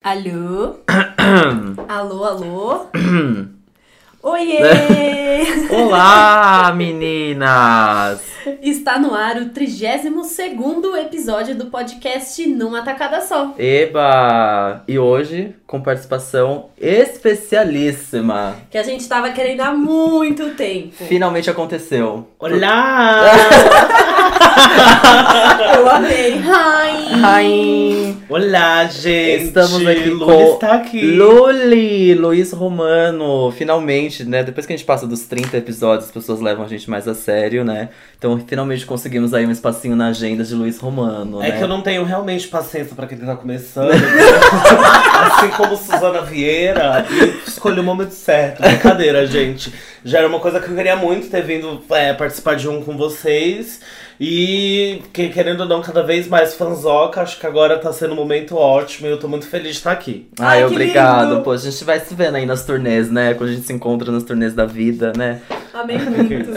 Alô? 0.02 0.78
alô, 1.86 2.24
alô? 2.24 2.86
Oiê! 4.22 5.68
Olá, 5.68 6.72
meninas! 6.74 8.29
Está 8.62 8.98
no 8.98 9.14
ar 9.14 9.36
o 9.36 9.50
32 9.50 10.06
episódio 10.98 11.54
do 11.54 11.66
podcast 11.66 12.46
Numa 12.48 12.82
Tacada 12.82 13.20
Só. 13.20 13.54
Eba! 13.58 14.82
E 14.88 14.98
hoje 14.98 15.54
com 15.66 15.80
participação 15.80 16.70
especialíssima. 16.80 18.56
Que 18.70 18.78
a 18.78 18.82
gente 18.82 19.00
estava 19.00 19.30
querendo 19.30 19.60
há 19.60 19.72
muito 19.72 20.50
tempo. 20.54 21.04
Finalmente 21.06 21.50
aconteceu. 21.50 22.28
Olá! 22.38 23.24
Eu 25.76 25.88
amei. 25.88 26.34
Hi! 26.38 27.14
Hi! 27.22 28.16
Olá, 28.28 28.84
gente! 28.86 29.44
Estamos 29.44 29.86
aqui 29.86 30.10
Luli 30.10 30.24
com 30.24 30.54
está 30.54 30.74
aqui. 30.74 31.00
Luli, 31.02 32.14
Luiz 32.14 32.52
Romano. 32.52 33.52
Finalmente, 33.52 34.24
né? 34.24 34.42
Depois 34.42 34.66
que 34.66 34.72
a 34.72 34.76
gente 34.76 34.86
passa 34.86 35.06
dos 35.06 35.26
30 35.26 35.56
episódios, 35.56 36.06
as 36.06 36.10
pessoas 36.12 36.40
levam 36.40 36.64
a 36.64 36.68
gente 36.68 36.88
mais 36.90 37.06
a 37.06 37.14
sério, 37.14 37.64
né? 37.64 37.90
Então, 38.18 38.38
finalmente 38.46 38.84
conseguimos 38.86 39.32
aí 39.34 39.46
um 39.46 39.50
espacinho 39.50 39.94
na 39.96 40.08
agenda 40.08 40.42
de 40.44 40.54
Luiz 40.54 40.78
Romano, 40.78 41.42
É 41.42 41.48
né? 41.48 41.58
que 41.58 41.62
eu 41.64 41.68
não 41.68 41.80
tenho 41.82 42.04
realmente 42.04 42.48
paciência 42.48 42.94
pra 42.94 43.06
quem 43.06 43.18
tá 43.18 43.36
começando. 43.36 43.90
assim 43.92 45.48
como 45.56 45.76
Suzana 45.76 46.22
Vieira, 46.22 47.04
e 47.10 47.48
escolhi 47.48 47.80
o 47.80 47.82
momento 47.84 48.12
certo. 48.12 48.62
Brincadeira, 48.62 49.26
gente. 49.26 49.72
Já 50.04 50.18
era 50.18 50.28
uma 50.28 50.40
coisa 50.40 50.60
que 50.60 50.70
eu 50.70 50.74
queria 50.76 50.96
muito 50.96 51.28
ter 51.28 51.42
vindo 51.42 51.82
é, 51.90 52.12
participar 52.14 52.56
de 52.56 52.68
um 52.68 52.82
com 52.82 52.96
vocês. 52.96 53.80
E 54.22 55.00
que, 55.14 55.30
querendo 55.30 55.60
ou 55.62 55.66
não, 55.66 55.80
cada 55.80 56.02
vez 56.02 56.28
mais 56.28 56.54
fanzoca. 56.54 57.22
Acho 57.22 57.40
que 57.40 57.46
agora 57.46 57.78
tá 57.78 57.90
sendo 57.90 58.12
um 58.12 58.16
momento 58.16 58.54
ótimo 58.54 59.06
e 59.08 59.10
eu 59.10 59.18
tô 59.18 59.26
muito 59.26 59.46
feliz 59.46 59.72
de 59.72 59.76
estar 59.78 59.92
aqui. 59.92 60.28
Ai, 60.38 60.58
Ai, 60.58 60.64
obrigado. 60.66 61.30
lindo. 61.30 61.42
Pô, 61.42 61.52
a 61.52 61.56
gente 61.56 61.82
vai 61.84 61.98
se 62.00 62.14
vendo 62.14 62.34
aí 62.36 62.44
nas 62.44 62.64
turnês, 62.66 63.10
né? 63.10 63.32
Quando 63.32 63.48
a 63.48 63.52
gente 63.54 63.66
se 63.66 63.72
encontra 63.72 64.12
nas 64.12 64.22
turnês 64.22 64.52
da 64.52 64.66
vida, 64.66 65.12
né? 65.16 65.40
Amei 65.72 65.98
muito. 66.02 66.50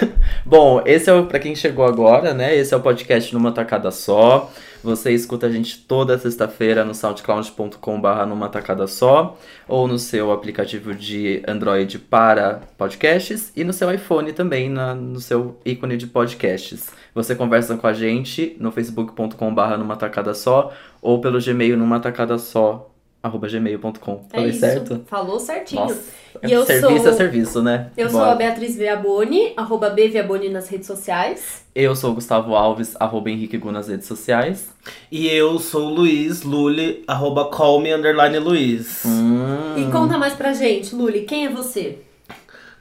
Bom, 0.44 0.82
esse 0.86 1.10
é 1.10 1.12
o 1.14 1.26
para 1.26 1.38
quem 1.38 1.54
chegou 1.54 1.84
agora, 1.84 2.32
né? 2.34 2.56
Esse 2.56 2.72
é 2.72 2.76
o 2.76 2.80
podcast 2.80 3.32
numa 3.34 3.52
tacada 3.52 3.90
só. 3.90 4.50
Você 4.82 5.10
escuta 5.12 5.46
a 5.46 5.50
gente 5.50 5.78
toda 5.78 6.16
sexta-feira 6.16 6.84
no 6.84 6.94
soundcloud.com/barra 6.94 8.24
numa 8.24 8.48
tacada 8.48 8.86
só 8.86 9.36
ou 9.66 9.88
no 9.88 9.98
seu 9.98 10.30
aplicativo 10.30 10.94
de 10.94 11.42
Android 11.48 11.98
para 11.98 12.60
podcasts 12.78 13.52
e 13.56 13.64
no 13.64 13.72
seu 13.72 13.92
iPhone 13.92 14.32
também 14.32 14.70
na- 14.70 14.94
no 14.94 15.18
seu 15.20 15.58
ícone 15.64 15.96
de 15.96 16.06
podcasts. 16.06 16.90
Você 17.12 17.34
conversa 17.34 17.76
com 17.76 17.86
a 17.88 17.92
gente 17.92 18.56
no 18.60 18.70
facebook.com/barra 18.70 19.76
numa 19.76 19.96
tacada 19.96 20.32
só 20.32 20.72
ou 21.02 21.20
pelo 21.20 21.40
Gmail 21.40 21.76
numa 21.76 21.98
tacada 21.98 22.38
só 22.38 22.88
arroba 23.22 23.48
gmail.com. 23.48 24.24
É 24.32 24.36
Falei 24.36 24.50
isso. 24.50 24.60
certo? 24.60 25.04
Falou 25.06 25.38
certinho. 25.40 25.82
Nossa, 25.82 26.00
E 26.46 26.52
eu 26.52 26.64
serviço 26.64 27.02
sou- 27.02 27.12
é 27.12 27.16
serviço, 27.16 27.62
né? 27.62 27.90
Eu 27.96 28.08
sou 28.08 28.20
Bora. 28.20 28.32
a 28.32 28.34
Beatriz 28.36 28.76
Viaboni, 28.76 29.52
arroba 29.56 29.90
Bviaboni 29.90 30.48
nas 30.48 30.68
redes 30.68 30.86
sociais. 30.86 31.64
Eu 31.74 31.96
sou 31.96 32.10
o 32.12 32.14
Gustavo 32.14 32.54
Alves, 32.54 32.94
arroba 33.00 33.28
Henrique 33.30 33.58
Gu 33.58 33.72
nas 33.72 33.88
redes 33.88 34.06
sociais. 34.06 34.68
E 35.10 35.26
eu 35.28 35.58
sou 35.58 35.88
o 35.88 35.94
Luiz 35.94 36.42
Luli, 36.42 37.02
arroba 37.08 37.48
callme 37.50 37.92
underline 37.92 38.38
Luiz. 38.38 39.02
Hum. 39.04 39.74
E 39.76 39.90
conta 39.90 40.16
mais 40.16 40.34
pra 40.34 40.52
gente, 40.52 40.94
Luli, 40.94 41.22
quem 41.22 41.46
é 41.46 41.48
você? 41.50 41.98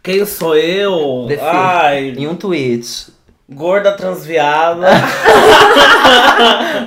Quem 0.04 0.24
sou 0.26 0.56
eu? 0.56 1.28
Ai, 1.42 2.10
Em 2.18 2.28
um 2.28 2.36
tweet. 2.36 3.08
gorda 3.50 3.92
transviada. 3.94 4.88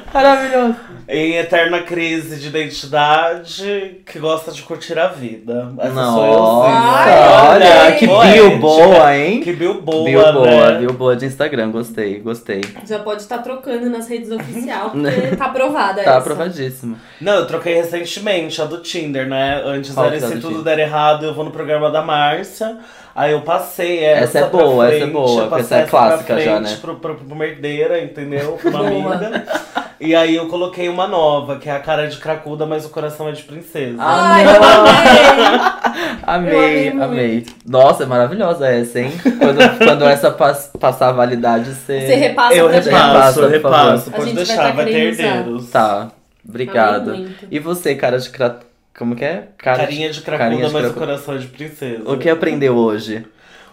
Maravilhoso. 0.14 0.76
Em 1.12 1.34
eterna 1.38 1.80
crise 1.82 2.36
de 2.36 2.46
identidade, 2.46 4.00
que 4.06 4.18
gosta 4.20 4.52
de 4.52 4.62
curtir 4.62 4.96
a 4.96 5.08
vida. 5.08 5.72
Essa 5.80 6.04
sou 6.04 6.24
eu, 6.26 6.40
olha, 6.40 7.92
que 7.98 8.06
bio 8.06 8.58
boa, 8.58 9.16
hein? 9.16 9.40
Que 9.40 9.52
bio 9.52 9.80
boa, 9.82 10.04
bio 10.04 10.32
boa, 10.32 10.70
né? 10.72 10.78
bio 10.78 10.92
boa 10.92 11.16
de 11.16 11.26
Instagram, 11.26 11.72
gostei, 11.72 12.20
gostei. 12.20 12.60
Já 12.86 13.00
pode 13.00 13.22
estar 13.22 13.38
trocando 13.38 13.90
nas 13.90 14.08
redes 14.08 14.30
oficiais, 14.30 14.92
porque 14.92 15.36
tá 15.36 15.46
aprovada 15.46 15.96
Tá 16.02 16.10
essa. 16.10 16.18
aprovadíssimo. 16.18 16.96
Não, 17.20 17.34
eu 17.34 17.46
troquei 17.46 17.74
recentemente 17.74 18.62
a 18.62 18.64
do 18.64 18.78
Tinder, 18.78 19.26
né? 19.28 19.62
Antes 19.64 19.92
Qual 19.94 20.06
era 20.06 20.16
é 20.16 20.20
se 20.20 20.34
do 20.36 20.40
tudo 20.40 20.58
Tinder? 20.58 20.76
der 20.76 20.78
errado, 20.84 21.24
eu 21.26 21.34
vou 21.34 21.44
no 21.44 21.50
programa 21.50 21.90
da 21.90 22.02
Márcia. 22.02 22.78
Aí 23.14 23.32
eu 23.32 23.40
passei 23.40 24.04
essa. 24.04 24.38
Essa 24.38 24.46
é 24.46 24.48
boa, 24.48 24.86
essa 24.86 24.94
é 24.94 24.98
frente, 25.00 25.12
boa, 25.12 25.40
essa 25.42 25.50
passei 25.50 25.78
é 25.78 25.82
clássica 25.82 26.34
pra 26.34 26.42
já, 26.44 26.56
frente 26.58 26.70
né? 26.70 26.78
Pro, 26.80 26.94
pro, 26.96 27.14
pro 27.16 27.34
merdeira, 27.36 28.00
entendeu? 28.00 28.56
Pra 28.62 28.70
uma 28.70 28.88
Boa. 28.90 29.14
amiga. 29.16 29.44
E 30.00 30.14
aí 30.14 30.34
eu 30.34 30.46
coloquei 30.46 30.88
uma 30.88 31.06
nova, 31.06 31.56
que 31.58 31.68
é 31.68 31.72
a 31.72 31.78
cara 31.78 32.06
de 32.08 32.16
cracuda, 32.16 32.64
mas 32.64 32.86
o 32.86 32.88
coração 32.88 33.28
é 33.28 33.32
de 33.32 33.42
princesa. 33.42 33.96
Ah, 34.00 34.34
Ai, 34.34 34.44
eu 34.46 34.62
amei! 34.64 35.70
Amei, 36.26 36.88
Eu 36.88 36.92
amei 36.92 37.02
amei. 37.02 37.46
Nossa, 37.66 38.04
é 38.04 38.06
maravilhosa 38.06 38.66
essa, 38.68 39.00
hein? 39.00 39.12
Quando, 39.38 39.58
quando 39.78 40.04
essa 40.06 40.30
pas- 40.30 40.70
passar 40.78 41.08
a 41.08 41.12
validade, 41.12 41.70
você. 41.74 42.00
Você 42.06 42.14
repassa 42.14 42.54
eu 42.54 42.72
gente. 42.72 42.84
repassa, 42.84 43.48
repasso, 43.48 43.48
repasso. 43.48 44.10
A 44.10 44.12
Pode 44.12 44.24
gente 44.30 44.36
vai 44.36 44.44
deixar, 44.46 44.62
tá 44.62 44.70
vai 44.72 44.84
ter 44.86 44.92
herdeiros. 44.92 45.70
Tá, 45.70 46.08
muito. 46.44 47.46
E 47.50 47.58
você, 47.58 47.94
cara 47.94 48.18
de 48.18 48.30
cra... 48.30 48.58
Como 48.96 49.14
que 49.16 49.24
é? 49.24 49.48
Cara 49.58 49.78
Carinha 49.78 50.10
de 50.10 50.20
cracuda, 50.20 50.44
carinha 50.44 50.66
de 50.66 50.72
mas 50.72 50.82
o 50.82 50.92
cracuda. 50.92 51.06
coração 51.06 51.34
é 51.34 51.38
de 51.38 51.46
princesa. 51.46 52.02
O 52.06 52.16
que 52.18 52.28
aprendeu 52.28 52.76
hoje? 52.76 53.26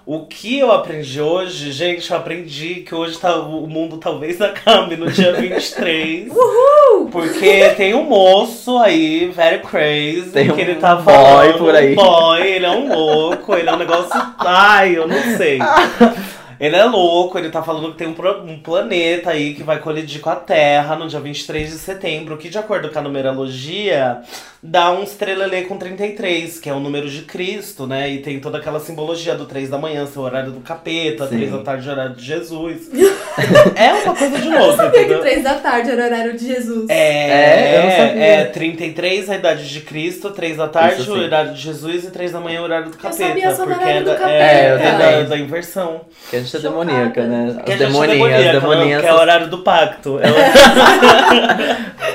O 0.09 0.21
que 0.25 0.57
eu 0.57 0.71
aprendi 0.71 1.19
hoje, 1.19 1.69
gente, 1.73 2.09
eu 2.09 2.15
aprendi 2.15 2.75
que 2.75 2.95
hoje 2.95 3.17
tá, 3.19 3.35
o 3.41 3.67
mundo 3.67 3.97
talvez 3.97 4.39
acabe 4.41 4.95
no 4.95 5.11
dia 5.11 5.33
23. 5.33 6.29
Uhul! 6.31 7.09
Porque 7.11 7.71
tem 7.75 7.93
um 7.93 8.03
moço 8.03 8.77
aí, 8.77 9.29
very 9.35 9.59
crazy, 9.59 10.29
Tem 10.31 10.45
que 10.47 10.53
um 10.53 10.59
ele 10.59 10.75
tá 10.75 10.95
boy 10.95 11.13
falando. 11.13 11.57
por 11.57 11.75
aí. 11.75 11.91
Um 11.91 11.95
boy, 11.95 12.41
ele 12.41 12.65
é 12.65 12.71
um 12.71 12.87
louco, 12.95 13.53
ele 13.53 13.67
é 13.67 13.73
um 13.73 13.77
negócio. 13.77 14.09
Ai, 14.37 14.97
eu 14.97 15.09
não 15.09 15.21
sei. 15.35 15.59
Ele 16.59 16.75
é 16.75 16.83
louco, 16.85 17.37
ele 17.37 17.49
tá 17.49 17.61
falando 17.63 17.91
que 17.91 17.97
tem 17.97 18.07
um, 18.07 18.51
um 18.51 18.59
planeta 18.59 19.31
aí 19.31 19.53
que 19.53 19.63
vai 19.63 19.79
colidir 19.79 20.21
com 20.21 20.29
a 20.29 20.35
Terra 20.35 20.95
no 20.95 21.07
dia 21.07 21.19
23 21.19 21.69
de 21.69 21.77
setembro, 21.77 22.37
que 22.37 22.49
de 22.49 22.57
acordo 22.57 22.89
com 22.89 22.99
a 22.99 23.01
numerologia, 23.01 24.21
dá 24.61 24.91
um 24.91 25.03
estrelelê 25.03 25.63
com 25.63 25.77
33, 25.77 26.59
que 26.59 26.69
é 26.69 26.73
o 26.73 26.79
número 26.79 27.09
de 27.09 27.21
Cristo, 27.23 27.85
né? 27.85 28.09
E 28.09 28.19
tem 28.19 28.39
toda 28.39 28.57
aquela 28.57 28.79
simbologia 28.79 29.35
do 29.35 29.45
3 29.45 29.69
da 29.69 29.77
manhã, 29.77 30.05
ser 30.05 30.19
o 30.19 30.23
horário 30.23 30.51
do 30.51 30.61
capeta, 30.61 31.27
Sim. 31.27 31.37
3 31.37 31.51
da 31.51 31.57
tarde, 31.59 31.87
o 31.87 31.91
horário 31.91 32.15
de 32.15 32.25
Jesus. 32.25 32.89
é 33.75 33.93
uma 33.93 34.15
coisa 34.15 34.39
de 34.39 34.49
louco, 34.49 34.75
Sabia 34.75 34.91
que 34.91 34.99
entendeu? 34.99 35.19
três 35.21 35.43
da 35.43 35.55
tarde 35.55 35.91
era 35.91 36.01
o 36.03 36.05
horário 36.05 36.37
de 36.37 36.47
Jesus. 36.47 36.89
É, 36.89 36.95
É, 36.97 37.77
eu 37.77 37.83
não 37.83 37.91
sabia. 37.91 38.23
é 38.23 38.45
33 38.45 39.29
a 39.29 39.35
idade 39.35 39.69
de 39.69 39.81
Cristo, 39.81 40.31
3 40.31 40.57
da 40.57 40.67
tarde 40.67 41.01
Isso 41.01 41.11
o 41.13 41.17
horário 41.17 41.53
de 41.53 41.61
Jesus 41.61 42.03
e 42.05 42.11
3 42.11 42.31
da 42.31 42.39
manhã 42.39 42.61
o 42.61 42.63
horário 42.63 42.89
do 42.89 42.97
capeta. 42.97 43.27
sabia 43.27 43.55
só 43.55 43.65
do 43.65 43.71
porque 43.71 43.83
horário 43.83 43.99
é, 43.99 44.01
do 44.01 44.05
da, 44.05 44.15
capeta. 44.15 44.33
é, 44.33 44.57
É, 44.57 44.71
eu 44.71 44.77
é 44.77 44.97
da, 44.97 45.21
da 45.29 45.37
inversão. 45.37 46.01
Que 46.29 46.35
a 46.37 46.39
gente 46.47 46.57
é 46.57 46.59
Chocada. 46.61 46.85
demoníaca, 46.85 47.23
né? 47.25 47.61
Que 47.65 47.71
a 47.71 47.75
As 47.75 47.81
é 47.81 47.85
demoninhas, 47.85 48.17
demoníaca, 48.17 48.59
demoninhas. 48.59 49.01
Que 49.01 49.07
é 49.07 49.13
o 49.13 49.17
horário 49.17 49.47
do 49.47 49.57
pacto. 49.59 50.19
É 50.21 50.27
o- 50.31 50.33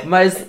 Mas 0.09 0.47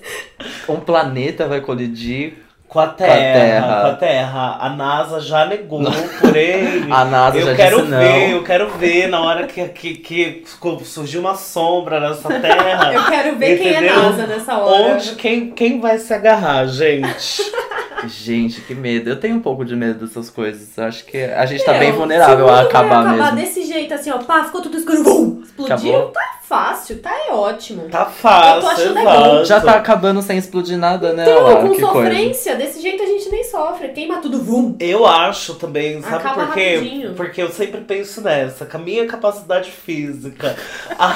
um 0.68 0.78
planeta 0.78 1.48
vai 1.48 1.62
colidir. 1.62 2.34
com 2.68 2.80
a 2.80 2.88
terra, 2.88 3.14
Terra. 3.16 3.82
Com 3.82 3.88
a 3.88 3.94
Terra. 3.94 4.58
A 4.60 4.70
NASA 4.72 5.20
já 5.22 5.46
negou, 5.46 5.84
porém. 6.20 6.86
A 6.92 7.06
NASA 7.06 7.38
eu 7.38 7.46
já 7.46 7.56
quero 7.56 7.78
disse 7.84 7.90
ver, 7.92 8.30
não. 8.30 8.38
eu 8.38 8.44
quero 8.44 8.70
ver 8.72 9.08
na 9.10 9.22
hora 9.22 9.46
que, 9.46 9.64
que, 9.70 9.94
que 9.96 10.44
surgiu 10.84 11.22
uma 11.22 11.36
sombra 11.36 12.00
nessa 12.00 12.30
terra. 12.40 12.92
Eu 12.94 13.06
quero 13.06 13.36
ver 13.38 13.60
quem 13.60 13.68
é 13.68 13.78
Entendeu? 13.78 13.96
NASA 14.02 14.26
nessa 14.26 14.58
hora. 14.58 14.94
Onde 14.96 15.12
quem, 15.16 15.52
quem 15.52 15.80
vai 15.80 16.00
se 16.00 16.12
agarrar, 16.16 16.66
gente? 16.66 17.44
Gente, 18.08 18.62
que 18.62 18.74
medo. 18.76 19.10
Eu 19.10 19.20
tenho 19.20 19.36
um 19.36 19.40
pouco 19.42 19.64
de 19.66 19.76
medo 19.76 20.06
dessas 20.06 20.30
coisas. 20.30 20.78
Acho 20.78 21.06
que 21.06 21.18
a 21.24 21.46
gente 21.46 21.64
tá 21.64 21.74
bem 21.74 21.92
vulnerável 21.92 22.48
a 22.50 22.54
vai 22.56 22.66
acabar 22.66 23.02
acabar 23.02 23.34
mesmo. 23.34 23.36
desse 23.36 23.64
jeito, 23.66 23.94
assim, 23.94 24.12
ó, 24.12 24.18
pá, 24.20 24.44
ficou 24.44 24.62
tudo 24.62 24.78
escuro, 24.78 25.04
vum, 25.04 25.42
explodiu, 25.44 25.76
Acabou. 25.96 26.12
tá 26.12 26.22
fácil, 26.44 27.00
tá 27.00 27.12
é 27.28 27.32
ótimo. 27.32 27.84
Tá 27.90 28.06
fácil, 28.06 28.56
Eu 28.56 28.62
tô 28.62 28.68
achando 28.68 29.00
exato. 29.00 29.46
Já 29.46 29.62
tá 29.62 29.72
acabando 29.74 30.22
sem 30.22 30.38
explodir 30.38 30.78
nada, 30.78 31.14
né? 31.14 31.24
Então, 31.24 31.44
Olha 31.44 31.56
lá, 31.56 31.62
com 31.62 31.72
que 31.72 31.82
coisa. 31.82 32.10
sofrência, 32.10 32.56
desse 32.56 32.82
jeito 32.82 33.02
a 33.02 33.06
gente 33.06 33.30
nem 33.30 33.44
sofre, 33.44 33.90
queima 33.90 34.18
tudo, 34.18 34.40
vum. 34.40 34.76
Eu 34.80 35.06
acho 35.06 35.56
também, 35.56 36.02
sabe 36.02 36.16
Acaba 36.16 36.46
por 36.48 36.54
quê? 36.54 36.76
rapidinho. 36.76 37.14
Porque 37.14 37.42
eu 37.42 37.50
sempre 37.50 37.82
penso 37.82 38.22
nessa, 38.22 38.66
com 38.66 38.78
a 38.78 38.80
minha 38.80 39.06
capacidade 39.08 39.72
física, 39.72 40.56
a, 41.00 41.14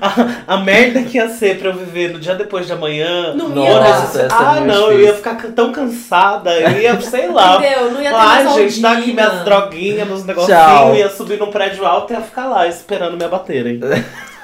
a, 0.00 0.54
a 0.54 0.56
merda 0.58 1.02
que 1.02 1.18
ia 1.18 1.28
ser 1.28 1.58
pra 1.58 1.68
eu 1.70 1.74
viver 1.74 2.12
no 2.12 2.18
dia 2.18 2.34
depois 2.34 2.66
de 2.66 2.72
amanhã. 2.72 3.34
Não 3.34 3.48
Nossa, 3.48 4.28
dar. 4.28 4.54
é 4.54 4.58
ah, 4.58 4.60
não, 4.60 4.74
eu 4.74 4.98
difícil. 4.98 5.00
ia 5.06 5.14
ficar 5.14 5.34
tão 5.52 5.72
cansada, 5.72 6.03
eu 6.50 6.80
ia, 6.80 7.00
sei 7.00 7.28
lá. 7.28 7.56
Entendeu? 7.56 7.90
Não 7.92 8.02
ia 8.02 8.10
ter 8.10 8.16
Ai, 8.16 8.48
gente, 8.54 8.80
tá 8.82 8.92
aqui 8.92 9.12
minhas 9.12 9.44
droguinhas, 9.44 10.06
meus 10.08 10.24
negocinhos, 10.24 10.96
ia 10.98 11.10
subir 11.10 11.38
num 11.38 11.50
prédio 11.50 11.86
alto 11.86 12.12
e 12.12 12.16
ia 12.16 12.22
ficar 12.22 12.46
lá 12.46 12.66
esperando 12.66 13.16
me 13.16 13.24
abaterem. 13.24 13.80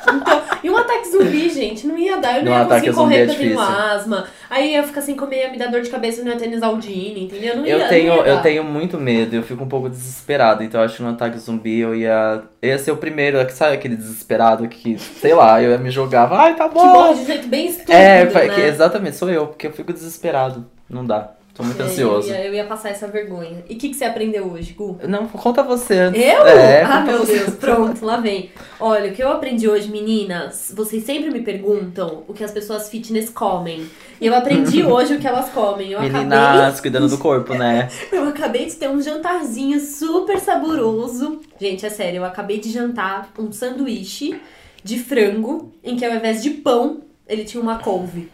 Então, 0.02 0.42
e 0.62 0.70
um 0.70 0.76
ataque 0.76 1.10
zumbi, 1.10 1.50
gente, 1.50 1.86
não 1.86 1.96
ia 1.96 2.16
dar. 2.16 2.38
Eu 2.38 2.44
não 2.44 2.52
Um 2.52 2.58
ia 2.58 2.64
conseguir 2.64 2.92
correr 2.94 3.16
é 3.16 3.26
porque 3.26 3.42
eu 3.44 3.48
tenho 3.48 3.60
asma. 3.60 4.26
Aí 4.48 4.74
eu 4.74 4.80
ia 4.80 4.82
ficar 4.82 5.02
sem 5.02 5.14
comer, 5.14 5.42
ia 5.42 5.50
me 5.50 5.58
dar 5.58 5.66
dor 5.66 5.82
de 5.82 5.90
cabeça, 5.90 6.22
não 6.22 6.32
ia 6.32 6.38
ter 6.38 6.48
Nesaldine, 6.48 7.24
entendeu? 7.24 7.56
Não 7.56 7.66
ia, 7.66 7.72
Eu 7.72 7.78
não 7.80 7.88
tenho, 7.88 8.14
ia 8.14 8.22
eu 8.22 8.40
tenho 8.42 8.64
muito 8.64 8.98
medo, 8.98 9.36
eu 9.36 9.42
fico 9.42 9.62
um 9.62 9.68
pouco 9.68 9.88
desesperado, 9.90 10.62
então 10.64 10.80
eu 10.80 10.86
acho 10.86 10.96
que 10.96 11.02
no 11.02 11.10
ataque 11.10 11.38
zumbi 11.38 11.80
eu 11.80 11.94
ia. 11.94 12.42
eu 12.62 12.68
ia 12.70 12.78
ser 12.78 12.92
o 12.92 12.96
primeiro, 12.96 13.38
sabe 13.50 13.74
aquele 13.74 13.96
desesperado 13.96 14.66
que, 14.68 14.98
sei 14.98 15.34
lá, 15.34 15.62
eu 15.62 15.70
ia 15.70 15.78
me 15.78 15.90
jogar, 15.90 16.32
ai, 16.32 16.54
tá 16.56 16.68
Que 16.68 16.74
bom. 16.74 16.86
morre 16.86 17.14
de 17.14 17.26
jeito 17.26 17.48
bem 17.48 17.66
estúpido, 17.66 17.92
É, 17.92 18.24
né? 18.24 18.48
que- 18.54 18.60
exatamente, 18.62 19.16
sou 19.16 19.30
eu, 19.30 19.48
porque 19.48 19.66
eu 19.66 19.72
fico 19.72 19.92
desesperado. 19.92 20.66
Não 20.88 21.04
dá. 21.04 21.30
Tô 21.60 21.66
muito 21.66 21.80
É, 21.80 21.84
ansioso. 21.84 22.28
Eu 22.28 22.34
ia, 22.34 22.46
eu 22.46 22.54
ia 22.54 22.64
passar 22.64 22.88
essa 22.90 23.06
vergonha. 23.06 23.62
E 23.68 23.74
o 23.74 23.76
que, 23.76 23.90
que 23.90 23.94
você 23.94 24.04
aprendeu 24.04 24.50
hoje, 24.50 24.72
Gu? 24.72 24.98
Não, 25.06 25.26
conta 25.28 25.62
você 25.62 25.94
antes. 25.98 26.20
Eu? 26.20 26.46
É, 26.46 26.82
ah, 26.82 27.00
meu 27.00 27.18
você. 27.18 27.38
Deus, 27.38 27.54
pronto, 27.56 28.04
lá 28.04 28.16
vem. 28.16 28.50
Olha, 28.78 29.10
o 29.10 29.14
que 29.14 29.22
eu 29.22 29.30
aprendi 29.30 29.68
hoje, 29.68 29.90
meninas, 29.90 30.72
vocês 30.74 31.04
sempre 31.04 31.30
me 31.30 31.42
perguntam 31.42 32.24
o 32.26 32.32
que 32.32 32.42
as 32.42 32.50
pessoas 32.50 32.88
fitness 32.88 33.28
comem. 33.28 33.86
E 34.20 34.26
eu 34.26 34.34
aprendi 34.34 34.82
hoje 34.84 35.14
o 35.14 35.18
que 35.18 35.26
elas 35.28 35.50
comem. 35.50 35.92
Eu 35.92 36.00
Meninas, 36.00 36.80
cuidando 36.80 37.08
do 37.08 37.18
corpo, 37.18 37.54
né? 37.54 37.88
acabei, 37.90 38.18
eu 38.18 38.28
acabei 38.28 38.66
de 38.66 38.76
ter 38.76 38.88
um 38.88 39.00
jantarzinho 39.00 39.78
super 39.80 40.38
saboroso. 40.38 41.40
Gente, 41.60 41.84
é 41.84 41.90
sério, 41.90 42.18
eu 42.18 42.24
acabei 42.24 42.58
de 42.58 42.70
jantar 42.70 43.30
um 43.38 43.52
sanduíche 43.52 44.40
de 44.82 44.98
frango, 44.98 45.72
em 45.84 45.94
que 45.96 46.04
ao 46.04 46.14
invés 46.14 46.42
de 46.42 46.50
pão, 46.50 47.02
ele 47.28 47.44
tinha 47.44 47.62
uma 47.62 47.78
couve. 47.78 48.30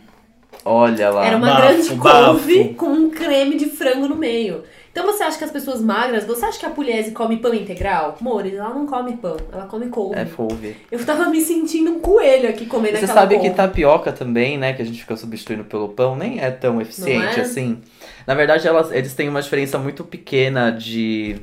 Olha 0.66 1.10
lá. 1.10 1.26
Era 1.26 1.36
uma 1.36 1.46
bafo, 1.46 1.62
grande 1.62 1.94
bafo. 1.94 2.32
couve 2.32 2.74
com 2.74 2.88
um 2.88 3.10
creme 3.10 3.56
de 3.56 3.66
frango 3.66 4.08
no 4.08 4.16
meio. 4.16 4.64
Então 4.90 5.04
você 5.04 5.22
acha 5.22 5.36
que 5.36 5.44
as 5.44 5.50
pessoas 5.50 5.80
magras, 5.80 6.24
você 6.24 6.44
acha 6.44 6.58
que 6.58 6.64
a 6.64 6.70
Pugliese 6.70 7.12
come 7.12 7.36
pão 7.36 7.52
integral? 7.52 8.16
Amores, 8.18 8.54
ela 8.54 8.70
não 8.70 8.86
come 8.86 9.14
pão, 9.18 9.36
ela 9.52 9.66
come 9.66 9.88
couve. 9.88 10.18
É 10.18 10.24
couve. 10.24 10.74
Eu 10.90 11.04
tava 11.04 11.28
me 11.28 11.40
sentindo 11.40 11.90
um 11.90 12.00
coelho 12.00 12.48
aqui 12.48 12.64
comendo 12.64 12.96
Você 12.96 13.04
aquela 13.04 13.20
sabe 13.20 13.34
couve. 13.34 13.50
que 13.50 13.54
tapioca 13.54 14.10
também, 14.10 14.56
né, 14.56 14.72
que 14.72 14.80
a 14.80 14.84
gente 14.86 14.98
fica 14.98 15.14
substituindo 15.14 15.64
pelo 15.64 15.90
pão, 15.90 16.16
nem 16.16 16.40
é 16.40 16.50
tão 16.50 16.80
eficiente 16.80 17.38
é? 17.38 17.42
assim. 17.42 17.78
Na 18.26 18.34
verdade, 18.34 18.66
elas, 18.66 18.90
eles 18.90 19.14
têm 19.14 19.28
uma 19.28 19.42
diferença 19.42 19.78
muito 19.78 20.02
pequena 20.02 20.70
de. 20.70 21.36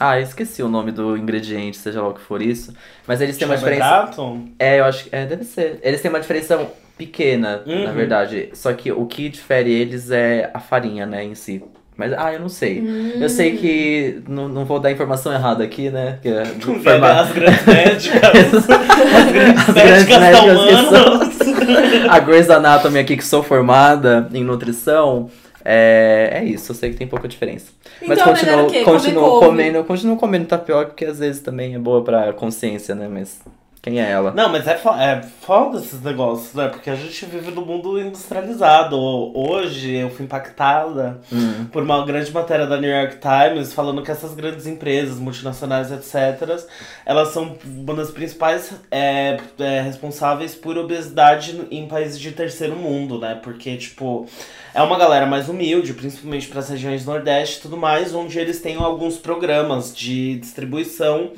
Ah, 0.00 0.18
eu 0.18 0.24
esqueci 0.24 0.62
o 0.62 0.68
nome 0.68 0.90
do 0.92 1.16
ingrediente, 1.16 1.76
seja 1.76 2.02
lá 2.02 2.08
o 2.08 2.14
que 2.14 2.20
for 2.20 2.42
isso. 2.42 2.74
Mas 3.06 3.20
eles 3.20 3.38
têm 3.38 3.46
uma 3.46 3.56
diferença. 3.56 4.10
É, 4.58 4.80
eu 4.80 4.84
acho 4.84 5.04
que. 5.04 5.14
É, 5.14 5.24
deve 5.24 5.44
ser. 5.44 5.78
Eles 5.82 6.02
têm 6.02 6.10
uma 6.10 6.20
diferença 6.20 6.68
pequena, 6.98 7.62
Uhum. 7.64 7.84
na 7.84 7.92
verdade. 7.92 8.50
Só 8.52 8.72
que 8.72 8.92
o 8.92 9.06
que 9.06 9.28
difere 9.28 9.72
eles 9.72 10.10
é 10.10 10.50
a 10.52 10.58
farinha, 10.60 11.06
né, 11.06 11.24
em 11.24 11.34
si. 11.34 11.62
Mas, 11.96 12.12
ah, 12.16 12.32
eu 12.32 12.38
não 12.38 12.48
sei. 12.48 12.80
Hum. 12.80 13.12
Eu 13.20 13.28
sei 13.28 13.56
que. 13.56 14.22
Não, 14.28 14.48
não 14.48 14.64
vou 14.64 14.78
dar 14.78 14.92
informação 14.92 15.32
errada 15.32 15.64
aqui, 15.64 15.90
né? 15.90 16.18
Que 16.22 16.28
é 16.28 16.44
formato- 16.62 17.04
as 17.22 17.32
grandes 17.32 17.66
médicas. 17.66 18.70
as 18.70 19.32
grandes 19.32 19.68
As 19.68 19.74
médicas 19.74 20.20
médicas 20.20 20.58
que 20.58 20.92
taumanas. 20.94 21.38
a 22.08 22.18
Grey's 22.20 22.50
Anatomy 22.50 22.98
aqui, 23.00 23.16
que 23.16 23.24
sou 23.24 23.42
formada 23.42 24.28
em 24.32 24.44
nutrição, 24.44 25.28
é, 25.64 26.30
é 26.34 26.44
isso. 26.44 26.70
Eu 26.70 26.76
sei 26.76 26.90
que 26.90 26.96
tem 26.96 27.06
pouca 27.08 27.26
diferença. 27.26 27.72
Então, 28.00 28.08
Mas 28.14 28.22
continuo, 28.22 28.84
continuo 28.84 29.40
comendo, 29.40 29.82
continuo 29.82 30.16
comendo 30.16 30.46
tapioca, 30.46 30.86
porque 30.86 31.04
às 31.04 31.18
vezes 31.18 31.42
também 31.42 31.74
é 31.74 31.78
boa 31.80 32.04
pra 32.04 32.32
consciência, 32.32 32.94
né? 32.94 33.08
Mas 33.10 33.40
quem 33.88 34.00
é 34.00 34.10
ela? 34.10 34.32
Não, 34.32 34.48
mas 34.48 34.66
é, 34.66 34.76
fo 34.76 34.90
é 34.90 35.22
foda 35.40 35.78
esses 35.78 36.00
negócios, 36.02 36.54
né? 36.54 36.68
Porque 36.68 36.90
a 36.90 36.94
gente 36.94 37.24
vive 37.26 37.50
num 37.50 37.64
mundo 37.64 37.98
industrializado. 38.00 38.96
Hoje 38.98 39.94
eu 39.94 40.10
fui 40.10 40.24
impactada 40.24 41.18
Hum. 41.32 41.66
por 41.72 41.82
uma 41.82 42.04
grande 42.04 42.30
matéria 42.32 42.66
da 42.66 42.76
New 42.76 42.90
York 42.90 43.18
Times 43.18 43.72
falando 43.72 44.02
que 44.02 44.10
essas 44.10 44.34
grandes 44.34 44.66
empresas, 44.66 45.18
multinacionais, 45.18 45.90
etc., 45.90 46.60
elas 47.04 47.28
são 47.28 47.56
uma 47.64 47.94
das 47.94 48.10
principais 48.10 48.72
é, 48.90 49.38
é, 49.58 49.80
responsáveis 49.80 50.54
por 50.54 50.76
obesidade 50.76 51.60
em 51.70 51.86
países 51.88 52.18
de 52.18 52.32
terceiro 52.32 52.76
mundo, 52.76 53.18
né? 53.18 53.38
Porque, 53.42 53.76
tipo, 53.76 54.26
é 54.74 54.82
uma 54.82 54.98
galera 54.98 55.26
mais 55.26 55.48
humilde, 55.48 55.92
principalmente 55.94 56.46
para 56.48 56.60
as 56.60 56.68
regiões 56.68 57.04
Nordeste 57.04 57.58
e 57.58 57.62
tudo 57.62 57.76
mais, 57.76 58.14
onde 58.14 58.38
eles 58.38 58.60
têm 58.60 58.76
alguns 58.76 59.16
programas 59.16 59.96
de 59.96 60.36
distribuição 60.38 61.32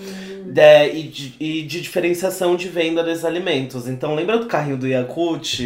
de- 0.45 0.89
e, 0.95 1.03
de, 1.05 1.35
e 1.41 1.63
de 1.63 1.81
diferenciação 1.81 2.57
de 2.57 2.69
venda 2.69 3.03
desses 3.03 3.25
alimentos. 3.25 3.87
Então, 3.89 4.15
lembra 4.15 4.39
do 4.39 4.47
carrinho 4.47 4.77
do 4.77 4.87
Yakult? 4.87 5.61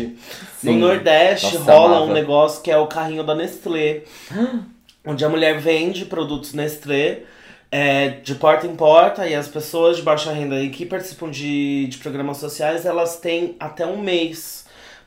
No 0.63 0.73
Sim. 0.73 0.79
Nordeste 0.79 1.55
Nossa, 1.59 1.73
rola 1.73 1.97
amava. 1.97 2.11
um 2.11 2.13
negócio 2.15 2.63
que 2.63 2.71
é 2.71 2.77
o 2.79 2.87
carrinho 2.87 3.25
da 3.25 3.35
Nestlé, 3.35 4.03
onde 5.07 5.25
a 5.25 5.29
mulher 5.29 5.59
vende 5.59 6.05
produtos 6.05 6.53
Nestlé. 6.53 7.21
é, 7.73 8.09
de 8.23 8.37
porta 8.37 8.67
em 8.69 8.77
porta 8.77 9.27
e 9.27 9.35
as 9.35 9.49
pessoas 9.49 9.97
de 9.97 10.03
baixa 10.03 10.31
renda 10.33 10.61
e 10.63 10.71
que 10.71 10.87
participam 10.87 11.29
de, 11.29 11.89
de 11.89 11.99
programas 11.99 12.37
sociais 12.37 12.87
elas 12.87 13.17
têm 13.19 13.57
até 13.59 13.85
um 13.85 13.99
mês 14.01 14.64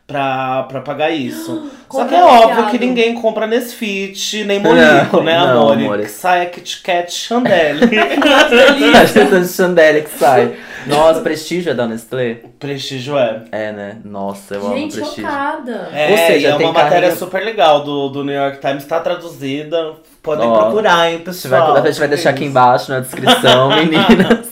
pra, 0.08 0.64
pra 0.64 0.82
pagar 0.82 1.12
isso. 1.12 1.70
Só 1.92 2.06
que 2.06 2.16
é 2.16 2.20
Compra 2.20 2.36
óbvio 2.48 2.68
que 2.68 2.80
ninguém 2.80 3.14
compra 3.14 3.48
Nesfit 3.48 4.44
nem 4.46 4.60
Molico, 4.60 5.18
Não, 5.18 5.24
né, 5.24 5.38
não, 5.38 5.62
amore? 5.62 5.84
amore. 5.86 6.04
Que 6.04 6.10
sai 6.10 6.42
a 6.44 6.46
Kit 6.48 6.82
Kat 6.82 7.12
Chandelle. 7.14 7.80
A 8.96 9.06
gente 9.06 9.40
de 9.42 9.48
Chandelle 9.48 10.02
que 10.02 10.10
sai. 10.10 10.56
Nossa, 10.86 11.22
prestígio 11.22 11.72
é 11.72 11.74
da 11.74 11.86
Nestlé? 11.88 12.38
Prestígio 12.60 13.18
é. 13.18 13.44
É, 13.52 13.72
né? 13.72 13.98
Nossa, 14.06 14.56
eu 14.56 14.66
amo 14.66 14.78
Gente, 14.78 14.96
prestígio. 14.96 15.24
chocada. 15.30 15.90
É, 15.94 16.12
Ou 16.12 16.18
seja, 16.18 16.48
é 16.50 16.56
tem 16.56 16.66
uma 16.66 16.74
matéria 16.74 17.16
super 17.16 17.44
legal 17.44 17.84
do, 17.84 18.10
do 18.10 18.24
New 18.24 18.34
York 18.36 18.60
Times, 18.60 18.86
tá 18.86 19.00
traduzida. 19.00 19.94
Podem 20.24 20.48
Ó, 20.48 20.62
procurar, 20.64 21.10
hein, 21.10 21.18
vai, 21.18 21.26
pessoal. 21.26 21.76
a 21.76 21.86
gente 21.86 22.00
vai 22.00 22.08
deixar 22.08 22.30
aqui 22.32 22.46
embaixo 22.46 22.92
na 22.92 23.00
descrição, 23.02 23.70
meninas. 23.76 24.48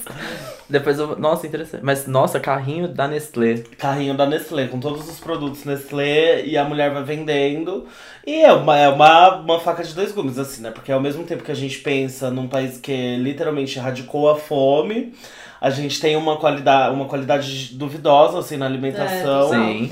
Depois 0.69 0.97
eu. 0.97 1.15
Nossa, 1.17 1.45
interessante. 1.45 1.83
Mas, 1.83 2.07
nossa, 2.07 2.39
carrinho 2.39 2.87
da 2.87 3.07
Nestlé. 3.07 3.63
Carrinho 3.77 4.15
da 4.15 4.25
Nestlé, 4.25 4.67
com 4.67 4.79
todos 4.79 5.07
os 5.07 5.19
produtos 5.19 5.63
Nestlé, 5.63 6.43
e 6.45 6.57
a 6.57 6.63
mulher 6.63 6.91
vai 6.91 7.03
vendendo. 7.03 7.85
E 8.25 8.41
é 8.43 8.51
uma, 8.51 8.77
é 8.77 8.89
uma, 8.89 9.35
uma 9.35 9.59
faca 9.59 9.83
de 9.83 9.93
dois 9.93 10.11
gumes, 10.11 10.39
assim, 10.39 10.63
né? 10.63 10.71
Porque 10.71 10.91
ao 10.91 10.99
mesmo 10.99 11.23
tempo 11.23 11.43
que 11.43 11.51
a 11.51 11.55
gente 11.55 11.77
pensa 11.79 12.31
num 12.31 12.47
país 12.47 12.77
que 12.79 13.15
literalmente 13.17 13.77
erradicou 13.77 14.27
a 14.29 14.35
fome, 14.35 15.13
a 15.61 15.69
gente 15.69 15.99
tem 16.01 16.15
uma 16.15 16.37
qualidade, 16.37 16.95
uma 16.95 17.05
qualidade 17.05 17.75
duvidosa, 17.75 18.39
assim, 18.39 18.57
na 18.57 18.65
alimentação. 18.65 19.53
É, 19.53 19.57
Sim. 19.57 19.91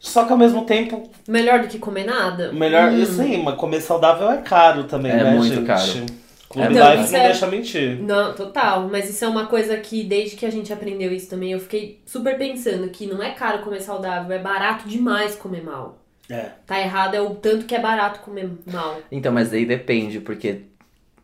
Só 0.00 0.24
que 0.24 0.32
ao 0.32 0.38
mesmo 0.38 0.64
tempo, 0.64 1.08
Melhor 1.28 1.60
do 1.60 1.68
que 1.68 1.78
comer 1.78 2.04
nada? 2.04 2.50
melhor. 2.52 2.90
Hum. 2.90 3.02
Isso 3.02 3.20
aí, 3.20 3.40
mas 3.40 3.54
comer 3.56 3.80
saudável 3.80 4.30
é 4.30 4.38
caro 4.38 4.84
também, 4.84 5.12
É 5.12 5.22
né, 5.22 5.30
muito 5.34 5.54
gente? 5.54 5.66
caro. 5.66 6.06
Clube 6.52 6.74
Então, 6.74 6.90
Life 6.90 7.04
isso 7.04 7.12
não 7.12 7.20
é- 7.20 7.24
deixa 7.24 7.46
mentir. 7.46 7.98
Não, 8.02 8.34
total. 8.34 8.88
Mas 8.90 9.08
isso 9.08 9.24
é 9.24 9.28
uma 9.28 9.46
coisa 9.46 9.76
que 9.78 10.04
desde 10.04 10.36
que 10.36 10.44
a 10.44 10.50
gente 10.50 10.72
aprendeu 10.72 11.12
isso 11.12 11.30
também, 11.30 11.52
eu 11.52 11.60
fiquei 11.60 12.00
super 12.04 12.36
pensando 12.36 12.88
que 12.90 13.06
não 13.06 13.22
é 13.22 13.30
caro 13.30 13.62
comer 13.62 13.80
saudável, 13.80 14.30
é 14.36 14.38
barato 14.38 14.86
demais 14.88 15.34
comer 15.34 15.64
mal. 15.64 15.98
É. 16.30 16.50
Tá 16.66 16.78
errado 16.80 17.14
é 17.14 17.20
o 17.20 17.30
tanto 17.34 17.66
que 17.66 17.74
é 17.74 17.80
barato 17.80 18.20
comer 18.20 18.48
mal. 18.70 19.00
Então, 19.10 19.32
mas 19.32 19.52
aí 19.52 19.66
depende, 19.66 20.20
porque 20.20 20.62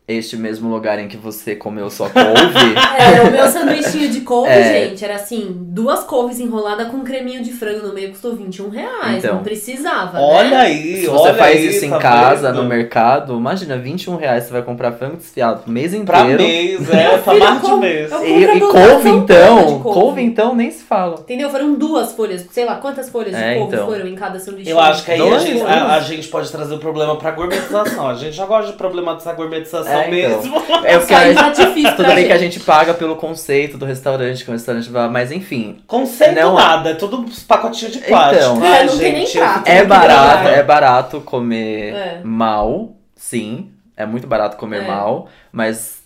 este 0.09 0.37
mesmo 0.37 0.69
lugar 0.71 0.99
em 0.99 1.07
que 1.07 1.17
você 1.19 1.55
comeu 1.55 1.91
sua 1.91 2.09
couve. 2.09 2.25
É, 2.99 3.23
o 3.23 3.31
meu 3.31 3.47
sanduichinho 3.47 4.09
de 4.09 4.23
couve, 4.23 4.51
É. 4.51 4.89
gente, 4.89 5.05
era 5.05 5.15
assim, 5.17 5.55
duas 5.61 6.03
couves 6.05 6.41
enroladas 6.41 6.89
com 6.89 6.97
um 6.99 7.05
creminho 7.05 7.43
de 7.43 7.53
frango 7.53 7.87
no 7.87 7.93
meio, 7.95 8.11
custou 8.11 8.35
21 8.35 8.71
reais. 8.71 9.19
Então. 9.19 9.37
não 9.37 9.43
precisava, 9.43 10.19
Olha 10.21 10.49
né? 10.51 10.57
aí, 10.57 10.97
Se 11.03 11.07
você 11.07 11.29
olha 11.29 11.35
faz 11.35 11.57
aí, 11.57 11.67
isso 11.69 11.85
em 11.85 11.91
tá 11.91 11.99
casa, 11.99 12.49
vendo? 12.51 12.63
no 12.63 12.69
mercado, 12.69 13.35
imagina, 13.37 13.77
21 13.79 14.17
reais 14.17 14.45
você 14.45 14.53
vai 14.53 14.63
comprar 14.63 14.93
frango 14.93 15.17
desfiado 15.17 15.63
pro 15.63 15.71
mês 15.71 15.95
Pra 16.05 16.21
inteiro. 16.23 16.43
mês, 16.43 16.91
é, 16.91 17.19
pra 17.19 17.33
filho, 17.35 17.45
mais 17.45 17.63
de 17.63 17.75
mês. 17.77 18.11
E, 18.13 18.45
e 18.45 18.61
couve 18.61 19.09
então, 19.11 19.57
de 19.59 19.83
couve. 19.83 20.01
couve 20.01 20.23
então 20.23 20.55
nem 20.55 20.71
se 20.71 20.83
fala. 20.85 21.21
Entendeu? 21.21 21.51
Foram 21.51 21.75
duas 21.75 22.13
folhas, 22.13 22.47
sei 22.51 22.65
lá, 22.65 22.77
quantas 22.77 23.09
folhas 23.11 23.35
de 23.37 23.43
É, 23.43 23.55
couve 23.59 23.75
então. 23.75 23.87
foram 23.87 24.07
em 24.07 24.15
cada 24.15 24.39
sanduíche? 24.41 24.71
Eu 24.71 24.81
acho 24.81 25.05
que 25.05 25.13
aí 25.13 25.21
a 25.21 25.39
gente, 25.39 25.63
a, 25.63 25.95
a 25.95 26.01
gente 26.01 26.29
pode 26.29 26.51
trazer 26.51 26.75
o 26.75 26.79
problema 26.79 27.17
pra 27.17 27.31
gourmetização. 27.31 28.09
A 28.09 28.15
gente 28.15 28.33
já 28.35 28.47
gosta 28.47 28.73
de 28.73 28.79
problematizar 28.79 29.35
a 29.35 29.37
gourmetização 29.37 29.93
É, 29.93 29.98
então. 30.07 30.11
mesmo. 30.43 30.57
É 30.85 30.99
porque 30.99 31.15
a- 31.15 31.35
tá 31.35 31.49
difícil 31.51 31.97
tudo 31.97 32.15
bem 32.15 32.27
que 32.27 32.33
a 32.33 32.39
gente. 32.39 32.61
paga 32.61 32.95
pelo 32.95 33.17
conceito 33.17 33.77
do 33.79 33.85
restaurante, 33.85 34.45
que 34.45 34.51
o 34.51 34.53
restaurante 34.53 34.89
vai, 34.91 35.09
mas 35.09 35.33
enfim. 35.33 35.83
Conceito 35.87 36.35
Não. 36.35 36.55
nada, 36.55 36.91
é 36.91 36.95
tudo 36.95 37.21
uns 37.21 37.43
pacotinhos 37.43 37.95
de 37.95 38.01
plástico. 38.01 38.57
Então. 38.57 38.65
É, 38.65 38.85
não 38.85 38.99
tem 38.99 39.13
nem 39.13 39.27
gente, 39.27 39.39
É 39.65 39.85
barato, 39.85 40.49
é 40.49 40.63
barato 40.63 41.21
comer 41.21 41.95
É. 41.95 42.21
mal, 42.25 42.93
sim. 43.17 43.71
É 43.97 44.07
muito 44.07 44.27
barato 44.27 44.57
comer 44.57 44.83
É. 44.85 44.87
mal, 44.87 45.29
mas 45.51 45.99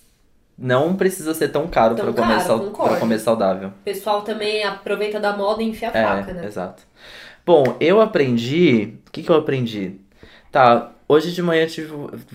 não 0.59 0.95
precisa 0.95 1.35
ser 1.35 1.49
tão 1.49 1.67
caro 1.67 1.95
pra 1.95 2.05
comer, 2.13 2.43
pra 2.73 2.97
comer 2.97 3.19
saudável. 3.19 3.69
O 3.69 3.85
pessoal 3.85 4.23
também 4.23 4.63
aproveita 4.65 5.19
da 5.21 5.37
moda 5.37 5.63
e 5.63 5.69
enfia 5.69 5.91
a 5.93 5.99
É, 5.99 6.03
faca, 6.05 6.33
né? 6.33 6.45
exato. 6.47 6.83
Bom, 7.45 7.77
eu 7.81 8.01
aprendi. 8.01 8.95
O 9.09 9.11
que, 9.11 9.23
que 9.23 9.31
eu 9.31 9.37
aprendi? 9.37 9.97
Tá, 10.51 10.91
hoje 11.13 11.33
de 11.33 11.43
manhã 11.43 11.63
eu 11.63 11.69
tive. 11.69 11.93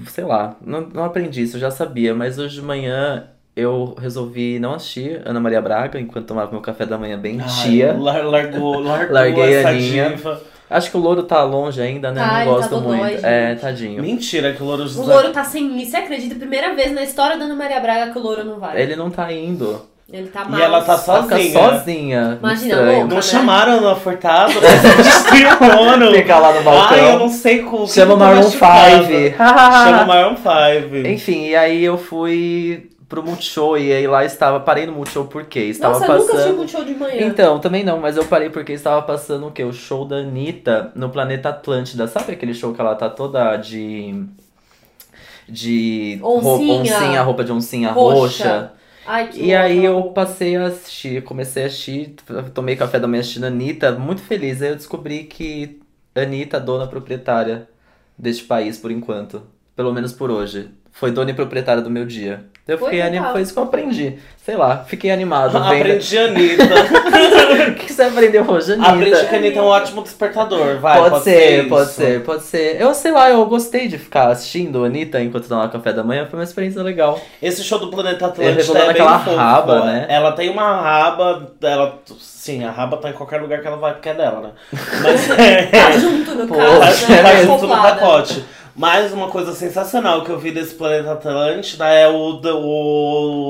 Sei 0.08 0.24
lá, 0.24 0.56
não, 0.66 0.82
não 0.82 1.04
aprendi 1.04 1.42
isso, 1.44 1.58
eu 1.58 1.62
já 1.62 1.72
sabia, 1.72 2.14
mas 2.14 2.38
hoje 2.40 2.56
de 2.56 2.62
manhã 2.62 3.28
eu 3.56 3.96
resolvi 4.00 4.60
não 4.60 4.74
assistir 4.76 5.22
Ana 5.26 5.40
Maria 5.40 5.62
Braga 5.62 6.00
enquanto 6.00 6.28
tomava 6.28 6.52
meu 6.52 6.62
café 6.62 6.86
da 6.86 6.98
manhã 6.98 7.18
bem 7.18 7.40
Ai, 7.42 7.48
tia. 7.50 7.94
lar- 7.98 8.24
largou, 8.26 8.80
largou 8.80 9.14
Larguei 9.14 9.44
a 9.44 9.60
essa 9.60 9.70
Aninha. 9.70 10.10
diva. 10.10 10.42
Acho 10.70 10.92
que 10.92 10.98
o 10.98 11.00
louro 11.00 11.24
tá 11.24 11.42
longe 11.44 11.82
ainda, 11.82 12.12
né? 12.12 12.20
Tá, 12.22 12.28
não 12.28 12.38
tá 12.40 12.46
gosto 12.46 12.70
dodói, 12.72 12.98
muito. 12.98 13.12
gente. 13.14 13.26
É, 13.26 13.56
tadinho. 13.56 14.02
Mentira 14.02 14.52
que 14.54 14.62
o 14.62 14.66
Louro 14.66 14.84
O 14.84 15.06
louro 15.08 15.32
tá 15.32 15.44
sem. 15.46 15.84
Você 15.86 15.96
acredita? 15.96 16.36
Primeira 16.36 16.76
vez 16.76 16.92
na 16.94 17.04
história 17.04 17.38
da 17.38 17.46
Ana 17.46 17.56
Maria 17.56 17.80
Braga 17.80 18.12
que 18.12 18.20
o 18.20 18.22
louro 18.22 18.44
não 18.44 18.60
vai. 18.60 18.80
Ele 18.82 18.94
não 18.96 19.10
tá 19.10 19.32
indo. 19.32 19.82
Ele 20.12 20.30
tá 20.30 20.46
mal. 20.46 20.58
E 20.58 20.64
ela 20.64 20.82
tá 20.82 20.98
sozinha. 20.98 21.52
sozinha. 21.52 22.38
Imagina, 22.40 22.76
louca. 22.82 23.06
Não 23.08 23.16
né? 23.18 23.22
chamaram 23.22 23.74
a 23.74 23.76
Ana 23.76 23.96
Furtado 23.96 24.54
desfilando. 24.54 26.12
Fica 26.14 26.40
lá 26.40 26.54
no 26.54 26.62
balcão. 26.64 26.98
Ai, 26.98 27.14
eu 27.14 27.20
não 27.20 27.30
sei 27.30 27.64
como. 27.64 27.88
Chama 27.88 28.14
o 28.14 28.18
Maroon 28.18 28.44
machucada. 28.44 29.04
5. 29.04 29.38
Chama 29.38 30.04
o 30.04 30.08
Maroon 30.08 30.36
5. 30.38 31.08
Enfim, 31.08 31.48
e 31.48 31.56
aí 31.58 31.84
eu 31.84 31.98
fui 31.98 32.90
pro 33.10 33.22
Multishow 33.22 33.78
e 33.78 33.92
aí 33.92 34.08
lá 34.08 34.24
estava. 34.24 34.62
Parei 34.62 34.86
no 34.86 34.94
Multishow 34.94 35.26
porque 35.26 35.60
estava 35.60 36.00
Nossa, 36.00 36.06
eu 36.14 36.20
nunca 36.20 36.34
passando. 36.34 36.46
assisti 36.46 36.62
um 36.62 36.68
show 36.70 36.86
de 36.86 36.94
manhã. 36.96 37.28
Então, 37.28 37.60
também 37.60 37.84
não, 37.84 38.00
mas 38.00 38.16
eu 38.16 38.24
parei 38.24 38.50
porque 38.50 38.72
estava 38.72 39.02
passando 39.02 39.48
o 39.48 39.52
quê? 39.52 39.66
O 39.66 39.74
show 39.74 40.06
da 40.06 40.18
Anitta 40.18 40.90
no 40.96 41.10
Planeta 41.10 41.50
Atlântida. 41.50 42.08
Sabe 42.08 42.32
aquele 42.32 42.54
show 42.54 42.74
que 42.74 42.80
ela 42.80 42.96
tá 42.96 43.10
toda 43.10 43.58
de. 43.58 44.24
De 45.50 46.18
roupa, 46.22 46.48
Oncinha. 46.48 46.82
oncinha, 46.98 47.22
roupa 47.22 47.44
de 47.44 47.52
oncinha 47.54 47.92
Roxa. 47.92 48.18
roxa. 48.20 48.72
Ai, 49.08 49.30
que 49.32 49.42
E 49.42 49.54
aí 49.56 49.86
eu 49.86 50.12
passei 50.14 50.56
a 50.56 50.68
assistir, 50.68 51.24
comecei 51.24 51.64
a 51.64 51.68
assistir, 51.68 52.16
tomei 52.54 52.76
café 52.76 53.00
da 53.00 53.08
manhã 53.08 53.22
assistindo 53.22 53.46
Anitta, 53.46 53.92
muito 53.98 54.22
feliz. 54.22 54.62
Aí 54.62 54.70
eu 54.70 54.76
descobri 54.76 55.26
que 55.26 55.80
Anitta, 56.16 56.60
dona 56.60 56.88
proprietária 56.88 57.70
deste 58.18 58.46
país 58.46 58.78
por 58.80 58.92
enquanto. 58.92 59.44
Pelo 59.76 59.94
menos 59.94 60.12
por 60.14 60.32
hoje. 60.32 60.72
Foi 61.00 61.12
dona 61.12 61.30
e 61.30 61.34
proprietária 61.34 61.82
do 61.82 61.90
meu 61.92 62.06
dia. 62.06 62.46
Eu 62.68 62.78
Foi 62.78 62.90
fiquei 62.90 63.02
animado, 63.02 63.32
foi 63.34 63.42
isso 63.44 63.54
que 63.54 63.60
eu 63.60 63.64
aprendi. 63.64 64.18
Sei 64.44 64.58
lá, 64.58 64.84
fiquei 64.86 65.10
animado. 65.12 65.52
vendo- 65.54 65.66
Aprendi 65.66 66.18
a 66.18 66.26
Anitta. 66.26 66.64
O 67.70 67.74
que 67.76 67.94
você 67.94 68.02
aprendeu 68.04 68.44
hoje, 68.50 68.74
Anitta? 68.74 68.90
Aprendi 68.92 69.26
que 69.28 69.36
a 69.36 69.38
Anitta 69.38 69.60
é 69.60 69.62
um 69.62 69.66
ótimo 69.66 70.02
despertador. 70.04 70.78
Vai, 70.80 70.98
pode, 71.10 71.24
ser, 71.24 71.60
isso. 71.62 71.70
pode 71.70 71.90
ser, 71.92 72.24
pode 72.24 72.44
ser. 72.44 72.82
Eu 72.82 72.94
sei 72.94 73.12
lá, 73.12 73.30
eu 73.30 73.46
gostei 73.46 73.88
de 73.88 73.98
ficar 73.98 74.28
assistindo 74.30 74.84
a 74.84 74.88
Anitta 74.88 75.22
enquanto 75.22 75.48
tomava 75.48 75.70
café 75.72 75.94
da 75.94 76.04
manhã, 76.04 76.26
foi 76.30 76.40
uma 76.40 76.44
experiência 76.44 76.82
legal. 76.84 77.20
Esse 77.42 77.64
show 77.64 77.80
do 77.80 77.90
Planeta 77.90 78.26
Atlântico 78.28 78.58
revelando 78.58 78.80
é 78.80 78.94
bem 78.94 79.02
aquela 79.02 79.20
fofo. 79.20 79.36
raba, 79.38 79.86
né? 79.86 80.06
Ela 80.10 80.32
tem 80.34 80.50
uma 80.50 80.82
raba, 80.82 81.52
ela, 81.62 82.00
sim, 82.20 82.64
a 82.66 82.72
raba 82.72 82.98
tá 82.98 83.10
em 83.10 83.14
qualquer 83.14 83.42
lugar 83.42 83.62
que 83.62 83.68
ela 83.68 83.78
vai 83.78 83.94
porque 83.94 84.10
é 84.10 84.14
dela, 84.14 84.42
né? 84.42 84.50
Mas 85.04 85.30
é, 85.40 85.64
Tá 85.68 85.92
junto 85.92 86.36
no 86.36 86.48
Pô, 86.48 86.56
caso, 86.56 86.82
acho 86.84 87.12
né? 87.12 87.18
que 87.18 87.24
tá 87.24 87.36
junto 87.44 87.68
no 87.68 87.76
pacote. 87.82 88.46
Mas 88.78 89.12
uma 89.12 89.28
coisa 89.30 89.54
sensacional 89.54 90.24
que 90.24 90.30
eu 90.30 90.38
vi 90.38 90.52
desse 90.52 90.76
Planeta 90.76 91.14
Atlântida 91.14 91.88
é 91.88 92.08
o, 92.08 92.34
do- 92.34 92.60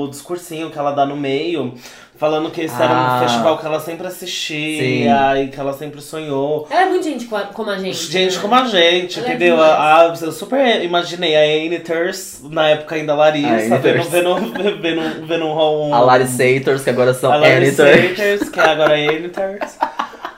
o 0.04 0.08
discursinho 0.08 0.70
que 0.70 0.78
ela 0.78 0.92
dá 0.92 1.04
no 1.04 1.14
meio, 1.16 1.74
falando 2.16 2.50
que 2.50 2.62
esse 2.62 2.74
era 2.74 2.90
Ah. 2.94 3.16
um 3.18 3.26
festival 3.28 3.58
que 3.58 3.66
ela 3.66 3.78
sempre 3.78 4.06
assistia 4.06 5.38
e 5.42 5.48
que 5.48 5.60
ela 5.60 5.74
sempre 5.74 6.00
sonhou. 6.00 6.66
Ela 6.70 6.80
é 6.80 6.86
muito 6.86 7.04
gente 7.04 7.26
co- 7.26 7.38
como 7.52 7.68
a 7.70 7.76
gente. 7.76 8.10
Gente 8.10 8.36
né? 8.36 8.40
como 8.42 8.54
a 8.54 8.64
gente, 8.64 9.18
Ela 9.18 9.28
é 9.28 9.30
entendeu? 9.34 9.56
demais. 9.56 9.70
A, 9.78 10.00
a- 10.00 10.16
eu 10.22 10.32
super 10.32 10.82
imaginei 10.82 11.36
a 11.36 11.66
Aniters, 11.66 12.40
na 12.50 12.70
época 12.70 12.94
ainda 12.94 13.12
A 13.12 13.16
Larissa, 13.16 13.76
vendo, 13.78 13.92
Aniters. 13.98 14.08
vendo, 14.08 14.80
vendo, 14.80 15.26
vendo 15.26 15.44
um. 15.44 15.94
A 15.94 16.00
Lari 16.00 16.26
Sators, 16.26 16.82
que 16.82 16.88
agora 16.90 17.12
são 17.12 17.30
a 17.30 17.36
Larissa 17.36 17.82
Anitta. 17.86 18.08
Saters, 18.08 18.48
que 18.48 18.58
é 18.60 18.64
agora 18.64 18.94
a 18.94 18.96
Aniters. 18.96 19.76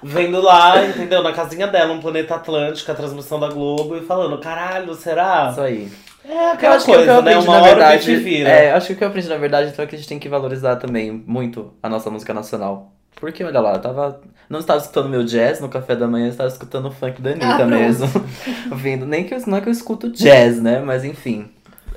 Vendo 0.03 0.41
lá, 0.41 0.85
entendeu? 0.85 1.23
Na 1.23 1.33
casinha 1.33 1.67
dela, 1.67 1.93
um 1.93 2.01
planeta 2.01 2.35
Atlântico, 2.35 2.91
a 2.91 2.95
transmissão 2.95 3.39
da 3.39 3.49
Globo, 3.49 3.97
e 3.97 4.01
falando, 4.01 4.39
caralho, 4.39 4.95
será? 4.95 5.49
Isso 5.51 5.61
aí. 5.61 5.89
É 6.25 6.33
Eu 6.33 6.51
aquela 6.53 6.77
acho 6.77 6.85
que 6.85 6.91
o 6.91 6.95
que 6.95 7.01
eu 7.01 7.05
coisa, 7.07 7.23
né? 7.23 7.31
aprendi, 7.31 7.49
Uma 7.49 7.61
na 7.61 7.67
verdade, 7.67 8.45
é, 8.45 8.73
acho 8.73 8.87
que 8.89 8.93
o 8.93 8.97
que 8.97 9.05
eu 9.05 9.09
aprendi, 9.09 9.29
na 9.29 9.37
verdade, 9.37 9.71
então, 9.71 9.85
é 9.85 9.89
que 9.89 9.95
a 9.95 9.99
gente 9.99 10.09
tem 10.09 10.19
que 10.19 10.29
valorizar 10.29 10.77
também 10.77 11.11
muito 11.27 11.73
a 11.83 11.89
nossa 11.89 12.11
música 12.11 12.35
nacional. 12.35 12.93
Porque, 13.17 13.45
olha 13.45 13.61
lá, 13.61 13.75
eu 13.75 13.81
tava. 13.81 14.21
Não 14.49 14.59
estava 14.61 14.81
escutando 14.81 15.09
meu 15.09 15.23
jazz 15.23 15.61
no 15.61 15.69
café 15.69 15.95
da 15.95 16.09
manhã, 16.09 16.27
eu 16.27 16.31
estava 16.31 16.49
escutando 16.49 16.87
o 16.89 16.91
funk 16.91 17.21
da 17.21 17.31
Anitta 17.31 17.63
Ah, 17.63 17.67
mesmo. 17.67 18.07
Vindo. 18.73 19.07
Nem 19.07 19.25
que 19.25 19.35
eu, 19.35 19.39
não 19.47 19.59
é 19.59 19.61
que 19.61 19.69
eu 19.69 19.73
escuto 19.73 20.11
jazz, 20.11 20.61
né? 20.61 20.81
Mas 20.81 21.05
enfim. 21.05 21.49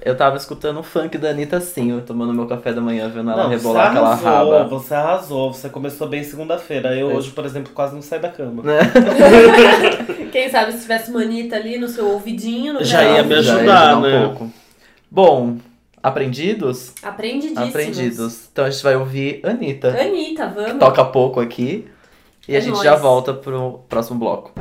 Eu 0.05 0.17
tava 0.17 0.35
escutando 0.35 0.79
o 0.79 0.83
funk 0.83 1.17
da 1.17 1.29
Anitta 1.29 1.61
sim, 1.61 1.91
eu 1.91 2.01
tomando 2.01 2.33
meu 2.33 2.45
café 2.45 2.73
da 2.73 2.81
manhã, 2.81 3.07
vendo 3.07 3.31
ela 3.31 3.43
Não, 3.43 3.49
rebolar 3.49 3.91
aquela 3.91 4.09
arrasou, 4.11 4.51
raba. 4.51 4.63
você 4.67 4.93
arrasou, 4.93 5.53
você 5.53 5.69
começou 5.69 6.09
bem 6.09 6.23
segunda-feira. 6.23 6.93
Eu 6.93 7.09
É. 7.11 7.13
hoje, 7.13 7.31
por 7.31 7.45
exemplo, 7.45 7.71
quase 7.73 7.95
não 7.95 8.01
saí 8.01 8.19
da 8.19 8.27
cama. 8.27 8.63
Né? 8.63 8.79
Quem 10.31 10.49
sabe 10.49 10.73
se 10.73 10.81
tivesse 10.81 11.09
manita 11.09 11.55
ali 11.55 11.77
no 11.77 11.87
seu 11.87 12.05
ouvidinho, 12.09 12.73
no 12.73 12.83
Já 12.83 13.01
ia 13.03 13.23
me 13.23 13.41
Já 13.41 13.55
ajudar, 13.55 13.97
um 13.97 14.01
né? 14.01 14.25
pouco. 14.27 14.51
Bom, 15.09 15.57
aprendidos? 16.01 16.93
Aprendidíssimos. 17.01 17.69
Aprendidos. 17.69 18.49
Então 18.51 18.65
a 18.65 18.69
gente 18.69 18.83
vai 18.83 18.95
ouvir 18.97 19.39
Anitta. 19.45 19.89
Anitta, 19.89 20.47
vamos. 20.47 20.79
Toca 20.79 21.05
pouco 21.05 21.39
aqui. 21.39 21.87
E 22.45 22.55
É 22.55 22.57
a 22.57 22.59
gente 22.59 22.73
nóis. 22.73 22.83
já 22.83 22.95
volta 22.97 23.33
pro 23.33 23.79
próximo 23.87 24.19
bloco. 24.19 24.51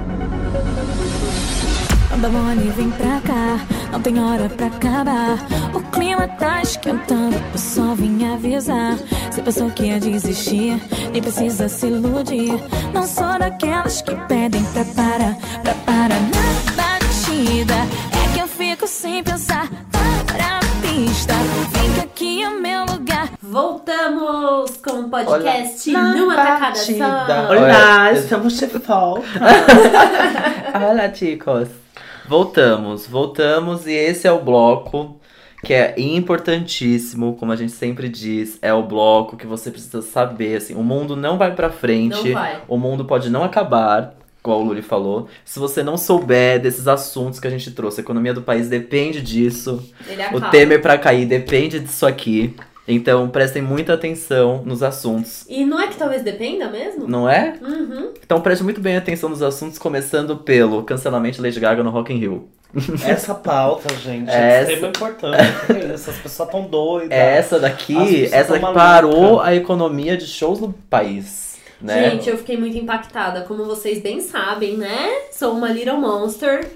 Mole, 2.28 2.70
vem 2.76 2.90
pra 2.90 3.20
cá, 3.20 3.58
não 3.90 4.00
tem 4.00 4.18
hora 4.20 4.48
pra 4.48 4.66
acabar. 4.66 5.38
O 5.74 5.80
clima 5.90 6.28
tá 6.28 6.62
esquentando, 6.62 7.36
eu 7.52 7.58
só 7.58 7.94
vim 7.94 8.32
avisar. 8.32 8.96
Se 9.30 9.42
pensou 9.42 9.70
que 9.70 9.84
ia 9.84 9.98
desistir, 10.00 10.80
nem 11.12 11.20
precisa 11.22 11.68
se 11.68 11.86
iludir. 11.86 12.52
Não 12.92 13.06
sou 13.06 13.38
daquelas 13.38 14.00
que 14.02 14.14
pedem 14.28 14.62
pra 14.64 14.84
parar, 14.84 15.36
pra 15.62 15.74
parar 15.74 16.20
na 16.20 16.72
batida. 16.76 17.74
É 17.74 18.34
que 18.34 18.40
eu 18.40 18.46
fico 18.48 18.86
sem 18.86 19.22
pensar, 19.22 19.68
para 19.90 20.58
a 20.58 20.60
pista. 20.80 21.34
Fica 21.72 22.02
aqui 22.04 22.42
é 22.42 22.48
o 22.48 22.60
meu 22.60 22.84
lugar. 22.86 23.30
Voltamos 23.42 24.76
com 24.78 25.00
o 25.00 25.08
podcast 25.08 25.90
Olha, 25.94 26.02
numa 26.14 26.34
tacada 26.36 26.60
batida. 26.66 27.26
só. 27.26 27.52
Olá, 27.52 28.10
eu- 28.12 28.14
estamos 28.20 28.58
de 28.58 28.66
volta. 28.66 29.22
Olá, 30.90 31.12
chicos. 31.12 31.81
Voltamos, 32.28 33.06
voltamos 33.06 33.86
e 33.86 33.92
esse 33.92 34.26
é 34.26 34.32
o 34.32 34.40
bloco 34.42 35.18
que 35.64 35.72
é 35.72 35.94
importantíssimo, 35.96 37.36
como 37.36 37.52
a 37.52 37.56
gente 37.56 37.72
sempre 37.72 38.08
diz, 38.08 38.58
é 38.60 38.74
o 38.74 38.82
bloco 38.82 39.36
que 39.36 39.46
você 39.46 39.70
precisa 39.70 40.02
saber, 40.02 40.56
assim, 40.56 40.74
o 40.74 40.82
mundo 40.82 41.14
não 41.14 41.38
vai 41.38 41.54
pra 41.54 41.70
frente, 41.70 42.30
Não 42.30 42.32
vai. 42.34 42.62
o 42.66 42.76
mundo 42.76 43.04
pode 43.04 43.30
não 43.30 43.44
acabar, 43.44 44.14
igual 44.40 44.60
o 44.60 44.64
Luli 44.64 44.82
falou, 44.82 45.28
se 45.44 45.60
você 45.60 45.80
não 45.84 45.96
souber 45.96 46.60
desses 46.60 46.88
assuntos 46.88 47.38
que 47.38 47.46
a 47.46 47.50
gente 47.50 47.70
trouxe. 47.70 48.00
A 48.00 48.02
economia 48.02 48.34
do 48.34 48.42
país 48.42 48.68
depende 48.68 49.22
disso, 49.22 49.88
Ele 50.08 50.22
o. 50.36 50.40
Temer 50.50 50.82
pra 50.82 50.98
cair 50.98 51.26
depende 51.26 51.78
disso 51.78 52.04
aqui. 52.06 52.56
Então 52.86 53.28
prestem 53.28 53.62
muita 53.62 53.94
atenção 53.94 54.62
nos 54.64 54.82
assuntos, 54.82 55.44
E 55.48 55.64
não 55.64 55.80
é 55.80 55.86
que 55.86 55.96
talvez 55.96 56.22
dependa 56.22 56.68
mesmo? 56.68 57.06
não 57.06 57.28
é? 57.28 57.54
Uhum. 57.62 58.10
Então 58.24 58.40
preste 58.40 58.64
muito 58.64 58.80
bem 58.80 58.96
atenção 58.96 59.28
nos 59.28 59.40
assuntos, 59.42 59.78
começando 59.78 60.36
pelo 60.38 60.82
cancelamento 60.82 61.36
de 61.36 61.42
Lady 61.42 61.60
Gaga 61.60 61.82
no 61.84 61.90
Rock 61.90 62.12
in 62.12 62.16
Rio. 62.18 62.48
Essa 63.06 63.34
pauta, 63.34 63.94
gente, 63.96 64.28
Essa- 64.30 64.38
é 64.38 64.60
extremamente 64.62 64.96
importante. 64.96 65.66
Que 65.66 65.94
isso, 65.94 66.10
As 66.10 66.16
pessoas 66.16 66.48
tão 66.50 66.62
doidas. 66.64 67.10
Essa 67.16 67.60
daqui, 67.60 68.24
essa 68.32 68.58
daqui 68.58 68.74
parou 68.74 69.40
a 69.40 69.54
economia 69.54 70.16
de 70.16 70.26
shows 70.26 70.58
no 70.58 70.72
país, 70.90 71.58
né? 71.80 72.10
Gente, 72.10 72.30
eu 72.30 72.38
fiquei 72.38 72.56
muito 72.56 72.76
impactada. 72.76 73.42
Como 73.42 73.64
vocês 73.66 74.00
bem 74.00 74.20
sabem, 74.22 74.76
né? 74.78 75.08
Sou 75.30 75.52
uma 75.52 75.68
Little 75.68 75.98
Monster. 75.98 76.66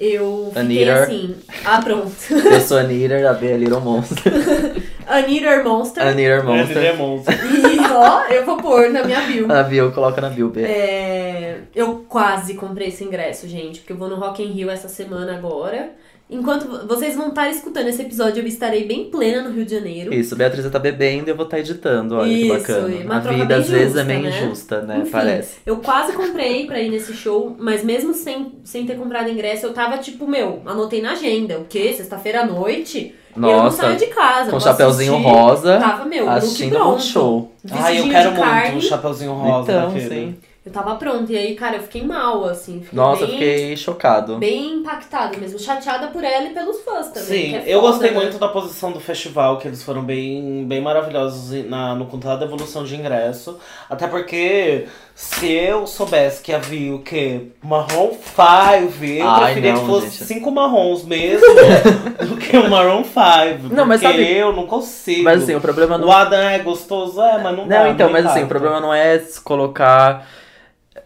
Eu 0.00 0.50
fiquei 0.54 0.88
assim. 0.90 1.36
Ah, 1.62 1.80
pronto. 1.82 2.10
Eu 2.50 2.60
sou 2.62 2.78
a 2.78 2.82
a 3.26 3.32
B 3.34 3.46
é 3.48 3.56
Little 3.58 3.80
Monster. 3.82 4.32
A 5.10 5.22
Knitter 5.22 5.64
Monster. 5.64 6.06
A 6.06 6.12
É, 6.40 6.42
Monster. 6.44 6.84
é 6.84 6.92
monstro. 6.92 7.34
E 7.70 7.92
ó, 7.92 8.22
eu 8.28 8.46
vou 8.46 8.56
pôr 8.58 8.90
na 8.90 9.02
minha 9.02 9.20
bio. 9.22 9.50
A 9.50 9.64
Bill, 9.64 9.90
coloca 9.90 10.20
na 10.20 10.28
Bill, 10.28 10.50
B. 10.50 10.62
É, 10.62 11.58
eu 11.74 12.04
quase 12.08 12.54
comprei 12.54 12.88
esse 12.88 13.02
ingresso, 13.02 13.48
gente, 13.48 13.80
porque 13.80 13.92
eu 13.92 13.96
vou 13.96 14.08
no 14.08 14.14
Rock 14.14 14.40
in 14.40 14.52
Rio 14.52 14.70
essa 14.70 14.88
semana 14.88 15.36
agora. 15.36 15.90
Enquanto 16.30 16.86
vocês 16.86 17.16
vão 17.16 17.28
estar 17.28 17.48
escutando 17.50 17.88
esse 17.88 18.02
episódio, 18.02 18.42
eu 18.42 18.46
estarei 18.46 18.84
bem 18.84 19.06
plena 19.10 19.42
no 19.42 19.54
Rio 19.54 19.64
de 19.64 19.74
Janeiro. 19.74 20.14
Isso, 20.14 20.36
Beatriz 20.36 20.70
tá 20.70 20.78
bebendo 20.78 21.28
e 21.28 21.30
eu 21.32 21.36
vou 21.36 21.44
estar 21.44 21.58
editando, 21.58 22.16
olha 22.16 22.28
Isso, 22.30 22.46
que 22.46 22.72
bacana. 22.72 22.96
uma 23.04 23.16
a 23.16 23.20
troca 23.20 23.36
vida 23.38 23.46
bem 23.46 23.56
às 23.58 23.68
vezes 23.68 23.96
é 23.96 23.98
justa, 23.98 24.04
meio 24.04 24.22
né? 24.22 24.28
injusta, 24.28 24.82
né? 24.82 24.98
Enfim, 25.00 25.10
Parece. 25.10 25.56
Eu 25.66 25.76
quase 25.78 26.12
comprei 26.12 26.66
pra 26.66 26.80
ir 26.80 26.88
nesse 26.90 27.12
show, 27.14 27.56
mas 27.58 27.82
mesmo 27.82 28.14
sem, 28.14 28.52
sem 28.62 28.86
ter 28.86 28.96
comprado 28.96 29.28
ingresso, 29.28 29.66
eu 29.66 29.72
tava 29.72 29.98
tipo, 29.98 30.26
meu, 30.28 30.62
anotei 30.64 31.02
na 31.02 31.12
agenda. 31.12 31.58
O 31.58 31.64
quê? 31.64 31.92
Sexta-feira 31.92 32.42
à 32.42 32.46
noite? 32.46 33.14
eu 33.34 33.40
não 33.42 33.62
Nossa, 33.64 33.82
saio 33.82 33.96
de 33.96 34.06
casa. 34.06 34.44
com 34.46 34.50
vou 34.52 34.60
chapeuzinho 34.60 35.14
assistir. 35.14 35.32
rosa, 35.32 35.78
Tava, 35.78 36.04
meu, 36.04 36.28
assistindo 36.28 36.84
um 36.84 36.98
show. 36.98 37.52
Ai, 37.70 38.00
eu 38.00 38.08
quero 38.08 38.30
de 38.30 38.36
muito 38.36 38.40
carne. 38.50 38.76
um 38.76 38.80
chapeuzinho 38.80 39.32
rosa 39.32 39.72
Então, 39.72 39.86
daquele. 39.88 40.08
sim. 40.08 40.36
Eu 40.64 40.70
tava 40.70 40.94
pronta. 40.96 41.32
E 41.32 41.38
aí, 41.38 41.54
cara, 41.54 41.76
eu 41.76 41.82
fiquei 41.82 42.04
mal, 42.04 42.44
assim. 42.44 42.80
Fiquei 42.82 42.98
Nossa, 42.98 43.22
eu 43.22 43.28
bem, 43.28 43.38
fiquei 43.38 43.76
chocado. 43.78 44.36
bem 44.36 44.74
impactada 44.74 45.34
mesmo. 45.38 45.58
Chateada 45.58 46.08
por 46.08 46.22
ela 46.22 46.48
e 46.48 46.50
pelos 46.52 46.80
fãs 46.82 47.08
também. 47.08 47.50
Sim, 47.50 47.56
é 47.56 47.62
eu 47.66 47.80
foda, 47.80 47.92
gostei 47.92 48.10
né? 48.10 48.16
muito 48.20 48.38
da 48.38 48.46
posição 48.48 48.92
do 48.92 49.00
festival, 49.00 49.56
que 49.56 49.66
eles 49.66 49.82
foram 49.82 50.02
bem, 50.02 50.66
bem 50.68 50.82
maravilhosos 50.82 51.64
na, 51.66 51.94
no 51.94 52.04
contato 52.06 52.40
da 52.40 52.44
evolução 52.44 52.84
de 52.84 52.94
ingresso. 52.94 53.58
Até 53.88 54.06
porque 54.06 54.86
se 55.14 55.50
eu 55.50 55.86
soubesse 55.86 56.42
que 56.42 56.52
havia 56.52 56.94
o 56.94 56.98
quê? 56.98 57.46
Marrom 57.62 58.10
5, 58.10 59.04
eu 59.04 59.26
Ai, 59.28 59.44
preferia 59.44 59.72
não, 59.72 59.80
que 59.80 59.86
fosse 59.86 60.10
gente. 60.10 60.24
cinco 60.24 60.50
marrons 60.50 61.04
mesmo 61.04 61.46
do 62.28 62.36
que 62.36 62.54
o 62.58 62.68
Marrom 62.68 63.02
5. 63.02 63.74
Não, 63.74 63.86
mas 63.86 64.02
sabe- 64.02 64.30
eu 64.30 64.52
não 64.52 64.66
consigo. 64.66 65.24
Mas 65.24 65.42
assim, 65.42 65.54
o 65.54 65.60
problema 65.60 65.96
não 65.96 66.06
O 66.06 66.12
Adam 66.12 66.38
é 66.38 66.58
gostoso, 66.58 67.18
é, 67.22 67.38
mas 67.42 67.56
não 67.56 67.66
dá. 67.66 67.84
Não, 67.84 67.90
então, 67.92 68.06
me 68.08 68.12
mas 68.12 68.26
assim, 68.26 68.42
o 68.42 68.46
problema 68.46 68.78
não 68.78 68.92
é 68.92 69.18
se 69.20 69.40
colocar. 69.40 70.26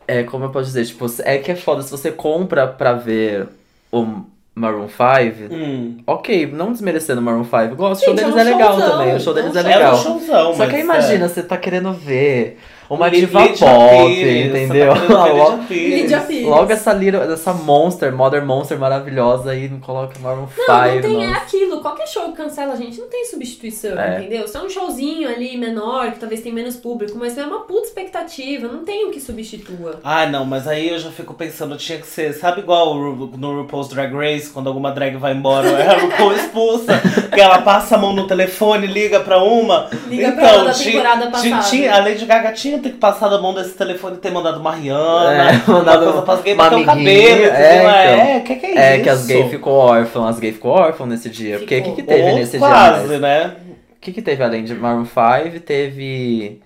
É, 0.06 0.22
como 0.22 0.44
eu 0.44 0.50
posso 0.50 0.66
dizer? 0.66 0.84
Tipo, 0.86 1.06
é 1.24 1.38
que 1.38 1.50
é 1.50 1.56
foda. 1.56 1.82
Se 1.82 1.90
você 1.90 2.10
compra 2.10 2.66
pra 2.66 2.92
ver 2.94 3.48
o, 3.90 4.24
Maroon 4.54 4.86
5, 4.88 5.52
Hum. 5.52 5.98
ok, 6.06 6.46
não 6.46 6.70
desmerecendo 6.70 7.20
Maroon 7.20 7.42
5, 7.44 7.56
eu 7.56 7.76
gosto, 7.76 8.02
o 8.02 8.04
show 8.04 8.16
Gente, 8.16 8.24
deles 8.26 8.36
é 8.36 8.40
é, 8.40 8.44
legal 8.54 8.76
também, 8.76 9.16
o 9.16 9.20
show 9.20 9.32
é 9.36 9.42
deles 9.42 9.56
é 9.56 9.60
show. 9.62 9.70
legal. 9.70 9.92
É 9.92 9.94
um 9.96 10.02
showzão, 10.02 10.54
Só 10.54 10.66
que 10.66 10.76
aí 10.76 10.82
imagina, 10.82 11.28
você 11.28 11.42
tá 11.42 11.56
querendo 11.56 11.92
ver 11.92 12.58
uma 12.88 13.10
diva 13.10 13.40
pop, 13.48 14.12
entendeu? 14.12 14.92
Logo- 15.08 15.58
Lydia 15.70 16.20
Pires. 16.20 16.46
Logo 16.46 16.72
essa 16.72 16.92
lira, 16.92 17.18
essa 17.32 17.52
monster, 17.52 18.12
Modern 18.12 18.44
Monster 18.44 18.78
maravilhosa 18.78 19.50
aí, 19.52 19.68
não 19.68 19.80
coloca 19.80 20.18
Maroon 20.20 20.46
5, 20.48 20.60
Não, 20.68 20.94
não 20.94 21.00
tem, 21.00 21.24
é 21.24 21.26
nossa. 21.28 21.40
aquilo. 21.40 21.80
Qualquer 21.80 22.06
show 22.06 22.24
que 22.30 22.36
cancela 22.36 22.72
a 22.74 22.76
gente 22.76 22.98
não 23.00 23.08
tem 23.08 23.24
substituição, 23.26 23.98
É. 23.98 24.20
entendeu? 24.20 24.46
Se 24.48 24.56
é 24.56 24.60
um 24.60 24.68
showzinho 24.68 25.28
ali 25.28 25.56
menor, 25.56 26.12
que 26.12 26.18
talvez 26.18 26.40
tenha 26.40 26.54
menos 26.54 26.76
público, 26.76 27.16
mas 27.18 27.36
é 27.38 27.44
uma 27.44 27.60
puta 27.60 27.86
expectativa, 27.86 28.68
não 28.68 28.84
tem 28.84 29.06
o 29.06 29.10
que 29.10 29.20
substitua. 29.20 30.00
Ah, 30.02 30.26
não, 30.26 30.44
mas 30.44 30.66
aí 30.68 30.90
eu 30.90 30.98
já 30.98 31.10
fico 31.10 31.34
pensando, 31.34 31.76
tinha 31.76 31.98
que 31.98 32.06
ser, 32.06 32.32
sabe 32.34 32.60
igual 32.60 32.94
no 32.94 33.60
RuPaul's 33.62 33.88
Drag 33.88 34.12
Race, 34.14 34.50
quando 34.50 34.66
alguma 34.68 34.90
drag 34.92 35.16
vai 35.16 35.32
embora, 35.32 35.68
a 35.68 35.98
RuPaul 35.98 36.32
expulsa, 36.34 37.00
que 37.32 37.40
ela 37.40 37.58
passa 37.62 37.96
a 37.96 37.98
mão 37.98 38.12
no 38.12 38.26
telefone, 38.26 38.86
liga 38.86 39.20
pra 39.20 39.42
uma. 39.42 39.88
Liga 40.06 40.32
pra 40.32 40.48
ela 40.48 40.64
da 40.64 40.72
tinha- 40.72 40.92
temporada 40.92 41.20
tinha- 41.40 41.56
passada. 41.56 41.70
tinha- 41.70 41.94
a 41.94 41.98
Lady 42.00 42.24
Gaga 42.24 42.52
tinha 42.52 42.73
que 42.80 42.88
ter 42.90 42.96
passado 42.96 43.34
a 43.36 43.40
mão 43.40 43.54
desse 43.54 43.74
telefone 43.74 44.16
e 44.16 44.18
ter 44.18 44.30
mandado 44.30 44.60
uma 44.60 44.72
Rihanna, 44.74 45.50
É, 45.50 45.62
mandado 45.70 46.02
uma 46.04 46.12
coisa 46.12 46.22
pras 46.26 46.42
gays 46.42 46.56
uma 46.56 46.64
bater 46.70 46.82
o 46.82 46.84
cabelo, 46.86 47.08
entendeu? 47.08 47.52
é, 47.54 47.76
então. 47.76 47.90
É, 47.90 48.40
que 48.40 48.56
que 48.56 48.66
é, 48.66 48.76
É, 48.76 48.94
isso? 48.94 49.02
que 49.04 49.08
as 49.10 49.26
gays 49.26 49.50
ficou 49.50 49.72
órfãs, 49.74 50.24
as 50.30 50.38
gays 50.40 50.54
ficou 50.54 50.70
órfãs 50.72 51.08
nesse 51.08 51.28
dia. 51.30 51.58
Porque 51.58 51.74
o 51.78 51.82
que, 51.82 51.90
Ficou. 51.90 51.96
que 51.96 52.02
teve 52.02 52.30
Ou 52.30 52.34
nesse 52.36 52.58
quase, 52.58 53.08
dia? 53.08 53.18
mais? 53.18 53.20
né? 53.20 53.56
O 53.96 54.00
que, 54.00 54.12
que 54.12 54.22
teve 54.22 54.42
além 54.44 54.64
de 54.64 54.74
Maroon 54.74 55.04
5? 55.06 55.60
Teve. 55.60 56.60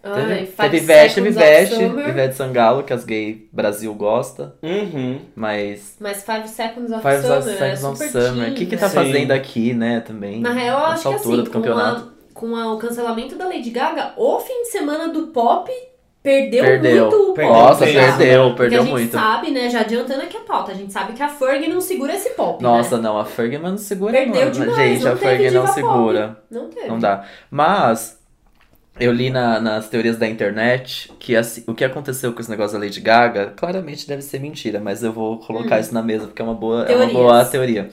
Ai, 0.00 0.14
Teve, 0.14 0.34
Five 0.46 0.56
teve 0.56 0.76
Ivete, 0.78 1.14
teve 1.16 1.28
Ivete, 1.30 1.82
Ivete 1.82 2.36
Sangalo, 2.36 2.82
que 2.84 2.92
as 2.92 3.04
gay 3.04 3.48
Brasil 3.52 3.92
gosta, 3.94 4.54
Uhum. 4.62 5.18
mas. 5.34 5.96
Mas 6.00 6.22
Five 6.22 6.46
Seconds 6.48 6.92
of 6.92 7.02
Five 7.02 7.22
Summer, 7.22 7.42
Seconds 7.42 7.82
é 7.82 7.88
of 7.88 8.08
Summer. 8.08 8.50
O 8.50 8.54
que, 8.54 8.66
que 8.66 8.76
tá 8.76 8.88
Sim. 8.88 8.94
fazendo 8.94 9.32
aqui, 9.32 9.74
né, 9.74 10.00
também? 10.00 10.40
Na 10.40 10.52
real, 10.52 10.78
acho 10.78 10.90
nessa 10.90 11.08
que 11.08 11.14
altura 11.14 11.34
assim, 11.36 11.44
do 11.44 11.50
com, 11.50 11.58
campeonato. 11.58 12.00
a- 12.14 12.17
com 12.38 12.54
a- 12.56 12.72
o 12.72 12.78
cancelamento 12.78 13.36
da 13.36 13.46
Lady 13.46 13.70
Gaga, 13.70 14.12
o 14.16 14.38
fim 14.40 14.62
de 14.62 14.68
semana 14.70 15.08
do 15.08 15.28
pop 15.28 15.70
perdeu, 16.22 16.62
Perdeu. 16.64 17.06
muito 17.10 17.30
o 17.30 17.34
Perdeu 17.34 17.52
pop. 17.54 17.62
Nossa, 17.64 17.78
sabe? 17.86 17.92
perdeu, 17.94 18.54
perdeu 18.54 18.78
a 18.80 18.82
gente 18.84 18.90
muito. 18.92 19.12
sabe, 19.12 19.50
né, 19.50 19.70
já 19.70 19.80
adiantando 19.80 20.22
aqui 20.22 20.36
a 20.36 20.40
pauta, 20.40 20.72
a 20.72 20.74
gente 20.74 20.92
sabe 20.92 21.12
que 21.14 21.22
a 21.22 21.28
Ferg 21.28 21.66
não 21.68 21.80
segura 21.80 22.14
esse 22.14 22.30
pop, 22.30 22.62
Nossa, 22.62 22.96
né? 22.96 23.02
não, 23.02 23.18
a 23.18 23.24
Fergie 23.24 23.58
não 23.58 23.76
segura 23.78 24.12
Perdeu 24.12 24.44
não. 24.46 24.50
demais, 24.52 24.76
Gente, 24.76 25.04
não 25.04 25.12
a 25.12 25.16
Fergie 25.16 25.50
não 25.50 25.66
segura. 25.66 26.36
Não 26.50 26.68
teve. 26.68 26.88
Não 26.88 26.98
dá. 26.98 27.24
Mas 27.50 28.18
eu 29.00 29.12
li 29.12 29.30
na- 29.30 29.60
nas 29.60 29.88
teorias 29.88 30.16
da 30.18 30.26
internet 30.28 31.10
que 31.18 31.34
assim, 31.36 31.62
o 31.66 31.74
que 31.74 31.84
aconteceu 31.84 32.32
com 32.32 32.40
esse 32.40 32.50
negócio 32.50 32.78
da 32.78 32.84
Lady 32.84 33.00
Gaga, 33.00 33.52
claramente 33.56 34.06
deve 34.08 34.22
ser 34.22 34.40
mentira, 34.40 34.80
mas 34.80 35.02
eu 35.04 35.12
vou 35.12 35.38
colocar 35.38 35.76
Hum. 35.76 35.80
isso 35.80 35.94
na 35.94 36.02
mesa 36.02 36.26
porque 36.26 36.42
é 36.42 36.44
uma 36.44 36.54
boa, 36.54 36.84
é 36.84 36.94
uma 36.96 37.06
boa 37.06 37.44
teoria. 37.44 37.90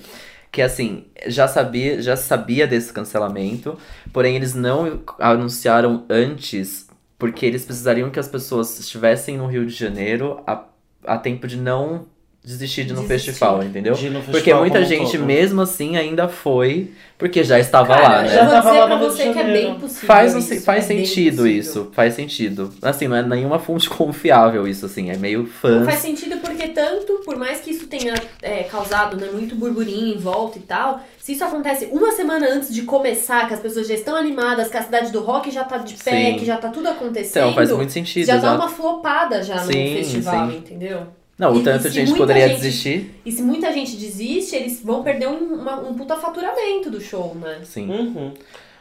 Que 0.52 0.62
assim, 0.62 1.06
já 1.28 1.48
sabia, 1.48 2.02
já 2.02 2.16
sabia 2.16 2.66
desse 2.66 2.94
cancelamento, 2.94 3.78
porém 4.14 4.36
eles 4.36 4.54
não 4.54 5.02
anunciaram 5.20 6.06
antes, 6.10 6.88
porque 7.20 7.46
eles 7.46 7.66
precisariam 7.66 8.10
que 8.10 8.20
as 8.20 8.28
pessoas 8.28 8.80
estivessem 8.80 9.38
no 9.38 9.48
Rio 9.48 9.66
de 9.66 9.74
Janeiro 9.74 10.42
a, 10.48 10.64
a 11.06 11.18
tempo 11.18 11.46
de 11.48 11.58
não 11.58 12.06
desistir 12.44 12.84
de 12.86 12.92
ir 12.92 12.94
no 12.94 13.02
Desistir. 13.02 13.32
festival, 13.32 13.64
entendeu? 13.64 13.94
No 13.94 14.22
Porque 14.22 14.32
festival 14.32 14.60
muita 14.62 14.76
como 14.76 14.86
um 14.86 14.90
gente, 14.90 15.18
todo. 15.18 15.26
mesmo 15.26 15.62
assim, 15.64 15.98
ainda 15.98 16.28
foi, 16.28 16.92
porque 17.18 17.44
já 17.44 17.58
estava 17.60 17.96
Cara, 17.96 18.08
lá, 18.08 18.22
né? 18.22 18.28
já 18.30 18.36
eu 18.42 18.44
vou 18.46 18.54
tava 18.54 18.68
dizer 18.70 18.80
lá 18.82 18.88
pra 18.88 18.98
você 18.98 19.34
que 19.34 19.40
é 19.40 19.44
bem 19.52 19.80
possível 19.80 20.06
Faz, 20.08 20.36
um- 20.36 20.38
isso, 20.38 20.62
faz 20.62 20.84
é 20.84 20.88
sentido 20.88 21.48
isso, 21.48 21.90
faz 21.94 22.14
sentido. 22.14 22.72
Assim, 22.84 23.08
não 23.08 23.16
é 23.18 23.24
nenhuma 23.24 23.58
fonte 23.58 23.90
confiável 23.90 24.68
isso, 24.68 24.86
assim, 24.86 25.10
é 25.10 25.18
meio. 25.18 25.50
Não 25.64 25.86
faz 25.86 26.00
sentido 26.02 26.35
porque 26.66 26.80
tanto, 26.80 27.14
por 27.26 27.36
mais 27.38 27.60
que 27.62 27.72
isso 27.72 27.88
tenha 27.88 28.14
é, 28.42 28.64
causado 28.64 29.18
né, 29.18 29.30
muito 29.32 29.56
burburinho 29.56 30.16
em 30.16 30.18
volta 30.18 30.58
e 30.58 30.62
tal, 30.62 31.02
se 31.20 31.34
isso 31.34 31.44
acontece 31.44 31.90
uma 31.92 32.12
semana 32.12 32.48
antes 32.50 32.74
de 32.74 32.84
começar, 32.84 33.48
que 33.48 33.54
as 33.54 33.60
pessoas 33.60 33.88
já 33.88 33.94
estão 33.94 34.16
animadas, 34.16 34.70
que 34.70 34.78
a 34.78 34.82
cidade 34.84 35.12
do 35.12 35.22
rock 35.22 35.52
já 35.52 35.64
tá 35.64 35.78
de 35.78 35.96
pé, 35.96 36.32
Sim. 36.32 36.40
que 36.40 36.46
já 36.46 36.58
tá 36.58 36.70
tudo 36.70 36.88
acontecendo, 36.90 37.44
Então, 37.44 37.54
faz 37.54 37.72
muito 37.72 37.92
sentido, 37.92 38.26
já 38.26 38.34
dá 38.34 38.40
exato. 38.40 38.56
uma 38.62 38.70
flopada 38.70 39.44
já 39.44 39.58
Sim, 39.60 39.90
no 39.92 39.98
festival, 39.98 40.52
sim. 40.52 40.58
entendeu? 40.58 41.08
Não, 41.38 41.52
o 41.54 41.62
tanto 41.62 41.84
de 41.84 41.90
se 41.90 41.94
gente 41.96 42.14
poderia 42.16 42.48
gente- 42.48 42.62
desistir. 42.62 43.20
E 43.26 43.32
se 43.32 43.42
muita 43.42 43.72
gente 43.74 43.96
desiste, 43.98 44.56
eles 44.56 44.82
vão 44.82 45.04
perder 45.04 45.28
um, 45.28 45.56
uma- 45.56 45.82
um 45.82 45.94
puta 45.94 46.16
faturamento 46.16 46.90
do 46.90 47.02
show, 47.02 47.36
né? 47.36 47.60
Sim. 47.66 47.90
Uhum. 47.90 48.34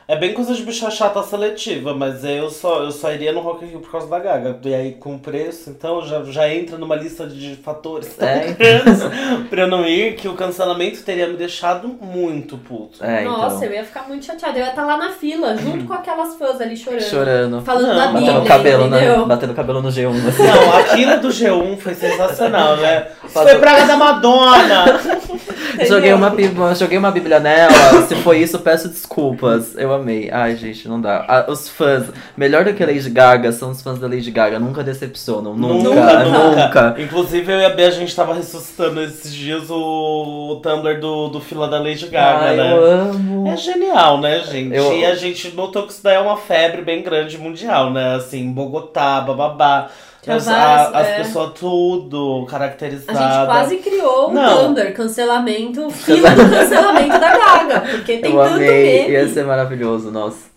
É 0.06 0.14
bem 0.16 0.34
coisa 0.34 0.52
de 0.54 0.62
bicha 0.62 0.90
chata 0.90 1.23
seletiva, 1.23 1.94
mas 1.94 2.23
eu 2.25 2.50
só, 2.50 2.82
eu 2.82 2.90
só 2.90 3.11
iria 3.11 3.32
no 3.32 3.40
Rock 3.40 3.64
in 3.64 3.68
Rio 3.68 3.80
por 3.80 3.90
causa 3.90 4.06
da 4.06 4.18
Gaga. 4.18 4.58
E 4.62 4.75
aí 4.75 4.92
com 4.92 5.16
preço, 5.18 5.70
então 5.70 6.04
já, 6.04 6.23
já 6.25 6.46
entra 6.52 6.76
numa 6.76 6.94
lista 6.94 7.26
de 7.26 7.56
fatores 7.56 8.14
tão 8.14 8.28
É. 8.28 8.52
grandes 8.52 9.00
pra 9.49 9.62
eu 9.62 9.66
não 9.66 9.87
ir, 9.87 10.14
que 10.16 10.28
o 10.28 10.34
cancelamento 10.34 11.02
teria 11.02 11.26
me 11.26 11.37
deixado 11.38 11.88
muito 12.02 12.58
puto. 12.58 13.02
É, 13.02 13.25
Nossa, 13.25 13.56
então. 13.56 13.68
eu 13.68 13.73
ia 13.76 13.84
ficar 13.84 14.06
muito 14.06 14.26
chateada. 14.26 14.59
Eu 14.59 14.64
ia 14.64 14.70
estar 14.70 14.85
lá 14.85 14.98
na 14.98 15.11
fila, 15.11 15.57
junto 15.57 15.85
com 15.87 15.94
aquelas 15.94 16.35
fãs 16.37 16.61
ali 16.61 16.76
chorando. 16.76 17.00
Chorando. 17.02 17.62
Falando 17.62 17.87
Não, 17.87 17.94
da 17.94 18.07
batendo 18.09 18.14
Bíblia, 18.18 18.33
Batendo 18.35 18.48
cabelo, 18.48 18.87
entendeu? 18.88 19.18
né? 19.20 19.24
Batendo 19.26 19.55
cabelo 19.55 19.81
no 19.83 19.88
G1. 19.88 20.28
assim. 20.28 20.42
Não, 20.42 20.76
aquilo 20.81 21.20
do 21.20 21.28
G1 21.28 21.78
foi 21.78 21.94
sensacional, 21.94 22.76
né? 22.76 23.07
Foi 23.35 23.59
praga 23.59 23.87
da 23.87 23.96
Madonna! 23.96 24.85
Joguei 25.88 26.12
uma, 26.12 26.31
bíblia, 26.31 26.72
joguei 26.76 26.96
uma 26.96 27.11
bíblia 27.11 27.40
nela. 27.40 27.72
Se 28.07 28.14
foi 28.16 28.38
isso, 28.38 28.61
peço 28.61 28.88
desculpas. 28.88 29.74
Eu 29.76 29.92
amei. 29.94 30.30
Ai, 30.30 30.57
gente, 30.57 30.87
não 30.88 31.00
dá. 31.00 31.24
Ah, 31.28 31.46
os 31.50 31.68
fãs, 31.68 32.04
melhor 32.37 32.64
do 32.64 32.74
que 32.74 32.83
a 32.83 32.87
Lady 32.87 33.09
Gaga, 33.11 33.52
são 33.52 33.70
os 33.70 33.80
fãs 33.83 33.98
da 33.98 34.07
Lady 34.07 34.30
Gaga. 34.30 34.59
Nunca 34.59 34.83
decepcionam. 34.83 35.54
Nunca, 35.54 35.88
Nunca, 35.90 36.24
nunca. 36.24 36.94
Inclusive, 36.98 37.52
eu 37.52 37.59
e 37.61 37.64
a 37.64 37.70
Bia, 37.70 37.88
a 37.88 37.90
gente 37.90 38.14
tava 38.14 38.35
ressuscitando 38.35 39.00
esses 39.02 39.33
dias 39.33 39.70
o, 39.70 40.52
o 40.52 40.57
Tumblr 40.57 41.00
do, 41.00 41.28
do 41.28 41.40
fila 41.40 41.68
da 41.68 41.78
Lady 41.78 42.07
Gaga, 42.07 42.44
Ai, 42.46 42.57
né? 42.57 42.72
eu 42.72 42.85
amo. 42.85 43.48
É 43.48 43.57
genial, 43.57 44.20
né, 44.20 44.40
gente? 44.40 44.74
Eu- 44.74 44.92
E 44.94 45.04
a 45.04 45.14
gente 45.14 45.54
notou 45.54 45.85
que 45.85 45.92
isso 45.92 46.02
daí 46.02 46.16
é 46.16 46.20
uma 46.20 46.37
febre 46.37 46.83
bem 46.83 47.02
grande 47.02 47.38
mundial, 47.38 47.90
né? 47.90 48.14
Assim, 48.16 48.52
Bogotá, 48.52 49.20
bababá. 49.20 49.88
As, 50.26 50.48
a- 50.48 50.88
as 50.90 51.06
é. 51.08 51.16
pessoas 51.18 51.52
tudo 51.58 52.44
A 52.46 52.50
caracterizadas. 52.50 53.20
gente 53.22 53.46
quase 53.46 53.76
criou 53.78 54.30
um 54.30 54.34
Não. 54.34 54.66
Tumblr, 54.68 54.92
cancelamento, 54.92 55.90
fila 55.90 56.30
do 56.30 56.48
cancelamento 56.50 57.18
da 57.20 57.37
Gaga. 57.38 57.80
Porque 57.80 58.18
tem 58.18 58.32
Eu 58.32 58.38
tanto 58.38 58.54
amei, 58.54 59.00
meme. 59.02 59.12
ia 59.12 59.28
ser 59.28 59.44
maravilhoso, 59.44 60.10
nossa. 60.10 60.54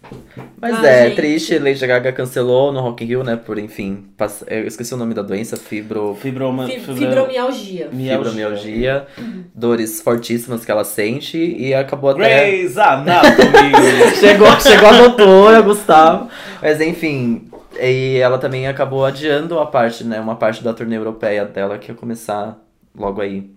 Mas 0.61 0.73
Ah, 0.81 0.87
é, 0.87 1.05
gente. 1.07 1.15
triste, 1.17 1.59
Lady 1.59 1.85
Gaga 1.85 2.13
cancelou 2.13 2.71
no 2.71 2.79
Rock 2.79 3.03
in 3.03 3.07
Rio, 3.07 3.23
né, 3.25 3.35
por, 3.35 3.59
enfim, 3.59 4.05
pass- 4.17 4.45
eu 4.47 4.65
esqueci 4.65 4.93
o 4.93 4.97
nome 4.97 5.13
da 5.13 5.21
doença, 5.21 5.57
fibro... 5.57 6.15
Fibroma, 6.21 6.65
Fi- 6.65 6.79
fibro- 6.79 6.95
Fibromialgia. 6.95 7.89
fibromialgia, 7.91 9.05
dores 9.53 10.01
fortíssimas 10.01 10.63
que 10.63 10.71
ela 10.71 10.85
sente 10.85 11.37
e 11.37 11.73
acabou 11.73 12.11
até... 12.11 12.19
Grey's 12.49 12.77
Anatomy. 12.77 13.35
chegou, 14.17 14.59
chegou 14.61 14.89
a 14.89 14.93
doutora, 14.93 15.61
Gustavo. 15.61 16.29
Mas 16.61 16.79
enfim, 16.79 17.46
e 17.81 18.17
ela 18.17 18.37
também 18.37 18.67
acabou 18.67 19.05
adiando 19.05 19.59
a 19.59 19.65
parte, 19.65 20.03
né, 20.03 20.19
uma 20.19 20.35
parte 20.35 20.63
da 20.63 20.73
turnê 20.73 20.97
europeia 20.97 21.45
dela 21.45 21.77
que 21.77 21.91
ia 21.91 21.95
começar 21.97 22.57
logo 22.95 23.21
aí. 23.21 23.51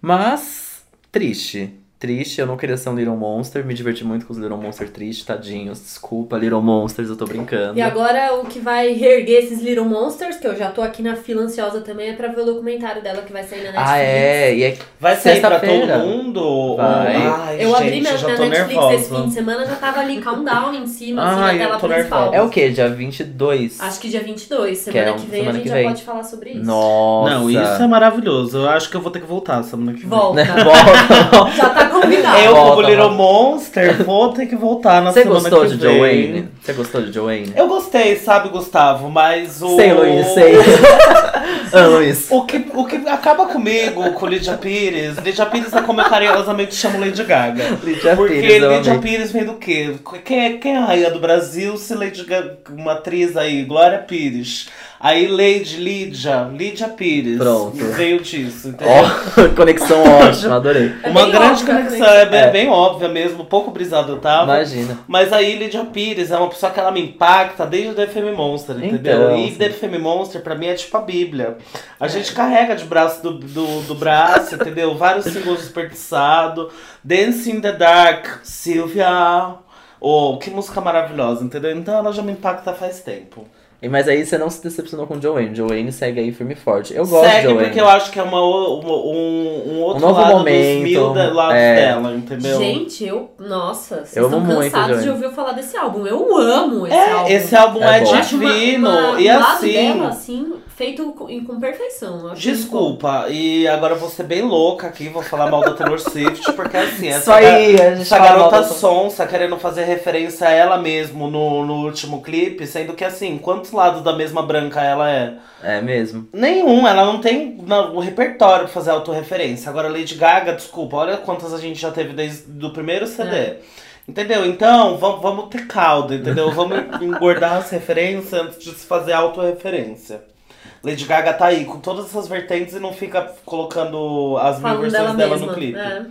Mas, 0.00 0.86
triste. 1.10 1.80
Triste, 2.06 2.40
eu 2.40 2.46
não 2.46 2.56
queria 2.56 2.76
ser 2.76 2.88
um 2.88 2.94
Little 2.94 3.16
Monster, 3.16 3.64
me 3.66 3.74
diverti 3.74 4.04
muito 4.04 4.26
com 4.26 4.32
os 4.32 4.38
Little 4.38 4.56
Monster 4.58 4.88
tristes, 4.88 5.24
tadinhos. 5.26 5.80
Desculpa, 5.80 6.36
Little 6.38 6.62
Monsters, 6.62 7.08
eu 7.08 7.16
tô 7.16 7.24
brincando. 7.26 7.76
E 7.76 7.82
agora 7.82 8.32
o 8.36 8.44
que 8.46 8.60
vai 8.60 8.92
reerguer 8.92 9.42
esses 9.42 9.60
Little 9.60 9.84
Monsters, 9.86 10.36
que 10.36 10.46
eu 10.46 10.54
já 10.56 10.70
tô 10.70 10.82
aqui 10.82 11.02
na 11.02 11.16
fila 11.16 11.42
ansiosa 11.42 11.80
também, 11.80 12.10
é 12.10 12.12
pra 12.12 12.28
ver 12.28 12.42
o 12.42 12.44
documentário 12.44 13.02
dela 13.02 13.22
que 13.22 13.32
vai 13.32 13.42
sair 13.42 13.58
na 13.64 13.72
Netflix. 13.72 13.90
Ah, 13.90 13.98
é, 13.98 14.54
e 14.54 14.62
é 14.62 14.78
Vai 15.00 15.16
sair 15.16 15.40
pra 15.40 15.58
todo 15.58 16.06
mundo? 16.06 16.76
Vai. 16.76 17.16
Ai, 17.16 17.56
Eu 17.64 17.70
gente, 17.70 17.74
abri 17.76 18.00
minha, 18.00 18.12
minha 18.12 18.38
Netflix 18.38 18.68
nervosa. 18.68 18.94
esse 18.94 19.08
fim 19.14 19.26
de 19.26 19.34
semana, 19.34 19.66
já 19.66 19.74
tava 19.74 20.00
ali 20.00 20.22
countdown 20.22 20.74
em 20.74 20.86
cima, 20.86 21.24
assim, 21.24 21.40
Ai, 21.42 21.58
na 21.58 21.66
tela 21.66 21.78
principal. 21.80 22.20
nervosa. 22.20 22.36
É 22.36 22.42
o 22.42 22.48
quê? 22.48 22.68
Dia 22.70 22.88
22? 22.88 23.80
Acho 23.80 23.98
que 24.00 24.08
dia 24.08 24.20
22, 24.22 24.84
Que 24.84 24.90
é 24.90 24.92
semana 24.92 25.12
um- 25.12 25.18
que 25.20 25.26
vem 25.26 25.40
semana 25.40 25.50
a 25.58 25.58
gente 25.60 25.68
já 25.68 25.74
vem. 25.74 25.88
pode 25.88 26.02
falar 26.04 26.22
sobre 26.22 26.50
isso. 26.50 26.64
Nossa. 26.64 27.34
Não, 27.34 27.50
isso 27.50 27.82
é 27.82 27.86
maravilhoso. 27.88 28.58
Eu 28.58 28.68
acho 28.70 28.88
que 28.88 28.96
eu 28.96 29.00
vou 29.00 29.10
ter 29.10 29.18
que 29.18 29.26
voltar 29.26 29.60
semana 29.64 29.92
que 29.92 30.00
vem. 30.00 30.08
Volta. 30.08 30.44
Volta. 30.46 31.50
já 31.56 31.68
tá 31.70 31.86
combinado. 32.00 32.38
Eu, 32.38 32.54
Volta, 32.54 32.70
como 32.76 32.88
Little 32.88 33.08
volta. 33.10 33.16
Monster, 33.16 34.04
vou 34.04 34.32
ter 34.32 34.46
que 34.46 34.56
voltar 34.56 35.02
na 35.02 35.12
Você 35.12 35.22
semana 35.22 35.40
gostou 35.40 35.60
que 35.62 35.68
de 35.68 35.76
vem. 35.76 35.96
Joanne? 35.98 36.48
Você 36.62 36.72
gostou 36.72 37.02
de 37.02 37.12
Joanne? 37.12 37.52
Eu 37.56 37.68
gostei, 37.68 38.16
sabe, 38.16 38.48
Gustavo, 38.48 39.10
mas 39.10 39.62
o. 39.62 39.76
Sei, 39.76 39.92
Luiz, 39.92 40.26
sei. 40.28 40.54
ah, 41.72 41.86
Luiz. 41.86 42.26
O 42.30 42.44
que, 42.44 42.66
o 42.74 42.84
que 42.84 42.96
acaba 43.08 43.46
comigo 43.46 44.12
com 44.12 44.26
Lydia 44.26 44.54
Pires, 44.56 45.16
Lydia 45.18 45.46
Pires 45.46 45.72
é 45.72 45.82
como 45.82 46.00
eu 46.00 46.04
carinhosamente 46.04 46.74
chamo 46.74 46.98
Lady 46.98 47.22
Gaga. 47.24 47.64
Lydia 47.82 48.16
Porque 48.16 48.34
Pires, 48.34 48.62
Lydia 48.62 48.92
amei. 48.92 48.98
Pires 48.98 49.32
vem 49.32 49.44
do 49.44 49.54
quê? 49.54 49.94
Quem 50.24 50.44
é, 50.46 50.52
quem 50.58 50.74
é 50.74 50.78
a 50.78 50.84
rainha 50.84 51.10
do 51.10 51.18
Brasil 51.20 51.76
se 51.76 51.94
Lady 51.94 52.24
Gaga, 52.24 52.58
uma 52.70 52.92
atriz 52.92 53.36
aí, 53.36 53.64
Glória 53.64 53.98
Pires. 53.98 54.68
Aí 54.98 55.26
Lady 55.26 55.76
Lídia, 55.76 56.48
Lídia 56.52 56.88
Pires. 56.88 57.36
Pronto. 57.38 57.76
Veio 57.76 58.20
disso, 58.20 58.68
entendeu? 58.68 58.94
Ó, 58.94 59.48
conexão 59.54 60.02
ótima, 60.26 60.56
adorei. 60.56 60.92
É 61.02 61.08
Uma 61.10 61.28
grande 61.28 61.62
óbvia 61.62 61.74
a 61.74 61.76
conexão, 61.84 62.06
é 62.08 62.26
bem, 62.26 62.40
É. 62.40 62.50
bem 62.50 62.68
óbvia 62.68 63.08
mesmo, 63.08 63.44
pouco 63.44 63.70
brisado 63.70 64.12
eu 64.12 64.18
tava. 64.18 64.54
Imagina. 64.54 64.98
Mas 65.06 65.32
aí 65.32 65.56
Lídia 65.56 65.84
Pires 65.84 66.30
é 66.30 66.36
uma 66.38 66.48
pessoa 66.48 66.72
que 66.72 66.80
ela 66.80 66.90
me 66.90 67.00
impacta 67.02 67.66
desde 67.66 67.90
o 67.90 67.94
The 67.94 68.06
Femme 68.06 68.32
Monster, 68.32 68.76
entendeu? 68.76 69.22
Então, 69.32 69.36
e 69.38 69.50
sim. 69.50 69.58
The 69.58 69.70
Femme 69.70 69.98
Monster 69.98 70.40
pra 70.40 70.54
mim 70.54 70.66
é 70.66 70.74
tipo 70.74 70.96
a 70.96 71.00
Bíblia. 71.02 71.58
A 72.00 72.08
gente 72.08 72.32
carrega 72.32 72.74
de 72.74 72.84
braço 72.84 73.22
do, 73.22 73.34
do, 73.34 73.82
do 73.82 73.94
braço, 73.94 74.54
entendeu? 74.54 74.96
Vários 74.96 75.26
singles 75.26 75.60
desperdiçados. 75.60 76.72
Dance 77.04 77.50
in 77.50 77.60
the 77.60 77.72
Dark, 77.72 78.26
Sylvia. 78.42 79.54
Oh, 80.00 80.38
que 80.38 80.50
música 80.50 80.80
maravilhosa, 80.80 81.42
entendeu? 81.44 81.70
Então 81.76 81.96
ela 81.96 82.12
já 82.12 82.22
me 82.22 82.32
impacta 82.32 82.72
faz 82.72 83.00
tempo. 83.00 83.46
E, 83.82 83.88
mas 83.90 84.08
aí 84.08 84.24
você 84.24 84.38
não 84.38 84.48
se 84.48 84.62
decepcionou 84.62 85.06
com 85.06 85.20
Joanne. 85.20 85.54
Joanne 85.54 85.92
segue 85.92 86.18
aí 86.18 86.32
firme 86.32 86.54
e 86.54 86.56
forte. 86.56 86.94
Eu 86.94 87.06
gosto 87.06 87.28
Segue 87.28 87.36
de 87.36 87.52
Joanne. 87.52 87.64
porque 87.64 87.80
eu 87.80 87.88
acho 87.88 88.10
que 88.10 88.18
é 88.18 88.22
uma, 88.22 88.40
o- 88.40 88.80
uma- 88.80 88.96
um, 88.96 89.62
um 89.74 89.80
outro 89.82 90.02
Um 90.02 90.08
novo 90.08 90.20
lado 90.20 90.32
momento, 90.38 90.74
dos 90.80 90.82
mil 90.90 91.12
de- 91.12 91.30
lados 91.30 91.54
é. 91.56 91.74
dela, 91.76 92.14
entendeu? 92.14 92.58
Gente, 92.58 93.04
eu. 93.04 93.30
Nossa, 93.38 93.96
vocês 93.96 94.16
Eu 94.16 94.24
estão 94.24 94.38
amo 94.40 94.54
muito, 94.54 94.72
cansados 94.72 95.02
de 95.02 95.10
ouvir 95.10 95.30
falar 95.32 95.52
desse 95.52 95.76
álbum. 95.76 96.06
Eu 96.06 96.36
amo 96.38 96.86
esse 96.86 96.96
é, 96.96 97.12
álbum. 97.12 97.28
esse 97.30 97.54
álbum 97.56 97.82
É 97.84 97.98
é. 97.98 98.02
Eu 98.02 98.14
acho 98.14 98.36
uma- 98.36 98.50
divino. 98.54 98.88
uma- 98.88 99.20
e 99.20 99.28
o 99.28 99.38
lado 99.40 99.52
assim. 99.56 99.72
dela, 99.72 100.08
assim, 100.08 100.52
feito 100.76 101.10
com, 101.12 101.44
com 101.44 101.58
perfeição. 101.58 102.20
Eu 102.20 102.30
acho 102.32 102.42
Desculpa, 102.42 103.26
e 103.30 103.66
agora 103.66 103.94
eu 103.94 103.98
vou 103.98 104.10
ser 104.10 104.24
bem 104.24 104.42
louca 104.42 104.86
aqui, 104.86 105.08
vou 105.08 105.22
falar 105.22 105.50
mal 105.50 105.62
da 105.62 105.72
Taylor 105.72 105.98
Swift, 105.98 106.52
porque 106.52 106.76
assim, 106.76 107.08
Isso 107.08 107.16
essa, 107.16 107.34
aí, 107.34 107.80
a 107.80 107.94
gente 107.94 108.02
essa 108.02 108.18
garota 108.18 108.62
sonsa 108.62 109.26
querendo 109.26 109.56
fazer 109.56 109.84
referência 109.84 110.46
a 110.46 110.50
ela 110.50 110.76
mesmo 110.76 111.28
no, 111.30 111.64
no 111.64 111.86
último 111.86 112.20
clipe, 112.20 112.66
sendo 112.66 112.92
que 112.92 113.04
assim, 113.04 113.38
quantos 113.38 113.72
lados 113.72 114.02
da 114.02 114.14
mesma 114.14 114.42
branca 114.42 114.82
ela 114.82 115.10
é? 115.10 115.34
É 115.62 115.80
mesmo. 115.80 116.28
Nenhum, 116.32 116.86
ela 116.86 117.06
não 117.06 117.20
tem 117.20 117.58
o 117.94 117.98
repertório 117.98 118.66
pra 118.66 118.74
fazer 118.74 118.90
autorreferência. 118.90 119.70
Agora, 119.70 119.88
Lady 119.88 120.14
Gaga, 120.14 120.52
desculpa, 120.52 120.98
olha 120.98 121.16
quantas 121.16 121.54
a 121.54 121.58
gente 121.58 121.80
já 121.80 121.90
teve 121.90 122.12
desde 122.12 122.64
o 122.64 122.70
primeiro 122.70 123.06
CD. 123.06 123.34
É. 123.34 123.60
Entendeu? 124.06 124.44
Então, 124.44 124.98
vamos, 124.98 125.22
vamos 125.22 125.48
ter 125.48 125.66
caldo, 125.66 126.14
entendeu? 126.14 126.52
Vamos 126.52 126.78
engordar 127.00 127.56
as 127.56 127.70
referências 127.70 128.32
antes 128.34 128.62
de 128.62 128.70
se 128.70 128.86
fazer 128.86 129.14
autorreferência. 129.14 130.35
Lady 130.82 131.04
Gaga 131.04 131.32
tá 131.32 131.46
aí 131.46 131.64
com 131.64 131.78
todas 131.80 132.06
essas 132.06 132.28
vertentes 132.28 132.74
e 132.74 132.78
não 132.80 132.92
fica 132.92 133.32
colocando 133.44 134.36
as 134.38 134.58
mil 134.60 134.68
versões 134.80 134.92
dela 134.92 135.14
dela 135.14 135.30
mesma. 135.36 135.46
no 135.46 135.54
clipe. 135.54 135.78
É. 135.78 136.02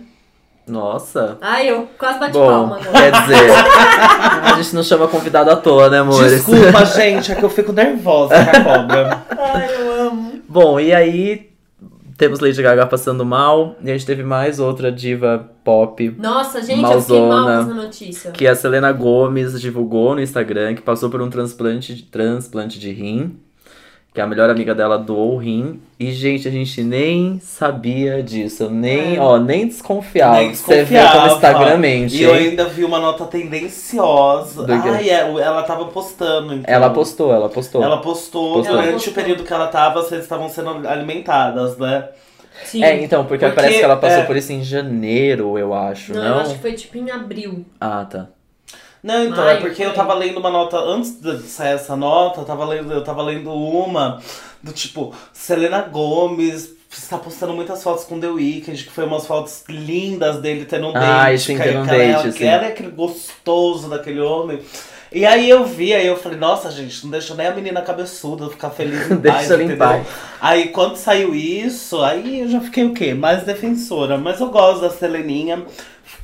Nossa. 0.66 1.38
Ai, 1.40 1.70
eu 1.70 1.88
quase 1.96 2.18
bati 2.18 2.32
Bom, 2.32 2.46
palma 2.46 2.76
agora. 2.80 2.90
quer 2.90 3.12
dizer, 3.12 3.50
a 4.42 4.60
gente 4.60 4.74
não 4.74 4.82
chama 4.82 5.06
convidado 5.06 5.48
à 5.50 5.56
toa, 5.56 5.88
né, 5.88 6.00
amor? 6.00 6.28
Desculpa, 6.28 6.84
gente, 6.84 7.30
é 7.30 7.34
que 7.36 7.44
eu 7.44 7.50
fico 7.50 7.72
nervosa 7.72 8.34
com 8.34 8.50
a 8.50 8.64
cobra. 8.64 9.22
Ai, 9.38 9.68
eu 9.74 10.08
amo. 10.08 10.40
Bom, 10.48 10.80
e 10.80 10.92
aí 10.92 11.50
temos 12.18 12.40
Lady 12.40 12.60
Gaga 12.62 12.86
passando 12.86 13.24
mal, 13.24 13.76
e 13.80 13.90
a 13.90 13.92
gente 13.92 14.06
teve 14.06 14.22
mais 14.24 14.58
outra 14.58 14.90
diva 14.90 15.50
pop, 15.62 16.16
Nossa, 16.18 16.60
gente, 16.62 16.82
eu 16.82 17.00
fiquei 17.00 17.20
mal 17.20 17.28
com 17.28 17.28
Malzona. 17.28 17.60
essa 17.60 17.74
notícia. 17.74 18.30
que 18.32 18.46
a 18.46 18.54
Selena 18.54 18.90
Gomes 18.90 19.60
divulgou 19.60 20.14
no 20.14 20.20
Instagram, 20.20 20.74
que 20.74 20.82
passou 20.82 21.10
por 21.10 21.20
um 21.20 21.28
transplante 21.28 21.94
de, 21.94 22.02
transplante 22.04 22.78
de 22.80 22.90
rim, 22.90 23.38
que 24.16 24.20
a 24.22 24.26
melhor 24.26 24.48
amiga 24.48 24.74
dela 24.74 24.98
doou 24.98 25.34
o 25.34 25.36
rim. 25.36 25.78
E, 26.00 26.10
gente, 26.10 26.48
a 26.48 26.50
gente 26.50 26.82
nem 26.82 27.38
sabia 27.38 28.22
disso, 28.22 28.62
eu 28.64 28.70
nem, 28.70 29.16
É. 29.16 29.20
ó, 29.20 29.38
nem 29.38 29.66
desconfiava. 29.68 30.38
Nem 30.38 30.54
Você 30.54 30.84
vê 30.84 30.94
desconfiava. 30.94 31.20
como 31.20 31.34
Instagram 31.34 31.76
mente, 31.76 32.16
E 32.16 32.22
eu 32.22 32.32
ainda 32.32 32.64
vi 32.64 32.82
uma 32.84 32.98
nota 32.98 33.26
tendenciosa. 33.26 34.64
Do? 34.64 34.72
Ai, 34.72 35.10
é, 35.10 35.20
ela 35.20 35.62
tava 35.64 35.84
postando, 35.86 36.54
então. 36.54 36.74
Ela 36.74 36.88
postou, 36.90 37.32
ela 37.32 37.48
postou. 37.50 37.82
Ela 37.82 37.98
postou, 37.98 38.54
Postou. 38.54 38.72
durante 38.72 38.84
Ela 38.88 38.92
postou. 38.94 39.12
o 39.12 39.14
período 39.14 39.44
que 39.44 39.52
ela 39.52 39.66
tava, 39.66 40.00
redes 40.00 40.20
estavam 40.20 40.48
sendo 40.48 40.88
alimentadas, 40.88 41.76
né? 41.76 42.08
Sim. 42.64 42.82
É, 42.82 43.02
então, 43.02 43.26
porque, 43.26 43.44
Porque, 43.44 43.54
parece 43.60 43.78
que 43.78 43.84
ela 43.84 43.96
passou 43.98 44.20
é. 44.20 44.24
por 44.24 44.34
isso 44.34 44.50
em 44.50 44.62
janeiro, 44.62 45.58
eu 45.58 45.74
acho, 45.74 46.14
não, 46.14 46.22
não? 46.22 46.28
eu 46.28 46.38
acho 46.40 46.54
que 46.54 46.60
foi 46.60 46.72
tipo 46.72 46.96
em 46.96 47.10
abril. 47.10 47.66
Ah, 47.78 48.06
tá. 48.10 48.28
Não, 49.06 49.24
então, 49.24 49.44
Maio, 49.44 49.58
é 49.58 49.60
porque 49.60 49.82
eu 49.82 49.86
foi. 49.88 49.94
tava 49.96 50.14
lendo 50.14 50.38
uma 50.40 50.50
nota, 50.50 50.78
antes 50.78 51.12
de 51.20 51.38
sair 51.42 51.74
essa 51.74 51.94
nota, 51.94 52.40
eu 52.40 52.44
tava 52.44 52.64
lendo, 52.64 52.92
eu 52.92 53.04
tava 53.04 53.22
lendo 53.22 53.52
uma 53.52 54.20
do 54.62 54.72
tipo, 54.72 55.14
Selena 55.32 55.80
Gomes 55.82 56.74
está 56.90 57.18
postando 57.18 57.52
muitas 57.52 57.82
fotos 57.82 58.04
com 58.04 58.18
The 58.18 58.26
Weeknd, 58.28 58.82
que 58.84 58.90
foi 58.90 59.04
umas 59.04 59.26
fotos 59.26 59.62
lindas 59.68 60.40
dele 60.40 60.64
tendo 60.64 60.88
um 60.88 60.92
Ai, 60.96 61.32
date. 61.34 61.42
sim, 61.44 61.56
que- 61.56 61.62
tendo 61.62 61.78
um 61.80 61.84
é- 61.84 62.12
date, 62.12 62.32
que 62.32 62.38
sim. 62.38 62.44
ela 62.46 62.64
é 62.64 62.68
aquele 62.68 62.90
gostoso 62.90 63.88
daquele 63.88 64.20
homem. 64.20 64.58
E 65.12 65.24
aí 65.24 65.48
eu 65.48 65.64
vi, 65.64 65.94
aí 65.94 66.06
eu 66.06 66.16
falei, 66.16 66.36
nossa, 66.38 66.70
gente, 66.70 67.04
não 67.04 67.10
deixa 67.12 67.34
nem 67.34 67.46
a 67.46 67.52
menina 67.54 67.80
cabeçuda 67.80 68.48
ficar 68.50 68.70
feliz 68.70 69.08
em 69.10 69.16
Deixa 69.16 69.36
paz, 69.38 69.50
em 69.50 69.54
entendeu? 69.54 69.76
paz. 69.78 70.06
Aí 70.40 70.68
quando 70.70 70.96
saiu 70.96 71.34
isso, 71.34 72.02
aí 72.02 72.40
eu 72.40 72.48
já 72.48 72.60
fiquei 72.60 72.84
o 72.84 72.92
quê? 72.92 73.14
Mais 73.14 73.44
defensora. 73.44 74.18
Mas 74.18 74.40
eu 74.40 74.48
gosto 74.50 74.80
da 74.80 74.90
Seleninha. 74.90 75.62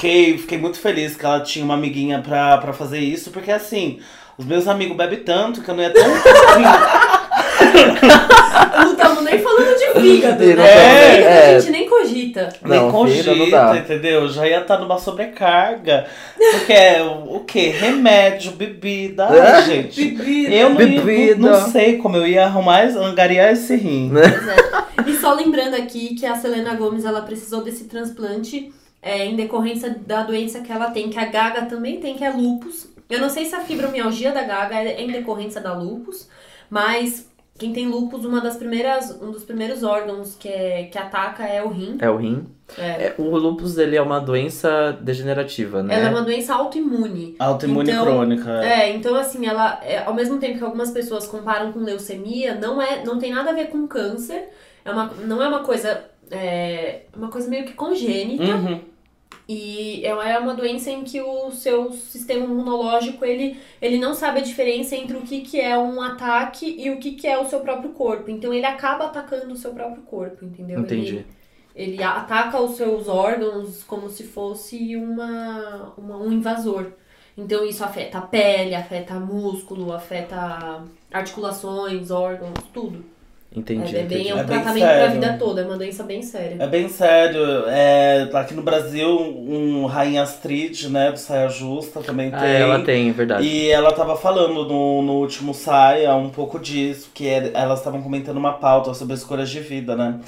Fiquei, 0.03 0.37
fiquei 0.37 0.59
muito 0.59 0.81
feliz 0.81 1.15
que 1.15 1.25
ela 1.25 1.39
tinha 1.39 1.65
uma 1.65 1.75
amiguinha 1.75 2.21
pra, 2.21 2.59
pra 2.59 2.73
fazer 2.73 2.99
isso, 2.99 3.31
porque 3.31 3.53
assim, 3.53 4.01
os 4.37 4.45
meus 4.45 4.67
amigos 4.67 4.97
bebem 4.97 5.21
tanto 5.21 5.63
que 5.63 5.69
eu 5.71 5.77
não 5.77 5.83
ia 5.85 5.91
ter 5.91 6.03
Não 8.77 8.91
estamos 8.91 9.23
nem 9.23 9.39
falando 9.39 9.79
de 9.79 10.01
fígado, 10.01 10.45
né? 10.45 10.65
É, 10.65 11.15
Fígado 11.15 11.29
é. 11.29 11.55
A 11.55 11.61
gente 11.61 11.71
nem 11.71 11.89
cogita. 11.89 12.49
nem 12.65 12.81
Não, 12.81 12.91
cogita, 12.91 13.33
não 13.37 13.49
dá. 13.49 13.77
entendeu? 13.77 14.29
Já 14.29 14.49
ia 14.49 14.63
estar 14.63 14.79
numa 14.79 14.99
sobrecarga. 14.99 16.07
Porque 16.51 16.73
é 16.73 17.01
o 17.05 17.39
quê? 17.47 17.69
Remédio, 17.69 18.51
bebida. 18.53 19.29
Ai, 19.29 19.63
gente. 19.67 20.05
Bebida. 20.05 20.51
Eu 20.53 20.71
não, 20.71 20.81
ia- 20.81 21.01
Bebida. 21.01 21.37
não, 21.37 21.61
não 21.61 21.71
sei 21.71 21.99
como 21.99 22.17
eu 22.17 22.27
ia 22.27 22.47
arrumar, 22.47 22.83
angariar 22.89 23.53
esse 23.53 23.77
rim. 23.77 24.11
Né? 24.11 24.23
Pois 24.29 24.49
é. 24.49 25.11
E 25.13 25.17
só 25.17 25.33
lembrando 25.33 25.75
aqui 25.77 26.17
que 26.17 26.27
a 26.27 26.35
Selena 26.35 26.75
Gomes 26.75 27.05
ela 27.05 27.21
precisou 27.23 27.63
desse 27.63 27.85
transplante 27.85 28.73
é, 29.03 29.27
em 29.27 29.35
decorrência 29.37 29.91
da 30.07 30.23
doença 30.23 30.61
que 30.61 30.71
ela 30.73 30.91
tem, 30.91 31.11
que 31.11 31.19
a 31.19 31.25
Gaga 31.27 31.67
também 31.67 31.99
tem, 32.01 32.15
que 32.17 32.25
é 32.25 32.31
lupus. 32.31 32.87
Eu 33.11 33.21
não 33.21 33.29
sei 33.29 33.45
se 33.45 33.55
a 33.55 33.61
fibromialgia 33.61 34.33
da 34.33 34.43
Gaga 34.43 34.77
é 34.77 35.03
em 35.03 35.11
decorrência 35.11 35.61
da 35.61 35.75
lupus, 35.77 36.29
mas 36.71 37.29
quem 37.59 37.73
tem 37.73 37.87
lupus, 37.87 38.25
uma 38.25 38.41
das 38.41 38.57
primeiras, 38.57 39.11
um 39.21 39.31
dos 39.31 39.45
primeiros 39.45 39.83
órgãos 39.83 40.35
que, 40.35 40.49
é, 40.49 40.85
que 40.85 40.97
ataca 40.97 41.45
é 41.45 41.63
o 41.63 41.69
rim. 41.69 41.99
É 42.01 42.09
o 42.09 42.17
rim. 42.17 42.47
É. 42.79 42.83
É, 42.83 43.15
o 43.19 43.37
lupus, 43.37 43.77
ele 43.77 43.97
é 43.97 44.01
uma 44.01 44.19
doença 44.19 44.97
degenerativa, 45.03 45.83
né? 45.83 45.95
Ela 45.95 46.07
é 46.07 46.11
uma 46.11 46.23
doença 46.23 46.55
autoimune. 46.55 47.37
Autoimune 47.39 47.91
Então, 47.91 48.05
crônica. 48.05 48.65
é. 48.65 48.67
É, 48.91 48.97
então 48.97 49.15
assim, 49.15 49.47
ela, 49.47 49.81
é, 49.85 49.99
ao 49.99 50.15
mesmo 50.15 50.39
tempo 50.39 50.59
que 50.59 50.65
algumas 50.65 50.91
pessoas 50.91 51.27
comparam 51.27 51.73
com 51.73 51.81
leucemia, 51.81 52.55
não 52.55 52.81
é, 52.81 53.05
não 53.05 53.19
tem 53.19 53.33
nada 53.33 53.51
a 53.51 53.55
ver 53.55 53.67
com 53.67 53.87
câncer. 53.87 54.49
É 54.85 54.91
uma, 54.91 55.07
não 55.25 55.43
é 55.43 55.49
uma 55.49 55.61
coisa, 55.61 56.03
é 56.31 57.03
uma 57.15 57.29
coisa 57.29 57.49
meio 57.49 57.67
que 57.67 57.75
congênita. 57.75 58.45
Uhum. 58.45 58.81
E 59.49 60.05
ela 60.05 60.29
é 60.29 60.39
uma 60.39 60.55
doença 60.55 60.91
em 60.91 61.03
que 61.03 61.21
o 61.21 61.51
seu 61.51 61.93
sistema 61.93 62.45
imunológico, 62.45 63.25
ele, 63.25 63.59
ele 63.81 63.99
não 63.99 64.15
sabe 64.15 64.41
a 64.41 64.43
diferença 64.43 64.95
entre 64.95 65.17
o 65.17 65.23
que, 65.23 65.41
que 65.41 65.61
é 65.61 65.77
um 65.77 66.01
ataque 66.01 66.77
e 66.79 66.91
o 66.91 66.99
que, 66.99 67.13
que 67.13 67.27
é 67.27 67.39
o 67.39 67.49
seu 67.49 67.61
próprio 67.61 67.91
corpo. 67.91 68.31
Então 68.31 68.55
ele 68.55 68.67
acaba 68.67 69.07
atacando 69.07 69.53
o 69.53 69.57
seu 69.57 69.73
próprio 69.73 70.03
corpo, 70.03 70.45
entendeu? 70.45 70.81
Entendi. 70.81 71.17
Ele, 71.75 71.95
ele 71.95 72.03
ataca 72.03 72.61
os 72.61 72.77
seus 72.77 73.09
órgãos 73.09 73.83
como 73.85 74.09
se 74.09 74.25
fosse 74.25 74.97
uma, 74.97 75.93
uma, 75.99 76.17
um 76.19 76.33
invasor. 76.33 76.93
Então 77.37 77.65
isso 77.65 77.83
afeta 77.83 78.19
a 78.19 78.23
pele, 78.23 78.75
afeta 78.75 79.15
músculo, 79.15 79.93
afeta 79.93 80.85
articulações, 81.11 82.11
órgãos, 82.11 82.59
tudo. 82.73 83.05
Entendi, 83.55 83.97
é, 83.97 84.01
é 84.01 84.05
bem, 84.05 84.31
é 84.31 84.35
um 84.35 84.39
É 84.39 84.45
bem 84.45 84.61
tratamento 84.63 84.83
pra 84.83 85.07
vida 85.09 85.37
toda, 85.39 85.61
é 85.61 85.65
uma 85.65 85.77
doença 85.77 86.03
bem 86.03 86.23
séria. 86.23 86.57
É 86.59 86.67
bem 86.67 86.89
sério. 86.89 87.65
É, 87.67 88.29
aqui 88.33 88.55
no 88.55 88.63
Brasil, 88.63 89.09
um 89.11 89.85
Rainha 89.87 90.23
Astrid, 90.23 90.89
né, 90.89 91.13
do 91.13 91.19
Saia 91.19 91.49
Justa, 91.49 92.01
também 92.01 92.31
tem. 92.31 92.39
Ah, 92.41 92.47
ela 92.47 92.81
tem, 92.85 93.11
é 93.11 93.13
verdade. 93.13 93.47
E 93.47 93.69
ela 93.71 93.93
tava 93.93 94.17
falando 94.17 94.65
no, 94.67 95.03
no 95.03 95.13
último 95.15 95.53
Saia 95.53 96.15
um 96.15 96.31
pouco 96.31 96.59
disso, 96.59 97.11
que 97.13 97.29
é- 97.29 97.51
elas 97.53 97.81
estavam 97.81 98.01
comentando 98.03 98.39
uma 98.39 98.55
pauta 98.55 98.95
sobre 98.95 99.15
escolhas 99.15 99.51
de 99.51 99.61
vida, 99.61 99.95
né? 99.95 100.19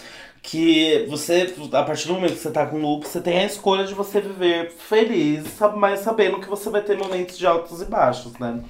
Que 0.42 1.06
você, 1.08 1.54
a 1.72 1.82
partir 1.82 2.06
do 2.06 2.12
momento 2.14 2.32
que 2.34 2.38
você 2.40 2.50
tá 2.50 2.66
com 2.66 2.76
lúpus, 2.76 3.08
você 3.08 3.20
tem 3.22 3.38
a 3.38 3.46
escolha 3.46 3.84
de 3.84 3.94
você 3.94 4.20
viver 4.20 4.70
feliz, 4.70 5.42
mas 5.76 6.00
sabendo 6.00 6.38
que 6.38 6.48
você 6.48 6.68
vai 6.68 6.82
ter 6.82 6.98
momentos 6.98 7.38
de 7.38 7.46
altos 7.46 7.80
e 7.80 7.86
baixos, 7.86 8.34
né? 8.38 8.60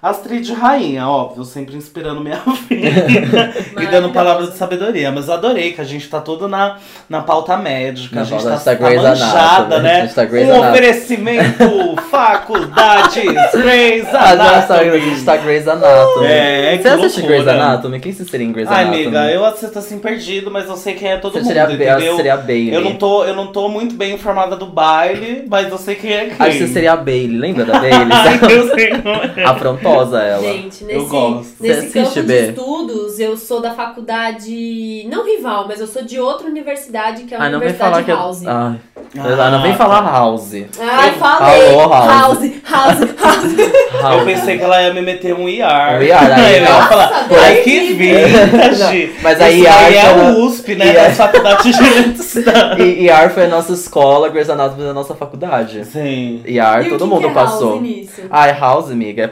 Astrid 0.00 0.48
Rainha, 0.52 1.08
óbvio, 1.08 1.44
sempre 1.44 1.76
inspirando 1.76 2.20
minha 2.20 2.40
vida 2.68 3.52
e 3.80 3.86
dando 3.86 4.10
palavras 4.10 4.50
de 4.52 4.56
sabedoria. 4.56 5.10
Mas 5.10 5.26
eu 5.26 5.34
adorei 5.34 5.72
que 5.72 5.80
a 5.80 5.84
gente 5.84 6.08
tá 6.08 6.20
todo 6.20 6.46
na, 6.46 6.76
na 7.08 7.20
pauta 7.20 7.56
médica, 7.56 8.14
Na 8.16 8.22
a 8.22 8.24
gente 8.24 8.44
tá, 8.44 8.56
tá 8.58 8.76
Anatomy, 8.76 9.82
né? 9.82 9.96
a 9.96 10.00
gente 10.06 10.14
tá 10.14 10.22
Um 10.22 10.60
oferecimento, 10.70 11.96
faculdades, 12.10 13.24
Grey's 13.52 14.04
está, 14.06 14.30
Anatomy. 14.30 15.00
gente 15.00 15.24
tá 15.24 15.36
Grey's 15.36 15.68
Anatomy. 15.68 16.26
É, 16.26 16.76
que 16.76 16.82
Você 16.82 16.88
assiste 16.88 17.20
loucura. 17.20 17.26
Grey's 17.42 17.48
Anatomy? 17.48 18.00
Quem 18.00 18.12
você 18.12 18.24
seria 18.24 18.46
em 18.46 18.52
Grey's 18.52 18.70
Ai, 18.70 18.82
Anatomy? 18.84 19.02
amiga, 19.04 19.30
eu 19.32 19.44
assisto 19.44 19.78
assim 19.78 19.98
perdido, 19.98 20.50
mas 20.50 20.68
eu 20.68 20.76
sei 20.76 20.94
quem 20.94 21.10
é 21.10 21.16
todo 21.16 21.32
Você 21.32 21.38
mundo, 21.40 21.48
seria, 21.48 21.66
a 21.66 21.72
entendeu? 21.72 22.16
seria 22.16 22.34
a 22.34 22.36
Bailey. 22.36 22.74
Eu 22.74 22.80
não, 22.82 22.94
tô, 22.94 23.24
eu 23.24 23.34
não 23.34 23.48
tô 23.48 23.68
muito 23.68 23.96
bem 23.96 24.14
informada 24.14 24.54
do 24.56 24.66
baile, 24.66 25.44
mas 25.48 25.70
eu 25.70 25.78
sei 25.78 25.96
quem 25.96 26.12
é 26.12 26.24
quem. 26.26 26.36
Acho 26.38 26.58
que 26.58 26.66
você 26.66 26.72
seria 26.72 26.92
a 26.92 26.96
Bailey, 26.96 27.36
lembra 27.38 27.64
da 27.64 27.80
Bailey? 27.80 28.08
Ai, 28.12 28.38
eu 28.50 28.74
sei 28.74 28.90
como 28.90 29.08
é. 29.08 29.44
Talentosa 29.88 30.20
ela. 30.22 30.42
Gente, 30.42 30.84
nesse, 30.84 31.06
gosto. 31.06 31.44
Você 31.58 31.68
nesse 31.68 31.98
assiste, 31.98 32.14
campo 32.14 32.26
Bê? 32.28 32.42
de 32.42 32.48
estudos, 32.50 33.20
eu 33.20 33.36
sou 33.36 33.60
da 33.60 33.72
faculdade, 33.74 35.06
não 35.10 35.24
rival, 35.24 35.66
mas 35.68 35.80
eu 35.80 35.86
sou 35.86 36.02
de 36.02 36.18
outra 36.20 36.46
universidade, 36.48 37.24
que 37.24 37.34
é 37.34 37.36
a 37.36 37.40
não 37.48 37.58
vem 37.60 37.68
Universidade 37.68 38.04
que. 38.04 38.10
House. 38.10 38.46
Ai, 38.46 38.78
Ah, 39.16 39.50
não 39.50 39.62
vem 39.62 39.74
falar 39.74 40.02
House. 40.02 40.52
Ai, 40.78 41.08
Eu- 41.08 41.12
falei! 41.14 41.70
Alô, 41.70 41.88
House. 41.88 42.08
House, 42.08 42.38
House, 42.70 43.00
House. 43.22 44.02
House. 44.02 44.18
Eu 44.18 44.24
pensei 44.26 44.58
que 44.58 44.64
ela 44.64 44.82
ia 44.82 44.92
me 44.92 45.00
meter 45.00 45.34
um 45.34 45.48
IAR. 45.48 45.98
Um 45.98 46.02
IAR, 46.02 46.32
aí, 46.32 46.56
ela 46.56 46.68
ia 46.68 46.82
falar, 46.86 47.26
ai 47.42 47.56
que 47.62 47.80
livre." 47.80 48.24
vintage. 48.24 49.14
Mas 49.22 49.40
a 49.40 49.50
Isso 49.50 49.62
IAR 49.64 49.78
daí 49.84 49.94
é 49.94 50.00
a 50.02 50.16
na- 50.16 50.30
USP, 50.38 50.74
né? 50.74 50.86
IAR. 50.92 51.08
Da 51.08 51.14
faculdade 51.14 51.72
de 51.72 51.84
eletricidade. 51.86 52.82
E 52.98 53.04
IAR 53.06 53.30
foi 53.30 53.44
a 53.44 53.48
nossa 53.48 53.72
escola, 53.72 54.28
Grey's 54.28 54.50
Anatomy 54.50 54.82
da 54.84 54.92
nossa 54.92 55.14
faculdade. 55.14 55.84
Sim. 55.86 56.42
IAR, 56.46 56.82
E 56.84 56.88
o 56.88 56.90
todo 56.90 57.04
que 57.04 57.10
mundo 57.14 57.20
que 57.22 57.26
é 57.28 57.30
passou. 57.34 57.80
Nisso? 57.80 58.22
Ai, 58.30 58.52
House, 58.58 58.90
amiga, 58.90 59.22
é 59.22 59.26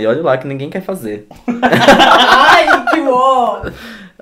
E 0.00 0.06
olha 0.06 0.22
lá 0.22 0.36
que 0.38 0.46
ninguém 0.46 0.70
quer 0.70 0.82
fazer. 0.82 1.26
Ai, 1.62 2.84
que 2.90 3.00
uó! 3.00 3.62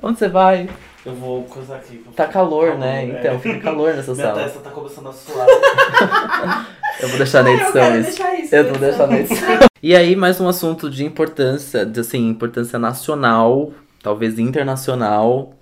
Onde 0.03 0.19
você 0.19 0.29
vai? 0.29 0.69
Eu 1.05 1.15
vou 1.15 1.43
coisar 1.45 1.77
aqui. 1.77 2.03
eu 2.07 2.13
Tá 2.13 2.27
calor, 2.27 2.73
com 2.73 2.79
né? 2.79 3.03
calor, 3.07 3.19
Então, 3.19 3.35
é. 3.35 3.39
fica 3.39 3.61
calor 3.61 3.95
nessa 3.95 4.13
Minha 4.15 4.27
sala. 4.29 4.43
testa 4.43 4.61
tá 4.61 4.71
começando 4.71 5.09
a 5.09 5.13
suar. 5.13 5.47
Eu 7.01 7.09
vou 7.09 7.17
deixar 7.19 7.43
na 7.43 7.49
Ai, 7.51 7.57
eu 7.57 7.61
edição 7.61 7.73
quero 7.83 7.97
isso. 8.01 8.05
deixar 8.11 8.35
isso. 8.39 8.55
Eu 8.55 8.65
vou 8.69 8.79
deixar 8.79 9.07
na 9.09 9.19
edição. 9.19 9.59
E 9.83 9.97
aí, 9.97 10.15
mais 10.15 10.41
um 10.41 10.47
assunto 10.49 10.89
de 10.89 11.05
importância, 11.05 11.85
de 11.85 11.99
assim, 11.99 12.29
importância 12.29 12.79
nacional, 12.79 13.73
talvez 14.03 14.39
internacional, 14.39 15.55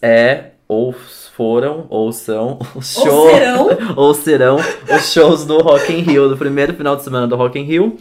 é, 0.00 0.50
ou 0.68 0.94
foram, 1.34 1.86
ou 1.88 2.12
são, 2.12 2.58
os 2.76 2.96
Ou 2.98 3.04
shows. 3.06 3.32
serão? 3.32 3.68
ou 3.96 4.14
serão 4.14 4.56
os 4.56 5.12
shows 5.12 5.44
do 5.46 5.58
Rock 5.60 5.92
in 5.92 6.02
Rio, 6.02 6.28
do 6.28 6.36
primeiro 6.36 6.74
final 6.74 6.94
de 6.94 7.02
semana 7.02 7.26
do 7.26 7.34
Rock 7.34 7.58
in 7.58 7.64
Rio, 7.64 7.96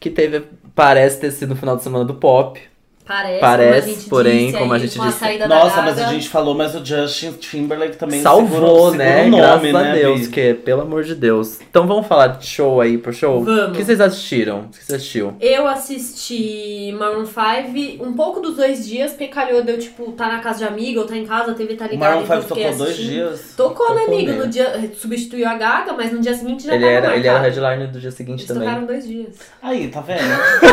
que 0.00 0.10
teve, 0.10 0.44
parece 0.74 1.20
ter 1.20 1.30
sido 1.32 1.50
no 1.50 1.56
final 1.56 1.76
de 1.76 1.82
semana 1.82 2.04
do 2.04 2.14
pop. 2.14 2.60
Parece, 3.08 3.40
Parece, 3.40 3.80
como 3.80 3.90
a 3.90 3.94
gente 3.96 4.08
porém, 4.10 4.46
disse 4.46 4.58
como 4.58 4.72
a 4.74 4.78
gente 4.78 4.98
disse. 4.98 5.18
saída 5.18 5.48
da 5.48 5.58
Nossa, 5.58 5.80
mas 5.80 5.98
a 5.98 6.06
gente 6.12 6.28
falou, 6.28 6.54
mas 6.54 6.74
o 6.74 6.84
Justin 6.84 7.32
Timberlake 7.32 7.96
também 7.96 8.20
Salvou, 8.20 8.48
segurou, 8.50 8.94
né? 8.94 9.24
segurou 9.24 9.40
o 9.40 9.42
nome, 9.48 9.72
Graças 9.72 9.74
a 9.74 9.82
né, 9.94 9.98
Deus, 9.98 10.20
Bi? 10.20 10.28
que 10.28 10.54
pelo 10.54 10.82
amor 10.82 11.02
de 11.04 11.14
Deus. 11.14 11.58
Então 11.70 11.86
vamos 11.86 12.06
falar 12.06 12.26
de 12.28 12.44
show 12.46 12.80
aí 12.82 12.98
pro 12.98 13.10
show? 13.12 13.42
Vamos. 13.42 13.70
O 13.70 13.72
que 13.72 13.82
vocês 13.82 13.98
assistiram? 13.98 14.60
O 14.60 14.68
que 14.68 14.84
você 14.84 14.96
assistiu? 14.96 15.34
Eu 15.40 15.66
assisti 15.66 16.94
Maroon 16.98 17.24
5 17.24 18.04
um 18.04 18.12
pouco 18.12 18.40
dos 18.40 18.56
dois 18.56 18.86
dias, 18.86 19.12
porque 19.12 19.28
calhou 19.28 19.62
de 19.62 19.70
eu, 19.72 19.78
tipo, 19.78 20.12
tá 20.12 20.28
na 20.28 20.40
casa 20.40 20.58
de 20.58 20.64
amiga 20.64 21.00
ou 21.00 21.06
tá 21.06 21.16
em 21.16 21.24
casa, 21.24 21.52
a 21.52 21.54
TV 21.54 21.76
tá 21.76 21.86
ligada. 21.86 22.10
Maroon 22.10 22.24
então 22.24 22.36
eu 22.36 22.42
5 22.42 22.54
fiquei 22.54 22.64
tocou 22.70 22.78
dois 22.78 22.90
assistindo. 22.90 23.12
dias. 23.14 23.40
Tocou, 23.56 23.94
né, 23.94 24.00
Tocou 24.02 24.14
amigo? 24.14 24.30
mesmo. 24.32 24.44
No 24.44 24.50
dia, 24.50 24.90
substituiu 24.98 25.48
a 25.48 25.54
Gaga, 25.54 25.92
mas 25.94 26.12
no 26.12 26.20
dia 26.20 26.34
seguinte 26.34 26.66
já 26.66 26.74
Ele 26.74 26.84
tava 26.84 26.92
era, 27.06 27.16
ele 27.16 27.26
era 27.26 27.38
headliner 27.38 27.90
do 27.90 27.98
dia 28.00 28.10
seguinte 28.10 28.40
Eles 28.40 28.48
também. 28.48 28.64
tocaram 28.68 28.86
dois 28.86 29.06
dias. 29.08 29.36
Aí, 29.62 29.88
tá 29.88 30.00
vendo? 30.02 30.18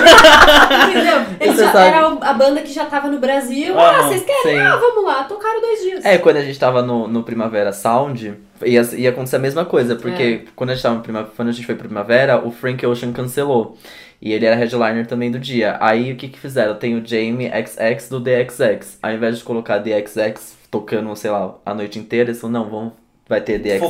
Entendeu? 0.89 1.54
Você 1.56 1.63
já, 1.63 1.71
sabe- 1.71 1.88
era 1.88 2.24
a 2.29 2.33
banda 2.33 2.61
que 2.61 2.71
já 2.73 2.85
tava 2.85 3.07
no 3.07 3.19
Brasil. 3.19 3.73
Aham, 3.77 3.99
ah, 3.99 4.07
vocês 4.07 4.23
querem? 4.23 4.41
sim. 4.55 4.57
Ah, 4.59 4.75
vamos 4.77 5.03
lá. 5.05 5.23
Tocaram 5.25 5.61
dois 5.61 5.81
dias. 5.81 6.03
É, 6.05 6.17
quando 6.17 6.38
a 6.38 6.41
gente 6.41 6.57
tava 6.59 6.81
no, 6.81 7.07
no 7.07 7.23
Primavera 7.23 7.71
Sound, 7.71 8.33
ia, 8.63 8.81
ia 8.95 9.09
acontecer 9.09 9.35
a 9.35 9.39
mesma 9.39 9.65
coisa, 9.65 9.95
porque 9.95 10.41
É. 10.45 10.51
quando, 10.55 10.71
a 10.71 10.73
gente 10.73 10.83
tava 10.83 10.95
no 10.95 11.01
prima, 11.01 11.29
quando 11.35 11.49
a 11.49 11.51
gente 11.51 11.65
foi 11.65 11.75
pro 11.75 11.85
Primavera, 11.88 12.45
o 12.45 12.51
Frank 12.51 12.85
Ocean 12.85 13.11
cancelou. 13.11 13.77
E 14.21 14.33
ele 14.33 14.45
era 14.45 14.55
headliner 14.55 15.05
também 15.05 15.29
do 15.29 15.38
dia. 15.38 15.77
Aí 15.79 16.11
o 16.11 16.15
que 16.15 16.29
que 16.29 16.39
fizeram? 16.39 16.73
Tem 16.75 16.95
o 16.95 17.05
Jamie 17.05 17.47
XX 17.49 18.09
do 18.09 18.19
DXX. 18.19 18.97
Ao 19.03 19.11
invés 19.11 19.38
de 19.38 19.43
colocar 19.43 19.77
DXX 19.77 20.55
tocando, 20.71 21.15
sei 21.15 21.29
lá, 21.31 21.55
a 21.65 21.73
noite 21.73 21.99
inteira, 21.99 22.29
eles 22.29 22.39
falaram, 22.41 22.63
não, 22.63 22.69
vamos, 22.71 22.93
vai 23.27 23.41
ter 23.41 23.59
DXX. 23.59 23.81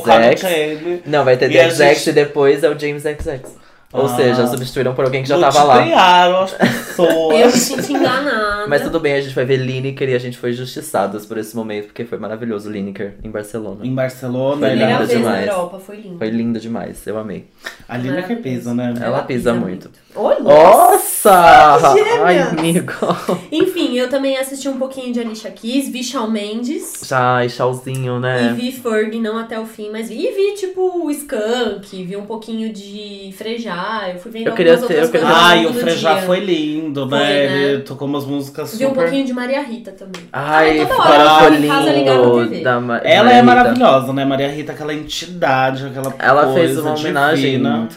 Não, 1.06 1.24
vai 1.24 1.36
ter 1.36 1.50
E 1.50 1.54
DXX 1.56 1.76
gente- 1.78 2.10
e 2.10 2.12
depois 2.12 2.62
é 2.64 2.68
o 2.68 2.78
James 2.78 3.02
XX. 3.02 3.56
Ou 3.96 4.06
Ah. 4.06 4.16
seja, 4.16 4.46
substituíram 4.46 4.94
por 4.94 5.04
alguém 5.04 5.22
que 5.22 5.28
já 5.28 5.38
tava 5.38 5.62
lá. 5.62 5.74
Ludibriaram 5.76 6.40
as 6.42 6.52
pessoas. 6.54 7.38
Eu 7.40 7.46
me 7.46 7.52
senti 7.52 7.92
enganada. 7.92 8.66
Mas 8.68 8.82
tudo 8.82 8.98
bem, 9.00 9.14
a 9.14 9.20
gente 9.20 9.34
vai 9.34 9.44
ver 9.44 9.56
Lineker 9.58 10.08
e 10.08 10.14
a 10.14 10.18
gente 10.18 10.36
foi 10.38 10.52
justiçadas 10.52 11.24
por 11.26 11.38
esse 11.38 11.54
momento, 11.54 11.86
porque 11.86 12.04
foi 12.04 12.18
maravilhoso 12.18 12.68
o 12.68 12.72
Lineker 12.72 13.14
em 13.22 13.30
Barcelona. 13.30 13.86
Em 13.86 13.94
Barcelona, 13.94 14.58
Foi 14.60 14.68
Primeira 14.70 14.92
linda 15.00 15.06
demais. 15.06 15.46
na 15.46 15.52
Europa, 15.52 15.78
foi 15.78 15.96
lindo. 15.96 16.18
Foi 16.18 16.30
lindo 16.30 16.60
demais, 16.60 17.06
eu 17.06 17.18
amei. 17.18 17.46
a 17.88 17.96
Lina 17.96 18.22
que 18.22 18.36
pisa, 18.36 18.74
né? 18.74 18.94
Ela 19.00 19.22
pisa 19.22 19.52
muito. 19.54 19.90
Oi, 20.18 20.36
Nossa! 20.40 21.94
Ai, 22.24 22.38
amigo! 22.38 22.92
Enfim, 23.52 23.98
eu 23.98 24.08
também 24.08 24.38
assisti 24.38 24.66
um 24.68 24.78
pouquinho 24.78 25.12
de 25.12 25.20
Alicia 25.20 25.50
Keys, 25.50 25.90
vi 25.90 26.02
Shawn 26.02 26.30
Mendes. 26.30 27.12
Ai, 27.12 27.48
chauzinho, 27.50 28.16
E 28.16 28.20
né? 28.20 28.54
vi 28.56 28.72
Ferg, 28.72 29.18
não 29.20 29.36
até 29.36 29.58
o 29.60 29.66
fim, 29.66 29.90
mas 29.90 30.08
vi. 30.08 30.26
E 30.26 30.32
vi, 30.32 30.54
tipo, 30.54 31.10
Skunk, 31.10 32.02
vi 32.04 32.16
um 32.16 32.24
pouquinho 32.24 32.72
de 32.72 33.30
Frejá, 33.36 34.08
eu 34.14 34.18
fui 34.18 34.30
vendo 34.30 34.46
Eu 34.48 34.54
queria 34.54 34.72
algumas 34.72 34.88
ter- 34.88 35.02
outras 35.02 35.14
eu 35.22 35.26
queria- 35.28 35.36
Ai, 35.44 35.66
o 35.66 35.74
Frejá 35.74 36.16
foi 36.22 36.40
lindo, 36.40 37.08
Foi, 37.08 37.18
né? 37.18 37.24
né? 37.48 37.62
Ele 37.72 37.82
tocou 37.82 38.08
umas 38.08 38.24
músicas 38.24 38.70
super. 38.70 38.86
Vi 38.86 38.90
um 38.90 38.94
pouquinho 38.94 39.26
de 39.26 39.32
Maria 39.34 39.60
Rita 39.62 39.92
também. 39.92 40.22
Ai, 40.32 40.80
Ai, 40.80 40.86
toda 40.86 41.02
foi 41.02 41.16
hora, 41.18 41.48
lindo. 41.50 42.62
Da 42.62 42.80
Ma- 42.80 42.98
Ela 43.04 43.24
Maria 43.24 43.32
é 43.32 43.40
Rita. 43.40 43.44
maravilhosa, 43.44 44.12
né? 44.14 44.24
Maria 44.24 44.48
Rita, 44.48 44.72
aquela 44.72 44.94
entidade, 44.94 45.86
aquela 45.86 46.14
Ela 46.18 46.42
coisa 46.44 46.58
fez 46.58 46.78
uma 46.78 46.94
homenagem 46.94 47.50
divina. 47.52 47.88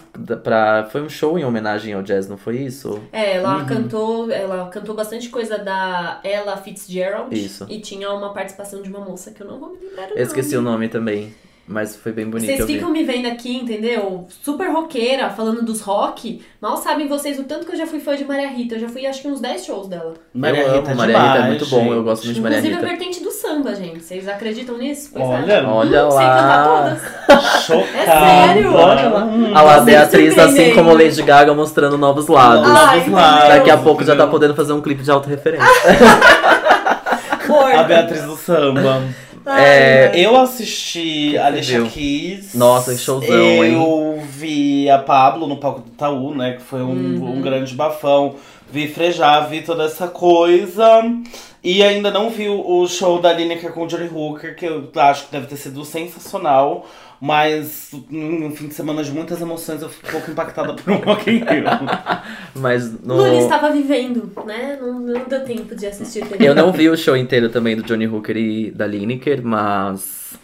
Pra. 0.43 0.85
Foi 0.91 1.01
um 1.01 1.09
show 1.09 1.37
em 1.37 1.45
homenagem 1.45 1.93
ao 1.93 2.01
jazz, 2.01 2.27
não 2.27 2.37
foi 2.37 2.57
isso? 2.57 2.99
É, 3.11 3.35
ela 3.37 3.57
Uhum. 3.59 3.65
cantou, 3.65 4.31
ela 4.31 4.67
cantou 4.69 4.95
bastante 4.95 5.29
coisa 5.29 5.57
da 5.57 6.19
Ella 6.23 6.57
Fitzgerald. 6.57 7.33
Isso. 7.37 7.65
E 7.69 7.79
tinha 7.79 8.11
uma 8.11 8.33
participação 8.33 8.81
de 8.81 8.89
uma 8.89 8.99
moça 8.99 9.31
que 9.31 9.41
eu 9.41 9.47
não 9.47 9.59
vou 9.59 9.71
me 9.71 9.77
lembrar 9.87 10.09
o 10.11 10.17
Eu 10.17 10.23
esqueci 10.23 10.55
o 10.55 10.61
nome. 10.61 10.69
nome 10.75 10.89
também, 10.89 11.33
mas 11.69 11.95
foi 11.95 12.11
bem 12.11 12.27
bonito. 12.27 12.47
Vocês 12.47 12.65
ficam 12.65 12.89
me 12.89 13.03
vendo 13.03 13.27
aqui, 13.27 13.55
entendeu? 13.55 14.25
Super 14.43 14.71
roqueira, 14.71 15.29
falando 15.29 15.61
dos 15.63 15.81
rock. 15.81 16.41
Mal 16.59 16.75
sabem 16.77 17.07
vocês 17.07 17.37
o 17.37 17.43
tanto 17.43 17.67
que 17.67 17.73
eu 17.73 17.77
já 17.77 17.85
fui 17.85 17.99
fã 17.99 18.15
de 18.17 18.25
Maria 18.25 18.47
Rita. 18.47 18.73
Eu 18.73 18.79
já 18.79 18.89
fui 18.89 19.05
acho 19.05 19.21
que 19.21 19.27
uns 19.27 19.39
10 19.39 19.65
shows 19.65 19.87
dela. 19.87 20.15
Maria 20.33 20.61
eu 20.63 20.73
Rita 20.73 20.79
amo, 20.79 20.89
é 20.89 20.93
Maria 20.95 21.17
Rita 21.17 21.29
é 21.29 21.33
demais, 21.33 21.47
muito 21.47 21.65
bom, 21.67 21.85
eu 21.85 21.93
gente. 21.93 22.03
gosto 22.03 22.23
muito 22.23 22.35
de 22.35 22.41
Maria 22.41 22.57
Inclusive 22.57 22.75
Rita. 22.81 22.87
a 22.87 22.97
vertente 22.97 23.23
do 23.23 23.31
samba, 23.31 23.75
gente. 23.75 23.99
Vocês 24.03 24.27
acreditam 24.27 24.77
nisso? 24.79 25.11
Pois 25.13 25.23
Olha, 25.27 25.53
é. 25.53 25.63
Olha 25.63 26.07
Hum, 26.07 26.11
Sei 26.11 26.19
cantar 26.21 26.67
lá. 26.67 26.97
todas. 27.29 27.63
Chocada. 27.63 27.97
É 27.99 28.47
sério? 28.47 28.73
Olha 28.73 29.09
lá. 29.09 29.25
Hum. 29.25 29.55
A 29.55 29.61
lá, 29.61 29.79
Beatriz, 29.81 30.37
assim 30.39 30.73
como 30.73 30.91
Lady 30.91 31.21
Gaga, 31.21 31.53
mostrando 31.53 31.99
novos 31.99 32.27
lados. 32.27 32.67
Novos 32.67 32.81
Ai, 32.81 33.09
lados, 33.11 33.49
Daqui 33.49 33.69
a 33.69 33.77
pouco 33.77 34.03
já 34.03 34.15
tá 34.15 34.25
podendo 34.25 34.55
fazer 34.55 34.73
um 34.73 34.81
clipe 34.81 35.03
de 35.03 35.11
autorreferência. 35.11 35.67
A 37.77 37.83
Beatriz 37.83 38.23
do 38.23 38.35
samba. 38.35 39.03
É. 39.57 40.11
Eu 40.15 40.37
assisti 40.37 41.31
Que 41.31 41.37
Alicia? 41.37 41.81
Keys. 41.83 42.53
Nossa, 42.53 42.93
que 42.93 42.99
showzão, 42.99 43.35
eu 43.35 43.63
hein? 43.63 43.73
Eu 43.73 44.21
vi 44.27 44.89
a 44.89 44.99
Pablo 44.99 45.47
no 45.47 45.57
palco 45.57 45.81
do 45.81 45.87
Itaú, 45.87 46.35
né? 46.35 46.53
Que 46.53 46.61
foi 46.61 46.81
um, 46.81 46.89
Uhum. 46.91 47.37
um 47.37 47.41
grande 47.41 47.73
bafão. 47.73 48.35
Vi 48.71 48.87
Frejá, 48.87 49.39
vi 49.41 49.61
toda 49.61 49.83
essa 49.85 50.07
coisa. 50.07 51.01
E 51.63 51.83
ainda 51.83 52.09
não 52.11 52.29
vi 52.29 52.47
o 52.47 52.79
o 52.81 52.87
show 52.87 53.19
da 53.19 53.33
Lineker 53.33 53.73
com 53.73 53.83
o 53.83 53.87
Johnny 53.87 54.09
Hooker, 54.13 54.55
que 54.55 54.65
eu 54.65 54.89
acho 54.95 55.25
que 55.25 55.31
deve 55.31 55.47
ter 55.47 55.57
sido 55.57 55.83
sensacional. 55.83 56.85
Mas 57.21 57.91
num 58.09 58.55
fim 58.55 58.67
de 58.69 58.73
semana 58.73 59.03
de 59.03 59.11
muitas 59.11 59.41
emoções, 59.41 59.81
eu 59.81 59.89
fico 59.89 60.07
um 60.07 60.11
pouco 60.11 60.31
impactada 60.31 60.73
por 60.73 60.93
um 60.93 60.97
Rock 61.03 61.29
in 61.29 61.39
Rio. 61.39 61.65
Mas 62.55 62.91
no... 63.03 63.15
Lula 63.15 63.35
estava 63.35 63.71
vivendo, 63.71 64.31
né? 64.45 64.77
Não, 64.79 64.99
não 64.99 65.23
deu 65.25 65.43
tempo 65.43 65.75
de 65.75 65.85
assistir. 65.85 66.23
Eu 66.39 66.55
não 66.55 66.71
vi 66.71 66.87
o 66.87 66.95
show 66.95 67.17
inteiro 67.17 67.49
também 67.49 67.75
do 67.75 67.83
Johnny 67.83 68.07
Hooker 68.07 68.37
e 68.37 68.71
da 68.71 68.87
Lineker, 68.87 69.41
mas 69.43 70.39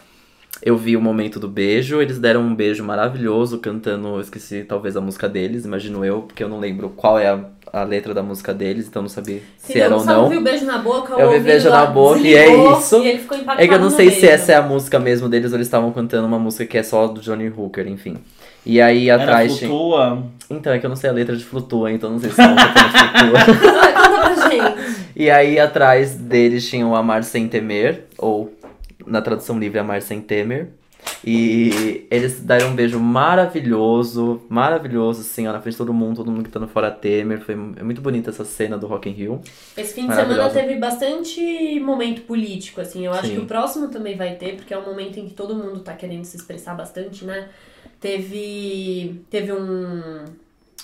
eu 0.61 0.75
vi 0.77 0.95
o 0.97 1.01
momento 1.01 1.39
do 1.39 1.47
beijo. 1.47 2.01
Eles 2.01 2.17
deram 2.19 2.41
um 2.41 2.55
beijo 2.55 2.83
maravilhoso 2.83 3.59
cantando, 3.59 4.07
eu 4.09 4.21
esqueci 4.21 4.63
talvez 4.63 4.95
a 4.97 5.01
música 5.01 5.27
deles, 5.29 5.65
imagino 5.65 6.03
eu, 6.05 6.21
porque 6.23 6.43
eu 6.43 6.49
não 6.49 6.59
lembro 6.59 6.89
qual 6.95 7.19
é 7.19 7.27
a, 7.29 7.39
a 7.73 7.83
letra 7.83 8.13
da 8.13 8.23
música 8.23 8.53
deles, 8.53 8.87
então 8.87 9.01
não 9.01 9.09
sabia 9.09 9.41
se 9.57 9.71
Entendeu? 9.71 9.85
era 9.85 9.95
ou 9.95 10.01
Só 10.01 10.13
não. 10.13 10.29
viu 10.29 10.39
o 10.39 10.43
beijo 10.43 10.65
na 10.65 10.77
boca, 10.77 11.15
o 11.15 11.19
Eu 11.19 11.31
vi 11.31 11.39
beijo 11.41 11.69
na 11.69 11.85
boca 11.85 12.19
e 12.19 12.33
é 12.33 12.47
isso. 12.77 12.97
E 13.03 13.07
ele 13.07 13.19
ficou 13.19 13.37
impactado 13.37 13.61
É 13.63 13.67
que 13.67 13.73
eu 13.73 13.79
não 13.79 13.89
sei 13.89 14.09
se 14.11 14.27
essa 14.27 14.51
é 14.53 14.55
a 14.55 14.61
música 14.61 14.97
mesmo 14.99 15.27
deles 15.29 15.51
ou 15.51 15.57
eles 15.57 15.67
estavam 15.67 15.91
cantando 15.91 16.27
uma 16.27 16.39
música 16.39 16.65
que 16.65 16.77
é 16.77 16.83
só 16.83 17.07
do 17.07 17.21
Johnny 17.21 17.49
Hooker, 17.49 17.87
enfim. 17.87 18.17
E 18.65 18.81
aí 18.81 19.09
Era 19.09 19.21
atrás 19.21 19.57
tinha. 19.57 19.69
Flutua. 19.69 20.23
Então, 20.49 20.73
é 20.73 20.79
que 20.79 20.85
eu 20.85 20.89
não 20.89 20.95
sei 20.97 21.09
a 21.09 21.13
letra 21.13 21.35
de 21.35 21.43
Flutua, 21.43 21.91
então 21.91 22.09
não 22.09 22.19
sei 22.19 22.31
se 22.31 22.41
estavam 22.41 22.55
cantando 22.55 23.37
Flutua. 23.37 23.75
Ah, 23.95 24.09
Conta 24.09 24.35
pra 24.35 24.49
gente. 24.49 24.95
E 25.15 25.29
aí 25.29 25.59
atrás 25.59 26.15
deles 26.15 26.67
tinha 26.67 26.85
o 26.85 26.95
Amar 26.95 27.23
Sem 27.23 27.47
Temer, 27.47 28.05
ou 28.17 28.51
na 29.05 29.21
tradução 29.21 29.59
livre 29.59 29.79
Amar 29.79 30.01
Sem 30.01 30.21
Temer. 30.21 30.69
E 31.23 32.07
eles 32.09 32.39
deram 32.39 32.69
um 32.69 32.75
beijo 32.75 32.99
maravilhoso, 32.99 34.41
maravilhoso, 34.49 35.21
assim, 35.21 35.47
ó, 35.47 35.53
na 35.53 35.61
frente 35.61 35.73
de 35.73 35.77
todo 35.77 35.93
mundo, 35.93 36.17
todo 36.17 36.31
mundo 36.31 36.43
gritando 36.43 36.67
fora 36.67 36.91
Temer. 36.91 37.41
Foi 37.41 37.53
é 37.53 37.83
muito 37.83 38.01
bonita 38.01 38.29
essa 38.29 38.45
cena 38.45 38.77
do 38.77 38.87
Rock 38.87 39.09
in 39.09 39.13
Rio. 39.13 39.41
Esse 39.75 39.93
fim 39.93 40.07
de 40.07 40.15
semana 40.15 40.49
teve 40.49 40.75
bastante 40.75 41.79
momento 41.79 42.21
político, 42.21 42.81
assim. 42.81 43.05
Eu 43.05 43.13
acho 43.13 43.27
Sim. 43.27 43.35
que 43.35 43.41
o 43.41 43.45
próximo 43.45 43.87
também 43.87 44.15
vai 44.15 44.35
ter, 44.35 44.55
porque 44.55 44.73
é 44.73 44.77
um 44.77 44.85
momento 44.85 45.19
em 45.19 45.27
que 45.27 45.33
todo 45.33 45.55
mundo 45.55 45.79
tá 45.79 45.93
querendo 45.93 46.25
se 46.25 46.37
expressar 46.37 46.75
bastante, 46.75 47.25
né? 47.25 47.49
Teve. 47.99 49.21
Teve 49.29 49.51
um. 49.51 50.25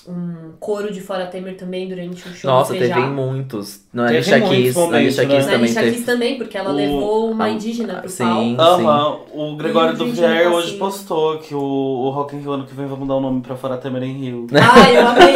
Um 0.07 0.53
coro 0.59 0.91
de 0.91 0.99
Fora 0.99 1.27
Temer 1.27 1.55
também 1.55 1.87
durante 1.87 2.27
o 2.27 2.33
show 2.33 2.49
Nossa, 2.49 2.73
teve 2.73 2.85
Frejá. 2.91 3.01
muitos. 3.07 3.81
No 3.93 4.01
Teve 4.03 4.17
Alicia 4.17 4.41
Keys, 4.41 4.75
momentos, 4.75 4.95
Alicia 4.95 5.23
né? 5.23 5.29
Keys 5.29 5.45
Na 5.45 5.51
também 5.51 5.63
Alicia 5.65 5.81
teve. 5.81 5.93
Keys 5.93 6.05
também, 6.05 6.37
porque 6.37 6.57
ela 6.57 6.71
O- 6.71 6.75
levou 6.75 7.31
uma 7.31 7.45
Ah, 7.45 7.49
indígena 7.51 7.93
pro 7.95 8.09
sim. 8.09 8.55
palco. 8.57 8.61
Aham, 8.87 9.19
o 9.33 9.55
Gregório 9.57 9.95
do 9.95 10.05
Vier 10.07 10.29
Passinho. 10.45 10.53
hoje 10.55 10.77
postou 10.77 11.37
que 11.37 11.53
o, 11.53 11.59
o 11.61 12.09
Rock 12.09 12.35
in 12.35 12.39
Rio 12.39 12.51
ano 12.51 12.65
que 12.65 12.73
vem 12.73 12.87
vai 12.87 12.97
mudar 12.97 13.13
o 13.15 13.19
nome 13.21 13.41
pra 13.41 13.55
Fora 13.55 13.77
Temer 13.77 14.01
em 14.03 14.13
Rio. 14.13 14.47
Ah, 14.57 14.91
eu 14.91 15.07
amei. 15.07 15.33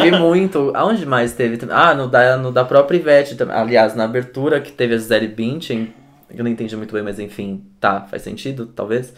Teve 0.00 0.18
muito. 0.18 0.72
Aonde 0.74 1.06
mais 1.06 1.32
teve? 1.32 1.56
Ah, 1.70 1.94
no 1.94 2.08
da, 2.08 2.36
no 2.36 2.50
da 2.50 2.64
própria 2.64 2.96
Ivete. 2.96 3.36
também. 3.36 3.54
Aliás, 3.54 3.94
na 3.94 4.02
abertura 4.04 4.60
que 4.60 4.72
teve 4.72 4.94
a 4.94 4.98
Gisele 4.98 5.28
Bündchen. 5.28 5.92
Eu 6.32 6.42
não 6.44 6.50
entendi 6.50 6.76
muito 6.76 6.92
bem, 6.92 7.02
mas 7.02 7.18
enfim, 7.20 7.62
tá, 7.80 8.02
faz 8.02 8.22
sentido, 8.22 8.66
talvez. 8.66 9.12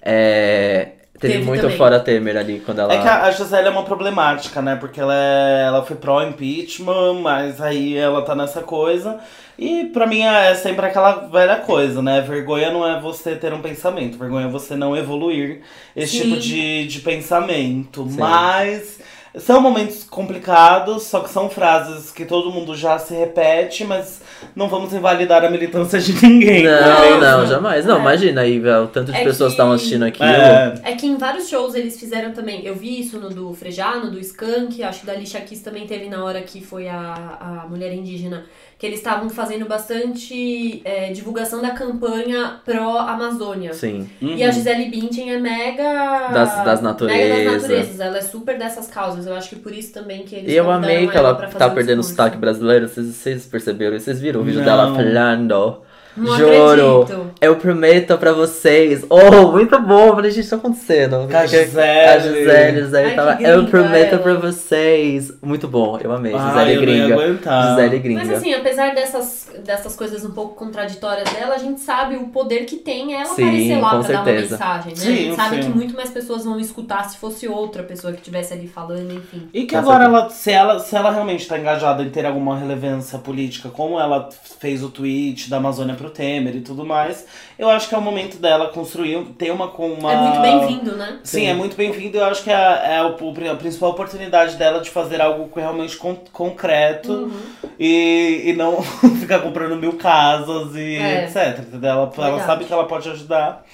É, 0.00 0.92
teve, 1.18 1.34
Teve 1.34 1.44
muito 1.46 1.62
também. 1.62 1.76
fora 1.76 2.00
Temer 2.00 2.36
ali 2.36 2.60
quando 2.64 2.80
ela. 2.80 2.92
É 2.92 3.00
que 3.00 3.08
a, 3.08 3.24
a 3.24 3.30
Gisele 3.30 3.68
é 3.68 3.70
uma 3.70 3.84
problemática, 3.84 4.62
né? 4.62 4.76
Porque 4.76 5.00
ela, 5.00 5.14
é, 5.14 5.64
ela 5.66 5.84
foi 5.84 5.96
pró-impeachment, 5.96 7.14
mas 7.20 7.60
aí 7.60 7.96
ela 7.96 8.22
tá 8.22 8.34
nessa 8.34 8.62
coisa. 8.62 9.18
E 9.58 9.86
pra 9.86 10.06
mim 10.06 10.22
é 10.22 10.54
sempre 10.54 10.86
aquela 10.86 11.26
velha 11.26 11.56
coisa, 11.56 12.00
né? 12.00 12.20
Vergonha 12.20 12.70
não 12.70 12.86
é 12.86 13.00
você 13.00 13.34
ter 13.34 13.52
um 13.52 13.60
pensamento, 13.60 14.16
vergonha 14.16 14.46
é 14.46 14.50
você 14.50 14.76
não 14.76 14.96
evoluir 14.96 15.62
esse 15.96 16.18
Sim. 16.18 16.22
tipo 16.22 16.36
de, 16.40 16.86
de 16.86 17.00
pensamento. 17.00 18.06
Sim. 18.08 18.18
Mas 18.18 19.00
são 19.36 19.60
momentos 19.60 20.04
complicados, 20.04 21.02
só 21.04 21.20
que 21.20 21.30
são 21.30 21.50
frases 21.50 22.10
que 22.12 22.24
todo 22.24 22.52
mundo 22.52 22.74
já 22.76 22.98
se 22.98 23.14
repete, 23.14 23.84
mas 23.84 24.20
não 24.54 24.68
vamos 24.68 24.92
invalidar 24.92 25.44
a 25.44 25.50
militância 25.50 25.98
de 26.00 26.12
ninguém. 26.24 26.64
Não, 26.64 27.20
não, 27.20 27.46
jamais. 27.46 27.84
Não, 27.84 27.96
É. 27.98 28.00
imagina 28.00 28.40
aí, 28.42 28.58
velho, 28.58 28.84
o 28.84 28.86
tanto 28.88 29.12
de 29.12 29.18
É 29.18 29.24
pessoas 29.24 29.48
que- 29.50 29.54
estavam 29.54 29.72
assistindo 29.74 30.04
aquilo. 30.04 30.28
É, 30.28 30.74
É 30.84 30.92
que 30.94 31.06
em 31.06 31.16
vários 31.16 31.48
shows 31.48 31.74
eles 31.74 31.98
fizeram 31.98 32.32
também. 32.32 32.64
Eu 32.64 32.74
vi 32.74 33.00
isso 33.00 33.18
no 33.18 33.28
do 33.30 33.52
Frejá, 33.54 33.96
no 33.96 34.10
do 34.10 34.18
Skank, 34.18 34.82
acho 34.82 35.00
que 35.00 35.06
da 35.06 35.12
Alicia 35.12 35.40
Keys 35.40 35.60
também 35.62 35.86
teve 35.86 36.08
na 36.08 36.24
hora 36.24 36.40
que 36.42 36.60
foi 36.64 36.88
a, 36.88 37.62
a 37.64 37.66
mulher 37.68 37.92
indígena. 37.92 38.44
Que 38.78 38.86
eles 38.86 38.98
estavam 39.00 39.28
fazendo 39.28 39.66
bastante 39.66 40.80
é, 40.84 41.10
divulgação 41.12 41.60
da 41.60 41.70
campanha 41.72 42.60
pró-Amazônia. 42.64 43.72
Sim. 43.74 44.08
E 44.22 44.42
a 44.44 44.50
Gisele 44.52 44.84
Bündchen 44.88 45.32
é 45.32 45.38
mega... 45.38 46.28
Das- 46.28 46.64
das 46.64 46.80
Mega 46.80 46.82
naturezas. 46.82 47.44
das 47.44 47.62
naturezas. 47.62 48.00
Ela 48.00 48.18
é 48.18 48.22
super 48.22 48.56
dessas 48.58 48.86
causas. 48.86 49.26
Eu 49.26 49.34
acho 49.34 49.48
que 49.50 49.56
por 49.56 49.72
isso 49.72 49.92
também 49.92 50.22
que 50.22 50.34
eles 50.36 50.52
E 50.52 50.54
eu 50.56 50.70
amei 50.70 51.08
que 51.08 51.16
ela 51.16 51.34
fazer 51.36 51.58
tá 51.58 51.68
perdendo 51.70 52.00
o 52.00 52.04
sotaque 52.04 52.36
brasileiro. 52.36 52.88
Vocês, 52.88 53.06
vocês 53.06 53.46
perceberam? 53.46 53.98
Vocês 53.98 54.20
viram 54.20 54.40
o 54.40 54.44
vídeo 54.44 54.58
Não. 54.60 54.64
dela 54.66 54.94
falando? 54.94 55.82
Não 56.18 56.36
Juro. 56.36 57.02
acredito. 57.02 57.30
Eu 57.40 57.56
prometo 57.56 58.16
pra 58.18 58.32
vocês. 58.32 59.04
Oh, 59.08 59.52
muito 59.52 59.78
bom. 59.80 60.08
Eu 60.08 60.14
falei, 60.16 60.30
gente, 60.30 60.48
tá 60.48 60.56
acontecendo. 60.56 61.28
A 61.34 61.46
Gisele. 61.46 61.80
A 62.08 62.18
Gisele, 62.18 62.80
Gisele 62.82 63.08
Ai, 63.10 63.14
tava. 63.14 63.30
Eu 63.42 63.56
gringa 63.62 63.70
prometo 63.70 64.12
ela. 64.14 64.22
pra 64.22 64.34
vocês. 64.34 65.32
Muito 65.42 65.68
bom, 65.68 65.98
eu 66.02 66.12
amei. 66.12 66.34
Ah, 66.34 66.48
Gisele 66.48 66.74
eu 66.74 66.82
não 66.82 66.88
ia 66.92 67.06
Gringa. 67.06 67.14
aguentar. 67.14 67.68
Gisele 67.70 67.98
Gringa. 68.00 68.24
Mas 68.24 68.32
assim, 68.32 68.54
apesar 68.54 68.94
dessas, 68.94 69.50
dessas 69.64 69.94
coisas 69.96 70.24
um 70.24 70.30
pouco 70.32 70.54
contraditórias 70.54 71.28
dela, 71.30 71.54
a 71.54 71.58
gente 71.58 71.80
sabe 71.80 72.16
o 72.16 72.28
poder 72.28 72.64
que 72.64 72.76
tem 72.76 73.14
ela 73.14 73.24
Sim, 73.26 73.42
aparecer 73.44 73.76
lá 73.80 73.88
pra 73.88 73.88
dar 73.88 73.96
uma 73.96 74.24
certeza. 74.24 74.50
mensagem, 74.56 74.90
né? 74.92 74.96
Sim, 74.98 75.12
a 75.12 75.16
gente 75.16 75.36
sabe 75.36 75.56
sim. 75.56 75.62
que 75.70 75.76
muito 75.76 75.94
mais 75.94 76.10
pessoas 76.10 76.44
vão 76.44 76.58
escutar 76.58 77.04
se 77.08 77.16
fosse 77.18 77.46
outra 77.48 77.82
pessoa 77.82 78.12
que 78.12 78.18
estivesse 78.18 78.52
ali 78.52 78.66
falando, 78.66 79.12
enfim. 79.12 79.48
E 79.54 79.64
que 79.64 79.72
Tá 79.72 79.78
agora, 79.80 80.04
ela, 80.04 80.28
se, 80.30 80.50
ela, 80.50 80.78
se 80.80 80.96
ela 80.96 81.10
realmente 81.10 81.40
está 81.42 81.58
engajada 81.58 82.02
em 82.02 82.10
ter 82.10 82.26
alguma 82.26 82.56
relevância 82.58 83.18
política, 83.18 83.68
como 83.68 83.98
ela 84.00 84.28
fez 84.58 84.82
o 84.82 84.88
tweet 84.88 85.48
da 85.48 85.58
Amazônia 85.58 85.94
pro 85.94 86.07
Temer 86.08 86.56
e 86.56 86.60
tudo 86.60 86.84
mais, 86.84 87.26
eu 87.58 87.68
acho 87.68 87.88
que 87.88 87.94
é 87.94 87.98
o 87.98 88.00
momento 88.02 88.38
dela 88.38 88.68
construir, 88.68 89.22
ter 89.38 89.50
uma... 89.50 89.68
Com 89.68 89.88
uma... 89.92 90.12
É 90.12 90.16
muito 90.16 90.40
bem-vindo, 90.40 90.96
né? 90.96 91.18
Sim, 91.24 91.46
é 91.46 91.54
muito 91.54 91.76
bem-vindo. 91.76 92.18
Eu 92.18 92.24
acho 92.24 92.42
que 92.42 92.50
é, 92.50 92.54
é 92.96 93.02
o- 93.02 93.16
o- 93.22 93.50
a 93.50 93.54
principal 93.56 93.90
oportunidade 93.90 94.56
dela 94.56 94.80
de 94.80 94.90
fazer 94.90 95.20
algo 95.20 95.50
realmente 95.54 95.96
con- 95.96 96.18
concreto 96.32 97.12
Uhum. 97.12 97.40
e, 97.78 98.42
e 98.46 98.52
não 98.54 98.82
ficar 99.20 99.40
comprando 99.40 99.76
mil 99.76 99.94
casas 99.94 100.74
e 100.74 100.96
É. 100.96 101.24
etc. 101.24 101.60
Entendeu? 101.60 101.90
Ela, 101.90 102.12
ela 102.18 102.44
sabe 102.44 102.64
que 102.64 102.72
ela 102.72 102.84
pode 102.86 103.08
ajudar. 103.08 103.64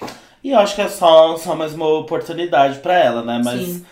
E 0.42 0.50
eu 0.50 0.58
acho 0.58 0.74
que 0.74 0.82
é 0.82 0.88
só, 0.88 1.36
só 1.38 1.54
mais 1.56 1.72
uma 1.74 1.88
oportunidade 1.88 2.78
pra 2.80 2.98
ela, 2.98 3.22
né? 3.22 3.40
Mas 3.42 3.60
Sim. 3.60 3.86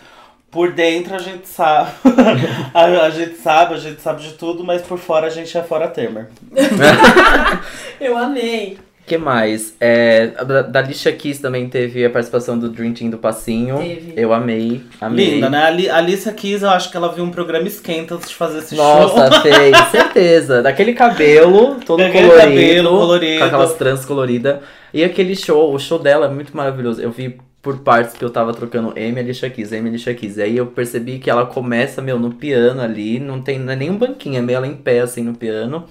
Por 0.53 0.71
dentro 0.71 1.15
a 1.15 1.19
gente 1.19 1.47
sabe. 1.47 1.89
a, 2.73 2.83
a 2.85 3.09
gente 3.09 3.35
sabe, 3.37 3.73
a 3.73 3.77
gente 3.77 4.01
sabe 4.01 4.21
de 4.21 4.33
tudo, 4.33 4.63
mas 4.63 4.81
por 4.83 4.97
fora 4.97 5.27
a 5.27 5.29
gente 5.29 5.57
é 5.57 5.63
fora 5.63 5.87
Temer. 5.89 6.27
Eu 7.99 8.17
amei. 8.17 8.77
O 9.01 9.05
que 9.05 9.17
mais? 9.17 9.75
É, 9.81 10.27
da, 10.27 10.61
da 10.61 10.79
Alicia 10.79 11.11
Keys 11.11 11.37
também 11.39 11.67
teve 11.67 12.05
a 12.05 12.09
participação 12.09 12.57
do 12.57 12.69
Dream 12.69 12.93
Team 12.93 13.09
do 13.09 13.17
Passinho. 13.17 13.77
Teve. 13.79 14.13
Eu 14.15 14.31
amei. 14.31 14.81
amei. 15.01 15.31
Linda, 15.31 15.49
né? 15.49 15.57
A 15.57 15.65
Ali- 15.67 15.89
a 15.89 15.97
Alicia 15.97 16.31
Keys, 16.31 16.61
eu 16.61 16.69
acho 16.69 16.89
que 16.89 16.95
ela 16.95 17.11
viu 17.11 17.21
um 17.25 17.29
programa 17.29 17.67
esquenta 17.67 18.15
antes 18.15 18.29
de 18.29 18.35
fazer 18.35 18.59
esse 18.59 18.77
show. 18.77 18.85
Nossa, 18.85 19.29
fez, 19.43 19.77
certeza. 19.91 20.61
Daquele 20.61 20.93
cabelo 20.93 21.75
todo 21.85 21.99
Daquele 21.99 22.29
colorido, 22.29 22.47
cabelo 22.49 22.89
colorido. 22.97 23.39
com 23.39 23.45
aquelas 23.45 23.73
trans 23.73 24.05
coloridas. 24.05 24.59
E 24.93 25.03
aquele 25.03 25.35
show, 25.35 25.73
o 25.73 25.79
show 25.79 25.99
dela 25.99 26.27
é 26.27 26.29
muito 26.29 26.55
maravilhoso. 26.55 27.01
Eu 27.01 27.11
vi 27.11 27.37
por 27.63 27.79
partes 27.79 28.13
que 28.15 28.25
eu 28.25 28.29
tava 28.31 28.53
trocando 28.53 28.93
M 28.97 29.19
Alicia 29.19 29.49
Keys, 29.49 29.71
M 29.73 29.89
Alicia 29.89 30.13
Keys. 30.15 30.37
E 30.37 30.43
aí 30.43 30.57
eu 30.57 30.67
percebi 30.67 31.19
que 31.19 31.29
ela 31.31 31.47
começa, 31.47 32.01
meu, 32.03 32.19
no 32.19 32.33
piano 32.35 32.81
ali, 32.81 33.19
não 33.19 33.41
tem 33.41 33.59
não 33.59 33.73
é 33.73 33.77
nem 33.77 33.89
um 33.91 33.97
banquinho, 33.97 34.37
é 34.39 34.41
meio 34.41 34.57
ela 34.57 34.67
em 34.67 34.75
pé 34.77 34.99
assim 35.01 35.23
no 35.23 35.35
piano, 35.35 35.85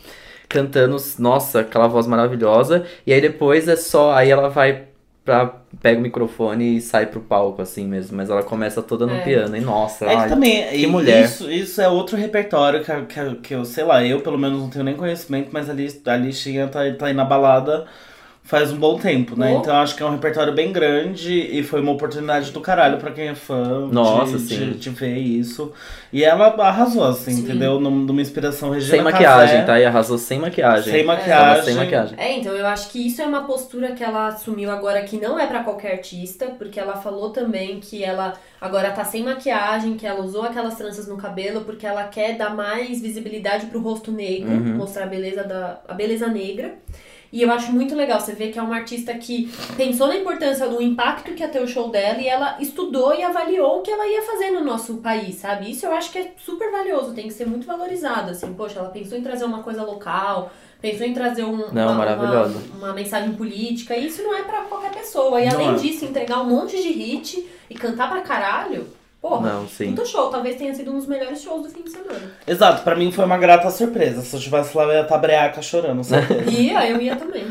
cantando, 0.49 0.97
nossa, 1.19 1.61
aquela 1.61 1.89
voz 1.89 2.07
maravilhosa. 2.07 2.87
E 3.07 3.13
aí 3.13 3.21
depois 3.21 3.69
é 3.69 3.77
só, 3.77 4.13
aí 4.15 4.31
ela 4.31 4.49
vai 4.51 4.85
pra, 5.25 5.47
pega 5.81 5.99
o 5.99 6.03
microfone 6.03 6.77
e 6.77 6.81
sai 6.81 7.07
pro 7.07 7.21
palco 7.21 7.63
assim 7.63 7.87
mesmo, 7.87 8.17
mas 8.17 8.29
ela 8.29 8.43
começa 8.43 8.83
toda 8.83 9.07
no 9.07 9.15
É. 9.15 9.25
piano. 9.25 9.57
E 9.57 9.61
nossa, 9.61 10.05
É 10.05 10.11
que 10.11 10.15
ai, 10.17 10.29
também, 10.29 10.69
que 10.69 10.77
e- 10.77 10.87
mulher. 10.87 11.25
Isso, 11.25 11.51
isso 11.51 11.81
é 11.81 11.89
outro 11.89 12.17
repertório 12.17 12.85
que, 12.85 12.93
que, 13.07 13.35
que 13.37 13.55
eu, 13.55 13.65
sei 13.65 13.85
lá, 13.85 14.05
eu 14.05 14.21
pelo 14.21 14.39
menos 14.39 14.61
não 14.61 14.69
tenho 14.69 14.85
nem 14.85 14.97
conhecimento, 14.97 15.49
mas 15.53 15.71
ali 15.71 15.87
a 16.07 16.17
Listinha 16.17 16.69
tá, 16.69 16.81
tá 16.95 17.07
aí 17.07 17.15
na 17.15 17.25
balada 17.25 17.87
faz 18.45 18.71
um 18.73 18.77
bom 18.77 18.99
tempo, 18.99 19.39
né? 19.39 19.53
Oh. 19.55 19.61
Então 19.61 19.75
eu 19.75 19.81
acho 19.81 19.97
que 19.97 20.03
é 20.03 20.07
um 20.07 20.11
repertório 20.11 20.53
bem 20.53 20.73
grande 20.73 21.33
e 21.33 21.63
foi 21.63 21.81
uma 21.81 21.93
oportunidade 21.93 22.51
do 22.51 22.61
caralho 22.61 22.99
pra 22.99 23.11
quem 23.11 23.29
é 23.29 23.35
fã 23.35 23.87
Nossa, 23.91 24.37
de, 24.37 24.43
sim. 24.45 24.57
de, 24.57 24.75
de 24.75 24.91
ver 24.91 25.17
isso. 25.17 25.73
E 26.13 26.23
ela 26.23 26.49
arrasou, 26.49 27.05
assim, 27.05 27.33
Sim. 27.33 27.43
entendeu? 27.45 27.81
Num- 27.81 27.91
Numa 28.03 28.21
inspiração 28.21 28.69
Regina 28.71 28.91
sem 28.97 29.03
maquiagem, 29.03 29.65
tá? 29.65 29.81
E 29.81 29.85
arrasou 29.87 30.19
sem 30.19 30.39
maquiagem. 30.39 30.93
Sem 30.93 31.05
maquiagem. 31.05 31.65
sem 31.65 31.75
maquiagem. 31.75 32.15
É, 32.19 32.37
então 32.39 32.53
eu 32.53 32.67
acho 32.67 32.91
que 32.91 33.07
isso 33.07 33.23
é 33.23 33.27
uma 33.27 33.45
postura 33.45 33.93
que 33.93 34.05
ela 34.05 34.27
assumiu 34.29 34.71
agora 34.71 35.03
que 35.05 35.17
não 35.19 35.39
é 35.39 35.47
pra 35.47 35.63
qualquer 35.63 35.93
artista, 35.93 36.47
porque 36.59 36.79
ela 36.79 36.97
falou 36.97 37.31
também 37.31 37.81
que 37.81 38.05
ela 38.05 38.35
agora 38.61 38.91
tá 38.91 39.05
sem 39.05 39.23
maquiagem, 39.23 39.97
que 39.97 40.07
ela 40.07 40.21
usou 40.23 40.43
aquelas 40.43 40.75
tranças 40.75 41.07
no 41.09 41.17
cabelo 41.17 41.63
porque 41.63 41.87
ela 41.87 42.05
quer 42.05 42.37
dar 42.37 42.55
mais 42.55 43.01
visibilidade 43.01 43.67
pro 43.67 43.81
rosto 43.81 44.11
negro, 44.13 44.51
Uhum. 44.51 44.77
mostrar 44.77 45.05
a 45.05 45.07
beleza 45.09 45.43
da 45.45 45.81
a 45.89 45.95
beleza 45.95 46.27
negra. 46.27 46.75
E 47.33 47.41
eu 47.41 47.51
acho 47.51 47.73
muito 47.73 47.95
legal 47.95 48.21
você 48.21 48.35
ver 48.35 48.53
que 48.53 48.59
é 48.59 48.63
uma 48.63 48.77
artista 48.77 49.15
que 49.15 49.51
pensou 49.75 50.07
na 50.07 50.17
importância 50.17 50.69
do 50.69 50.83
impacto 50.83 51.33
que 51.33 51.43
ia 51.43 51.49
ter 51.49 51.63
o 51.63 51.67
show 51.67 51.89
dela 51.89 52.21
e 52.21 52.29
ela 52.29 52.59
estudou 52.61 53.15
e 53.15 53.23
avaliou 53.23 53.79
o 53.79 53.81
que 53.83 53.91
ela 53.91 54.07
ia 54.07 54.21
fazer 54.23 54.51
no 54.51 54.63
nosso 54.63 54.99
país, 54.99 55.37
sabe? 55.37 55.71
Isso 55.71 55.87
eu 55.87 55.93
acho 55.93 56.13
que 56.13 56.19
é 56.19 56.33
super 56.37 56.71
valioso, 56.71 57.15
tem 57.15 57.29
que 57.29 57.33
ser 57.33 57.47
muito 57.47 57.67
valorizado, 57.67 58.31
assim. 58.33 58.53
Poxa, 58.53 58.81
ela 58.81 58.91
pensou 58.91 59.17
em 59.17 59.23
trazer 59.23 59.45
uma 59.47 59.63
coisa 59.63 59.83
local, 59.83 60.51
pensou 60.81 61.07
em 61.07 61.15
trazer 61.15 61.45
um, 61.45 61.73
Não, 61.73 61.89
uma, 61.89 61.95
maravilhoso. 61.95 62.61
uma, 62.77 62.89
uma 62.89 62.93
mensagem 62.93 63.33
política. 63.33 63.97
E 63.97 64.09
isso 64.09 64.23
não 64.23 64.35
é 64.37 64.43
pra 64.43 64.63
qualquer 64.65 64.93
pessoa. 64.93 65.41
E 65.41 65.47
Não 65.47 65.55
além 65.55 65.71
é. 65.71 65.75
disso, 65.77 66.05
entregar 66.05 66.43
um 66.43 66.51
monte 66.51 66.77
de 66.83 66.91
hit 66.93 67.49
e 67.71 67.75
cantar 67.75 68.11
pra 68.11 68.21
caralho, 68.21 68.87
porra, 69.23 69.53
Não, 69.53 69.69
sim. 69.69 69.87
muito 69.87 70.05
show. 70.07 70.29
Talvez 70.29 70.57
tenha 70.57 70.75
sido 70.75 70.91
um 70.91 70.97
dos 70.99 71.07
melhores 71.07 71.41
shows 71.41 71.63
do 71.63 71.71
fim 71.71 71.83
de 71.83 71.91
semana. 71.91 72.33
Exato, 72.47 72.83
pra 72.83 72.97
mim 72.97 73.11
foi 73.13 73.25
uma 73.25 73.39
grata 73.39 73.71
surpresa. 73.71 74.21
Se 74.21 74.35
eu 74.35 74.39
estivesse 74.39 74.77
lá, 74.77 74.85
eu 74.85 74.93
ia 74.93 75.01
estar 75.03 75.17
breaca 75.19 75.63
chorando, 75.63 76.03
certeza. 76.03 76.43
Ia, 76.51 76.91
eu 76.91 77.01
ia 77.01 77.17
também. 77.17 77.47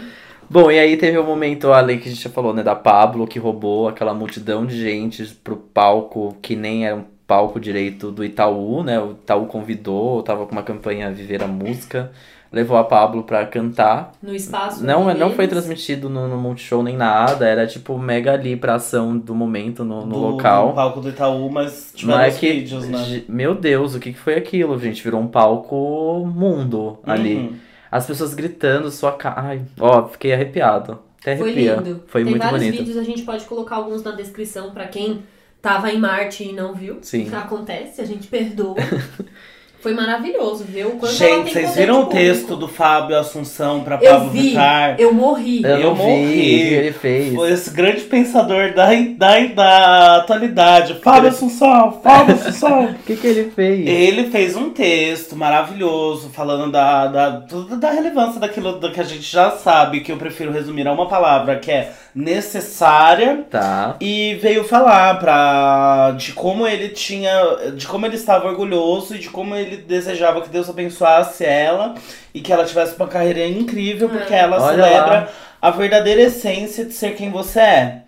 Bom, 0.49 0.69
e 0.69 0.77
aí 0.77 0.97
teve 0.97 1.17
o 1.17 1.23
momento 1.23 1.71
ali 1.71 1.97
que 1.97 2.09
a 2.09 2.11
gente 2.11 2.23
já 2.23 2.29
falou, 2.29 2.53
né, 2.53 2.61
da 2.61 2.75
Pablo, 2.75 3.25
que 3.25 3.39
roubou 3.39 3.87
aquela 3.87 4.13
multidão 4.13 4.65
de 4.65 4.77
gente 4.77 5.25
pro 5.41 5.55
palco 5.55 6.35
que 6.41 6.57
nem 6.57 6.85
era 6.85 6.97
um 6.97 7.05
palco 7.25 7.57
direito 7.57 8.11
do 8.11 8.25
Itaú, 8.25 8.83
né? 8.83 8.99
O 8.99 9.11
Itaú 9.11 9.45
convidou, 9.45 10.21
tava 10.21 10.45
com 10.45 10.51
uma 10.51 10.63
campanha 10.63 11.09
Viver 11.09 11.41
a 11.41 11.47
Música, 11.47 12.11
levou 12.51 12.75
a 12.77 12.83
Pablo 12.83 13.23
pra 13.23 13.45
cantar. 13.45 14.11
No 14.21 14.35
espaço. 14.35 14.83
Não, 14.83 15.13
não 15.13 15.31
foi 15.31 15.47
transmitido 15.47 16.09
no, 16.09 16.27
no 16.27 16.37
Multishow 16.37 16.83
nem 16.83 16.97
nada, 16.97 17.47
era 17.47 17.65
tipo 17.65 17.97
mega 17.97 18.33
ali 18.33 18.55
pra 18.57 18.75
ação 18.75 19.17
do 19.17 19.33
momento 19.33 19.83
no, 19.85 20.05
no 20.05 20.13
Do- 20.13 20.19
local. 20.19 20.67
No 20.69 20.73
palco 20.75 20.99
do 21.01 21.09
Itaú, 21.09 21.49
mas 21.49 21.91
tiveram 21.95 22.19
Não 22.19 22.25
é 22.25 22.31
que. 22.31 22.51
vídeos, 22.51 22.87
né? 22.87 23.23
Meu 23.29 23.55
Deus, 23.55 23.95
o 23.95 23.99
que, 23.99 24.11
que 24.13 24.19
foi 24.19 24.35
aquilo, 24.35 24.77
gente? 24.79 25.01
Virou 25.03 25.21
um 25.21 25.27
palco 25.27 26.25
mundo 26.25 26.99
ali. 27.05 27.35
Uhum. 27.37 27.53
As 27.89 28.05
pessoas 28.05 28.33
gritando, 28.33 28.89
sua 28.91 29.11
cara. 29.13 29.41
Ai, 29.41 29.61
ó, 29.79 30.07
fiquei 30.07 30.33
arrepiado. 30.33 30.99
Até 31.21 31.37
Foi 31.37 31.51
arrepia. 31.51 31.75
lindo. 31.75 32.03
Foi 32.07 32.23
Tem 32.23 32.31
muito 32.31 32.43
vários 32.43 32.61
bonito. 32.63 32.77
vídeos, 32.79 32.97
a 32.97 33.03
gente 33.03 33.21
pode 33.23 33.45
colocar 33.45 33.75
alguns 33.75 34.01
na 34.03 34.11
descrição 34.11 34.71
pra 34.71 34.87
quem 34.87 35.23
tava 35.61 35.91
em 35.91 35.99
Marte 35.99 36.43
e 36.43 36.51
não 36.51 36.73
viu. 36.73 36.97
Sim. 37.01 37.29
Acontece, 37.33 38.01
a 38.01 38.05
gente 38.05 38.27
perdoa. 38.27 38.75
Foi 39.81 39.93
maravilhoso, 39.93 40.63
viu? 40.63 40.89
O 40.89 40.91
quanto 40.91 41.05
ela 41.05 41.13
Gente, 41.13 41.53
tem 41.53 41.63
vocês 41.63 41.75
viram 41.75 42.03
o 42.03 42.05
texto 42.05 42.55
do 42.55 42.67
Fábio 42.67 43.17
Assunção 43.17 43.81
pra 43.83 43.97
Eu 44.01 44.11
Pablo 44.11 44.29
vi, 44.29 44.41
Vittar? 44.49 44.95
eu 44.99 45.11
morri. 45.13 45.63
Eu, 45.63 45.77
Eu 45.77 45.95
morri. 45.95 46.73
ele 46.73 46.91
fez. 46.91 47.33
Foi 47.33 47.51
esse 47.51 47.69
grande 47.71 48.01
pensador 48.01 48.73
da, 48.73 48.89
da, 49.17 49.39
da 49.47 50.15
atualidade. 50.17 50.99
Fábio 51.03 51.29
Assunção, 51.29 51.99
Fábio 52.03 52.35
Assunção. 52.35 52.95
O 53.01 53.03
que, 53.03 53.15
que 53.15 53.27
ele 53.27 53.51
fez? 53.51 53.87
Ele 53.87 54.29
fez 54.29 54.55
um 54.55 54.69
texto 54.69 55.35
maravilhoso 55.35 56.29
falando 56.29 56.71
da, 56.71 57.07
da, 57.07 57.31
tudo 57.41 57.75
da 57.77 57.89
relevância 57.91 58.39
daquilo 58.39 58.79
que 58.91 58.99
a 58.99 59.03
gente 59.03 59.23
já 59.23 59.51
sabe, 59.51 60.01
que 60.01 60.11
eu 60.11 60.17
prefiro 60.17 60.51
resumir 60.51 60.87
a 60.87 60.93
uma 60.93 61.07
palavra, 61.07 61.57
que 61.57 61.71
é 61.71 61.91
necessária. 62.13 63.45
Tá. 63.49 63.95
E 63.99 64.35
veio 64.41 64.63
falar 64.63 65.17
pra, 65.19 66.11
de 66.17 66.33
como 66.33 66.67
ele 66.67 66.89
tinha. 66.89 67.31
de 67.75 67.87
como 67.87 68.05
ele 68.05 68.15
estava 68.15 68.47
orgulhoso 68.47 69.15
e 69.15 69.19
de 69.19 69.29
como 69.29 69.55
ele 69.55 69.70
desejava 69.77 70.41
que 70.41 70.49
Deus 70.49 70.69
abençoasse 70.69 71.43
ela 71.43 71.95
e 72.33 72.41
que 72.41 72.51
ela 72.51 72.65
tivesse 72.65 72.95
uma 72.95 73.07
carreira 73.07 73.45
incrível, 73.47 74.09
porque 74.09 74.33
ela 74.33 74.61
Olha 74.61 74.83
celebra 74.83 75.11
lá. 75.13 75.29
a 75.61 75.71
verdadeira 75.71 76.21
essência 76.21 76.85
de 76.85 76.93
ser 76.93 77.15
quem 77.15 77.29
você 77.29 77.59
é. 77.59 78.01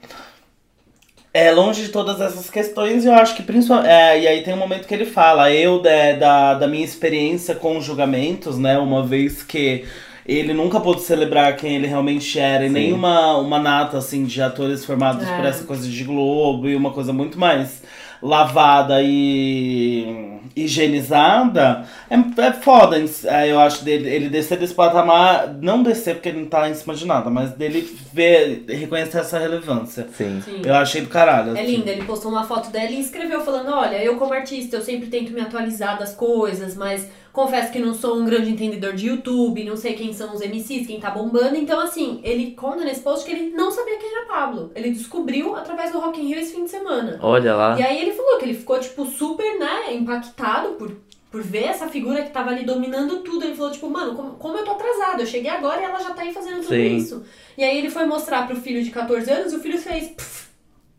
É 1.34 1.52
longe 1.52 1.82
de 1.82 1.90
todas 1.90 2.22
essas 2.22 2.48
questões, 2.48 3.04
e 3.04 3.08
eu 3.08 3.14
acho 3.16 3.36
que 3.36 3.42
principalmente. 3.42 3.90
É, 3.90 4.20
e 4.20 4.28
aí 4.28 4.44
tem 4.44 4.54
um 4.54 4.58
momento 4.58 4.88
que 4.88 4.94
ele 4.94 5.06
fala, 5.06 5.52
eu 5.52 5.82
da, 5.82 6.12
da, 6.14 6.54
da 6.54 6.68
minha 6.68 6.86
experiência 6.86 7.56
com 7.56 7.82
julgamentos, 7.82 8.60
né? 8.60 8.78
Uma 8.78 9.04
vez 9.04 9.42
que 9.42 9.84
ele 10.28 10.54
nunca 10.54 10.80
pôde 10.80 11.02
celebrar 11.02 11.56
quem 11.58 11.76
ele 11.76 11.88
realmente 11.88 12.38
era, 12.40 12.64
e 12.64 12.68
Sim. 12.68 12.74
nem 12.74 12.94
uma, 12.94 13.36
uma 13.38 13.58
nata 13.58 13.98
assim 13.98 14.26
de 14.26 14.42
atores 14.44 14.86
formados 14.86 15.28
É. 15.28 15.36
por 15.36 15.44
essa 15.44 15.64
coisa 15.64 15.90
de 15.90 16.04
Globo 16.04 16.70
e 16.70 16.76
uma 16.76 16.92
coisa 16.92 17.12
muito 17.12 17.40
mais 17.40 17.82
lavada 18.24 19.02
e 19.04 20.40
higienizada, 20.56 21.86
é, 22.10 22.16
é 22.16 22.54
foda, 22.54 22.98
é, 23.26 23.52
eu 23.52 23.60
acho, 23.60 23.84
dele, 23.84 24.08
ele 24.08 24.30
descer 24.30 24.58
desse 24.58 24.74
patamar, 24.74 25.54
não 25.62 25.82
descer 25.82 26.16
porque 26.16 26.30
ele 26.30 26.42
não 26.42 26.48
tá 26.48 26.70
em 26.70 26.74
cima 26.76 26.94
de 26.94 27.06
nada, 27.06 27.30
mas 27.30 27.52
dele 27.52 27.82
ver, 28.14 28.64
reconhecer 28.70 29.20
essa 29.20 29.40
relevância. 29.40 30.08
Sim. 30.16 30.42
Sim. 30.42 30.62
Eu 30.64 30.76
achei 30.76 31.02
do 31.02 31.10
caralho. 31.10 31.58
É 31.58 31.62
assim. 31.62 31.76
linda, 31.76 31.90
ele 31.90 32.04
postou 32.04 32.32
uma 32.32 32.44
foto 32.44 32.70
dela 32.70 32.92
e 32.92 33.00
escreveu 33.00 33.42
falando, 33.42 33.72
olha, 33.74 34.02
eu 34.04 34.18
como 34.18 34.34
artista, 34.34 34.78
eu 34.78 34.82
sempre 34.82 35.08
tento 35.08 35.34
me 35.34 35.42
atualizar 35.42 35.98
das 35.98 36.14
coisas, 36.14 36.76
mas 36.76 37.08
confesso 37.34 37.72
que 37.72 37.80
não 37.80 37.96
sou 37.96 38.16
um 38.18 38.24
grande 38.26 38.52
entendedor 38.52 38.94
de 38.94 39.08
YouTube, 39.08 39.64
não 39.66 39.76
sei 39.76 39.94
quem 39.96 40.14
são 40.14 40.34
os 40.34 40.40
MCs, 40.42 40.86
quem 40.86 41.00
tá 41.00 41.10
bombando. 41.10 41.56
Então, 41.58 41.80
assim, 41.80 42.22
ele 42.24 42.52
conta 42.52 42.86
nesse 42.86 43.02
post 43.02 43.26
que 43.26 43.32
ele 43.32 43.50
não 43.50 43.72
sabia 43.72 43.98
quem 43.98 44.16
era 44.16 44.28
Pablo. 44.28 44.72
Ele 44.76 44.92
descobriu 44.92 45.56
através 45.56 45.92
do 45.92 46.00
Rock 46.00 46.22
in 46.22 46.28
Rio 46.28 46.40
esse 46.40 46.54
fim 46.54 46.64
de 46.64 46.70
semana. 46.70 47.20
Olha 47.22 47.56
lá. 47.56 47.78
E 47.78 47.84
aí 47.84 48.00
ele 48.00 48.14
falou 48.14 48.38
que 48.38 48.46
ele 48.46 48.54
ficou, 48.54 48.80
tipo, 48.80 49.04
super, 49.08 49.58
né, 49.60 49.94
impactado 49.96 50.74
por, 50.74 50.96
por 51.32 51.42
ver 51.42 51.64
essa 51.64 51.88
figura 51.88 52.22
que 52.22 52.30
tava 52.30 52.52
ali 52.52 52.64
dominando 52.64 53.24
tudo. 53.24 53.44
Ele 53.44 53.56
falou, 53.56 53.72
tipo, 53.72 53.90
mano, 53.90 54.14
como, 54.16 54.34
como 54.36 54.58
eu 54.60 54.64
tô 54.64 54.72
atrasado? 54.72 55.22
Eu 55.22 55.26
cheguei 55.26 55.50
agora 55.50 55.82
e 55.82 55.86
ela 55.86 56.00
já 56.00 56.14
tá 56.14 56.22
aí 56.22 56.32
fazendo 56.32 56.58
tudo 56.58 56.68
Sim. 56.68 56.98
isso. 56.98 57.24
E 57.58 57.64
aí 57.64 57.80
ele 57.80 57.90
foi 57.90 58.06
mostrar 58.06 58.46
pro 58.46 58.56
filho 58.56 58.84
de 58.84 58.92
14 58.92 59.32
anos 59.32 59.54
e 59.54 59.56
o 59.56 59.60
filho 59.60 59.80
fez, 59.80 60.10
"Pff, 60.10 60.43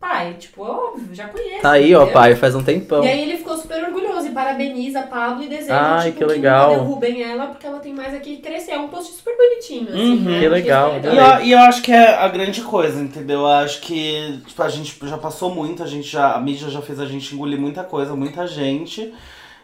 pai, 0.05 0.35
tipo, 0.39 0.63
óbvio, 0.63 1.15
já 1.15 1.29
conheço. 1.29 1.63
Tá 1.63 1.73
aí, 1.73 1.95
ó, 1.95 2.03
entendeu? 2.03 2.13
pai, 2.13 2.35
faz 2.37 2.55
um 2.55 2.63
tempão. 2.63 3.03
E 3.03 3.09
aí 3.09 3.23
ele 3.23 3.39
ficou 3.39 3.57
super 3.57 3.83
orgulhoso 3.85 4.27
e 4.29 4.31
parabeniza 4.33 5.01
a 5.01 5.03
Pablo 5.05 5.43
e 5.43 5.49
deseja 5.49 5.81
Ai, 5.97 6.13
tipo, 6.13 6.19
que 6.19 6.25
legal. 6.27 6.73
não 6.73 6.79
derrubem 6.85 7.23
ela 7.23 7.47
porque 7.47 7.67
ela 7.67 7.79
tem 7.81 7.95
mais 7.95 8.13
aqui 8.15 8.37
que 8.37 8.43
crescer. 8.43 8.73
É 8.73 8.79
um 8.79 8.89
post 8.89 9.13
super 9.15 9.35
bonitinho, 9.35 9.89
assim, 9.89 10.13
Uhum. 10.19 10.25
né? 10.31 10.41
Que 10.41 10.49
legal, 10.49 10.95
super 10.95 11.13
E 11.13 11.17
eu, 11.17 11.41
e 11.47 11.53
eu 11.53 11.59
acho 11.61 11.81
que 11.83 11.91
é 11.91 12.15
a 12.17 12.29
grande 12.29 12.61
coisa, 12.61 13.01
entendeu? 13.01 13.41
Eu 13.41 13.47
acho 13.47 13.81
que 13.81 14.41
tipo, 14.47 14.63
a 14.63 14.69
gente 14.69 14.99
já 15.05 15.17
passou 15.17 15.55
muito, 15.55 15.83
a 15.83 15.87
gente 15.87 16.07
já, 16.07 16.35
a 16.35 16.41
mídia 16.41 16.69
já 16.69 16.83
fez 16.83 17.01
a 17.01 17.07
gente 17.07 17.35
engolir 17.35 17.59
muita 17.59 17.83
coisa, 17.83 18.15
muita 18.15 18.47
gente. 18.47 19.13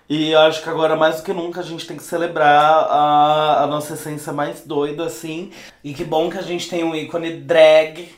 E 0.09 0.33
eu 0.33 0.41
acho 0.41 0.61
que 0.63 0.69
agora, 0.69 0.97
mais 0.97 1.19
do 1.19 1.23
que 1.23 1.33
nunca, 1.33 1.61
a 1.61 1.63
gente 1.63 1.87
tem 1.87 1.97
que 1.97 2.03
celebrar 2.03 2.87
a, 2.91 3.63
a 3.63 3.67
nossa 3.69 3.93
essência 3.95 4.33
mais 4.33 4.63
doida, 4.67 5.05
assim. 5.05 5.51
E 5.85 5.95
que 5.95 6.03
bom 6.03 6.29
que 6.29 6.37
a 6.37 6.43
gente 6.43 6.69
tem 6.69 6.83
um 6.83 6.97
ícone 6.97 7.31
drag 7.35 8.09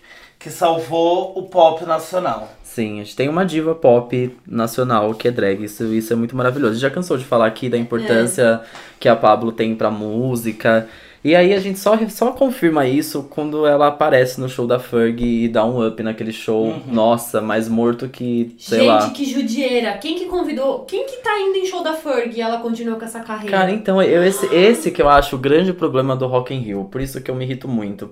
que 0.43 0.51
salvou 0.51 1.33
o 1.39 1.45
pop 1.45 1.85
nacional. 1.85 2.51
Sim, 2.65 3.01
a 3.01 3.05
gente 3.05 3.15
tem 3.15 3.29
uma 3.29 3.45
diva 3.45 3.75
pop 3.75 4.37
nacional 4.47 5.15
que 5.15 5.29
é 5.29 5.31
drag. 5.31 5.63
Isso, 5.63 5.85
isso 5.95 6.13
é 6.13 6.17
muito 6.17 6.35
maravilhoso. 6.35 6.71
A 6.71 6.75
gente 6.75 6.83
já 6.83 6.91
cansou 6.91 7.17
de 7.17 7.25
falar 7.25 7.47
aqui 7.47 7.69
da 7.69 7.79
importância 7.79 8.61
que 8.99 9.09
a 9.09 9.15
Pablo 9.15 9.53
tem 9.53 9.75
pra 9.75 9.91
música. 9.91 10.89
E 11.25 11.37
aí 11.37 11.55
a 11.55 11.61
gente 11.61 11.79
só, 11.79 11.97
só 12.09 12.33
confirma 12.33 12.85
isso 12.85 13.23
quando 13.31 13.65
ela 13.65 13.87
aparece 13.87 14.41
no 14.41 14.49
show 14.49 14.67
da 14.67 14.81
Ferg 14.81 15.23
e 15.23 15.47
dá 15.49 15.65
um 15.65 15.87
up 15.87 16.03
naquele 16.03 16.33
show. 16.33 16.83
Nossa, 16.89 17.41
mais 17.41 17.69
morto 17.69 18.09
que, 18.09 18.57
sei 18.59 18.81
Gente, 18.81 18.89
lá. 18.89 19.11
que 19.11 19.25
judieira. 19.25 19.93
Quem 19.99 20.17
que 20.17 20.25
convidou? 20.25 20.81
Quem 20.81 21.07
que 21.07 21.19
tá 21.19 21.39
indo 21.39 21.59
em 21.59 21.67
show 21.67 21.85
da 21.85 21.93
Ferg 21.93 22.37
e 22.37 22.41
ela 22.41 22.59
continuou 22.59 22.99
com 22.99 23.05
essa 23.05 23.21
carreira? 23.21 23.57
Cara, 23.57 23.71
então, 23.71 24.03
eu, 24.03 24.25
esse, 24.25 24.47
esse 24.53 24.91
que 24.91 25.01
eu 25.01 25.09
acho 25.09 25.37
o 25.37 25.39
grande 25.39 25.73
problema 25.73 26.17
do 26.17 26.27
Rock 26.27 26.53
in 26.53 26.59
Rio. 26.59 26.89
Por 26.91 27.01
isso 27.01 27.21
que 27.21 27.31
eu 27.31 27.35
me 27.37 27.45
irrito 27.45 27.69
muito. 27.69 28.11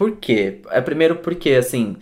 Por 0.00 0.12
quê? 0.12 0.60
É 0.70 0.80
primeiro 0.80 1.16
porque, 1.16 1.50
assim... 1.50 1.94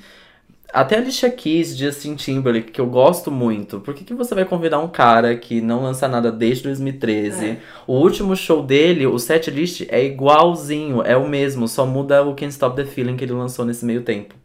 Até 0.73 0.95
a 0.95 1.01
Alicia 1.01 1.29
Keys, 1.29 1.77
Justin 1.77 2.15
Timberlake, 2.15 2.71
que 2.71 2.81
eu 2.81 2.87
gosto 2.87 3.29
muito. 3.29 3.81
Por 3.81 3.93
que, 3.93 4.05
que 4.05 4.15
você 4.15 4.37
vai 4.37 4.45
convidar 4.45 4.79
um 4.79 4.87
cara 4.87 5.35
que 5.35 5.61
não 5.61 5.83
lança 5.83 6.07
nada 6.07 6.31
desde 6.31 6.63
2013? 6.63 7.45
É. 7.45 7.57
O 7.89 7.95
último 7.95 8.37
show 8.37 8.63
dele, 8.63 9.05
o 9.05 9.19
set 9.19 9.51
list 9.51 9.85
é 9.89 10.05
igualzinho, 10.05 11.03
é 11.03 11.17
o 11.17 11.27
mesmo. 11.29 11.67
Só 11.67 11.85
muda 11.85 12.23
o 12.23 12.37
Can't 12.37 12.53
Stop 12.53 12.77
the 12.77 12.85
Feeling 12.85 13.17
que 13.17 13.25
ele 13.25 13.33
lançou 13.33 13.65
nesse 13.65 13.85
meio 13.85 14.03
tempo. 14.03 14.37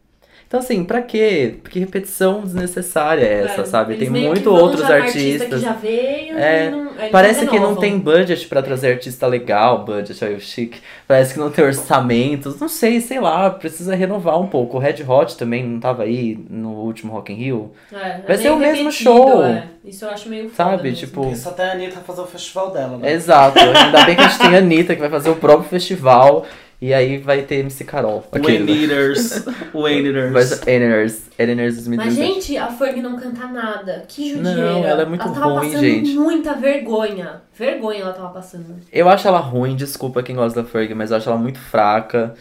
Então, 0.46 0.60
assim, 0.60 0.84
pra 0.84 1.02
quê? 1.02 1.56
Que 1.68 1.80
repetição 1.80 2.42
desnecessária 2.42 3.24
é 3.24 3.42
essa, 3.44 3.62
É, 3.62 3.64
sabe? 3.64 3.96
Tem 3.96 4.08
muito 4.08 4.50
outros 4.54 4.82
artista 4.84 5.18
artistas. 5.44 5.60
que 5.60 5.66
já 5.66 5.72
veio 5.72 6.38
É, 6.38 6.66
e 6.66 6.70
não, 6.70 6.84
Parece 7.10 7.46
que 7.46 7.58
não 7.58 7.74
tem 7.74 7.98
budget 7.98 8.46
pra 8.46 8.62
trazer 8.62 8.92
artista 8.92 9.26
legal, 9.26 9.84
budget 9.84 10.24
aí 10.24 10.34
o 10.34 10.40
chique. 10.40 10.80
Parece 11.08 11.34
que 11.34 11.40
não 11.40 11.50
tem 11.50 11.64
orçamentos, 11.64 12.60
não 12.60 12.68
sei, 12.68 13.00
sei 13.00 13.18
lá, 13.20 13.50
precisa 13.50 13.94
renovar 13.96 14.40
um 14.40 14.46
pouco. 14.46 14.76
O 14.76 14.80
Red 14.80 15.02
Hot 15.06 15.36
também 15.36 15.64
não 15.66 15.80
tava 15.80 16.04
aí 16.04 16.38
no 16.48 16.70
último 16.70 17.12
Rock 17.12 17.32
in 17.32 17.36
Rio. 17.36 17.72
É, 17.92 18.20
Vai 18.26 18.36
é 18.36 18.38
ser 18.38 18.50
o 18.50 18.56
mesmo 18.56 18.92
show. 18.92 19.44
é. 19.44 19.64
Isso 19.84 20.04
eu 20.04 20.10
acho 20.10 20.28
meio 20.28 20.48
foda 20.50 20.70
Sabe, 20.70 20.82
mesmo. 20.84 20.98
tipo- 21.06 21.30
Isso 21.30 21.48
até 21.48 21.64
a 21.64 21.72
Anitta 21.72 22.00
fazer 22.00 22.20
o 22.20 22.26
festival 22.26 22.70
dela, 22.70 22.96
né? 22.96 23.12
Exato. 23.12 23.58
Ainda 23.58 24.04
bem 24.04 24.14
que 24.14 24.22
a 24.22 24.28
gente 24.28 24.38
tem 24.40 24.54
a 24.54 24.58
Anitta 24.58 24.94
que 24.94 25.00
vai 25.00 25.10
fazer 25.10 25.30
o 25.30 25.36
próprio 25.36 25.68
festival. 25.68 26.46
E 26.84 26.92
aí 26.92 27.16
vai 27.16 27.40
ter 27.40 27.60
MC 27.60 27.82
Carol. 27.82 28.22
Wayne 28.30 28.46
Aquele. 28.46 28.82
Eaters. 28.82 29.46
Wayne 29.72 30.12
Mas 30.30 30.52
Eaters. 30.66 31.22
Editors 31.38 31.74
2017. 31.76 31.96
Mas, 31.96 32.14
gente, 32.14 32.58
a 32.58 32.66
Ferg 32.66 33.00
não 33.00 33.16
canta 33.16 33.46
nada. 33.46 34.04
Que 34.06 34.34
judieira. 34.34 34.54
Não, 34.54 34.84
ela 34.84 35.00
é 35.00 35.06
muito 35.06 35.24
tava 35.24 35.46
ruim, 35.46 35.70
passando 35.70 35.80
gente. 35.80 36.12
muita 36.12 36.52
vergonha. 36.52 37.40
Vergonha 37.58 38.00
ela 38.00 38.12
tava 38.12 38.28
passando. 38.34 38.76
Eu 38.92 39.08
acho 39.08 39.26
ela 39.26 39.38
ruim, 39.38 39.74
desculpa 39.74 40.22
quem 40.22 40.36
gosta 40.36 40.62
da 40.62 40.68
Ferg, 40.68 40.94
mas 40.94 41.10
eu 41.10 41.16
acho 41.16 41.26
ela 41.26 41.38
muito 41.38 41.58
fraca. 41.58 42.34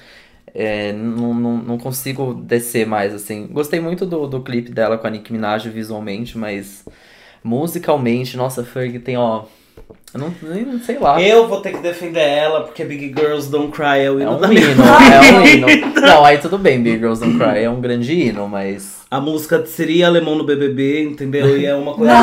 É, 0.53 0.91
não, 0.91 1.33
não, 1.33 1.57
não 1.59 1.77
consigo 1.77 2.33
descer 2.33 2.85
mais, 2.85 3.13
assim. 3.13 3.47
Gostei 3.47 3.79
muito 3.79 4.05
do, 4.05 4.27
do 4.27 4.41
clipe 4.41 4.71
dela 4.71 4.97
com 4.97 5.07
a 5.07 5.09
Nicki 5.09 5.31
Minaj 5.31 5.69
visualmente, 5.69 6.37
mas 6.37 6.83
musicalmente, 7.41 8.35
nossa, 8.35 8.59
a 8.59 8.65
Ferg 8.65 8.99
tem, 8.99 9.15
ó. 9.15 9.45
Eu 10.13 10.19
não, 10.19 10.33
nem 10.41 10.63
não 10.63 10.79
sei 10.79 10.99
lá. 10.99 11.21
Eu 11.21 11.47
vou 11.47 11.61
ter 11.61 11.71
que 11.71 11.79
defender 11.79 12.21
ela, 12.21 12.61
porque 12.61 12.83
Big 12.83 13.13
Girls 13.17 13.49
Don't 13.49 13.71
Cry 13.71 14.01
é 14.03 14.11
o 14.11 14.19
É 14.19 14.23
hino 14.23 14.31
um 14.31 14.39
da 14.39 14.53
hino, 14.53 14.83
é 14.83 15.31
um 15.31 15.45
hino. 15.45 15.67
Não, 16.01 16.23
aí 16.25 16.37
tudo 16.37 16.57
bem, 16.57 16.81
Big 16.81 16.97
Girls 16.97 17.19
Don't 17.19 17.37
Cry 17.37 17.63
é 17.63 17.69
um 17.69 17.81
grande 17.81 18.13
hino, 18.13 18.47
mas. 18.47 19.03
A 19.09 19.19
música 19.19 19.65
seria 19.65 20.07
alemão 20.07 20.35
no 20.35 20.43
BBB, 20.43 21.03
entendeu? 21.03 21.57
E 21.57 21.65
é 21.65 21.75
uma 21.75 21.93
coisa 21.93 22.13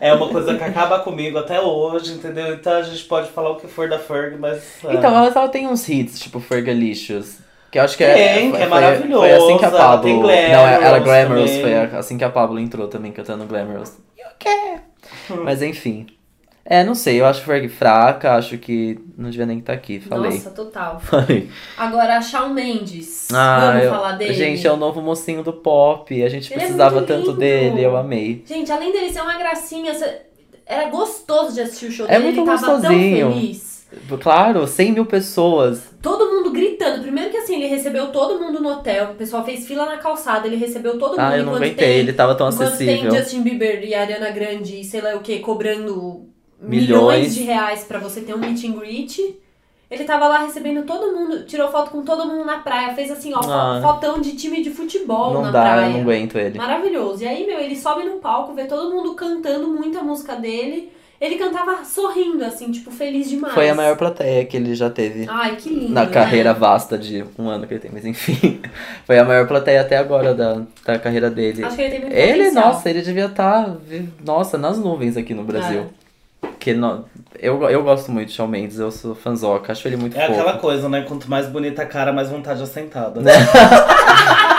é 0.00 0.12
uma 0.12 0.28
coisa 0.28 0.54
que 0.54 0.62
acaba 0.62 0.98
comigo 0.98 1.38
até 1.38 1.58
hoje, 1.60 2.12
entendeu? 2.12 2.52
Então 2.52 2.74
a 2.74 2.82
gente 2.82 3.02
pode 3.04 3.30
falar 3.30 3.50
o 3.50 3.56
que 3.56 3.66
for 3.66 3.88
da 3.88 3.98
Ferg, 3.98 4.36
mas 4.38 4.62
ah, 4.84 4.92
Então, 4.92 5.16
ela, 5.16 5.32
ela 5.34 5.48
tem 5.48 5.66
uns 5.66 5.88
hits, 5.88 6.20
tipo 6.20 6.40
Fergalicious. 6.40 7.38
Que 7.70 7.78
eu 7.78 7.82
acho 7.82 7.96
que 7.96 8.04
é. 8.04 8.34
Tem, 8.34 8.52
que 8.52 8.56
é 8.58 8.66
maravilhoso, 8.66 9.20
Foi 9.20 9.32
assim 9.32 9.58
que 9.58 9.64
a 9.64 9.70
Pablo. 9.70 10.22
não, 10.22 10.30
ela 10.30 10.98
Glamorous 10.98 11.04
Glamorous, 11.04 11.50
também. 11.50 11.88
foi 11.88 11.98
assim 11.98 12.18
que 12.18 12.24
a 12.24 12.30
Pablo 12.30 12.58
entrou 12.60 12.86
também 12.86 13.12
cantando 13.12 13.44
Glamorous. 13.46 13.98
E 14.16 14.22
o 14.22 14.30
quê? 14.38 14.78
Mas 15.44 15.62
enfim. 15.62 16.06
É, 16.66 16.82
não 16.82 16.94
sei, 16.94 17.20
eu 17.20 17.26
acho 17.26 17.42
Ferg 17.42 17.68
fraca, 17.68 18.36
acho 18.36 18.56
que 18.56 18.98
não 19.18 19.28
devia 19.28 19.44
nem 19.44 19.58
estar 19.58 19.74
aqui, 19.74 20.00
falei. 20.00 20.30
Nossa, 20.30 20.48
total. 20.50 20.98
Falei. 21.04 21.50
Agora, 21.76 22.22
Shawn 22.22 22.54
Mendes. 22.54 23.28
Ah, 23.34 23.66
Vamos 23.72 23.84
eu- 23.84 23.90
falar 23.90 24.12
dele? 24.12 24.32
Gente, 24.32 24.66
é 24.66 24.72
o 24.72 24.76
novo 24.78 25.02
mocinho 25.02 25.42
do 25.42 25.52
pop. 25.52 26.22
A 26.22 26.28
gente 26.30 26.46
Ele 26.50 26.54
é 26.54 26.58
precisava 26.64 26.94
muito 26.96 27.06
tanto 27.06 27.32
dele, 27.34 27.82
eu 27.82 27.94
amei. 27.94 28.42
Gente, 28.46 28.72
além 28.72 28.90
dele 28.92 29.12
ser 29.12 29.20
uma 29.20 29.36
gracinha, 29.36 29.92
era 30.64 30.88
gostoso 30.88 31.52
de 31.52 31.60
assistir 31.60 31.84
o 31.86 31.92
show 31.92 32.06
É 32.06 32.12
dele. 32.18 32.24
muito 32.32 32.38
ele 32.40 32.46
tava 32.46 32.80
tão 32.80 32.90
feliz. 32.90 33.73
Claro, 34.20 34.66
100 34.66 34.92
mil 34.92 35.06
pessoas. 35.06 35.90
Todo 36.02 36.30
mundo 36.30 36.50
gritando. 36.50 37.02
Primeiro 37.02 37.30
que 37.30 37.36
assim, 37.36 37.56
ele 37.56 37.66
recebeu 37.66 38.08
todo 38.12 38.38
mundo 38.38 38.60
no 38.60 38.68
hotel. 38.70 39.10
O 39.12 39.14
pessoal 39.14 39.44
fez 39.44 39.66
fila 39.66 39.86
na 39.86 39.96
calçada, 39.98 40.46
ele 40.46 40.56
recebeu 40.56 40.98
todo 40.98 41.10
mundo. 41.10 41.20
Ah, 41.20 41.36
eu 41.36 41.44
não 41.44 41.54
aguentei, 41.56 41.98
ele 41.98 42.12
tava 42.12 42.34
tão 42.34 42.46
acessível. 42.46 43.10
tem 43.10 43.18
Justin 43.18 43.42
Bieber 43.42 43.82
e 43.84 43.94
Ariana 43.94 44.30
Grande 44.30 44.80
e 44.80 44.84
sei 44.84 45.00
lá 45.00 45.14
o 45.14 45.20
que, 45.20 45.38
cobrando 45.40 46.26
Milhões. 46.60 46.88
milhões, 46.88 47.34
de 47.34 47.42
reais 47.42 47.84
pra 47.84 47.98
você 47.98 48.20
ter 48.20 48.34
um 48.34 48.38
meet 48.38 48.64
and 48.64 48.72
greet. 48.78 49.40
Ele 49.90 50.04
tava 50.04 50.26
lá 50.26 50.38
recebendo 50.38 50.84
todo 50.84 51.14
mundo, 51.14 51.44
tirou 51.44 51.70
foto 51.70 51.90
com 51.90 52.02
todo 52.02 52.26
mundo 52.26 52.44
na 52.44 52.58
praia, 52.58 52.94
fez 52.94 53.10
assim, 53.10 53.32
ó, 53.34 53.38
Ah. 53.44 53.80
fotão 53.82 54.18
de 54.20 54.32
time 54.34 54.62
de 54.62 54.70
futebol 54.70 55.34
Não 55.34 55.42
na 55.42 55.50
dá, 55.50 55.60
praia. 55.62 55.86
eu 55.86 55.92
não 55.92 56.00
aguento 56.00 56.36
ele. 56.36 56.56
Maravilhoso. 56.58 57.22
E 57.22 57.28
aí, 57.28 57.46
meu, 57.46 57.60
ele 57.60 57.76
sobe 57.76 58.02
no 58.02 58.16
palco, 58.16 58.54
vê 58.54 58.64
todo 58.64 58.92
mundo 58.92 59.14
cantando 59.14 59.68
muita 59.68 60.02
música 60.02 60.34
dele. 60.36 60.90
Ele 61.24 61.36
cantava 61.36 61.82
sorrindo, 61.84 62.44
assim, 62.44 62.70
tipo, 62.70 62.90
feliz 62.90 63.30
demais. 63.30 63.54
Foi 63.54 63.70
a 63.70 63.74
maior 63.74 63.96
plateia 63.96 64.44
que 64.44 64.56
ele 64.58 64.74
já 64.74 64.90
teve. 64.90 65.26
Ai, 65.28 65.56
que 65.56 65.70
lindo. 65.70 65.92
Na 65.94 66.04
né? 66.04 66.10
carreira 66.10 66.52
vasta 66.52 66.98
de 66.98 67.24
um 67.38 67.48
ano 67.48 67.66
que 67.66 67.72
ele 67.72 67.80
tem, 67.80 67.90
mas 67.90 68.04
enfim. 68.04 68.60
Foi 69.06 69.18
a 69.18 69.24
maior 69.24 69.46
plateia 69.48 69.80
até 69.80 69.96
agora 69.96 70.34
da, 70.34 70.60
da 70.84 70.98
carreira 70.98 71.30
dele. 71.30 71.64
Acho 71.64 71.76
que 71.76 71.82
ele 71.82 71.90
tem 71.92 72.00
muito 72.00 72.12
Ele, 72.14 72.38
potencial. 72.44 72.66
nossa, 72.66 72.90
ele 72.90 73.00
devia 73.00 73.24
estar, 73.26 73.74
nossa, 74.24 74.58
nas 74.58 74.78
nuvens 74.78 75.16
aqui 75.16 75.32
no 75.32 75.44
Brasil. 75.44 75.86
Porque 76.42 76.74
no- 76.74 77.06
eu, 77.38 77.62
eu 77.70 77.82
gosto 77.82 78.12
muito 78.12 78.28
de 78.28 78.34
Shawn 78.34 78.46
Mendes, 78.48 78.78
eu 78.78 78.90
sou 78.90 79.14
fanzoca, 79.14 79.72
acho 79.72 79.88
ele 79.88 79.96
muito 79.96 80.18
É 80.18 80.26
fofo. 80.26 80.40
aquela 80.40 80.58
coisa, 80.58 80.88
né? 80.90 81.06
Quanto 81.08 81.28
mais 81.30 81.46
bonita 81.46 81.82
a 81.82 81.86
cara, 81.86 82.12
mais 82.12 82.28
vontade 82.28 82.62
assentada. 82.62 83.20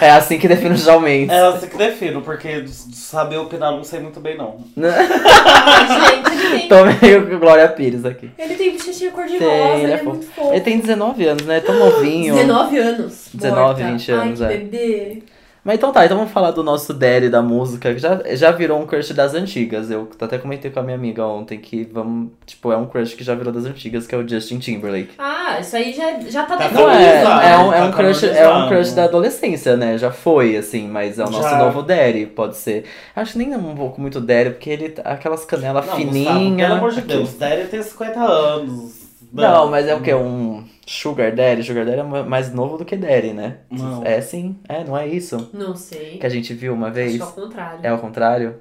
É 0.00 0.10
assim 0.10 0.38
que 0.38 0.46
define 0.48 0.74
o 0.74 0.78
Shawn 0.78 1.00
Mendes. 1.00 1.34
É 1.34 1.46
assim 1.46 1.66
que 1.68 1.76
defino, 1.76 2.22
porque 2.22 2.64
saber 2.68 3.36
opinar 3.38 3.72
não 3.72 3.84
sei 3.84 4.00
muito 4.00 4.20
bem, 4.20 4.36
não. 4.36 4.58
Ai, 4.82 5.86
gente, 6.22 6.32
ele 6.32 6.58
tem, 6.58 6.68
Tô 6.68 6.84
meio 6.84 7.38
Glória 7.38 7.68
Pires 7.68 8.04
aqui. 8.04 8.30
ele 8.38 8.54
tem 8.54 8.72
bochechinha 8.72 9.10
cor-de-rosa, 9.10 9.44
Tem, 9.44 9.72
ele, 9.74 9.82
ele 9.84 9.92
é, 9.92 9.94
é 9.94 9.98
fofo. 9.98 10.10
muito 10.10 10.26
fofo. 10.32 10.52
Ele 10.52 10.60
tem 10.60 10.78
19 10.78 11.26
anos, 11.26 11.46
né? 11.46 11.60
Tão 11.60 11.78
novinho. 11.78 12.34
19 12.34 12.78
anos. 12.78 13.28
19, 13.34 13.60
morta. 13.60 13.92
20 13.92 14.12
anos, 14.12 14.42
Ai, 14.42 14.54
é. 14.54 14.58
bebê. 14.58 15.22
Mas 15.62 15.76
então 15.76 15.92
tá, 15.92 16.04
então 16.04 16.16
vamos 16.16 16.32
falar 16.32 16.52
do 16.52 16.62
nosso 16.62 16.94
Daddy 16.94 17.28
da 17.28 17.42
música, 17.42 17.92
que 17.92 17.98
já, 17.98 18.20
já 18.34 18.50
virou 18.50 18.80
um 18.80 18.86
crush 18.86 19.12
das 19.12 19.34
antigas. 19.34 19.90
Eu 19.90 20.08
até 20.18 20.38
comentei 20.38 20.70
com 20.70 20.80
a 20.80 20.82
minha 20.82 20.96
amiga 20.96 21.24
ontem 21.26 21.58
que 21.58 21.84
vamos. 21.84 22.30
Tipo, 22.46 22.72
é 22.72 22.76
um 22.76 22.86
crush 22.86 23.14
que 23.14 23.22
já 23.22 23.34
virou 23.34 23.52
das 23.52 23.66
antigas, 23.66 24.06
que 24.06 24.14
é 24.14 24.18
o 24.18 24.26
Justin 24.26 24.58
Timberlake. 24.58 25.10
Ah, 25.18 25.58
isso 25.60 25.76
aí 25.76 25.92
já, 25.92 26.18
já 26.20 26.44
tá, 26.44 26.56
Tá 26.56 26.64
definido. 26.64 26.88
Não 26.88 26.90
é, 26.90 27.22
Canonizado, 27.22 27.42
é 27.42 27.58
um, 27.58 27.72
é, 27.72 27.78
tá 27.78 27.84
um 27.86 27.92
crush, 27.92 28.24
é 28.24 28.48
um 28.48 28.68
crush 28.68 28.92
da 28.92 29.04
adolescência, 29.04 29.76
né? 29.76 29.98
Já 29.98 30.10
foi, 30.10 30.56
assim, 30.56 30.88
mas 30.88 31.18
é 31.18 31.24
o 31.24 31.30
nosso 31.30 31.48
Já. 31.48 31.58
novo 31.58 31.82
Daddy, 31.82 32.26
pode 32.26 32.56
ser. 32.56 32.84
Acho 33.14 33.32
que 33.32 33.38
nem 33.38 33.52
é 33.52 33.58
um 33.58 33.74
pouco 33.74 34.00
muito 34.00 34.20
Daddy, 34.20 34.50
porque 34.50 34.70
ele 34.70 34.94
aquelas 35.04 35.44
canelas 35.44 35.84
fininhas. 35.92 36.68
pelo 36.68 36.78
amor 36.78 36.92
de. 36.92 37.00
Deus, 37.02 37.34
Daddy 37.34 37.68
tem 37.68 37.82
50 37.82 38.20
anos. 38.20 39.09
Não, 39.32 39.68
mas 39.70 39.86
é 39.86 39.94
o 39.94 40.00
que? 40.00 40.12
Um 40.14 40.64
Sugar 40.86 41.32
Daddy? 41.34 41.62
Sugar 41.62 41.84
Daddy 41.84 42.00
é 42.00 42.22
mais 42.22 42.52
novo 42.52 42.76
do 42.78 42.84
que 42.84 42.96
Daddy, 42.96 43.32
né? 43.32 43.58
Não. 43.70 44.04
É 44.04 44.20
sim, 44.20 44.56
é, 44.68 44.82
não 44.84 44.96
é 44.96 45.06
isso? 45.06 45.50
Não 45.52 45.74
sei. 45.76 46.18
Que 46.18 46.26
a 46.26 46.30
gente 46.30 46.52
viu 46.54 46.72
uma 46.74 46.86
Acho 46.88 46.94
vez. 46.96 47.16
que 47.16 47.22
é 47.22 47.24
o 47.24 47.28
contrário. 47.32 47.80
É 47.82 47.92
o 47.92 47.98
contrário? 47.98 48.60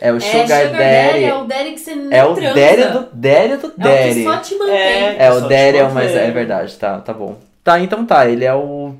É 0.00 0.12
o 0.12 0.16
É, 0.16 0.20
Sugar, 0.20 0.70
Daddy. 0.72 1.24
é 1.24 1.34
o 1.34 1.44
Daddy 1.44 1.70
que 1.72 1.78
você 1.80 1.94
não 1.94 2.10
É 2.12 2.24
o 2.24 2.34
transa. 2.34 2.54
Daddy 2.54 2.82
do 2.84 3.08
Daddy 3.12 3.56
do 3.56 3.66
É 3.66 3.68
o 3.68 3.70
que 3.72 3.78
Daddy. 3.78 4.24
só 4.24 4.36
te 4.38 4.54
mantém. 4.56 4.74
É. 4.76 5.16
É, 5.26 5.30
o 5.32 5.40
Daddy 5.42 5.76
é 5.78 5.84
o 5.84 5.92
mais. 5.94 6.10
É 6.16 6.30
verdade, 6.30 6.76
tá, 6.76 6.98
tá 7.00 7.12
bom. 7.12 7.36
Tá, 7.62 7.78
então 7.78 8.04
tá, 8.06 8.26
ele 8.28 8.44
é 8.44 8.54
o. 8.54 8.94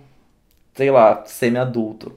Sei 0.80 0.90
lá, 0.90 1.22
semi-adulto. 1.26 2.12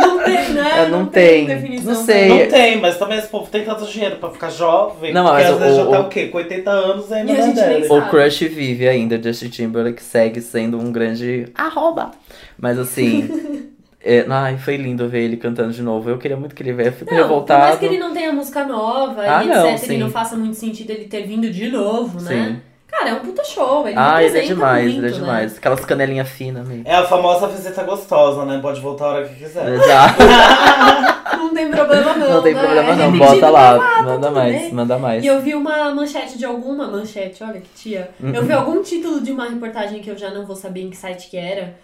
Não 0.00 0.18
tem, 0.24 0.48
né? 0.52 0.70
É, 0.78 0.88
não 0.88 1.06
tem. 1.06 1.46
definição. 1.46 1.92
Não 1.94 2.04
sei. 2.04 2.28
Não 2.28 2.48
tem, 2.48 2.80
mas 2.80 2.98
também 2.98 3.18
esse 3.18 3.28
povo 3.28 3.48
tem 3.48 3.64
tanto 3.64 3.86
dinheiro 3.86 4.16
pra 4.16 4.30
ficar 4.30 4.50
jovem. 4.50 5.12
Não, 5.12 5.24
porque 5.26 5.42
mas 5.42 5.50
às 5.50 5.54
o- 5.54 5.58
vezes 5.60 5.76
já 5.76 5.84
o- 5.84 5.90
tá 5.92 6.00
o 6.00 6.08
quê? 6.08 6.26
Com 6.26 6.38
80 6.38 6.70
anos 6.72 7.12
ainda 7.12 7.30
E 7.30 7.36
a 7.36 7.38
não 7.38 7.46
gente 7.54 7.60
nem. 7.60 7.86
O 7.92 8.08
crush 8.08 8.48
vive 8.48 8.88
ainda, 8.88 9.22
Justin 9.22 9.48
Timberlake 9.48 10.02
segue 10.02 10.40
sendo 10.40 10.76
um 10.76 10.90
grande 10.90 11.46
arroba. 11.54 12.10
Mas 12.58 12.80
assim. 12.80 13.28
é, 14.04 14.26
ai, 14.28 14.56
foi 14.58 14.76
lindo 14.76 15.08
ver 15.08 15.20
ele 15.22 15.36
cantando 15.36 15.72
de 15.72 15.82
novo. 15.82 16.10
Eu 16.10 16.18
queria 16.18 16.36
muito 16.36 16.52
que 16.52 16.64
ele 16.64 16.72
viesse. 16.72 16.98
Fico 16.98 17.12
Não, 17.14 17.20
por 17.20 17.26
revoltado. 17.28 17.60
mais 17.62 17.78
que 17.78 17.84
ele 17.86 17.98
não 17.98 18.12
tenha 18.12 18.32
música 18.32 18.64
nova 18.66 19.20
Ah, 19.24 19.44
e 19.44 19.46
não, 19.46 19.68
etc, 19.70 19.78
sim. 19.86 19.92
ele 19.94 20.02
não 20.02 20.10
faça 20.10 20.34
muito 20.36 20.56
sentido 20.56 20.90
ele 20.90 21.04
ter 21.04 21.22
vindo 21.28 21.48
de 21.48 21.68
novo, 21.68 22.20
né? 22.20 22.56
Sim. 22.60 22.73
Cara, 22.96 23.10
é 23.10 23.14
um 23.14 23.18
puta 23.20 23.42
show. 23.44 23.86
Ele 23.88 23.96
Ah, 23.98 24.22
ele 24.22 24.38
é 24.38 24.42
demais, 24.42 24.84
muito, 24.84 24.98
ele 24.98 25.06
é 25.06 25.10
né? 25.10 25.16
demais. 25.16 25.56
Aquelas 25.58 25.84
canelinhas 25.84 26.28
finas 26.28 26.66
meio. 26.66 26.82
É 26.84 26.94
a 26.94 27.04
famosa 27.04 27.48
visita 27.48 27.82
gostosa, 27.82 28.44
né? 28.44 28.58
Pode 28.62 28.80
voltar 28.80 29.04
a 29.04 29.08
hora 29.08 29.28
que 29.28 29.34
quiser. 29.34 29.68
Exato. 29.68 30.22
Não 31.36 31.52
tem 31.52 31.70
problema 31.70 32.14
não, 32.14 32.30
Não 32.30 32.42
tem 32.42 32.54
né? 32.54 32.62
problema 32.62 32.90
É 32.92 32.96
não. 32.96 33.18
Bota 33.18 33.50
lá. 33.50 33.78
tá 33.78 34.02
manda 34.02 34.30
mais, 34.30 34.54
bem. 34.62 34.72
manda 34.72 34.98
mais. 34.98 35.24
E 35.24 35.26
eu 35.26 35.40
vi 35.40 35.54
uma 35.54 35.92
manchete 35.94 36.38
de 36.38 36.44
alguma 36.44 36.86
manchete, 36.88 37.42
olha 37.44 37.60
que 37.60 37.68
tia. 37.74 38.10
Eu 38.22 38.42
vi 38.44 38.52
algum 38.52 38.82
título 38.82 39.20
de 39.20 39.30
uma 39.32 39.48
reportagem 39.48 40.00
que 40.00 40.10
eu 40.10 40.16
já 40.16 40.30
não 40.30 40.46
vou 40.46 40.56
saber 40.56 40.82
em 40.82 40.90
que 40.90 40.96
site 40.96 41.28
que 41.30 41.36
era. 41.36 41.74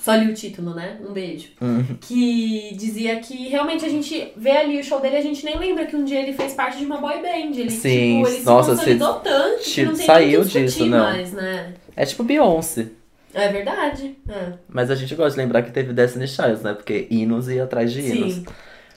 Só 0.00 0.14
li 0.14 0.30
o 0.30 0.34
título, 0.34 0.74
né? 0.74 0.98
Um 1.06 1.12
beijo. 1.12 1.48
Uhum. 1.60 1.98
Que 2.00 2.74
dizia 2.74 3.20
que 3.20 3.48
realmente 3.48 3.84
a 3.84 3.88
gente 3.88 4.32
vê 4.34 4.52
ali 4.52 4.80
o 4.80 4.84
show 4.84 4.98
dele 4.98 5.16
a 5.16 5.20
gente 5.20 5.44
nem 5.44 5.58
lembra 5.58 5.84
que 5.84 5.94
um 5.94 6.04
dia 6.04 6.22
ele 6.22 6.32
fez 6.32 6.54
parte 6.54 6.78
de 6.78 6.86
uma 6.86 6.96
boy 6.96 7.20
band. 7.20 7.54
Ele, 7.54 7.70
Sim, 7.70 8.22
tipo, 8.22 8.34
ele 8.34 8.42
nossa, 8.44 8.70
se 8.70 8.78
consolidou 8.78 9.14
tanto 9.20 9.62
que 9.62 9.82
não 9.84 9.94
tem 9.94 10.06
saiu 10.06 10.42
disso, 10.42 10.86
não. 10.86 10.98
mais, 11.00 11.32
né? 11.32 11.74
É 11.94 12.06
tipo 12.06 12.24
Beyoncé. 12.24 12.86
É 13.34 13.48
verdade. 13.48 14.16
É. 14.26 14.52
Mas 14.68 14.90
a 14.90 14.94
gente 14.94 15.14
gosta 15.14 15.32
de 15.32 15.44
lembrar 15.44 15.62
que 15.62 15.70
teve 15.70 15.92
Destiny 15.92 16.26
Child, 16.26 16.64
né? 16.64 16.72
Porque 16.72 17.06
hinos 17.10 17.48
ia 17.48 17.64
atrás 17.64 17.92
de 17.92 18.00
hinos. 18.00 18.34
Sim. 18.34 18.44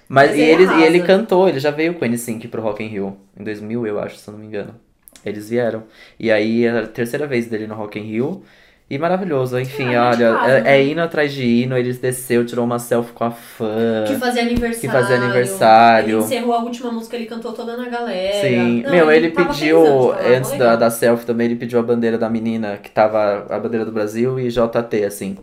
Mas, 0.08 0.30
Mas 0.30 0.40
e, 0.40 0.42
ele 0.42 0.66
e 0.66 0.84
ele 0.84 1.04
cantou, 1.04 1.50
ele 1.50 1.60
já 1.60 1.70
veio 1.70 1.96
com 1.96 2.06
o 2.06 2.08
N5 2.08 2.50
pro 2.50 2.62
Rock 2.62 2.82
in 2.82 2.88
Rio. 2.88 3.18
Em 3.38 3.44
2000, 3.44 3.88
eu 3.88 4.00
acho, 4.00 4.18
se 4.18 4.28
eu 4.28 4.32
não 4.32 4.40
me 4.40 4.48
engano. 4.48 4.76
Eles 5.26 5.50
vieram. 5.50 5.84
E 6.20 6.32
aí, 6.32 6.68
a 6.68 6.88
terceira 6.88 7.28
vez 7.28 7.48
dele 7.48 7.68
no 7.68 7.76
Rock 7.76 8.00
in 8.00 8.04
Rio. 8.04 8.44
E 8.94 8.98
maravilhoso, 9.00 9.60
enfim, 9.60 9.96
Ah, 9.96 10.12
de 10.16 10.24
olha, 10.24 10.36
casa, 10.38 10.52
é, 10.52 10.62
né? 10.62 10.78
é 10.78 10.84
hino 10.86 11.02
atrás 11.02 11.34
de 11.34 11.44
hino, 11.44 11.76
ele 11.76 11.92
desceu, 11.94 12.46
tirou 12.46 12.64
uma 12.64 12.78
selfie 12.78 13.12
com 13.12 13.24
a 13.24 13.32
fã. 13.32 14.04
Que 14.06 14.16
fazia 14.18 14.44
aniversário. 14.44 14.82
Que 14.82 14.88
fazia 14.88 15.16
aniversário. 15.16 16.18
Ele 16.18 16.24
encerrou 16.26 16.54
a 16.54 16.60
última 16.60 16.92
música, 16.92 17.16
ele 17.16 17.26
cantou 17.26 17.54
toda 17.54 17.76
na 17.76 17.90
galera. 17.90 18.42
Sim, 18.48 18.84
Não, 18.84 18.92
meu, 18.92 19.12
ele 19.12 19.32
tava 19.32 19.50
pediu, 19.50 19.82
pensando, 19.82 20.14
tava 20.18 20.30
antes 20.36 20.52
da, 20.52 20.58
legal. 20.58 20.78
da 20.78 20.90
selfie 20.92 21.26
também, 21.26 21.46
ele 21.48 21.56
pediu 21.56 21.80
a 21.80 21.82
bandeira 21.82 22.18
da 22.20 22.30
menina, 22.30 22.78
que 22.78 22.92
tava 22.92 23.48
a 23.50 23.58
bandeira 23.60 23.84
do 23.84 23.92
Brasil 23.92 24.40
e 24.40 24.50
JT, 24.50 25.04
assim. 25.06 25.38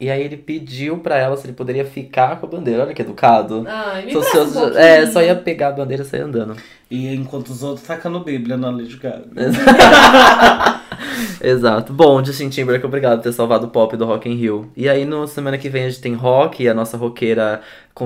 E 0.00 0.10
aí 0.10 0.22
ele 0.22 0.36
pediu 0.36 0.98
pra 0.98 1.16
ela 1.16 1.36
se 1.36 1.46
ele 1.46 1.52
poderia 1.52 1.84
ficar 1.84 2.40
com 2.40 2.46
a 2.46 2.48
bandeira, 2.48 2.82
olha 2.82 2.94
que 2.94 3.02
educado. 3.02 3.64
Ai, 3.68 4.06
me 4.06 4.12
presta 4.12 4.42
um 4.42 4.76
é, 4.76 5.06
só 5.06 5.22
ia 5.22 5.36
pegar 5.36 5.68
a 5.68 5.72
bandeira 5.72 6.02
e 6.02 6.06
sair 6.06 6.22
andando. 6.22 6.56
E 6.90 7.14
enquanto 7.14 7.50
os 7.50 7.62
outros 7.62 7.86
tacando 7.86 8.18
Bíblia 8.20 8.56
na 8.56 8.70
Lady 8.70 8.96
Gaga. 8.96 9.22
Exato. 11.40 11.92
Bom, 11.92 12.24
Justin 12.24 12.48
Timberlake, 12.48 12.84
obrigado 12.86 13.18
por 13.18 13.24
ter 13.24 13.32
salvado 13.32 13.66
o 13.66 13.70
pop 13.70 13.96
do 13.96 14.04
Rock 14.04 14.28
in 14.28 14.34
Rio. 14.34 14.70
E 14.76 14.88
aí, 14.88 15.04
no 15.04 15.26
semana 15.26 15.58
que 15.58 15.68
vem, 15.68 15.84
a 15.84 15.88
gente 15.90 16.00
tem 16.00 16.14
rock 16.14 16.62
e 16.62 16.68
a 16.68 16.74
nossa 16.74 16.96
roqueira, 16.96 17.60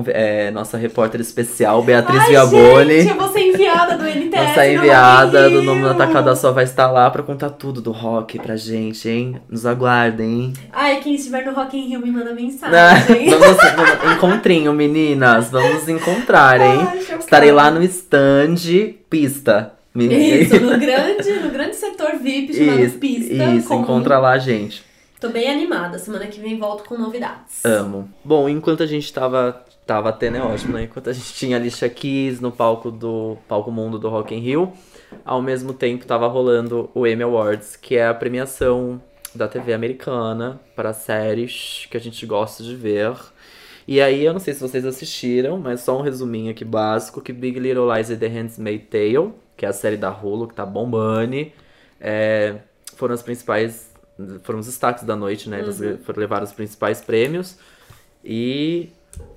é, 0.07 0.51
nossa 0.51 0.77
repórter 0.77 1.21
especial, 1.21 1.81
Beatriz 1.83 2.19
Ai, 2.21 2.29
Viaboni. 2.29 3.01
gente, 3.01 3.09
eu 3.09 3.15
vou 3.17 3.29
ser 3.31 3.39
enviada 3.39 3.97
do 3.97 4.03
NTS. 4.07 4.47
Nossa 4.47 4.65
no 4.65 4.73
enviada 4.73 5.49
do 5.49 5.61
Nome 5.63 5.81
da 5.81 5.87
Rio. 5.89 5.97
Tacada 5.97 6.35
Só 6.35 6.51
vai 6.51 6.63
estar 6.63 6.91
lá 6.91 7.09
pra 7.09 7.23
contar 7.23 7.49
tudo 7.51 7.81
do 7.81 7.91
rock 7.91 8.39
pra 8.39 8.55
gente, 8.55 9.07
hein? 9.09 9.41
Nos 9.49 9.65
aguardem, 9.65 10.27
hein? 10.41 10.53
Ai, 10.71 10.99
quem 10.99 11.15
estiver 11.15 11.45
no 11.45 11.53
Rock 11.53 11.77
in 11.77 11.87
Rio 11.89 11.99
me 12.01 12.11
manda 12.11 12.33
mensagem. 12.33 13.29
vamos, 13.29 13.57
vamos- 13.75 14.15
encontrinho, 14.15 14.73
meninas. 14.73 15.49
Vamos 15.49 15.73
nos 15.73 15.89
encontrar, 15.89 16.59
hein? 16.61 16.87
Ai. 16.89 17.17
Estarei 17.19 17.51
lá 17.51 17.71
no 17.71 17.81
stand 17.83 18.55
Pista. 19.09 19.73
Isso, 20.05 20.59
no 20.59 20.77
grande, 20.79 21.31
no 21.41 21.49
grande 21.49 21.75
setor 21.75 22.17
VIP 22.21 22.53
chamado 22.53 22.79
Isso, 22.79 22.97
Pista. 22.99 23.33
isso, 23.55 23.67
com- 23.67 23.81
encontra 23.81 24.19
lá, 24.19 24.37
gente. 24.37 24.83
Tô 25.19 25.29
bem 25.29 25.49
animada. 25.49 25.97
Semana 25.97 26.27
que 26.27 26.39
vem 26.39 26.59
volto 26.59 26.83
com 26.83 26.95
novidades. 26.97 27.65
Amo. 27.65 28.07
Bom, 28.23 28.47
enquanto 28.47 28.83
a 28.83 28.85
gente 28.85 29.11
tava. 29.11 29.63
Tava 29.85 30.09
até, 30.09 30.29
né? 30.29 30.41
Ótimo, 30.41 30.73
né? 30.73 30.83
Enquanto 30.83 31.09
a 31.09 31.13
gente 31.13 31.33
tinha 31.33 31.55
Alicia 31.55 31.87
Keys 31.89 32.41
no 32.41 32.51
palco 32.51 32.91
do 32.91 33.37
palco 33.47 33.71
mundo 33.71 33.97
do 33.97 34.09
Rock 34.09 34.35
in 34.35 34.39
Rio, 34.39 34.73
ao 35.23 35.41
mesmo 35.41 35.73
tempo 35.73 36.05
tava 36.05 36.27
rolando 36.27 36.89
o 36.93 37.07
Emmy 37.07 37.23
Awards, 37.23 37.77
que 37.77 37.95
é 37.95 38.05
a 38.05 38.13
premiação 38.13 39.01
da 39.33 39.47
TV 39.47 39.73
americana 39.73 40.59
para 40.75 40.91
séries 40.91 41.87
que 41.89 41.95
a 41.95 41.99
gente 42.01 42.25
gosta 42.25 42.61
de 42.63 42.75
ver. 42.75 43.13
E 43.87 44.01
aí, 44.01 44.25
eu 44.25 44.33
não 44.33 44.39
sei 44.39 44.53
se 44.53 44.59
vocês 44.59 44.85
assistiram, 44.85 45.57
mas 45.57 45.79
só 45.81 45.97
um 45.97 46.01
resuminho 46.01 46.51
aqui 46.51 46.65
básico, 46.65 47.21
que 47.21 47.31
Big 47.31 47.57
Little 47.57 47.93
Lies 47.93 48.09
e 48.09 48.17
The 48.17 48.27
Handmaid's 48.27 48.89
Tale, 48.89 49.33
que 49.55 49.65
é 49.65 49.69
a 49.69 49.73
série 49.73 49.95
da 49.95 50.11
Hulu, 50.11 50.47
que 50.49 50.53
tá 50.53 50.65
bombando, 50.65 51.49
é, 52.01 52.55
foram 52.95 53.13
as 53.13 53.21
principais, 53.23 53.89
foram 54.43 54.59
os 54.59 54.65
destaques 54.65 55.03
da 55.05 55.15
noite, 55.15 55.49
né? 55.49 55.59
Eles 55.59 55.79
foram 56.03 56.19
levar 56.19 56.43
os 56.43 56.51
principais 56.51 56.99
prêmios. 56.99 57.57
E 58.23 58.89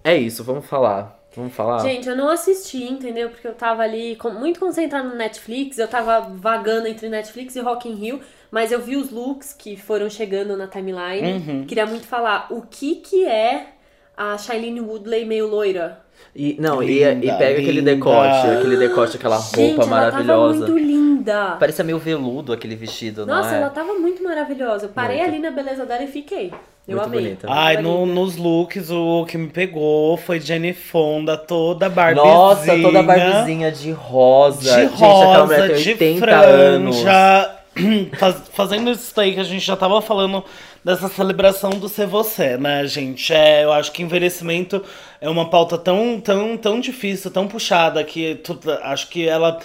é 0.02 0.16
isso, 0.16 0.42
vamos 0.42 0.66
falar. 0.66 1.18
Vamos 1.36 1.54
falar? 1.54 1.78
Gente, 1.78 2.08
eu 2.08 2.16
não 2.16 2.28
assisti, 2.28 2.82
entendeu? 2.82 3.30
Porque 3.30 3.46
eu 3.46 3.54
tava 3.54 3.82
ali 3.82 4.16
com- 4.16 4.30
muito 4.30 4.58
concentrada 4.58 5.08
no 5.08 5.14
Netflix, 5.14 5.78
eu 5.78 5.86
tava 5.86 6.20
vagando 6.22 6.88
entre 6.88 7.08
Netflix 7.08 7.54
e 7.54 7.60
Rock 7.60 7.88
in 7.88 7.94
Rio, 7.94 8.20
mas 8.50 8.72
eu 8.72 8.80
vi 8.82 8.96
os 8.96 9.10
looks 9.12 9.52
que 9.52 9.76
foram 9.76 10.10
chegando 10.10 10.56
na 10.56 10.66
timeline. 10.66 11.34
Uhum. 11.34 11.66
Queria 11.66 11.86
muito 11.86 12.04
falar 12.08 12.48
o 12.50 12.62
que 12.62 12.96
que 12.96 13.24
é 13.24 13.74
a 14.16 14.36
Shailene 14.38 14.80
Woodley 14.80 15.24
meio 15.24 15.46
loira. 15.48 16.00
E, 16.36 16.56
não, 16.60 16.82
e, 16.82 17.02
e 17.02 17.14
Linda, 17.14 17.34
pega 17.36 17.52
aquele 17.58 17.72
linda. 17.80 17.94
decote, 17.94 18.46
aquele 18.46 18.76
decote, 18.76 19.16
aquela 19.16 19.38
Gente, 19.40 19.56
roupa 19.56 19.82
ela 19.82 19.86
maravilhosa. 19.90 20.60
tava 20.60 20.72
muito 20.72 20.78
linda. 20.86 21.56
Parecia 21.58 21.84
meio 21.84 21.98
veludo 21.98 22.52
aquele 22.52 22.76
vestido, 22.76 23.26
Nossa, 23.26 23.48
não 23.48 23.54
é? 23.56 23.60
ela 23.62 23.70
tava 23.70 23.94
muito 23.94 24.22
maravilhosa. 24.22 24.86
Eu 24.86 24.90
parei 24.90 25.16
Muito. 25.18 25.30
ali 25.30 25.38
na 25.40 25.50
beleza 25.50 25.84
dela 25.86 26.04
e 26.04 26.06
fiquei. 26.06 26.52
Eu 26.86 26.96
Muito 26.96 27.06
amei. 27.08 27.20
bonita. 27.22 27.46
Ai, 27.50 27.76
no- 27.82 28.02
linda. 28.04 28.14
nos 28.20 28.36
looks, 28.36 28.90
o 28.90 29.24
que 29.26 29.36
me 29.38 29.48
pegou 29.48 30.16
foi 30.16 30.40
Jenny 30.40 30.72
Fonda, 30.72 31.36
toda 31.36 31.88
barbizinha. 31.88 32.32
Nossa, 32.34 32.78
toda 32.80 33.02
barbizinha 33.02 33.70
de 33.72 33.90
rosa. 33.90 34.60
De 34.60 34.68
Gente, 34.70 34.94
aquela 34.94 35.44
mulher 35.46 35.60
rosa, 35.60 35.68
tem 35.74 35.82
de 35.82 35.90
80 35.90 36.36
anos. 36.36 37.00
franja. 37.00 37.10
faz- 37.12 37.59
fazendo 38.52 38.90
isso 38.90 39.12
daí 39.14 39.34
que 39.34 39.40
a 39.40 39.44
gente 39.44 39.64
já 39.64 39.76
tava 39.76 40.00
falando 40.02 40.44
dessa 40.84 41.08
celebração 41.08 41.70
do 41.70 41.88
ser 41.88 42.06
você, 42.06 42.56
né, 42.56 42.86
gente? 42.86 43.32
É, 43.32 43.64
eu 43.64 43.72
acho 43.72 43.92
que 43.92 44.02
envelhecimento 44.02 44.82
é 45.20 45.28
uma 45.28 45.48
pauta 45.50 45.76
tão, 45.78 46.20
tão, 46.20 46.56
tão 46.56 46.80
difícil, 46.80 47.30
tão 47.30 47.46
puxada, 47.46 48.02
que 48.04 48.36
tu- 48.36 48.58
acho 48.82 49.08
que 49.08 49.26
ela 49.28 49.58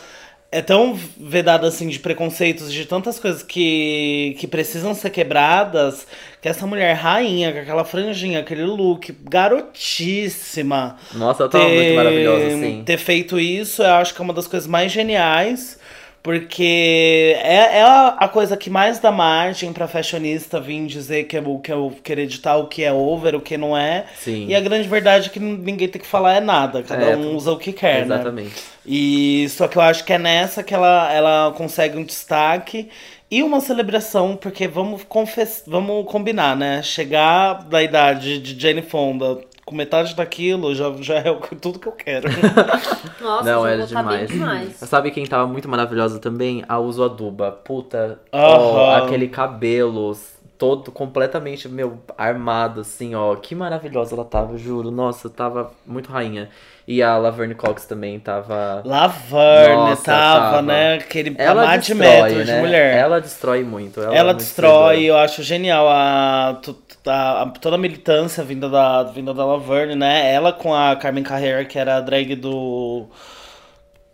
é 0.52 0.62
tão 0.62 0.98
vedada 1.18 1.68
assim 1.68 1.88
de 1.90 2.00
preconceitos, 2.00 2.72
de 2.72 2.86
tantas 2.86 3.20
coisas 3.20 3.44
que, 3.44 4.36
que 4.40 4.48
precisam 4.48 4.94
ser 4.94 5.10
quebradas, 5.10 6.08
que 6.42 6.48
essa 6.48 6.66
mulher 6.66 6.94
rainha, 6.94 7.52
com 7.52 7.60
aquela 7.60 7.84
franjinha, 7.84 8.40
aquele 8.40 8.64
look, 8.64 9.12
garotíssima 9.24 10.96
Nossa, 11.14 11.44
ela 11.44 11.50
tava 11.50 11.68
muito 11.68 11.94
maravilhosa, 11.96 12.48
assim. 12.48 12.84
ter 12.86 12.98
feito 12.98 13.40
isso, 13.40 13.82
eu 13.84 13.94
acho 13.96 14.14
que 14.14 14.22
é 14.22 14.24
uma 14.24 14.34
das 14.34 14.48
coisas 14.48 14.68
mais 14.68 14.92
geniais. 14.92 15.78
Porque 16.26 17.38
é, 17.38 17.78
é 17.78 17.84
a, 17.84 18.28
coisa 18.28 18.58
que 18.58 18.68
mais 18.68 18.98
dá 18.98 19.12
margem 19.12 19.72
pra 19.72 19.88
fashionista 19.88 20.60
vir 20.60 20.88
dizer 20.88 21.26
que 21.26 21.38
é, 21.38 21.40
o, 21.40 21.60
que 21.60 21.72
é 21.72 21.76
o 21.76 21.92
que 21.92 22.14
editar 22.14 22.58
o 22.58 22.66
que 22.66 22.84
é 22.84 22.92
over, 22.92 23.36
o 23.36 23.40
que 23.40 23.56
não 23.56 23.78
é. 23.78 24.06
Sim. 24.16 24.48
E 24.48 24.56
a 24.56 24.60
grande 24.60 24.88
verdade 24.88 25.28
é 25.28 25.30
que 25.32 25.40
ninguém 25.40 25.88
tem 25.88 26.02
que 26.02 26.08
falar 26.08 26.34
é 26.34 26.40
nada. 26.40 26.82
Cada 26.82 27.12
É, 27.12 27.16
um 27.16 27.36
usa 27.36 27.52
o 27.52 27.60
que 27.60 27.72
quer, 27.72 28.08
né? 28.08 28.16
Exatamente. 28.16 28.56
E 28.84 29.48
só 29.50 29.68
que 29.68 29.78
eu 29.78 29.84
acho 29.84 30.04
que 30.04 30.14
é 30.14 30.18
nessa 30.18 30.64
que 30.64 30.74
ela, 30.74 31.14
ela 31.14 31.54
consegue 31.56 31.96
um 31.96 32.04
destaque 32.04 32.90
e 33.30 33.44
uma 33.44 33.62
celebração, 33.62 34.36
porque 34.36 34.68
vamos, 34.68 35.04
confess... 35.04 35.64
vamos 35.68 36.12
combinar, 36.12 36.56
né? 36.56 36.82
Chegar 36.82 37.66
da 37.66 37.84
idade 37.84 38.40
de 38.40 38.60
Jane 38.60 38.82
Fonda 38.82 39.42
com 39.66 39.76
metade 39.76 40.16
daquilo 40.16 40.76
já, 40.76 40.94
já 41.02 41.16
é 41.16 41.34
tudo 41.60 41.80
que 41.80 41.88
eu 41.88 41.92
quero. 41.94 42.30
Nossa, 43.20 43.44
Não, 43.52 43.66
era 43.66 43.80
tá 43.82 43.86
demais. 44.02 44.30
demais. 44.30 44.74
Sabe 44.76 45.10
quem 45.12 45.26
tava 45.26 45.48
muito 45.48 45.68
maravilhosa 45.68 46.20
também? 46.20 46.64
A 46.68 46.78
Uso 46.80 47.04
Aduba. 47.04 47.52
Puta, 47.52 48.20
Aham. 48.32 48.44
ó, 48.58 48.96
aquele 48.98 49.28
cabelo 49.28 50.16
todo 50.58 50.90
completamente, 50.92 51.68
meu, 51.68 52.00
armado, 52.18 52.82
assim, 52.82 53.14
ó. 53.16 53.36
Que 53.36 53.54
maravilhosa 53.56 54.16
ela 54.16 54.24
tava, 54.24 54.58
juro. 54.58 54.92
Nossa, 54.92 55.30
tava 55.30 55.72
muito 55.86 56.12
rainha. 56.12 56.50
E 56.88 57.02
a 57.02 57.18
Laverne 57.18 57.56
Cox 57.56 57.86
também 57.88 58.20
tava. 58.20 58.84
Laverne 58.86 59.76
Nossa, 59.90 60.04
tava, 60.04 60.40
tava. 60.52 60.62
né? 60.62 60.94
Aquele 60.96 61.36
Ela 61.38 61.64
amar 61.64 61.80
de 61.80 61.94
destrói, 61.94 62.22
metros 62.22 62.46
né? 62.48 62.56
de 62.56 62.62
mulher. 62.62 62.96
Ela 62.98 63.20
destrói 63.20 63.64
muito. 63.64 64.00
Ela, 64.00 64.16
Ela 64.16 64.30
é 64.30 64.34
muito 64.34 64.38
destrói, 64.38 65.04
eu 65.06 65.18
acho 65.18 65.42
genial 65.42 65.90
a, 65.90 66.60
tu- 66.62 66.74
a- 67.06 67.44
a- 67.44 67.46
toda 67.52 67.76
a 67.76 67.80
militância 67.80 68.44
vinda 68.44 68.70
da, 68.70 69.04
vinda 69.04 69.34
da 69.34 69.46
Laverne, 69.46 69.96
né? 69.96 70.32
Ela 70.34 70.52
com 70.54 70.74
a 70.74 70.96
Carmen 70.96 71.24
Carrera, 71.24 71.66
que 71.66 71.78
era 71.80 71.98
a 71.98 72.02
drag 72.02 72.36
do. 72.36 73.08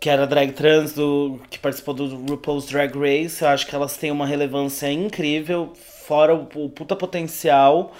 Que 0.00 0.10
era 0.10 0.26
drag 0.26 0.52
trans 0.52 0.92
do. 0.94 1.40
que 1.48 1.58
participou 1.58 1.94
do 1.94 2.06
RuPaul's 2.28 2.66
Drag 2.66 2.92
Race. 2.98 3.42
Eu 3.42 3.48
acho 3.48 3.66
que 3.66 3.74
elas 3.74 3.96
têm 3.96 4.10
uma 4.10 4.26
relevância 4.26 4.90
incrível, 4.90 5.72
fora 5.76 6.34
o, 6.34 6.48
o 6.64 6.68
puta 6.70 6.96
potencial. 6.96 7.92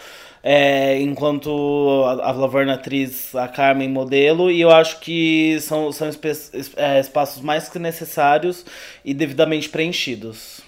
é, 0.43 1.01
enquanto 1.01 2.05
a, 2.07 2.29
a 2.31 2.33
Laverne 2.33 2.73
atriz, 2.73 3.35
a 3.37 3.49
Carmen 3.49 3.89
modelo, 3.89 4.51
e 4.51 4.61
eu 4.61 4.71
acho 4.73 5.01
que 5.01 5.59
são, 5.61 5.93
são 5.93 6.09
espe- 6.09 6.29
es- 6.31 6.73
é, 6.77 6.99
espaços 7.01 7.43
mais 7.43 7.69
que 7.69 7.79
necessários 7.79 8.65
e 9.05 9.15
devidamente 9.15 9.69
preenchidos. 9.69 10.61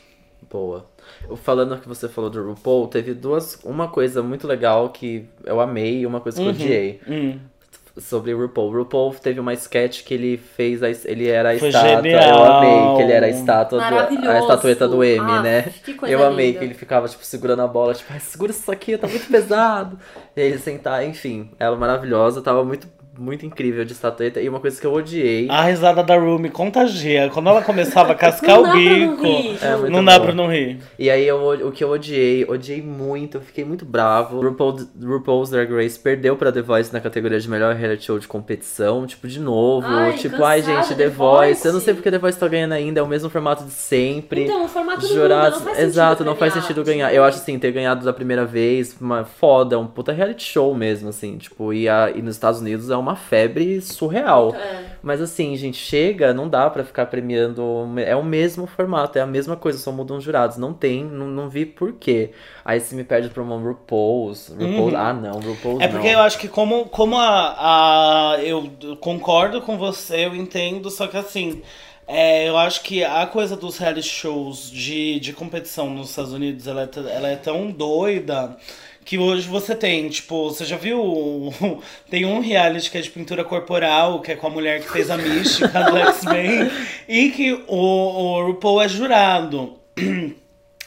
Boa. 0.51 0.87
Falando 1.37 1.79
que 1.79 1.89
você 1.89 2.09
falou 2.09 2.29
do 2.31 2.43
RuPaul, 2.47 2.87
teve 2.89 3.15
duas. 3.15 3.59
Uma 3.65 3.89
coisa 3.89 4.23
muito 4.23 4.47
legal 4.47 4.89
que 4.91 5.27
eu 5.45 5.61
amei 5.61 6.01
e 6.01 6.07
uma 6.07 6.21
coisa 6.21 6.39
que 6.39 6.45
eu 6.45 6.51
odiei. 6.51 7.01
Hum. 7.09 7.39
Sobre 7.97 8.35
o 8.35 8.41
RuPaul. 8.41 8.71
O 8.73 8.77
RuPaul 8.79 9.15
teve 9.15 9.39
uma 9.39 9.53
sketch 9.55 10.03
que 10.03 10.13
ele 10.15 10.37
fez. 10.37 10.83
A, 10.83 10.91
ele 11.09 11.29
era 11.29 11.53
a 11.53 11.59
Foi 11.59 11.69
estátua. 11.69 12.03
genial. 12.03 12.39
Eu 12.39 12.45
amei 12.45 12.97
que 12.97 13.03
ele 13.03 13.13
era 13.13 13.27
a 13.27 13.29
estátua 13.29 13.79
do, 13.79 14.29
a 14.29 14.39
estatueta 14.41 14.89
do 14.89 15.05
M, 15.05 15.21
Ah, 15.21 15.41
né? 15.43 15.73
eu 16.09 16.27
amei 16.27 16.47
linda. 16.49 16.59
que 16.59 16.65
ele 16.65 16.75
ficava, 16.75 17.09
tipo, 17.09 17.25
segurando 17.25 17.63
a 17.63 17.69
bola, 17.69 17.95
tipo, 17.95 18.13
segura 18.19 18.51
isso 18.51 18.71
aqui, 18.73 18.99
tá 18.99 19.07
muito 19.07 19.29
pesado. 19.31 19.97
e 20.37 20.41
aí 20.41 20.49
ele 20.49 20.59
sentar, 20.59 21.07
enfim, 21.07 21.51
ela 21.57 21.77
maravilhosa, 21.77 22.43
tava 22.43 22.65
muito, 22.65 22.89
muito 23.19 23.47
incrível 23.47 23.85
de 23.85 23.93
estatueta. 23.93 24.41
E 24.41 24.49
uma 24.49 24.61
coisa 24.61 24.81
que 24.81 24.87
eu 24.87 24.93
odiei. 24.93 25.49
A 25.49 25.63
risada 25.63 26.03
da 26.03 26.17
Rumi 26.17 26.51
contagia. 26.51 27.31
Quando 27.33 27.49
ela 27.49 27.63
começava 27.63 28.13
a 28.13 28.15
cascar 28.17 28.57
Não 28.57 28.63
o 28.63 28.67
não 28.67 28.77
bico, 28.77 29.23
rir. 29.23 29.59
É, 29.63 29.91
não 29.91 30.05
dá 30.05 30.19
pra 30.19 30.35
não 30.35 30.51
rir. 30.51 30.81
E 30.99 31.09
aí 31.09 31.27
eu, 31.27 31.69
o 31.69 31.71
que 31.71 31.85
eu 31.85 31.91
odiei, 31.91 32.45
odiei 32.45 32.83
muito, 32.83 33.37
eu 33.39 33.41
fiquei 33.41 33.65
muito 33.65 33.85
bravo. 33.85 34.41
RuPaul, 34.41 34.79
RuPaul's 35.01 35.51
Drag 35.51 35.73
Race 35.73 35.99
perdeu 35.99 36.37
pra 36.37 36.51
The 36.51 36.63
Voice 36.63 36.93
na 36.93 37.01
categoria 37.01 37.39
de 37.39 37.49
melhor 37.49 37.75
reality 37.75 38.05
show 38.05 38.19
de 38.19 38.27
competição, 38.27 39.07
tipo, 39.07 39.29
de 39.29 39.39
novo. 39.39 39.87
Ai, 39.87 40.15
tipo, 40.15 40.43
ai 40.43 40.61
gente, 40.63 40.89
The 40.89 41.05
The 41.05 41.09
Voice. 41.09 41.67
Eu 41.67 41.73
não 41.73 41.81
Voice. 41.81 41.85
sei 41.85 41.95
porque 41.95 42.11
The 42.11 42.19
Voice 42.19 42.39
tá 42.39 42.49
ganhando 42.49 42.73
ainda, 42.73 43.01
é 43.01 43.03
o 43.03 43.07
mesmo 43.07 43.29
formato 43.31 43.65
de 43.65 43.71
sempre. 43.71 44.45
Então, 44.45 44.65
o 44.65 44.69
formato 44.69 45.01
do 45.01 45.09
Jurados, 45.09 45.59
mundo, 45.59 45.69
não 45.69 45.75
faz 45.75 45.85
exato, 45.85 46.11
sentido 46.11 46.27
não 46.27 46.37
faz 46.37 46.53
sentido 46.55 46.85
ganhar. 46.85 47.15
Eu 47.15 47.25
acho 47.25 47.39
assim, 47.39 47.59
ter 47.59 47.73
ganhado 47.73 48.05
da 48.05 48.13
primeira 48.13 48.45
vez, 48.45 48.97
uma 49.01 49.25
foda, 49.25 49.79
um 49.79 49.87
puta 49.87 50.13
reality 50.13 50.45
show 50.45 50.75
mesmo, 50.75 51.09
assim, 51.09 51.37
tipo, 51.39 51.73
e, 51.73 51.89
a, 51.89 52.11
e 52.11 52.23
nos 52.23 52.35
Estados 52.35 52.61
Unidos 52.61 52.91
é 52.91 52.97
uma 53.05 53.17
febre 53.17 53.81
surreal. 53.81 54.55
É. 54.55 54.85
Mas 55.03 55.21
assim, 55.21 55.55
gente, 55.57 55.77
chega, 55.77 56.33
não 56.33 56.49
dá 56.49 56.69
pra 56.71 56.83
ficar 56.83 57.07
premiando. 57.07 57.63
É 58.05 58.17
o 58.17 58.25
mesmo 58.25 58.67
formato, 58.67 59.19
é 59.19 59.21
a 59.21 59.27
mesma 59.27 59.55
coisa, 59.57 59.79
só 59.79 59.93
mudam 59.93 60.17
os 60.17 60.25
jurados. 60.25 60.57
Não 60.57 60.73
tem, 60.73 61.05
não, 61.05 61.27
não 61.27 61.49
vi 61.49 61.67
por 61.67 61.93
quê. 61.93 62.31
Aí 62.65 62.81
se 62.81 62.95
me 62.95 63.05
perde 63.05 63.29
pra 63.29 63.43
uma 63.43 63.57
RuPaul's. 63.57 64.49
RuPaul's 64.49 64.95
ah, 64.95 65.13
não, 65.13 65.41
RuPaul's 65.41 65.81
É 65.81 65.89
porque 65.89 66.07
não. 66.11 66.15
eu 66.15 66.21
acho 66.21 66.39
que 66.39 66.49
como, 66.49 66.87
como 66.87 67.17
a, 67.19 68.33
a- 68.35 68.43
Eu 68.43 68.71
concordo 69.01 69.61
com 69.61 69.77
você, 69.79 70.25
eu 70.27 70.35
entendo, 70.35 70.91
só 70.91 71.07
que 71.07 71.17
assim. 71.17 71.61
é, 72.07 72.49
eu 72.49 72.57
acho 72.57 72.83
que 72.83 73.03
a 73.05 73.27
coisa 73.27 73.57
dos 73.57 73.79
reality 73.79 74.09
shows 74.09 74.71
de, 74.71 75.19
de 75.21 75.33
competição 75.33 75.89
nos 75.91 76.11
Estados 76.11 76.33
Unidos, 76.33 76.67
ela 76.67 76.83
é, 76.83 76.89
ela 77.17 77.29
é 77.29 77.37
tão 77.37 77.71
doida 77.71 78.57
que 79.05 79.19
hoje 79.19 79.47
você 79.47 79.75
tem, 79.75 80.09
tipo, 80.09 80.49
você 80.49 80.65
já 80.65 80.77
viu? 80.77 81.53
Tem 82.11 82.25
um 82.25 82.41
reality 82.41 82.91
que 82.91 82.99
é 82.99 83.01
de 83.01 83.11
pintura 83.11 83.45
corporal, 83.45 84.21
que 84.21 84.33
é 84.33 84.37
com 84.37 84.47
a 84.47 84.51
mulher 84.51 84.81
que 84.81 84.91
fez 84.91 85.11
a 85.11 85.17
mística 85.17 85.83
do 85.83 85.97
X-Men, 86.09 86.71
e 87.09 87.31
que 87.31 87.53
o, 87.53 87.77
o 87.77 88.47
RuPaul 88.47 88.83
é 88.83 88.89
jurado. 88.89 89.75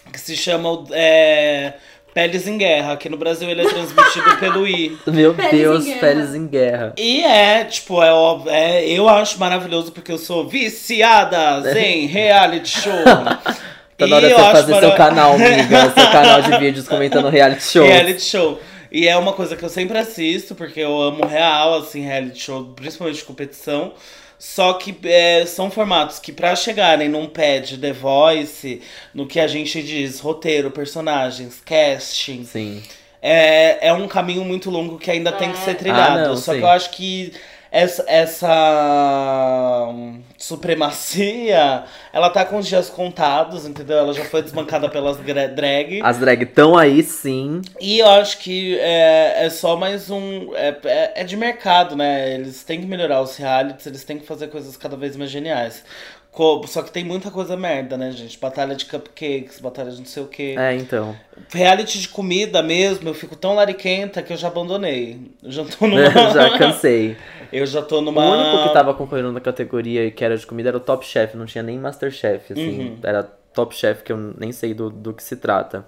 Que 0.09 0.21
se 0.21 0.37
chama 0.37 0.85
é, 0.91 1.73
Peles 2.13 2.47
em 2.47 2.57
Guerra. 2.57 2.93
Aqui 2.93 3.09
no 3.09 3.17
Brasil 3.17 3.47
ele 3.47 3.61
é 3.61 3.69
transmitido 3.69 4.37
pelo 4.39 4.65
I. 4.65 4.97
Meu 5.05 5.33
em 5.33 5.51
Deus, 5.51 5.83
guerra. 5.83 5.99
Pérez 5.99 6.33
em 6.33 6.47
guerra. 6.47 6.93
E 6.97 7.23
é, 7.23 7.65
tipo, 7.65 8.01
é, 8.01 8.11
óbvio, 8.11 8.49
é, 8.49 8.85
eu 8.85 9.07
acho 9.07 9.37
maravilhoso 9.37 9.91
porque 9.91 10.11
eu 10.11 10.17
sou 10.17 10.47
viciada 10.47 11.61
em 11.77 12.07
reality 12.07 12.69
show. 12.69 12.93
Tá 13.97 14.05
na 14.05 14.17
hora 14.17 14.27
de 14.27 14.33
você 14.35 14.51
fazer 14.51 14.79
seu 14.79 14.91
canal, 14.93 15.33
amiga. 15.33 15.91
seu 15.97 16.11
canal 16.11 16.41
de 16.41 16.57
vídeos 16.59 16.87
comentando 16.87 17.29
reality 17.29 17.63
show. 17.65 17.85
Reality 17.85 18.21
show. 18.21 18.59
E 18.91 19.07
é 19.07 19.17
uma 19.17 19.33
coisa 19.33 19.55
que 19.55 19.65
eu 19.65 19.69
sempre 19.69 19.97
assisto, 19.97 20.53
porque 20.53 20.79
eu 20.79 21.01
amo 21.01 21.25
real, 21.25 21.79
assim, 21.79 22.01
reality 22.01 22.39
show, 22.39 22.63
principalmente 22.75 23.17
de 23.17 23.23
competição. 23.23 23.93
Só 24.39 24.73
que 24.73 24.95
é, 25.03 25.45
são 25.47 25.71
formatos 25.71 26.19
que, 26.19 26.31
pra 26.31 26.55
chegarem 26.55 27.09
num 27.09 27.25
pad 27.25 27.75
The 27.79 27.91
Voice, 27.91 28.81
no 29.13 29.25
que 29.25 29.39
a 29.39 29.47
gente 29.47 29.81
diz 29.81 30.19
roteiro, 30.19 30.69
personagens, 30.69 31.59
casting, 31.65 32.45
Sim. 32.45 32.83
é, 33.19 33.87
é 33.87 33.93
um 33.93 34.07
caminho 34.07 34.45
muito 34.45 34.69
longo 34.69 34.99
que 34.99 35.09
ainda 35.09 35.31
tem 35.31 35.51
que 35.51 35.57
ser 35.57 35.73
trilhado. 35.73 36.19
Ah, 36.19 36.27
não, 36.27 36.37
Só 36.37 36.53
sim. 36.53 36.59
que 36.59 36.63
eu 36.63 36.69
acho 36.69 36.91
que 36.91 37.33
essa, 37.71 38.05
essa 38.07 39.89
hum, 39.89 40.21
supremacia, 40.37 41.83
ela 42.13 42.29
tá 42.29 42.45
com 42.45 42.57
os 42.57 42.67
dias 42.67 42.89
contados, 42.89 43.65
entendeu? 43.65 43.97
Ela 43.97 44.13
já 44.13 44.25
foi 44.25 44.41
desbancada 44.41 44.89
pelas 44.89 45.17
drag. 45.17 46.01
As 46.03 46.17
drag 46.17 46.43
estão 46.43 46.77
aí, 46.77 47.03
sim. 47.03 47.61
E 47.79 47.99
eu 47.99 48.09
acho 48.09 48.39
que 48.39 48.77
é, 48.79 49.45
é 49.45 49.49
só 49.49 49.75
mais 49.75 50.09
um. 50.09 50.55
É, 50.55 50.77
é, 50.85 51.21
é 51.21 51.23
de 51.23 51.35
mercado, 51.35 51.95
né? 51.95 52.33
Eles 52.33 52.63
têm 52.63 52.79
que 52.79 52.87
melhorar 52.87 53.21
os 53.21 53.35
realities, 53.35 53.85
eles 53.85 54.03
têm 54.03 54.17
que 54.17 54.25
fazer 54.25 54.47
coisas 54.47 54.77
cada 54.77 54.95
vez 54.95 55.15
mais 55.15 55.29
geniais. 55.29 55.83
Co- 56.37 56.67
Só 56.67 56.83
que 56.83 56.91
tem 56.91 57.03
muita 57.03 57.31
coisa 57.31 57.57
merda, 57.57 57.97
né, 57.97 58.11
gente? 58.11 58.37
Batalha 58.39 58.75
de 58.75 58.85
cupcakes, 58.85 59.59
batalha 59.59 59.89
de 59.89 59.97
não 59.97 60.05
sei 60.05 60.21
o 60.21 60.27
quê. 60.27 60.53
É, 60.55 60.75
então. 60.75 61.15
Reality 61.51 61.99
de 61.99 62.09
comida 62.09 62.61
mesmo, 62.61 63.09
eu 63.09 63.13
fico 63.15 63.35
tão 63.35 63.55
lariquenta 63.55 64.21
que 64.21 64.31
eu 64.33 64.37
já 64.37 64.47
abandonei. 64.47 65.19
Eu 65.41 65.51
já 65.51 65.65
tô 65.65 65.87
numa. 65.87 65.99
Já 66.31 66.55
cansei. 66.59 67.17
Eu 67.51 67.65
já 67.65 67.81
tô 67.81 67.97
O 67.97 68.01
numa. 68.01 68.23
único 68.23 68.67
que 68.67 68.73
tava 68.73 68.93
concorrendo 68.93 69.31
na 69.31 69.39
categoria 69.41 70.05
e 70.05 70.11
que 70.11 70.23
era 70.23 70.37
de 70.37 70.45
comida 70.45 70.69
era 70.69 70.77
o 70.77 70.81
Top 70.81 71.03
Chef, 71.03 71.35
não 71.35 71.47
tinha 71.47 71.63
nem 71.63 71.79
Masterchef, 71.79 72.53
assim. 72.53 72.79
Uhum. 72.81 72.99
Era 73.01 73.23
Top 73.23 73.73
Chef, 73.75 74.03
que 74.03 74.11
eu 74.11 74.17
nem 74.37 74.51
sei 74.51 74.75
do, 74.75 74.91
do 74.91 75.13
que 75.15 75.23
se 75.23 75.37
trata. 75.37 75.85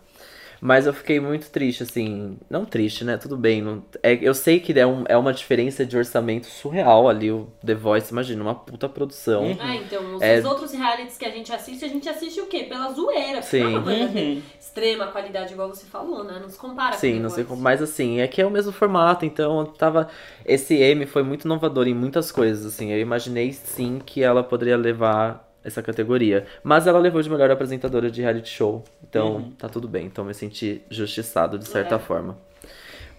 Mas 0.61 0.85
eu 0.85 0.93
fiquei 0.93 1.19
muito 1.19 1.49
triste, 1.49 1.83
assim. 1.83 2.37
Não 2.49 2.65
triste, 2.65 3.03
né? 3.05 3.17
Tudo 3.17 3.37
bem. 3.37 3.61
Não, 3.61 3.83
é, 4.03 4.17
eu 4.21 4.33
sei 4.33 4.59
que 4.59 4.77
é, 4.77 4.85
um, 4.85 5.03
é 5.07 5.15
uma 5.17 5.31
diferença 5.33 5.85
de 5.85 5.95
orçamento 5.97 6.47
surreal 6.47 7.07
ali, 7.07 7.31
o 7.31 7.47
The 7.65 7.75
Voice, 7.75 8.11
imagina, 8.11 8.41
uma 8.43 8.55
puta 8.55 8.89
produção. 8.89 9.43
Uhum. 9.43 9.57
Ah, 9.59 9.75
então, 9.75 10.15
os, 10.15 10.21
É. 10.21 10.39
os 10.39 10.45
outros 10.45 10.71
realities 10.73 11.17
que 11.17 11.25
a 11.25 11.29
gente 11.31 11.51
assiste, 11.53 11.85
a 11.85 11.87
gente 11.87 12.07
assiste 12.09 12.41
o 12.41 12.47
quê? 12.47 12.63
Pela 12.63 12.91
zoeira. 12.91 13.41
Sim. 13.41 13.59
não 13.63 13.67
é 13.69 13.69
uma 13.77 13.83
coisa 13.83 14.07
de 14.09 14.19
Uhum. 14.19 14.41
extrema 14.59 15.07
qualidade, 15.07 15.53
igual 15.53 15.69
você 15.69 15.85
falou, 15.85 16.23
né? 16.23 16.39
Não 16.41 16.49
se 16.49 16.57
compara 16.57 16.91
com 16.93 16.99
Sim, 16.99 17.19
o 17.19 17.23
não 17.23 17.29
sei 17.29 17.43
como. 17.43 17.61
Mas 17.61 17.81
assim, 17.81 18.19
é 18.19 18.27
que 18.27 18.41
é 18.41 18.45
o 18.45 18.51
mesmo 18.51 18.71
formato, 18.71 19.25
então 19.25 19.65
tava. 19.65 20.07
Esse 20.45 20.75
M 20.75 21.05
foi 21.05 21.23
muito 21.23 21.45
inovador 21.45 21.87
em 21.87 21.93
muitas 21.93 22.31
coisas, 22.31 22.65
assim. 22.65 22.91
Eu 22.91 22.99
imaginei 22.99 23.53
sim 23.53 23.99
que 24.05 24.21
ela 24.23 24.43
poderia 24.43 24.77
levar 24.77 25.48
essa 25.69 25.81
categoria. 25.81 26.45
Mas 26.63 26.85
ela 26.87 26.99
levou 26.99 27.21
de 27.21 27.29
melhor 27.29 27.49
apresentadora 27.49 28.11
de 28.11 28.21
reality 28.21 28.49
show. 28.49 28.83
Então, 29.07 29.35
Uhum. 29.37 29.51
tá 29.51 29.69
tudo 29.69 29.87
bem. 29.87 30.05
Então, 30.05 30.25
me 30.25 30.33
senti 30.33 30.81
justiçado 30.89 31.57
de 31.57 31.67
certa 31.67 31.95
É. 31.95 31.99
forma. 31.99 32.37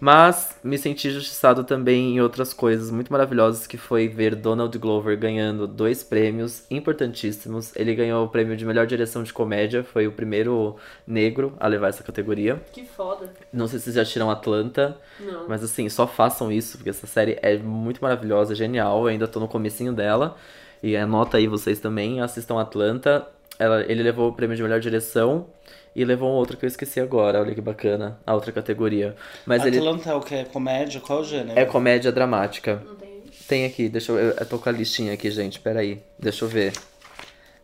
Mas 0.02 0.58
me 0.64 0.78
senti 0.78 1.10
justiçado 1.10 1.62
também 1.62 2.14
em 2.14 2.20
outras 2.22 2.54
coisas 2.54 2.90
muito 2.90 3.12
maravilhosas, 3.12 3.66
que 3.66 3.76
foi 3.76 4.08
ver 4.08 4.34
Donald 4.34 4.76
Glover 4.78 5.14
ganhando 5.18 5.66
dois 5.66 6.02
prêmios 6.02 6.64
importantíssimos. 6.70 7.76
Ele 7.76 7.94
ganhou 7.94 8.24
o 8.24 8.28
prêmio 8.30 8.56
de 8.56 8.64
melhor 8.64 8.86
direção 8.86 9.22
de 9.22 9.30
comédia, 9.30 9.84
foi 9.84 10.06
o 10.06 10.12
primeiro 10.12 10.76
negro 11.06 11.52
a 11.60 11.66
levar 11.68 11.88
essa 11.88 12.02
categoria. 12.02 12.58
Que 12.72 12.82
foda. 12.82 13.30
Não 13.52 13.68
sei 13.68 13.78
se 13.78 13.84
vocês 13.84 13.96
já 13.96 14.00
assistiram 14.02 14.30
Atlanta, 14.30 14.96
Não. 15.20 15.46
mas 15.46 15.62
assim, 15.62 15.86
só 15.90 16.06
façam 16.06 16.50
isso, 16.50 16.78
porque 16.78 16.88
essa 16.88 17.06
série 17.06 17.38
é 17.42 17.58
muito 17.58 18.00
maravilhosa, 18.00 18.54
genial. 18.54 19.02
Eu 19.02 19.06
ainda 19.08 19.28
tô 19.28 19.38
no 19.38 19.48
comecinho 19.48 19.92
dela. 19.92 20.34
E 20.82 20.96
anota 20.96 21.36
aí 21.36 21.46
vocês 21.46 21.78
também, 21.78 22.20
assistam 22.20 22.60
Atlanta. 22.60 23.26
Ela, 23.58 23.82
ele 23.90 24.02
levou 24.02 24.30
o 24.30 24.32
prêmio 24.32 24.56
de 24.56 24.62
melhor 24.62 24.80
direção 24.80 25.46
e 25.94 26.04
levou 26.04 26.30
um 26.30 26.34
outro 26.34 26.56
que 26.56 26.64
eu 26.64 26.68
esqueci 26.68 27.00
agora, 27.00 27.40
olha 27.40 27.54
que 27.54 27.60
bacana, 27.60 28.18
a 28.26 28.34
outra 28.34 28.52
categoria. 28.52 29.14
Mas 29.44 29.64
ele 29.66 29.78
Atlanta 29.78 30.10
é 30.10 30.14
o 30.14 30.20
que? 30.20 30.34
É 30.34 30.44
comédia? 30.44 31.00
Qual 31.00 31.18
é 31.18 31.22
o 31.22 31.24
gênero? 31.24 31.58
é 31.58 31.64
comédia 31.64 32.10
dramática. 32.10 32.82
Não 32.84 32.96
tem. 32.96 33.10
Tem 33.46 33.64
aqui, 33.66 33.88
deixa 33.88 34.12
eu. 34.12 34.18
Eu 34.18 34.34
eu 34.38 34.46
tô 34.46 34.58
com 34.58 34.68
a 34.68 34.72
listinha 34.72 35.12
aqui, 35.12 35.30
gente, 35.30 35.60
peraí. 35.60 36.00
Deixa 36.18 36.44
eu 36.44 36.48
ver. 36.48 36.72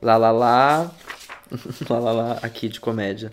Lá, 0.03 0.17
lá, 0.17 0.31
lá. 0.31 0.91
lá, 1.89 1.99
lá, 1.99 2.13
lá. 2.13 2.39
Aqui 2.43 2.69
de 2.69 2.81
comédia. 2.81 3.31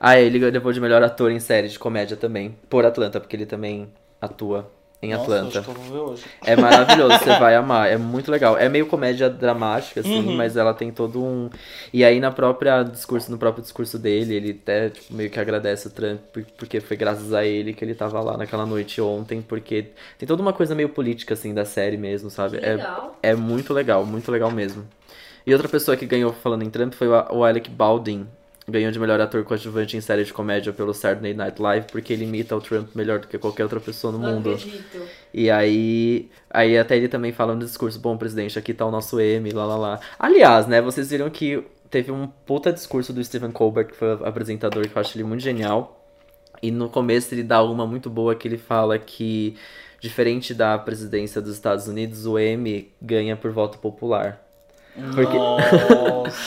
Ah, 0.00 0.18
ele 0.18 0.38
levou 0.38 0.72
de 0.72 0.80
melhor 0.80 1.02
ator 1.02 1.30
em 1.30 1.40
série 1.40 1.68
de 1.68 1.78
comédia 1.78 2.16
também. 2.16 2.56
Por 2.68 2.86
Atlanta, 2.86 3.20
porque 3.20 3.36
ele 3.36 3.46
também 3.46 3.92
atua 4.20 4.70
em 5.00 5.12
Nossa, 5.12 5.22
Atlanta. 5.22 5.58
acho 5.60 5.62
que 5.62 5.76
eu 5.78 5.82
vou 5.82 6.06
ver 6.06 6.12
hoje. 6.12 6.24
É 6.44 6.56
maravilhoso, 6.56 7.18
você 7.18 7.30
vai 7.38 7.54
amar. 7.54 7.88
É 7.88 7.96
muito 7.96 8.30
legal. 8.30 8.56
É 8.58 8.68
meio 8.68 8.86
comédia 8.86 9.30
dramática, 9.30 10.00
assim, 10.00 10.26
Uhum. 10.26 10.36
mas 10.36 10.56
ela 10.56 10.74
tem 10.74 10.90
todo 10.90 11.22
um. 11.22 11.48
E 11.92 12.04
aí 12.04 12.18
na 12.20 12.30
própria 12.32 12.82
discurso, 12.82 13.30
no 13.30 13.38
próprio 13.38 13.62
discurso 13.62 13.98
dele, 13.98 14.34
ele 14.34 14.50
até 14.60 14.90
tipo, 14.90 15.14
meio 15.14 15.30
que 15.30 15.38
agradece 15.38 15.86
o 15.86 15.90
Trump, 15.90 16.20
por- 16.32 16.44
porque 16.56 16.80
foi 16.80 16.96
graças 16.96 17.32
a 17.32 17.44
ele 17.44 17.72
que 17.72 17.84
ele 17.84 17.94
tava 17.94 18.20
lá 18.20 18.36
naquela 18.36 18.66
noite 18.66 19.00
ontem, 19.00 19.40
porque 19.40 19.86
tem 20.18 20.26
toda 20.26 20.42
uma 20.42 20.52
coisa 20.52 20.74
meio 20.74 20.88
política, 20.88 21.34
assim, 21.34 21.54
da 21.54 21.64
série 21.64 21.96
mesmo, 21.96 22.28
sabe? 22.30 22.58
Que 22.58 22.66
É, 22.66 22.74
legal. 22.76 23.16
é 23.22 23.34
muito 23.34 23.72
legal, 23.72 24.04
muito 24.04 24.30
legal 24.32 24.50
mesmo. 24.50 24.84
E 25.46 25.52
outra 25.52 25.68
pessoa 25.68 25.96
que 25.96 26.04
ganhou 26.06 26.32
falando 26.32 26.62
em 26.62 26.70
Trump 26.70 26.92
foi 26.92 27.08
o 27.08 27.12
o 27.38 27.44
Alec 27.44 27.70
Baldwin. 27.70 28.26
Ganhou 28.68 28.92
de 28.92 28.98
melhor 28.98 29.18
ator 29.18 29.42
coadjuvante 29.44 29.96
em 29.96 30.00
série 30.00 30.24
de 30.24 30.32
comédia 30.32 30.74
pelo 30.74 30.92
Saturday 30.92 31.32
Night 31.32 31.60
Live, 31.60 31.86
porque 31.90 32.12
ele 32.12 32.24
imita 32.24 32.54
o 32.54 32.60
Trump 32.60 32.94
melhor 32.94 33.18
do 33.18 33.26
que 33.26 33.38
qualquer 33.38 33.62
outra 33.62 33.80
pessoa 33.80 34.12
no 34.12 34.18
Não 34.18 34.34
mundo. 34.34 34.52
acredito. 34.52 35.02
E 35.32 35.50
aí, 35.50 36.28
aí 36.50 36.76
até 36.76 36.96
ele 36.96 37.08
também 37.08 37.32
fala 37.32 37.54
no 37.54 37.60
discurso, 37.60 37.98
bom, 37.98 38.16
presidente, 38.18 38.58
aqui 38.58 38.74
tá 38.74 38.84
o 38.84 38.90
nosso 38.90 39.18
M, 39.18 39.50
lá, 39.52 39.64
lá, 39.64 39.76
lá. 39.76 40.00
Aliás, 40.18 40.66
né, 40.66 40.82
vocês 40.82 41.08
viram 41.10 41.30
que 41.30 41.64
teve 41.90 42.12
um 42.12 42.26
puta 42.26 42.70
discurso 42.70 43.10
do 43.10 43.24
Stephen 43.24 43.50
Colbert, 43.50 43.86
que 43.86 43.96
foi 43.96 44.16
o 44.16 44.24
apresentador, 44.26 44.86
que 44.86 44.94
eu 44.94 45.00
acho 45.00 45.16
ele 45.16 45.24
muito 45.24 45.42
genial. 45.42 46.04
E 46.62 46.70
no 46.70 46.90
começo 46.90 47.32
ele 47.32 47.42
dá 47.42 47.62
uma 47.62 47.86
muito 47.86 48.10
boa 48.10 48.34
que 48.34 48.46
ele 48.46 48.58
fala 48.58 48.98
que, 48.98 49.56
diferente 49.98 50.52
da 50.52 50.76
presidência 50.76 51.40
dos 51.40 51.54
Estados 51.54 51.88
Unidos, 51.88 52.26
o 52.26 52.38
M 52.38 52.92
ganha 53.00 53.34
por 53.34 53.50
voto 53.50 53.78
popular. 53.78 54.44
Porque 55.14 55.36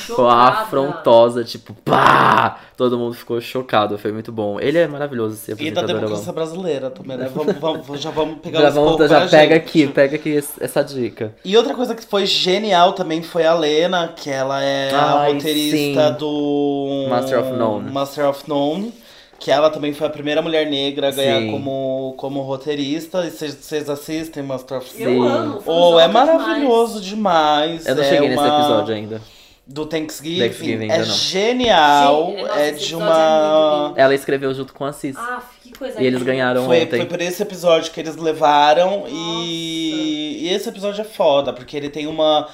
Chocada. 0.05 0.31
afrontosa, 0.61 1.43
tipo, 1.43 1.73
pá! 1.85 2.59
Todo 2.77 2.97
mundo 2.97 3.13
ficou 3.13 3.39
chocado, 3.39 3.97
foi 3.97 4.11
muito 4.11 4.31
bom. 4.31 4.59
Ele 4.59 4.77
é 4.77 4.87
maravilhoso, 4.87 5.35
esse 5.35 5.51
E 5.51 5.55
da 5.71 5.81
apresentador. 5.81 5.89
eu 5.89 5.95
amo. 5.97 6.05
democracia 6.07 6.33
brasileira 6.33 6.89
também, 6.89 7.17
né? 7.17 7.29
Vamos, 7.33 7.55
vamos- 7.57 8.01
já 8.01 8.09
vamos 8.09 8.39
pegar 8.39 8.61
Já, 8.61 8.69
vamos, 8.71 9.09
já 9.09 9.27
pega 9.27 9.27
gente. 9.27 9.53
aqui, 9.53 9.87
pega 9.87 10.15
aqui 10.15 10.37
essa 10.59 10.83
dica. 10.83 11.35
E 11.45 11.55
outra 11.55 11.73
coisa 11.75 11.93
que 11.93 12.03
foi 12.05 12.25
genial 12.25 12.93
também 12.93 13.21
foi 13.21 13.45
a 13.45 13.53
Lena, 13.53 14.07
que 14.15 14.29
ela 14.29 14.63
é 14.63 14.91
a 14.93 15.19
Ai, 15.21 15.33
roteirista 15.33 16.09
sim. 16.11 16.17
do 16.17 17.05
Master 17.09 17.39
of 17.39 17.51
None. 17.51 17.91
Master 17.91 18.29
of 18.29 18.43
None, 18.49 18.93
que 19.41 19.49
ela 19.49 19.71
também 19.71 19.91
foi 19.91 20.05
a 20.05 20.09
primeira 20.09 20.39
mulher 20.41 20.69
negra 20.69 21.07
a 21.07 21.11
ganhar 21.11 21.39
Sim. 21.41 21.49
como, 21.51 22.13
como 22.15 22.41
roteirista. 22.41 23.25
E 23.25 23.31
vocês- 23.31 23.55
vocês 23.59 23.89
assistem 23.89 24.43
Master 24.43 24.77
of 24.77 24.87
Sim. 24.89 25.03
Eu 25.03 25.23
amo. 25.23 25.63
Oh, 25.65 25.99
é 25.99 26.07
maravilhoso 26.07 27.01
demais. 27.01 27.87
Eu 27.87 27.95
não 27.95 28.03
é 28.03 28.09
cheguei 28.09 28.29
nesse 28.29 28.39
uma- 28.43 28.59
episódio 28.59 28.93
ainda. 28.95 29.21
Do 29.65 29.85
Thanksgiving. 29.85 30.41
Thanksgiving, 30.49 30.91
é 30.91 31.03
genial. 31.03 32.27
Sim, 32.35 32.41
nossa, 32.43 32.59
é 32.59 32.71
de 32.71 32.77
episódio 32.77 32.97
uma. 32.99 33.93
é 33.95 34.01
Ela 34.01 34.13
escreveu 34.15 34.53
junto 34.53 34.73
com 34.73 34.85
a 34.85 34.91
Cis. 34.93 35.15
demais. 35.15 35.31
Ah, 35.33 35.41
que 35.63 35.71
coisa 35.77 36.01
e 36.01 36.05
eles 36.05 36.21
ganharam 36.23 36.65
Foi, 36.65 36.83
ontem. 36.83 36.97
foi 36.97 37.05
por 37.05 37.21
esse 37.21 37.41
episódio 37.41 37.91
que 37.91 37.99
eles 37.99 38.15
levaram 38.17 39.05
e, 39.07 40.39
e 40.41 40.49
esse 40.53 40.67
episódio 40.69 41.01
é 41.01 41.05
foda, 41.05 41.51
porque 41.53 41.75
ele 41.77 41.89
tem 41.89 42.05
uma. 42.07 42.47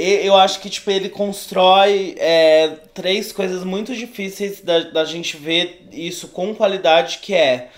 Eu 0.00 0.36
acho 0.36 0.60
que, 0.60 0.70
tipo, 0.70 0.88
ele 0.92 1.08
constrói 1.08 2.14
é, 2.18 2.68
três 2.94 3.32
coisas 3.32 3.64
muito 3.64 3.96
difíceis 3.96 4.60
da, 4.60 4.78
da 4.78 5.04
gente 5.04 5.36
ver 5.36 5.88
isso 5.90 6.28
com 6.28 6.54
qualidade, 6.54 7.18
que 7.18 7.34
é, 7.34 7.68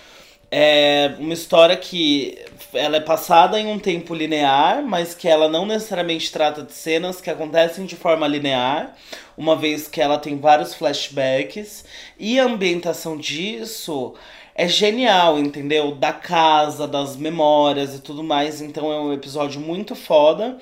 é 0.51 1.15
uma 1.17 1.33
história 1.33 1.75
que 1.75 2.37
ela 2.73 2.97
é 2.97 2.99
passada 2.99 3.59
em 3.59 3.65
um 3.65 3.79
tempo 3.79 4.13
linear, 4.13 4.83
mas 4.83 5.15
que 5.15 5.27
ela 5.27 5.47
não 5.49 5.65
necessariamente 5.65 6.31
trata 6.31 6.61
de 6.61 6.73
cenas 6.73 7.19
que 7.19 7.29
acontecem 7.29 7.87
de 7.87 7.95
forma 7.95 8.27
linear, 8.27 8.95
uma 9.35 9.55
vez 9.55 9.87
que 9.87 9.99
ela 9.99 10.19
tem 10.19 10.37
vários 10.37 10.75
flashbacks, 10.75 11.83
e 12.19 12.39
a 12.39 12.45
ambientação 12.45 13.17
disso 13.17 14.13
é 14.53 14.67
genial, 14.67 15.39
entendeu? 15.39 15.95
Da 15.95 16.13
casa, 16.13 16.87
das 16.87 17.15
memórias 17.15 17.95
e 17.95 17.99
tudo 17.99 18.23
mais. 18.23 18.61
Então 18.61 18.91
é 18.91 18.99
um 18.99 19.11
episódio 19.11 19.59
muito 19.59 19.95
foda. 19.95 20.59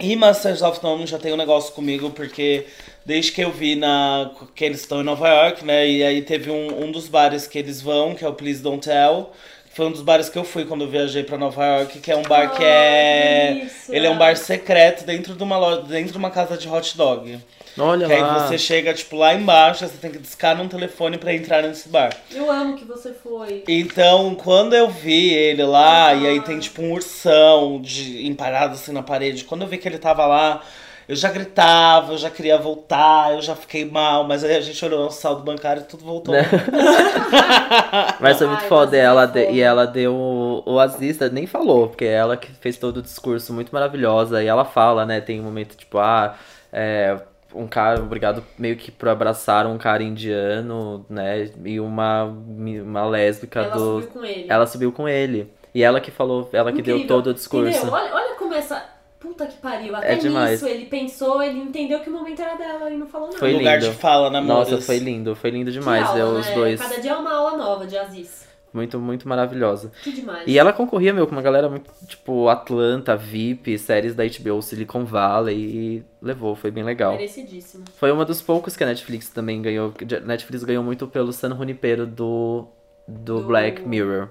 E 0.00 0.16
Masters 0.16 0.62
of 0.62 0.82
None 0.82 1.06
já 1.06 1.18
tem 1.18 1.32
um 1.32 1.36
negócio 1.36 1.72
comigo, 1.74 2.10
porque 2.10 2.66
desde 3.04 3.32
que 3.32 3.42
eu 3.42 3.52
vi 3.52 3.76
na, 3.76 4.30
que 4.54 4.64
eles 4.64 4.80
estão 4.80 5.00
em 5.00 5.04
Nova 5.04 5.28
York, 5.28 5.64
né? 5.64 5.88
E 5.88 6.02
aí 6.02 6.22
teve 6.22 6.50
um, 6.50 6.84
um 6.84 6.90
dos 6.90 7.06
bares 7.06 7.46
que 7.46 7.58
eles 7.58 7.82
vão, 7.82 8.14
que 8.14 8.24
é 8.24 8.28
o 8.28 8.32
Please 8.32 8.62
Don't 8.62 8.86
Tell. 8.86 9.30
Foi 9.72 9.86
um 9.86 9.92
dos 9.92 10.02
bares 10.02 10.28
que 10.28 10.38
eu 10.38 10.44
fui 10.44 10.64
quando 10.64 10.84
eu 10.84 10.88
viajei 10.88 11.22
pra 11.22 11.38
Nova 11.38 11.64
York, 11.64 12.00
que 12.00 12.10
é 12.10 12.16
um 12.16 12.22
bar 12.22 12.50
que 12.56 12.64
é. 12.64 13.54
delícia. 13.54 13.96
Ele 13.96 14.06
é 14.06 14.10
um 14.10 14.18
bar 14.18 14.36
secreto 14.36 15.04
dentro 15.04 15.34
de 15.34 15.42
uma 15.42 15.58
loja, 15.58 15.82
dentro 15.82 16.12
de 16.12 16.18
uma 16.18 16.30
casa 16.30 16.56
de 16.56 16.68
hot 16.68 16.96
dog. 16.96 17.38
Olha 17.78 18.06
Que 18.06 18.12
aí 18.12 18.20
lá. 18.20 18.46
você 18.46 18.58
chega, 18.58 18.92
tipo, 18.92 19.16
lá 19.16 19.34
embaixo, 19.34 19.84
aí 19.84 19.90
você 19.90 19.96
tem 19.96 20.10
que 20.10 20.18
discar 20.18 20.56
num 20.56 20.68
telefone 20.68 21.16
pra 21.18 21.32
entrar 21.34 21.62
nesse 21.62 21.88
bar. 21.88 22.10
Eu 22.30 22.50
amo 22.50 22.76
que 22.76 22.84
você 22.84 23.12
foi. 23.12 23.64
Então, 23.68 24.34
quando 24.34 24.74
eu 24.74 24.88
vi 24.88 25.32
ele 25.32 25.62
lá, 25.64 26.12
e 26.14 26.26
aí 26.26 26.40
tem 26.40 26.58
tipo 26.58 26.82
um 26.82 26.92
ursão 26.92 27.80
de, 27.80 28.26
emparado 28.26 28.74
assim 28.74 28.92
na 28.92 29.02
parede, 29.02 29.44
quando 29.44 29.62
eu 29.62 29.68
vi 29.68 29.78
que 29.78 29.88
ele 29.88 29.98
tava 29.98 30.26
lá, 30.26 30.60
eu 31.08 31.16
já 31.16 31.28
gritava, 31.30 32.12
eu 32.12 32.18
já 32.18 32.30
queria 32.30 32.56
voltar, 32.58 33.32
eu 33.34 33.42
já 33.42 33.56
fiquei 33.56 33.84
mal, 33.84 34.22
mas 34.24 34.44
aí 34.44 34.56
a 34.56 34.60
gente 34.60 34.84
olhou 34.84 35.04
no 35.04 35.10
saldo 35.10 35.42
bancário 35.42 35.82
e 35.82 35.84
tudo 35.84 36.04
voltou. 36.04 36.34
Né? 36.34 36.42
Mas 38.20 38.38
foi 38.38 38.46
muito 38.46 38.62
Ai, 38.62 38.68
foda. 38.68 38.96
Ela 38.96 39.26
de- 39.26 39.50
e 39.50 39.60
ela 39.60 39.86
deu. 39.86 40.14
O, 40.14 40.62
o 40.74 40.78
Aziz 40.78 41.18
nem 41.32 41.46
falou, 41.46 41.88
porque 41.88 42.04
é 42.04 42.12
ela 42.14 42.36
que 42.36 42.50
fez 42.60 42.76
todo 42.76 42.98
o 42.98 43.02
discurso 43.02 43.52
muito 43.52 43.70
maravilhosa. 43.72 44.42
E 44.42 44.46
ela 44.46 44.64
fala, 44.64 45.04
né? 45.06 45.20
Tem 45.20 45.40
um 45.40 45.44
momento 45.44 45.76
tipo, 45.76 45.98
ah, 45.98 46.36
é, 46.72 47.16
um 47.54 47.66
cara, 47.66 48.00
obrigado 48.00 48.44
meio 48.58 48.76
que 48.76 48.90
por 48.90 49.08
abraçar 49.08 49.66
um 49.66 49.78
cara 49.78 50.02
indiano, 50.02 51.04
né? 51.08 51.50
E 51.64 51.78
uma, 51.80 52.24
uma 52.24 53.04
lésbica 53.06 53.60
Ela 53.60 53.74
do. 53.74 54.00
subiu 54.02 54.08
com 54.10 54.24
ele. 54.24 54.46
Ela 54.48 54.66
subiu 54.66 54.92
com 54.92 55.08
ele. 55.08 55.52
E 55.74 55.82
ela 55.82 56.00
que 56.00 56.10
falou, 56.10 56.48
ela 56.52 56.72
que 56.72 56.82
deu 56.82 56.96
Incrível. 56.96 57.16
todo 57.16 57.30
o 57.30 57.34
discurso. 57.34 57.70
Entendeu? 57.70 57.92
Olha, 57.92 58.14
olha 58.14 58.34
como 58.36 58.52
essa. 58.54 58.84
Puta 59.20 59.46
que 59.46 59.58
pariu. 59.58 59.94
Até 59.94 60.14
É 60.14 60.16
demais. 60.16 60.52
nisso 60.62 60.66
ele 60.66 60.86
pensou, 60.86 61.42
ele 61.42 61.58
entendeu 61.58 62.00
que 62.00 62.08
o 62.08 62.12
momento 62.12 62.40
era 62.40 62.54
dela 62.56 62.90
e 62.90 62.96
não 62.96 63.06
falou 63.06 63.28
nada. 63.28 63.38
Foi 63.38 63.52
Lugar 63.52 63.78
lindo. 63.78 63.92
de 63.92 63.98
fala, 63.98 64.30
né, 64.30 64.40
Nossa, 64.40 64.80
foi 64.80 64.98
lindo, 64.98 65.36
foi 65.36 65.50
lindo 65.50 65.70
demais. 65.70 66.06
aula, 66.08 66.18
é, 66.18 66.24
né? 66.24 66.40
os 66.40 66.46
dois. 66.50 66.80
Cada 66.80 67.00
dia 67.00 67.12
é 67.12 67.16
uma 67.16 67.32
aula 67.32 67.56
nova 67.56 67.86
de 67.86 67.96
Aziz. 67.98 68.48
Muito, 68.72 68.98
muito 69.00 69.28
maravilhosa. 69.28 69.90
Que 70.02 70.12
demais. 70.12 70.44
E 70.46 70.56
ela 70.58 70.72
concorria, 70.72 71.12
meu, 71.12 71.26
com 71.26 71.32
uma 71.32 71.42
galera 71.42 71.68
muito, 71.68 71.90
tipo, 72.06 72.48
Atlanta, 72.48 73.16
VIP, 73.16 73.76
séries 73.78 74.14
da 74.14 74.22
HBO, 74.24 74.62
Silicon 74.62 75.04
Valley, 75.04 75.56
e 75.58 76.04
levou, 76.22 76.54
foi 76.54 76.70
bem 76.70 76.84
legal. 76.84 77.12
Merecidíssimo. 77.12 77.84
Foi 77.96 78.12
uma 78.12 78.24
dos 78.24 78.40
poucos 78.40 78.76
que 78.76 78.84
a 78.84 78.86
Netflix 78.86 79.28
também 79.28 79.60
ganhou. 79.60 79.92
Netflix 80.24 80.62
ganhou 80.62 80.84
muito 80.84 81.06
pelo 81.08 81.32
San 81.32 81.56
Junipero 81.56 82.06
do, 82.06 82.68
do 83.08 83.40
Do- 83.40 83.46
Black 83.46 83.82
Mirror. 83.82 84.28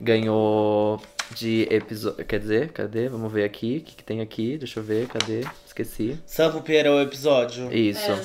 Ganhou 0.00 1.00
de 1.34 1.66
episódio. 1.70 2.24
Quer 2.24 2.38
dizer, 2.40 2.68
cadê? 2.72 3.08
Vamos 3.08 3.30
ver 3.32 3.44
aqui. 3.44 3.78
O 3.78 3.80
que, 3.84 3.96
que 3.96 4.04
tem 4.04 4.20
aqui? 4.20 4.56
Deixa 4.56 4.80
eu 4.80 4.84
ver, 4.84 5.06
cadê? 5.08 5.44
Esqueci. 5.66 6.16
Sampo 6.24 6.62
Pierre 6.62 6.88
é 6.88 6.90
o 6.90 7.00
episódio. 7.02 7.70
Isso. 7.72 8.10
É. 8.10 8.20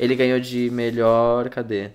Ele 0.00 0.14
ganhou 0.16 0.40
de 0.40 0.70
melhor. 0.70 1.48
Cadê? 1.50 1.90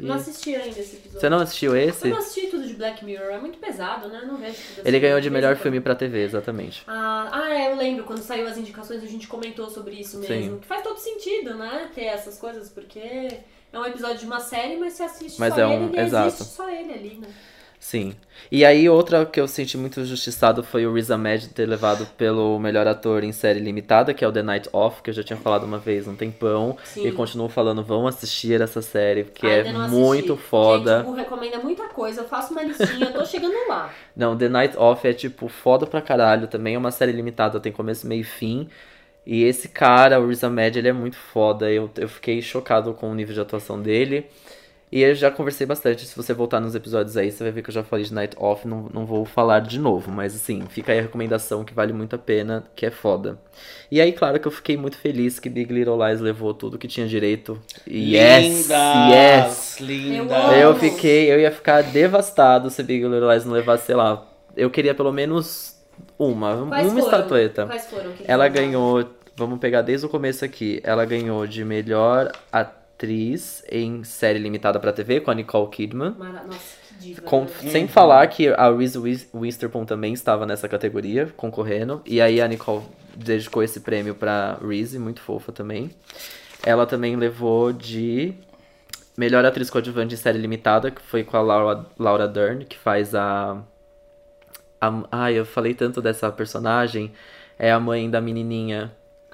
Ih, 0.00 0.06
Não 0.06 0.16
assisti 0.16 0.54
ainda 0.56 0.78
esse 0.80 0.96
episódio. 0.96 1.20
Você 1.20 1.28
não 1.28 1.38
assistiu 1.38 1.76
esse? 1.76 2.06
Eu 2.08 2.10
não 2.14 2.18
assisti 2.18 2.48
tudo 2.48 2.66
de 2.66 2.74
Black 2.74 3.04
Mirror, 3.04 3.30
é 3.30 3.38
muito 3.38 3.58
pesado, 3.58 4.08
né? 4.08 4.22
Não 4.26 4.36
vejo 4.36 4.54
tudo 4.56 4.80
assim. 4.80 4.88
Ele 4.88 4.98
ganhou 5.00 5.20
de 5.20 5.30
melhor 5.30 5.56
filme 5.56 5.80
pra 5.80 5.94
TV, 5.94 6.24
exatamente. 6.24 6.82
Ah, 6.86 7.28
ah, 7.32 7.54
é, 7.54 7.70
eu 7.72 7.76
lembro, 7.76 8.02
quando 8.04 8.20
saiu 8.20 8.46
as 8.48 8.58
indicações 8.58 9.02
a 9.02 9.06
gente 9.06 9.28
comentou 9.28 9.70
sobre 9.70 9.94
isso 9.94 10.18
mesmo. 10.18 10.54
Sim. 10.54 10.58
Que 10.60 10.66
faz 10.66 10.82
todo 10.82 10.98
sentido, 10.98 11.54
né? 11.54 11.88
Ter 11.94 12.06
essas 12.06 12.38
coisas, 12.38 12.68
porque 12.70 12.98
é 12.98 13.78
um 13.78 13.84
episódio 13.86 14.18
de 14.18 14.26
uma 14.26 14.40
série, 14.40 14.76
mas 14.76 14.94
você 14.94 15.04
assiste 15.04 15.38
Mas 15.38 15.54
só 15.54 15.60
é 15.60 15.74
ele, 15.74 15.84
um- 15.84 15.88
ele 15.90 16.00
exato. 16.00 16.28
existe 16.28 16.54
só 16.54 16.68
ele 16.68 16.92
ali, 16.92 17.14
né? 17.20 17.28
Sim. 17.84 18.14
E 18.50 18.64
aí, 18.64 18.88
outra 18.88 19.26
que 19.26 19.38
eu 19.38 19.46
senti 19.46 19.76
muito 19.76 20.00
injustiçado 20.00 20.64
foi 20.64 20.86
o 20.86 20.94
Riz 20.94 21.10
Ahmed 21.10 21.48
ter 21.48 21.66
levado 21.66 22.06
pelo 22.16 22.58
melhor 22.58 22.86
ator 22.86 23.22
em 23.22 23.30
série 23.30 23.60
limitada, 23.60 24.14
que 24.14 24.24
é 24.24 24.26
o 24.26 24.32
The 24.32 24.42
Night 24.42 24.70
Off, 24.72 25.02
que 25.02 25.10
eu 25.10 25.14
já 25.14 25.22
tinha 25.22 25.36
falado 25.36 25.64
uma 25.64 25.76
vez 25.76 26.08
um 26.08 26.16
tempão. 26.16 26.78
Sim. 26.82 27.06
E 27.06 27.12
continuo 27.12 27.46
falando, 27.46 27.84
vão 27.84 28.06
assistir 28.06 28.58
essa 28.62 28.80
série, 28.80 29.24
porque 29.24 29.46
Ainda 29.46 29.68
é 29.68 29.76
assisti. 29.76 29.94
muito 29.94 30.34
foda. 30.34 31.00
Gente, 31.00 31.10
o 31.10 31.12
recomenda 31.12 31.58
muita 31.58 31.86
coisa. 31.88 32.22
Eu 32.22 32.24
faço 32.26 32.54
uma 32.54 32.62
listinha, 32.62 33.08
eu 33.08 33.12
tô 33.12 33.26
chegando 33.26 33.54
lá. 33.68 33.92
Não, 34.16 34.34
The 34.34 34.48
Night 34.48 34.78
Off 34.78 35.06
é 35.06 35.12
tipo 35.12 35.46
foda 35.46 35.86
pra 35.86 36.00
caralho. 36.00 36.48
Também 36.48 36.76
é 36.76 36.78
uma 36.78 36.90
série 36.90 37.12
limitada, 37.12 37.60
tem 37.60 37.70
começo, 37.70 38.06
meio 38.06 38.22
e 38.22 38.24
fim. 38.24 38.66
E 39.26 39.44
esse 39.44 39.68
cara, 39.68 40.18
o 40.18 40.28
Riz 40.28 40.42
Ahmed, 40.42 40.78
ele 40.78 40.88
é 40.88 40.92
muito 40.94 41.18
foda. 41.18 41.70
Eu, 41.70 41.90
eu 41.98 42.08
fiquei 42.08 42.40
chocado 42.40 42.94
com 42.94 43.10
o 43.10 43.14
nível 43.14 43.34
de 43.34 43.40
atuação 43.42 43.78
dele. 43.78 44.26
E 44.94 45.02
eu 45.02 45.12
já 45.12 45.28
conversei 45.28 45.66
bastante. 45.66 46.06
Se 46.06 46.16
você 46.16 46.32
voltar 46.32 46.60
nos 46.60 46.76
episódios 46.76 47.16
aí, 47.16 47.28
você 47.28 47.42
vai 47.42 47.50
ver 47.50 47.62
que 47.62 47.68
eu 47.68 47.74
já 47.74 47.82
falei 47.82 48.04
de 48.04 48.14
Night 48.14 48.36
Off. 48.38 48.64
Não, 48.68 48.88
não 48.94 49.04
vou 49.04 49.24
falar 49.24 49.58
de 49.58 49.76
novo. 49.76 50.12
Mas 50.12 50.36
assim, 50.36 50.62
fica 50.68 50.92
aí 50.92 51.00
a 51.00 51.02
recomendação 51.02 51.64
que 51.64 51.74
vale 51.74 51.92
muito 51.92 52.14
a 52.14 52.18
pena, 52.18 52.62
que 52.76 52.86
é 52.86 52.92
foda. 52.92 53.36
E 53.90 54.00
aí, 54.00 54.12
claro 54.12 54.38
que 54.38 54.46
eu 54.46 54.52
fiquei 54.52 54.76
muito 54.76 54.96
feliz 54.96 55.40
que 55.40 55.50
Big 55.50 55.74
Little 55.74 55.98
Lies 55.98 56.20
levou 56.20 56.54
tudo 56.54 56.78
que 56.78 56.86
tinha 56.86 57.08
direito. 57.08 57.60
Yes! 57.88 58.68
Yes! 59.10 59.80
Lindas! 59.80 60.30
Eu 60.30 60.44
amo. 60.46 60.52
Eu 60.52 60.76
fiquei, 60.76 61.32
eu 61.32 61.40
ia 61.40 61.50
ficar 61.50 61.82
devastado 61.82 62.70
se 62.70 62.80
Big 62.84 63.02
Little 63.02 63.32
Lies 63.32 63.44
não 63.44 63.52
levasse, 63.52 63.86
sei 63.86 63.96
lá. 63.96 64.24
Eu 64.56 64.70
queria 64.70 64.94
pelo 64.94 65.10
menos 65.10 65.76
uma, 66.16 66.68
Quais 66.68 66.86
uma 66.86 67.00
foram? 67.00 67.04
estatueta. 67.04 67.66
Quais 67.66 67.86
foram? 67.86 68.12
Que 68.12 68.22
que 68.22 68.30
Ela 68.30 68.46
ganhou, 68.46 69.04
vamos 69.36 69.58
pegar 69.58 69.82
desde 69.82 70.06
o 70.06 70.08
começo 70.08 70.44
aqui. 70.44 70.80
Ela 70.84 71.04
ganhou 71.04 71.44
de 71.48 71.64
melhor 71.64 72.30
atriz 72.52 72.83
em 73.70 74.02
série 74.04 74.38
limitada 74.38 74.78
pra 74.80 74.92
TV 74.92 75.20
com 75.20 75.30
a 75.30 75.34
Nicole 75.34 75.68
Kidman. 75.70 76.14
Mara... 76.18 76.44
Nossa, 76.44 76.76
que 76.88 76.94
diva. 76.94 77.22
Com- 77.22 77.42
né? 77.42 77.70
Sem 77.70 77.88
falar 77.88 78.26
que 78.28 78.48
a 78.48 78.70
Reese 78.70 78.98
Witherspoon 79.32 79.84
também 79.84 80.12
estava 80.12 80.46
nessa 80.46 80.68
categoria, 80.68 81.32
concorrendo. 81.36 82.02
E 82.06 82.20
aí 82.20 82.40
a 82.40 82.48
Nicole 82.48 82.82
dedicou 83.16 83.62
esse 83.62 83.80
prêmio 83.80 84.14
pra 84.14 84.58
Reese, 84.66 84.98
muito 84.98 85.20
fofa 85.20 85.52
também. 85.52 85.90
Ela 86.64 86.86
também 86.86 87.14
levou 87.16 87.72
de 87.72 88.34
melhor 89.16 89.44
atriz 89.44 89.70
coadjuvante 89.70 90.14
em 90.14 90.16
série 90.18 90.38
limitada, 90.38 90.90
que 90.90 91.00
foi 91.02 91.22
com 91.22 91.36
a 91.36 91.40
Laura, 91.40 91.86
Laura 91.98 92.26
Dern, 92.26 92.64
que 92.64 92.78
faz 92.78 93.14
a... 93.14 93.62
a... 94.80 95.02
Ai, 95.12 95.34
eu 95.34 95.44
falei 95.44 95.74
tanto 95.74 96.00
dessa 96.02 96.30
personagem. 96.32 97.12
É 97.58 97.70
a 97.70 97.78
mãe 97.78 98.10
da 98.10 98.20
menininha 98.20 98.90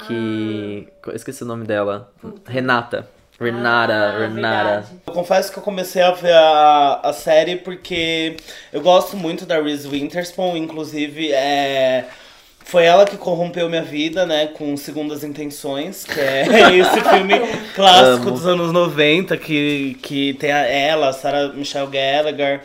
que... 0.06 0.88
Eu 1.06 1.14
esqueci 1.14 1.42
o 1.42 1.46
nome 1.46 1.64
dela. 1.64 2.12
Renata. 2.46 3.08
Renata, 3.40 3.92
Ah, 3.94 4.18
Renata. 4.18 4.80
verdade. 4.82 4.86
Eu 5.06 5.12
confesso 5.14 5.50
que 5.52 5.58
eu 5.58 5.62
comecei 5.62 6.02
a 6.02 6.10
ver 6.12 6.32
a, 6.34 7.00
a 7.04 7.12
série 7.12 7.56
porque 7.56 8.36
eu 8.72 8.80
gosto 8.82 9.16
muito 9.16 9.46
da 9.46 9.60
Reese 9.60 9.88
Witherspoon, 9.88 10.56
inclusive 10.56 11.32
é, 11.32 12.04
foi 12.64 12.84
ela 12.84 13.04
que 13.06 13.16
corrompeu 13.16 13.68
minha 13.68 13.82
vida, 13.82 14.26
né, 14.26 14.48
com 14.48 14.76
Segundas 14.76 15.24
Intenções, 15.24 16.04
que 16.04 16.20
é 16.20 16.42
esse 16.78 17.00
filme 17.00 17.34
clássico 17.74 18.28
Amo. 18.28 18.30
dos 18.30 18.46
anos 18.46 18.72
90, 18.72 19.36
que, 19.38 19.96
que 20.02 20.34
tem 20.34 20.52
a, 20.52 20.58
ela, 20.66 21.08
a 21.08 21.12
Sarah 21.12 21.48
Michelle 21.54 21.88
Gallagher, 21.88 22.60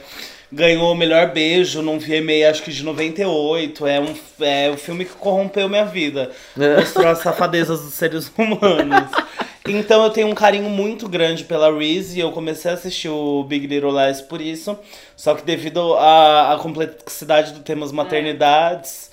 ganhou 0.55 0.91
o 0.91 0.95
melhor 0.95 1.31
beijo 1.31 1.81
num 1.81 1.99
VMA, 1.99 2.49
acho 2.49 2.63
que 2.63 2.71
de 2.71 2.83
98, 2.83 3.85
é 3.85 3.99
um, 3.99 4.15
é 4.39 4.71
um 4.71 4.77
filme 4.77 5.03
que 5.05 5.13
corrompeu 5.13 5.67
minha 5.67 5.85
vida, 5.85 6.31
mostrou 6.77 7.07
as 7.07 7.19
safadezas 7.19 7.81
dos 7.81 7.93
seres 7.93 8.31
humanos. 8.37 9.11
Então 9.67 10.03
eu 10.03 10.09
tenho 10.11 10.27
um 10.27 10.35
carinho 10.35 10.69
muito 10.69 11.09
grande 11.09 11.43
pela 11.43 11.75
Reese 11.75 12.17
e 12.17 12.21
eu 12.21 12.31
comecei 12.31 12.69
a 12.69 12.75
assistir 12.75 13.09
o 13.09 13.43
Big 13.43 13.65
Little 13.67 13.91
Lies 13.91 14.21
por 14.21 14.39
isso. 14.39 14.77
Só 15.17 15.33
que 15.33 15.43
devido 15.43 15.95
à, 15.95 16.53
à 16.53 16.57
complexidade 16.57 17.51
do 17.51 17.61
tema 17.61 17.83
as 17.83 17.91
maternidades, 17.91 19.09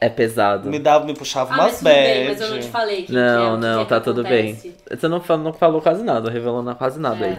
É 0.00 0.08
pesado. 0.08 0.70
me 0.70 0.78
dava, 0.78 1.04
me 1.04 1.14
puxava 1.14 1.52
Ah, 1.52 1.56
mas 1.56 1.72
umas 1.72 1.82
bem, 1.82 2.28
mas 2.28 2.38
bad. 2.38 2.42
eu 2.48 2.54
não 2.54 2.60
te 2.62 2.68
falei. 2.68 3.02
que 3.02 3.12
Não, 3.12 3.18
que 3.20 3.46
é, 3.46 3.54
que 3.56 3.60
não, 3.66 3.80
é 3.80 3.84
que 3.84 3.88
tá 3.90 4.00
tudo 4.00 4.22
bem. 4.22 4.52
acontece. 4.52 4.74
Você 4.88 5.08
não 5.08 5.20
falou, 5.20 5.44
não 5.44 5.52
falou 5.52 5.82
quase 5.82 6.04
nada, 6.04 6.30
revelou 6.30 6.62
quase 6.76 7.00
nada 7.00 7.26
É. 7.26 7.28
aí. 7.30 7.38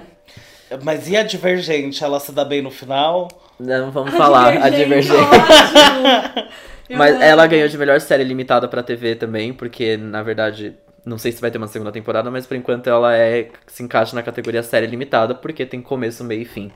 Mas 0.84 1.08
e 1.10 1.16
a 1.18 1.24
Divergente? 1.24 2.04
Ela 2.04 2.20
se 2.20 2.32
dá 2.32 2.44
bem 2.46 2.62
no 2.62 2.72
final? 2.72 3.28
Não 3.60 3.92
vamos 3.92 4.14
falar, 4.14 4.58
a 4.58 4.70
Divergente. 4.70 5.12
ótimo. 5.18 6.50
Eu 6.90 6.98
Mas 6.98 7.14
amo. 7.16 7.24
ela 7.24 7.48
ganhou 7.48 7.68
de 7.68 7.78
melhor 7.78 8.00
série 8.02 8.24
limitada 8.24 8.68
pra 8.68 8.82
TV 8.84 9.16
também, 9.16 9.54
porque 9.54 9.96
na 9.98 10.24
verdade, 10.24 10.76
não 11.06 11.18
sei 11.18 11.32
se 11.32 11.40
vai 11.42 11.52
ter 11.52 11.58
uma 11.58 11.68
segunda 11.68 11.92
temporada, 11.92 12.32
mas 12.32 12.46
por 12.48 12.56
enquanto 12.58 12.88
ela 12.88 13.16
é 13.16 13.50
se 13.68 13.84
encaixa 13.84 14.16
na 14.16 14.24
categoria 14.24 14.64
série 14.64 14.88
limitada, 14.88 15.36
porque 15.36 15.66
tem 15.66 15.82
começo, 15.82 16.24
meio 16.24 16.42
e 16.42 16.46
fim. 16.46 16.72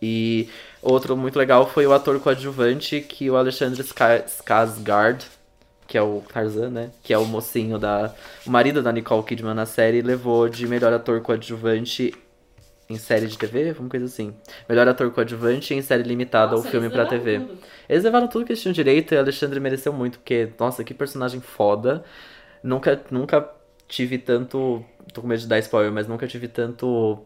E 0.00 0.48
outro 0.82 1.14
muito 1.16 1.38
legal 1.38 1.68
foi 1.68 1.86
o 1.86 1.92
ator 1.92 2.18
coadjuvante, 2.20 3.00
que 3.02 3.28
o 3.30 3.36
Alexandre 3.36 3.82
Ska- 3.82 4.24
Skarsgård, 4.26 5.22
que 5.86 5.98
é 5.98 6.00
o 6.02 6.22
Tarzan, 6.32 6.70
né? 6.70 6.90
Que 7.02 7.12
é 7.12 7.18
o 7.18 7.26
mocinho 7.26 7.78
da. 7.78 8.14
O 8.46 8.50
marido 8.50 8.82
da 8.82 8.90
Nicole 8.92 9.22
Kidman 9.24 9.52
na 9.54 9.66
série, 9.66 10.00
levou 10.00 10.48
de 10.48 10.66
melhor 10.66 10.90
ator 10.94 11.20
coadjuvante 11.20 12.14
em 12.90 12.98
série 12.98 13.26
de 13.28 13.38
TV, 13.38 13.70
alguma 13.70 13.88
coisa 13.88 14.04
assim. 14.04 14.34
Melhor 14.68 14.88
ator 14.88 15.10
coadjuvante 15.12 15.72
em 15.72 15.80
série 15.80 16.02
limitada 16.02 16.52
Nossa, 16.52 16.64
ou 16.64 16.70
filme 16.70 16.90
pra 16.90 17.06
TV. 17.06 17.38
tudo. 17.38 17.58
Eles 17.88 18.04
levaram 18.04 18.26
tudo 18.26 18.44
que 18.44 18.52
eles 18.52 18.60
tinham 18.60 18.72
direito 18.72 19.14
e 19.14 19.16
Alexandre 19.16 19.60
mereceu 19.60 19.92
muito, 19.92 20.18
porque, 20.18 20.50
nossa, 20.58 20.82
que 20.82 20.92
personagem 20.92 21.40
foda. 21.40 22.04
Nunca, 22.62 23.00
nunca 23.10 23.48
tive 23.86 24.18
tanto. 24.18 24.84
Tô 25.14 25.20
com 25.22 25.28
medo 25.28 25.40
de 25.40 25.46
dar 25.46 25.58
spoiler, 25.60 25.92
mas 25.92 26.06
nunca 26.08 26.26
tive 26.26 26.48
tanto 26.48 27.24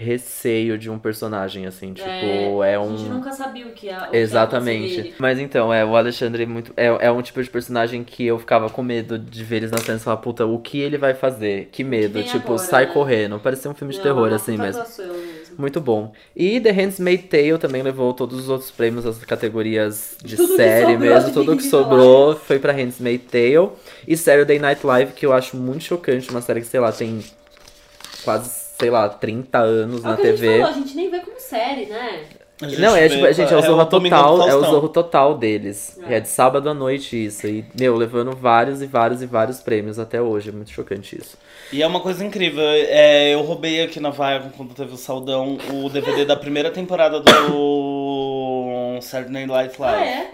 receio 0.00 0.78
de 0.78 0.88
um 0.88 0.96
personagem, 0.96 1.66
assim. 1.66 1.92
Tipo, 1.92 2.62
é, 2.62 2.76
A 2.76 2.80
um. 2.80 2.96
gente 2.96 3.10
nunca 3.10 3.32
sabia 3.32 3.66
o 3.66 3.70
que 3.70 3.80
que 3.80 3.90
acontecer 3.90 4.16
Exatamente. 4.16 5.14
Mas 5.18 5.40
então, 5.40 5.74
é, 5.74 5.84
o 5.84 5.96
Alexandre 5.96 6.44
é 6.44 6.46
muito. 6.46 6.72
É, 6.76 6.86
é 6.86 7.10
um 7.10 7.20
tipo 7.20 7.42
de 7.42 7.50
personagem 7.50 8.04
que 8.04 8.24
eu 8.24 8.38
ficava 8.38 8.70
com 8.70 8.80
medo 8.80 9.18
de 9.18 9.42
ver 9.42 9.56
eles 9.56 9.72
na 9.72 9.78
cena 9.78 9.98
e 9.98 10.00
falar, 10.00 10.18
puta, 10.18 10.46
o 10.46 10.60
que 10.60 10.78
ele 10.78 10.96
vai 10.96 11.14
fazer? 11.14 11.68
Que 11.72 11.82
medo. 11.82 12.12
vem 12.14 12.22
tipo, 12.22 12.44
agora, 12.52 12.58
sai 12.58 12.86
né? 12.86 12.92
correndo. 12.92 13.40
Parecia 13.40 13.68
um 13.68 13.74
filme 13.74 13.92
de 13.92 13.98
Não, 13.98 14.04
terror, 14.04 14.28
uma 14.28 14.36
assim 14.36 14.56
mesmo. 14.56 14.80
mesmo. 14.82 15.14
Muito 15.58 15.80
bom. 15.80 16.12
E 16.36 16.60
The 16.60 16.70
Handmaid's 16.70 17.28
Tale 17.28 17.58
também 17.58 17.82
levou 17.82 18.14
todos 18.14 18.38
os 18.38 18.48
outros 18.48 18.70
prêmios 18.70 19.02
das 19.04 19.18
categorias 19.24 20.16
de 20.22 20.36
Tudo 20.36 20.50
que 20.50 20.56
série 20.56 20.92
sobrou 20.92 20.98
mesmo. 20.98 21.32
Tudo 21.32 21.56
que 21.56 21.62
sobrou 21.64 22.36
foi 22.36 22.60
pra 22.60 22.72
Handmaid's 22.72 23.26
Tale. 23.28 23.70
E 24.06 24.16
Saturday 24.16 24.60
Night 24.60 24.86
Live, 24.86 25.12
que 25.14 25.26
eu 25.26 25.32
acho 25.32 25.56
muito 25.56 25.82
chocante. 25.82 26.30
Uma 26.30 26.40
série 26.40 26.60
que, 26.60 26.68
sei 26.68 26.78
lá, 26.78 26.92
tem 26.92 27.20
quase, 28.24 28.67
sei 28.78 28.90
lá, 28.90 29.08
30 29.08 29.58
anos 29.58 30.04
É 30.04 30.08
na 30.08 30.16
que 30.16 30.22
a 30.22 30.30
gente 30.30 30.40
TV. 30.40 30.60
falou, 30.60 30.74
a 30.74 30.78
gente 30.78 30.96
nem 30.96 31.10
vê 31.10 31.20
como 31.20 31.38
série, 31.38 31.86
né? 31.86 32.20
Não, 32.78 32.96
é 32.96 33.08
tipo, 33.08 33.32
gente, 33.32 33.52
é 33.54 33.56
o 33.56 33.84
Domingo 33.84 34.16
do 34.16 34.20
Total, 34.20 34.48
é 34.48 34.54
o. 34.56 34.60
Zorro 34.64 34.88
Total 34.88 35.38
deles. 35.38 35.96
É. 36.08 36.16
É. 36.16 36.20
de 36.20 36.28
sábado 36.28 36.68
à 36.68 36.74
noite 36.74 37.26
isso. 37.26 37.46
E, 37.46 37.64
meu, 37.78 37.94
levando 37.94 38.34
vários 38.34 38.82
e 38.82 38.86
vários 38.86 39.22
e 39.22 39.26
vários 39.26 39.60
prêmios 39.60 39.96
até 39.96 40.20
hoje. 40.20 40.48
É 40.48 40.52
muito 40.52 40.72
chocante 40.72 41.16
isso. 41.16 41.38
E 41.72 41.82
é 41.82 41.86
uma 41.86 42.00
coisa 42.00 42.24
incrível. 42.24 42.64
É, 42.64 43.32
eu 43.32 43.42
roubei 43.42 43.80
aqui 43.80 44.00
na 44.00 44.10
Viacom, 44.10 44.50
quando 44.56 44.74
teve 44.74 44.92
o 44.92 44.96
Saldão, 44.96 45.56
o 45.72 45.88
DVD 45.88 46.24
da 46.24 46.34
primeira 46.34 46.70
temporada 46.72 47.20
do 47.20 48.98
Saturday 49.02 49.46
Night 49.46 49.80
Live. 49.80 50.02
Ah, 50.02 50.04
é? 50.04 50.30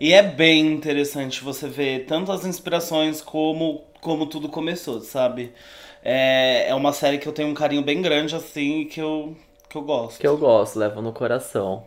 E 0.00 0.12
é 0.12 0.22
bem 0.22 0.60
interessante 0.74 1.42
você 1.42 1.66
ver 1.66 2.04
tanto 2.06 2.30
as 2.30 2.44
inspirações 2.46 3.20
como, 3.20 3.82
como 4.00 4.26
tudo 4.26 4.48
começou, 4.48 5.00
sabe? 5.00 5.52
É, 6.04 6.68
é 6.68 6.74
uma 6.74 6.92
série 6.92 7.18
que 7.18 7.26
eu 7.26 7.32
tenho 7.32 7.48
um 7.48 7.54
carinho 7.54 7.82
bem 7.82 8.00
grande, 8.00 8.34
assim, 8.34 8.84
que 8.84 9.00
eu, 9.00 9.36
que 9.68 9.76
eu 9.76 9.82
gosto. 9.82 10.20
Que 10.20 10.26
eu 10.26 10.36
gosto, 10.36 10.78
levo 10.78 11.02
no 11.02 11.12
coração. 11.12 11.84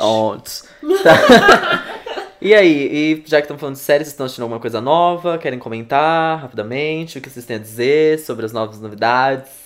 Ontes. 0.00 0.64
Tá. 1.02 1.84
E 2.44 2.52
aí, 2.52 2.90
e 2.92 3.22
já 3.26 3.38
que 3.38 3.44
estamos 3.44 3.58
falando 3.58 3.76
de 3.76 3.80
séries, 3.80 4.08
vocês 4.08 4.12
estão 4.12 4.26
assistindo 4.26 4.42
alguma 4.42 4.60
coisa 4.60 4.78
nova? 4.78 5.38
Querem 5.38 5.58
comentar 5.58 6.40
rapidamente? 6.40 7.16
O 7.16 7.20
que 7.22 7.30
vocês 7.30 7.46
têm 7.46 7.56
a 7.56 7.58
dizer 7.58 8.18
sobre 8.18 8.44
as 8.44 8.52
novas 8.52 8.78
novidades? 8.78 9.63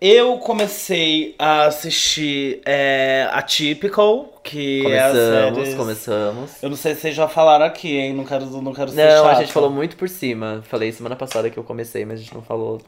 Eu 0.00 0.38
comecei 0.38 1.34
a 1.38 1.64
assistir 1.64 2.60
é, 2.66 3.26
a 3.32 3.40
Typical, 3.40 4.40
que 4.42 4.86
é 4.86 4.98
a 5.00 5.08
Começamos, 5.08 5.64
série... 5.64 5.76
começamos. 5.76 6.62
Eu 6.62 6.68
não 6.68 6.76
sei 6.76 6.94
se 6.94 7.00
vocês 7.00 7.14
já 7.14 7.26
falaram 7.28 7.64
aqui, 7.64 7.96
hein? 7.96 8.12
Não 8.12 8.24
quero, 8.24 8.44
não 8.60 8.74
quero 8.74 8.90
ser 8.90 8.96
Não, 8.96 9.24
a 9.24 9.30
chata. 9.30 9.40
gente 9.42 9.52
falou 9.52 9.70
muito 9.70 9.96
por 9.96 10.08
cima. 10.08 10.62
Falei 10.68 10.92
semana 10.92 11.16
passada 11.16 11.48
que 11.48 11.56
eu 11.58 11.64
comecei, 11.64 12.04
mas 12.04 12.20
a 12.20 12.22
gente 12.22 12.34
não 12.34 12.42
falou 12.42 12.82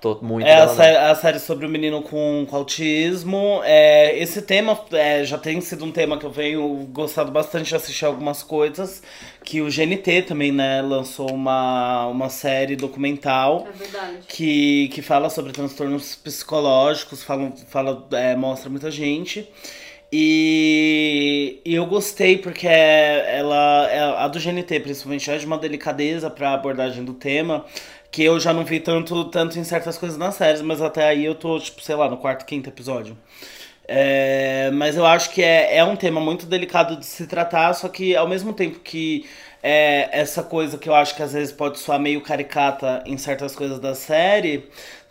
tô 0.00 0.18
muito 0.22 0.46
É 0.46 0.60
a 0.60 0.68
série, 0.68 0.96
a 0.96 1.14
série 1.14 1.38
sobre 1.38 1.66
o 1.66 1.68
menino 1.68 2.02
com, 2.02 2.46
com 2.48 2.56
autismo. 2.56 3.60
É, 3.64 4.18
esse 4.18 4.42
tema 4.42 4.78
é, 4.92 5.24
já 5.24 5.38
tem 5.38 5.60
sido 5.60 5.84
um 5.84 5.90
tema 5.92 6.18
que 6.18 6.24
eu 6.24 6.30
venho 6.30 6.86
gostado 6.92 7.30
bastante 7.30 7.68
de 7.68 7.76
assistir 7.76 8.04
algumas 8.04 8.42
coisas. 8.42 9.02
Que 9.44 9.60
o 9.60 9.70
GNT 9.70 10.22
também, 10.22 10.52
né, 10.52 10.82
lançou 10.82 11.30
uma, 11.32 12.06
uma 12.06 12.28
série 12.28 12.76
documental 12.76 13.66
É 13.68 13.72
verdade. 13.72 14.18
que, 14.28 14.88
que 14.88 15.02
fala 15.02 15.30
sobre 15.30 15.52
transtornos 15.52 16.14
psicológicos, 16.16 17.22
fala, 17.22 17.52
fala, 17.68 18.06
é, 18.12 18.34
mostra 18.36 18.68
muita 18.68 18.90
gente. 18.90 19.48
E, 20.12 21.60
e 21.64 21.74
eu 21.74 21.84
gostei 21.84 22.38
porque 22.38 22.66
ela, 22.68 23.88
é- 23.90 24.00
a 24.24 24.28
do 24.28 24.38
GNT, 24.38 24.80
principalmente, 24.80 25.30
é 25.30 25.36
de 25.36 25.44
uma 25.44 25.58
delicadeza 25.58 26.30
pra 26.30 26.52
abordagem 26.54 27.04
do 27.04 27.12
tema 27.12 27.64
que 28.10 28.22
eu 28.24 28.38
já 28.40 28.52
não 28.52 28.64
vi 28.64 28.80
tanto, 28.80 29.24
tanto 29.26 29.58
em 29.58 29.64
certas 29.64 29.98
coisas 29.98 30.16
nas 30.18 30.34
séries, 30.36 30.62
mas 30.62 30.80
até 30.80 31.08
aí 31.08 31.24
eu 31.24 31.34
tô, 31.34 31.58
tipo, 31.58 31.82
sei 31.82 31.94
lá, 31.94 32.08
no 32.08 32.16
quarto, 32.16 32.44
quinto 32.46 32.68
episódio. 32.70 33.16
É, 33.88 34.70
mas 34.72 34.96
eu 34.96 35.06
acho 35.06 35.30
que 35.30 35.42
é, 35.42 35.76
é 35.76 35.84
um 35.84 35.94
tema 35.94 36.20
muito 36.20 36.46
delicado 36.46 36.96
de 36.96 37.06
se 37.06 37.26
tratar, 37.26 37.72
só 37.74 37.88
que 37.88 38.16
ao 38.16 38.26
mesmo 38.28 38.52
tempo 38.52 38.80
que 38.80 39.24
é, 39.62 40.08
essa 40.12 40.42
coisa 40.42 40.76
que 40.76 40.88
eu 40.88 40.94
acho 40.94 41.14
que 41.14 41.22
às 41.22 41.32
vezes 41.32 41.52
pode 41.52 41.78
soar 41.78 42.00
meio 42.00 42.20
caricata 42.20 43.02
em 43.06 43.16
certas 43.16 43.54
coisas 43.54 43.78
da 43.78 43.94
série, 43.94 44.64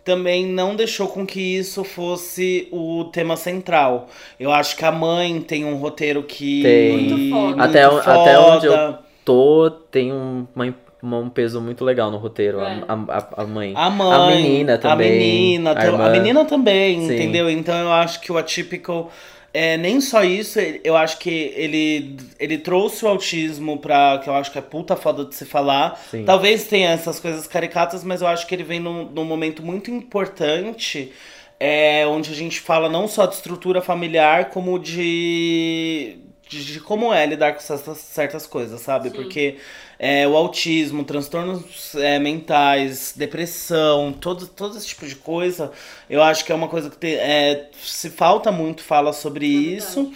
também 0.03 0.45
não 0.45 0.75
deixou 0.75 1.07
com 1.07 1.25
que 1.25 1.39
isso 1.39 1.83
fosse 1.83 2.67
o 2.71 3.05
tema 3.05 3.35
central. 3.37 4.07
Eu 4.39 4.51
acho 4.51 4.75
que 4.75 4.85
a 4.85 4.91
mãe 4.91 5.41
tem 5.41 5.65
um 5.65 5.75
roteiro 5.77 6.21
que. 6.23 6.61
Tem. 6.61 6.97
Muito 6.97 7.29
foda. 7.31 7.47
muito 7.47 7.61
Até 7.61 7.87
o- 7.89 7.97
até 7.97 8.39
onde 8.39 8.65
eu- 8.67 8.71
foda. 8.73 8.99
Tô, 9.23 9.71
tem 9.89 10.13
um, 10.13 10.45
uma- 10.55 10.75
um 11.03 11.29
peso 11.29 11.61
muito 11.61 11.83
legal 11.85 12.09
no 12.11 12.17
roteiro. 12.17 12.59
a- 12.61 12.69
É. 12.71 12.83
A, 12.87 12.93
a, 12.93 13.43
a 13.43 13.45
mãe. 13.45 13.73
A 13.75 13.89
mãe. 13.89 14.11
A 14.13 14.27
menina 14.35 14.77
também. 14.77 15.07
A 15.07 15.11
menina, 15.11 15.71
a 16.07 16.09
menina 16.09 16.45
também, 16.45 16.99
Sim. 17.07 17.13
entendeu? 17.13 17.49
Então 17.49 17.75
eu 17.77 17.91
acho 17.91 18.19
que 18.21 18.31
o 18.31 18.37
Atypical. 18.37 19.11
É, 19.57 19.77
nem 19.77 20.01
só 20.01 20.21
isso, 20.21 20.59
eu 20.83 20.97
acho 20.97 21.17
que 21.17 21.29
ele, 21.55 22.17
ele 22.37 22.57
trouxe 22.57 23.05
o 23.05 23.07
autismo 23.07 23.77
pra. 23.77 24.19
que 24.21 24.29
eu 24.29 24.33
acho 24.33 24.51
que 24.51 24.57
é 24.57 24.61
puta 24.61 24.97
foda 24.97 25.23
de 25.23 25.33
se 25.33 25.45
falar. 25.45 25.97
Sim. 26.11 26.25
Talvez 26.25 26.65
tenha 26.67 26.89
essas 26.89 27.21
coisas 27.21 27.47
caricatas, 27.47 28.03
mas 28.03 28.21
eu 28.21 28.27
acho 28.27 28.45
que 28.47 28.53
ele 28.53 28.63
vem 28.65 28.81
num, 28.81 29.05
num 29.05 29.23
momento 29.23 29.63
muito 29.63 29.89
importante. 29.89 31.11
É, 31.57 32.05
onde 32.05 32.31
a 32.31 32.35
gente 32.35 32.59
fala 32.59 32.89
não 32.89 33.07
só 33.07 33.25
de 33.25 33.35
estrutura 33.35 33.81
familiar, 33.81 34.49
como 34.49 34.77
de, 34.77 36.17
de, 36.49 36.65
de 36.73 36.79
como 36.81 37.13
é 37.13 37.25
lidar 37.25 37.53
com 37.53 37.61
certas, 37.61 37.97
certas 37.99 38.45
coisas, 38.45 38.81
sabe? 38.81 39.09
Sim. 39.09 39.15
Porque 39.15 39.55
é, 39.99 40.27
o 40.27 40.35
autismo, 40.35 41.03
transtornos 41.03 41.95
é, 41.95 42.19
mentais, 42.19 43.13
depressão, 43.15 44.13
todo, 44.13 44.47
todo 44.47 44.77
esse 44.77 44.87
tipo 44.87 45.07
de 45.07 45.15
coisa, 45.15 45.71
eu 46.09 46.21
acho 46.21 46.43
que 46.45 46.51
é 46.51 46.55
uma 46.55 46.67
coisa 46.67 46.89
que 46.89 46.97
te- 46.97 47.15
é, 47.15 47.69
se 47.81 48.09
falta 48.09 48.51
muito 48.51 48.83
fala 48.83 49.13
sobre 49.13 49.45
É 49.45 49.49
isso. 49.77 50.11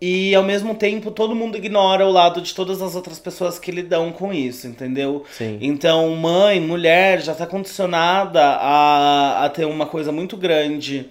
E 0.00 0.32
ao 0.32 0.44
mesmo 0.44 0.76
tempo 0.76 1.10
todo 1.10 1.34
mundo 1.34 1.56
ignora 1.56 2.06
o 2.06 2.12
lado 2.12 2.40
de 2.40 2.54
todas 2.54 2.80
as 2.80 2.94
outras 2.94 3.18
pessoas 3.18 3.58
que 3.58 3.72
lidam 3.72 4.12
com 4.12 4.32
isso, 4.32 4.68
entendeu? 4.68 5.24
Sim. 5.32 5.58
Então, 5.60 6.08
mãe, 6.14 6.60
mulher, 6.60 7.20
já 7.20 7.32
está 7.32 7.46
condicionada 7.46 8.40
a, 8.40 9.44
a 9.44 9.48
ter 9.48 9.64
uma 9.64 9.86
coisa 9.86 10.12
muito 10.12 10.36
grande 10.36 11.08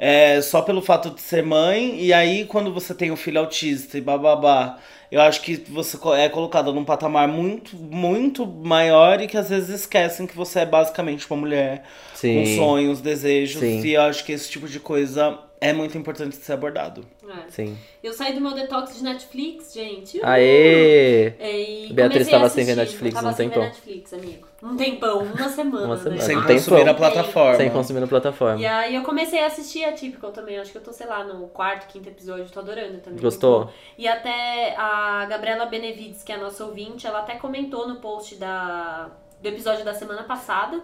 é, 0.00 0.40
só 0.42 0.62
pelo 0.62 0.82
fato 0.82 1.10
de 1.10 1.20
ser 1.20 1.44
mãe. 1.44 2.00
E 2.00 2.12
aí, 2.12 2.44
quando 2.44 2.72
você 2.72 2.92
tem 2.92 3.12
um 3.12 3.16
filho 3.16 3.38
autista 3.38 3.96
e 3.96 4.00
bababá, 4.00 4.78
eu 5.14 5.20
acho 5.20 5.42
que 5.42 5.54
você 5.70 5.96
é 6.16 6.28
colocada 6.28 6.72
num 6.72 6.84
patamar 6.84 7.28
muito, 7.28 7.76
muito 7.76 8.44
maior 8.44 9.20
e 9.20 9.28
que 9.28 9.36
às 9.36 9.48
vezes 9.48 9.82
esquecem 9.82 10.26
que 10.26 10.36
você 10.36 10.58
é 10.58 10.66
basicamente 10.66 11.24
uma 11.30 11.36
mulher 11.36 11.84
com 12.10 12.16
Sim. 12.16 12.56
sonhos, 12.56 13.00
desejos. 13.00 13.60
Sim. 13.60 13.80
E 13.86 13.94
eu 13.94 14.02
acho 14.02 14.24
que 14.24 14.32
esse 14.32 14.50
tipo 14.50 14.66
de 14.66 14.80
coisa 14.80 15.38
é 15.60 15.72
muito 15.72 15.96
importante 15.96 16.36
de 16.36 16.44
ser 16.44 16.54
abordado. 16.54 17.06
É. 17.28 17.48
Sim. 17.48 17.78
Eu 18.04 18.12
saí 18.12 18.34
do 18.34 18.40
meu 18.42 18.52
detox 18.52 18.98
de 18.98 19.02
Netflix, 19.02 19.72
gente. 19.72 20.20
Aê! 20.22 21.32
É, 21.38 21.86
e 21.86 21.92
Beatriz 21.94 22.28
tava 22.28 22.44
a 22.44 22.50
sem 22.50 22.62
ver. 22.66 22.76
Netflix, 22.76 23.14
Eu 23.16 23.22
tava 23.22 23.32
um 23.32 23.34
sem 23.34 23.48
ver. 23.48 23.58
Netflix, 23.60 24.12
amigo. 24.12 24.46
Um 24.62 24.76
tempão, 24.76 25.22
uma 25.22 25.48
semana. 25.48 25.86
Uma 25.86 25.96
né? 25.96 26.02
semana. 26.02 26.20
Sem 26.20 26.36
Um 26.36 26.42
consumir 26.42 26.82
a 26.82 26.84
Tem. 26.84 26.94
plataforma. 26.96 27.56
Sem 27.56 27.70
consumir 27.70 28.00
na 28.00 28.06
plataforma. 28.06 28.60
E 28.60 28.66
aí 28.66 28.94
eu 28.94 29.02
comecei 29.04 29.42
a 29.42 29.46
assistir 29.46 29.86
a 29.86 29.92
Typical 29.92 30.32
também. 30.32 30.58
Acho 30.58 30.70
que 30.70 30.76
eu 30.76 30.82
tô, 30.82 30.92
sei 30.92 31.06
lá, 31.06 31.24
no 31.24 31.48
quarto, 31.48 31.90
quinto 31.90 32.06
episódio. 32.10 32.44
Tô 32.52 32.60
adorando 32.60 32.98
também. 32.98 33.18
Gostou? 33.22 33.70
E 33.96 34.06
até 34.06 34.76
a 34.76 35.24
Gabriela 35.24 35.64
Benevides, 35.64 36.22
que 36.22 36.30
é 36.30 36.34
a 36.34 36.38
nossa 36.38 36.62
ouvinte, 36.62 37.06
ela 37.06 37.20
até 37.20 37.36
comentou 37.36 37.88
no 37.88 37.96
post 37.96 38.34
da, 38.34 39.12
do 39.40 39.48
episódio 39.48 39.82
da 39.82 39.94
semana 39.94 40.24
passada. 40.24 40.82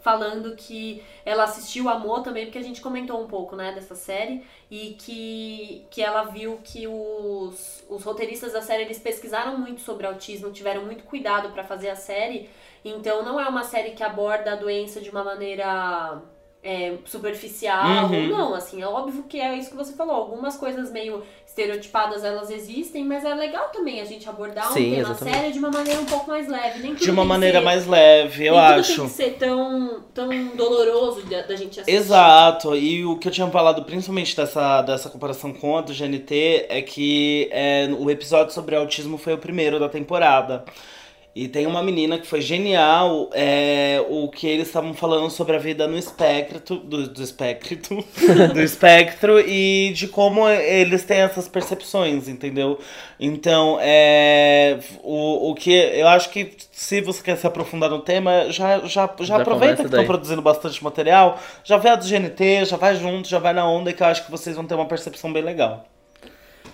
Falando 0.00 0.56
que 0.56 1.02
ela 1.24 1.44
assistiu 1.44 1.88
Amor 1.88 2.22
também, 2.22 2.46
porque 2.46 2.58
a 2.58 2.62
gente 2.62 2.80
comentou 2.80 3.22
um 3.22 3.26
pouco, 3.26 3.54
né, 3.54 3.72
dessa 3.72 3.94
série. 3.94 4.42
E 4.70 4.96
que, 4.98 5.86
que 5.90 6.02
ela 6.02 6.24
viu 6.24 6.58
que 6.64 6.86
os, 6.86 7.84
os 7.88 8.02
roteiristas 8.02 8.52
da 8.52 8.62
série, 8.62 8.84
eles 8.84 8.98
pesquisaram 8.98 9.58
muito 9.58 9.80
sobre 9.80 10.06
autismo, 10.06 10.50
tiveram 10.50 10.84
muito 10.84 11.04
cuidado 11.04 11.50
pra 11.50 11.64
fazer 11.64 11.90
a 11.90 11.96
série. 11.96 12.48
Então 12.84 13.22
não 13.22 13.38
é 13.38 13.48
uma 13.48 13.64
série 13.64 13.90
que 13.90 14.02
aborda 14.02 14.52
a 14.52 14.56
doença 14.56 15.00
de 15.00 15.10
uma 15.10 15.22
maneira 15.22 16.22
é, 16.62 16.98
superficial. 17.04 18.06
Uhum. 18.06 18.28
Não, 18.28 18.54
assim, 18.54 18.82
é 18.82 18.86
óbvio 18.86 19.24
que 19.24 19.40
é 19.40 19.56
isso 19.56 19.70
que 19.70 19.76
você 19.76 19.92
falou. 19.94 20.14
Algumas 20.14 20.56
coisas 20.56 20.90
meio 20.90 21.22
estereotipadas, 21.50 22.22
elas 22.24 22.48
existem, 22.48 23.04
mas 23.04 23.24
é 23.24 23.34
legal 23.34 23.68
também 23.70 24.00
a 24.00 24.04
gente 24.04 24.28
abordar 24.28 24.70
um 24.70 24.74
Sim, 24.74 24.90
tema 24.90 25.10
exatamente. 25.10 25.34
sério 25.36 25.52
de 25.52 25.58
uma 25.58 25.70
maneira 25.70 26.00
um 26.00 26.04
pouco 26.04 26.28
mais 26.28 26.48
leve. 26.48 26.78
Nem 26.80 26.94
De 26.94 27.10
uma 27.10 27.24
maneira 27.24 27.58
ser- 27.58 27.64
mais 27.64 27.86
leve, 27.86 28.46
eu 28.46 28.56
acho. 28.58 28.96
tem 28.96 29.04
que 29.06 29.10
ser 29.10 29.30
tão, 29.36 30.00
tão 30.14 30.28
doloroso 30.56 31.22
da, 31.26 31.42
da 31.42 31.56
gente 31.56 31.80
assistir. 31.80 31.90
Exato, 32.00 32.74
e 32.76 33.04
o 33.04 33.16
que 33.18 33.26
eu 33.28 33.32
tinha 33.32 33.48
falado 33.48 33.82
principalmente 33.84 34.36
dessa, 34.36 34.80
dessa 34.82 35.10
comparação 35.10 35.52
com 35.52 35.76
a 35.76 35.80
do 35.80 35.92
GNT 35.92 36.66
é 36.68 36.80
que 36.82 37.48
é, 37.52 37.88
o 37.98 38.08
episódio 38.10 38.54
sobre 38.54 38.76
autismo 38.76 39.18
foi 39.18 39.34
o 39.34 39.38
primeiro 39.38 39.78
da 39.80 39.88
temporada. 39.88 40.64
E 41.40 41.48
tem 41.48 41.66
uma 41.66 41.82
menina 41.82 42.18
que 42.18 42.26
foi 42.26 42.42
genial, 42.42 43.30
é, 43.32 44.04
o 44.10 44.28
que 44.28 44.46
eles 44.46 44.66
estavam 44.66 44.92
falando 44.92 45.30
sobre 45.30 45.56
a 45.56 45.58
vida 45.58 45.86
no 45.86 45.96
espectro, 45.96 46.76
do, 46.76 47.08
do 47.08 47.22
espectro, 47.22 48.04
do 48.52 48.60
espectro 48.60 49.40
e 49.40 49.90
de 49.94 50.06
como 50.06 50.46
eles 50.46 51.02
têm 51.02 51.20
essas 51.20 51.48
percepções, 51.48 52.28
entendeu? 52.28 52.78
Então, 53.18 53.78
é, 53.80 54.80
o, 55.02 55.50
o 55.50 55.54
que 55.54 55.72
eu 55.72 56.08
acho 56.08 56.28
que 56.28 56.52
se 56.72 57.00
você 57.00 57.22
quer 57.22 57.38
se 57.38 57.46
aprofundar 57.46 57.88
no 57.88 58.00
tema, 58.00 58.50
já, 58.50 58.80
já, 58.80 59.10
já, 59.18 59.24
Já 59.24 59.36
aproveita 59.38 59.76
que 59.76 59.84
estão 59.84 60.04
produzindo 60.04 60.42
bastante 60.42 60.84
material, 60.84 61.40
já 61.64 61.78
vê 61.78 61.88
a 61.88 61.96
do 61.96 62.06
GNT, 62.06 62.66
já 62.66 62.76
vai 62.76 62.96
junto, 62.96 63.26
já 63.26 63.38
vai 63.38 63.54
na 63.54 63.66
onda, 63.66 63.94
que 63.94 64.02
eu 64.02 64.06
acho 64.06 64.26
que 64.26 64.30
vocês 64.30 64.54
vão 64.54 64.66
ter 64.66 64.74
uma 64.74 64.84
percepção 64.84 65.32
bem 65.32 65.42
legal. 65.42 65.86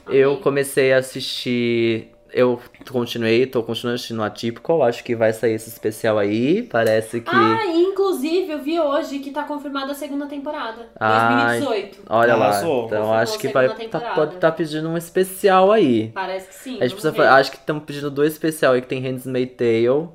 Eu 0.09 0.39
comecei 0.39 0.93
a 0.93 0.99
assistir. 0.99 2.16
Eu 2.33 2.61
continuei, 2.91 3.47
tô 3.47 3.63
continuando 3.63 3.95
assistindo 3.95 4.23
Atypical. 4.23 4.83
Acho 4.83 5.03
que 5.05 5.15
vai 5.15 5.33
sair 5.33 5.55
esse 5.55 5.69
especial 5.69 6.19
aí. 6.19 6.63
Parece 6.65 7.21
que. 7.21 7.31
Ah, 7.35 7.65
inclusive 7.67 8.51
eu 8.53 8.59
vi 8.63 8.79
hoje 8.81 9.19
que 9.21 9.31
tá 9.31 9.45
confirmada 9.45 9.93
a 9.93 9.95
segunda 9.95 10.27
temporada. 10.27 10.89
Ai. 10.99 11.61
2018. 11.61 12.03
Olha 12.09 12.37
lá. 12.37 12.59
Então 12.59 12.83
Confirmou 12.83 13.13
acho 13.15 13.39
que 13.39 13.49
vai. 13.49 13.89
tá- 13.89 14.01
pode 14.15 14.35
estar 14.35 14.53
pedindo 14.53 14.89
um 14.89 14.97
especial 14.97 15.71
aí. 15.73 16.09
Parece 16.15 16.49
que 16.49 16.55
sim. 16.55 16.77
A 16.81 16.87
gente 16.87 16.93
precisa. 16.93 17.11
ver. 17.13 17.23
Acho 17.29 17.51
que 17.53 17.57
estamos 17.59 17.85
pedindo 17.85 18.11
dois 18.11 18.33
especial 18.33 18.73
aí 18.75 18.81
que 18.83 18.89
tem 18.89 19.01
Handmaid's 19.01 19.57
Tale. 19.57 20.09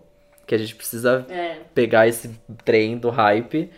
Que 0.45 0.55
a 0.55 0.57
gente 0.57 0.76
precisa 0.76 1.26
É. 1.30 1.57
pegar 1.74 2.07
esse 2.07 2.30
trem 2.66 2.97
do 2.97 3.09
hype. 3.09 3.70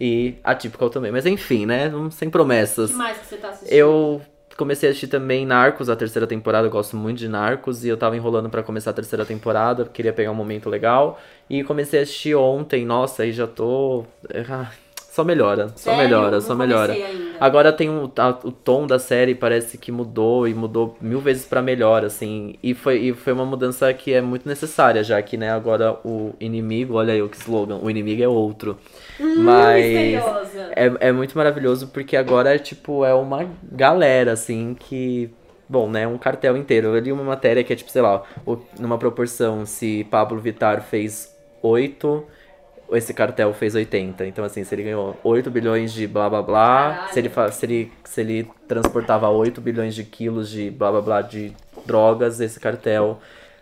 E 0.00 0.34
Atypical 0.42 0.90
também. 0.90 1.12
Mas 1.12 1.26
enfim, 1.26 1.66
né? 1.66 1.92
Sem 2.10 2.28
promessas. 2.28 2.90
O 2.90 2.92
que 2.94 2.98
mais 2.98 3.18
que 3.18 3.26
você 3.26 3.36
tá 3.36 3.50
assistindo? 3.50 3.76
Eu 3.76 4.20
comecei 4.62 4.88
a 4.88 4.92
assistir 4.92 5.08
também 5.08 5.44
Narcos, 5.44 5.90
a 5.90 5.96
terceira 5.96 6.26
temporada. 6.26 6.68
Eu 6.68 6.70
gosto 6.70 6.96
muito 6.96 7.18
de 7.18 7.28
Narcos. 7.28 7.84
E 7.84 7.88
eu 7.88 7.96
tava 7.96 8.16
enrolando 8.16 8.48
pra 8.48 8.62
começar 8.62 8.90
a 8.90 8.94
terceira 8.94 9.26
temporada. 9.26 9.84
Queria 9.86 10.12
pegar 10.12 10.30
um 10.30 10.34
momento 10.34 10.70
legal. 10.70 11.20
E 11.50 11.64
comecei 11.64 11.98
a 11.98 12.02
assistir 12.04 12.36
ontem. 12.36 12.86
Nossa, 12.86 13.24
aí 13.24 13.32
já 13.32 13.46
tô. 13.46 14.04
ah, 14.48 14.70
Só 15.12 15.22
melhora. 15.22 15.68
Só 15.76 15.90
Sério? 15.90 15.98
melhora, 15.98 16.40
só 16.40 16.54
melhora. 16.54 16.96
Agora 17.38 17.70
tem 17.70 17.90
um, 17.90 18.10
a- 18.16 18.38
o 18.44 18.50
tom 18.50 18.86
da 18.86 18.98
série 18.98 19.34
parece 19.34 19.76
que 19.76 19.92
mudou 19.92 20.48
e 20.48 20.54
mudou 20.54 20.96
mil 21.02 21.20
vezes 21.20 21.44
pra 21.44 21.60
melhor, 21.60 22.02
assim. 22.02 22.54
E 22.62 22.72
foi, 22.72 22.98
e 22.98 23.12
foi 23.12 23.34
uma 23.34 23.44
mudança 23.44 23.92
que 23.92 24.14
é 24.14 24.22
muito 24.22 24.48
necessária, 24.48 25.04
já 25.04 25.20
que, 25.20 25.36
né, 25.36 25.50
agora 25.52 25.98
o 26.02 26.32
inimigo, 26.40 26.94
olha 26.94 27.12
aí 27.12 27.20
o 27.20 27.28
que 27.28 27.36
slogan, 27.36 27.76
o 27.82 27.90
inimigo 27.90 28.22
é 28.22 28.26
outro. 28.28 28.78
Hum, 29.20 29.34
Mas 29.36 29.84
misteriosa. 29.84 30.72
é, 30.74 31.08
é 31.08 31.12
muito 31.12 31.36
maravilhoso 31.36 31.88
porque 31.88 32.16
agora, 32.16 32.58
tipo, 32.58 33.04
é 33.04 33.12
uma 33.12 33.46
galera, 33.70 34.32
assim, 34.32 34.74
que. 34.80 35.28
Bom, 35.68 35.90
né, 35.90 36.06
um 36.08 36.16
cartel 36.16 36.56
inteiro. 36.56 36.88
Eu 36.96 36.98
li 37.00 37.12
uma 37.12 37.22
matéria 37.24 37.62
que 37.62 37.70
é, 37.70 37.76
tipo, 37.76 37.90
sei 37.90 38.00
lá, 38.00 38.22
numa 38.80 38.96
proporção, 38.96 39.66
se 39.66 40.04
Pablo 40.10 40.38
Vittar 40.40 40.82
fez 40.82 41.36
8, 41.62 42.24
esse 42.96 43.12
cartel 43.14 43.52
fez 43.54 43.74
80. 43.74 44.26
Então, 44.26 44.44
assim, 44.44 44.64
se 44.64 44.74
ele 44.74 44.84
ganhou 44.84 45.16
8 45.24 45.50
bilhões 45.50 45.92
de 45.92 46.06
blá 46.06 46.28
blá 46.28 46.42
blá, 46.42 46.90
Caralho. 46.94 47.12
se 47.12 47.18
ele, 47.18 47.30
se, 47.52 47.66
ele, 47.66 47.92
se 48.04 48.20
ele 48.20 48.50
transportava 48.68 49.28
8 49.28 49.60
bilhões 49.60 49.94
de 49.94 50.04
quilos 50.04 50.50
de 50.50 50.70
blá 50.70 50.90
blá 50.90 51.00
blá 51.00 51.22
de 51.22 51.52
drogas, 51.86 52.40
esse 52.40 52.60
cartel 52.60 53.20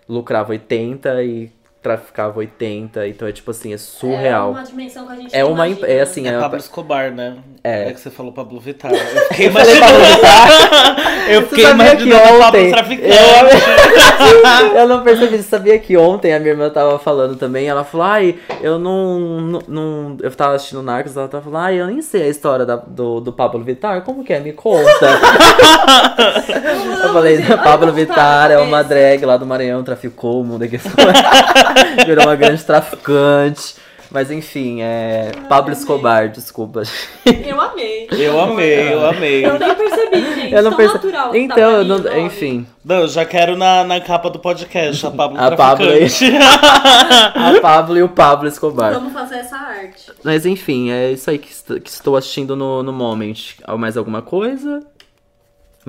lucrava 0.09 0.51
80 0.51 1.23
e 1.23 1.51
traficava 1.83 2.39
80. 2.39 3.09
Então, 3.09 3.27
é 3.27 3.33
tipo 3.33 3.51
assim, 3.51 3.73
é 3.73 3.75
É 3.75 3.79
surreal. 3.79 4.51
uma 4.51 4.63
dimensão 4.63 5.07
que 5.07 5.13
a 5.13 5.17
gente 5.17 5.35
É 5.35 5.43
não 5.43 5.53
uma. 5.53 5.67
imagina. 5.69 5.87
É 5.89 6.01
assim, 6.01 6.29
É 6.29 6.33
é, 6.35 6.39
Pablo 6.39 6.59
Escobar, 6.59 7.11
né? 7.11 7.37
É. 7.65 7.91
que 7.93 8.01
você 8.01 8.11
falou 8.11 8.33
Pablo 8.33 8.61
Vittar. 8.61 8.93
Eu 8.93 8.99
fiquei 9.29 9.47
imaginando. 9.47 9.81
Pablo 9.81 10.05
Vittar. 10.05 11.31
Eu 11.31 11.43
fiquei 11.47 11.65
sabia 11.65 11.97
que 11.97 12.03
imaginando 12.05 12.17
o 12.17 12.41
Pablo 12.41 12.47
ontem- 12.49 12.71
traficante. 12.71 13.09
Eu, 14.73 14.77
eu 14.81 14.89
não 14.89 15.03
percebi, 15.03 15.37
você 15.37 15.43
sabia 15.43 15.79
que 15.79 15.97
ontem 15.97 16.35
a 16.35 16.39
minha 16.39 16.53
irmã 16.53 16.69
tava 16.71 16.99
falando 16.99 17.37
também, 17.37 17.69
ela 17.69 17.85
falou, 17.85 18.07
ai, 18.07 18.37
eu 18.61 18.79
não, 18.79 19.19
não, 19.21 19.59
não- 19.69 20.17
eu 20.23 20.31
tava 20.33 20.55
assistindo 20.55 20.83
Narcos, 20.83 21.17
ela 21.17 21.29
tava 21.29 21.45
falando, 21.45 21.63
ai, 21.65 21.81
eu 21.81 21.87
nem 21.87 22.03
sei 22.03 22.23
a 22.25 22.29
história 22.29 22.65
da- 22.67 22.77
do, 22.77 23.21
do 23.21 23.33
Pablo 23.33 23.63
Vittar, 23.63 24.03
como 24.03 24.25
que 24.25 24.33
é? 24.33 24.41
Me 24.41 24.53
conta. 24.53 24.91
eu 27.05 27.13
falei, 27.13 27.39
Pablo 27.63 27.87
tá 27.87 27.93
Vittar 27.93 28.51
é 28.51 28.59
uma 28.59 28.83
drag 28.83 29.25
lá 29.25 29.37
do 29.37 29.47
Maranhão, 29.47 29.83
traficou 29.83 30.41
o 30.41 30.45
mundo 30.45 30.65
aqui, 30.65 30.79
virou 32.07 32.25
uma 32.25 32.37
grande 32.37 32.63
traficante. 32.65 33.75
Mas 34.13 34.29
enfim, 34.29 34.83
é. 34.83 35.31
Pablo 35.49 35.73
Escobar, 35.73 36.29
desculpa. 36.31 36.83
Eu 37.25 37.61
amei. 37.61 38.09
Eu 38.11 38.41
amei, 38.41 38.93
eu 38.93 39.07
amei. 39.07 39.47
Eu 39.47 39.57
nem 39.57 39.73
percebi, 39.73 40.35
gente. 40.35 40.53
Eu 40.53 40.63
não 40.65 40.71
Tão 40.71 40.77
perce- 40.79 40.95
natural 40.95 41.31
tá 41.31 41.39
Então, 41.39 41.71
eu 41.71 41.85
não- 41.85 42.19
enfim. 42.19 42.67
Não, 42.85 43.03
eu 43.03 43.09
já 43.09 43.25
quero 43.25 43.57
na, 43.57 43.85
na 43.85 44.01
capa 44.01 44.29
do 44.29 44.41
podcast, 44.41 45.07
a 45.07 45.13
Pablo 45.13 45.39
A 45.41 45.53
Pablo 45.55 45.89
aí. 45.89 45.99
Traficante. 46.09 46.37
A 47.37 47.61
Pablo 47.61 47.97
e 47.99 48.03
o 48.03 48.09
Pablo 48.09 48.49
Escobar. 48.49 48.93
Vamos 48.95 49.13
fazer 49.13 49.37
essa 49.37 49.57
arte. 49.57 50.11
Mas 50.25 50.45
enfim, 50.45 50.91
é 50.91 51.13
isso 51.13 51.31
aí 51.31 51.39
que, 51.39 51.53
est- 51.53 51.81
que 51.81 51.89
estou 51.91 52.17
assistindo 52.17 52.57
no, 52.57 52.83
no 52.83 52.93
moment. 52.93 53.55
Mais 53.79 53.97
alguma 53.97 54.23
coisa? 54.23 54.83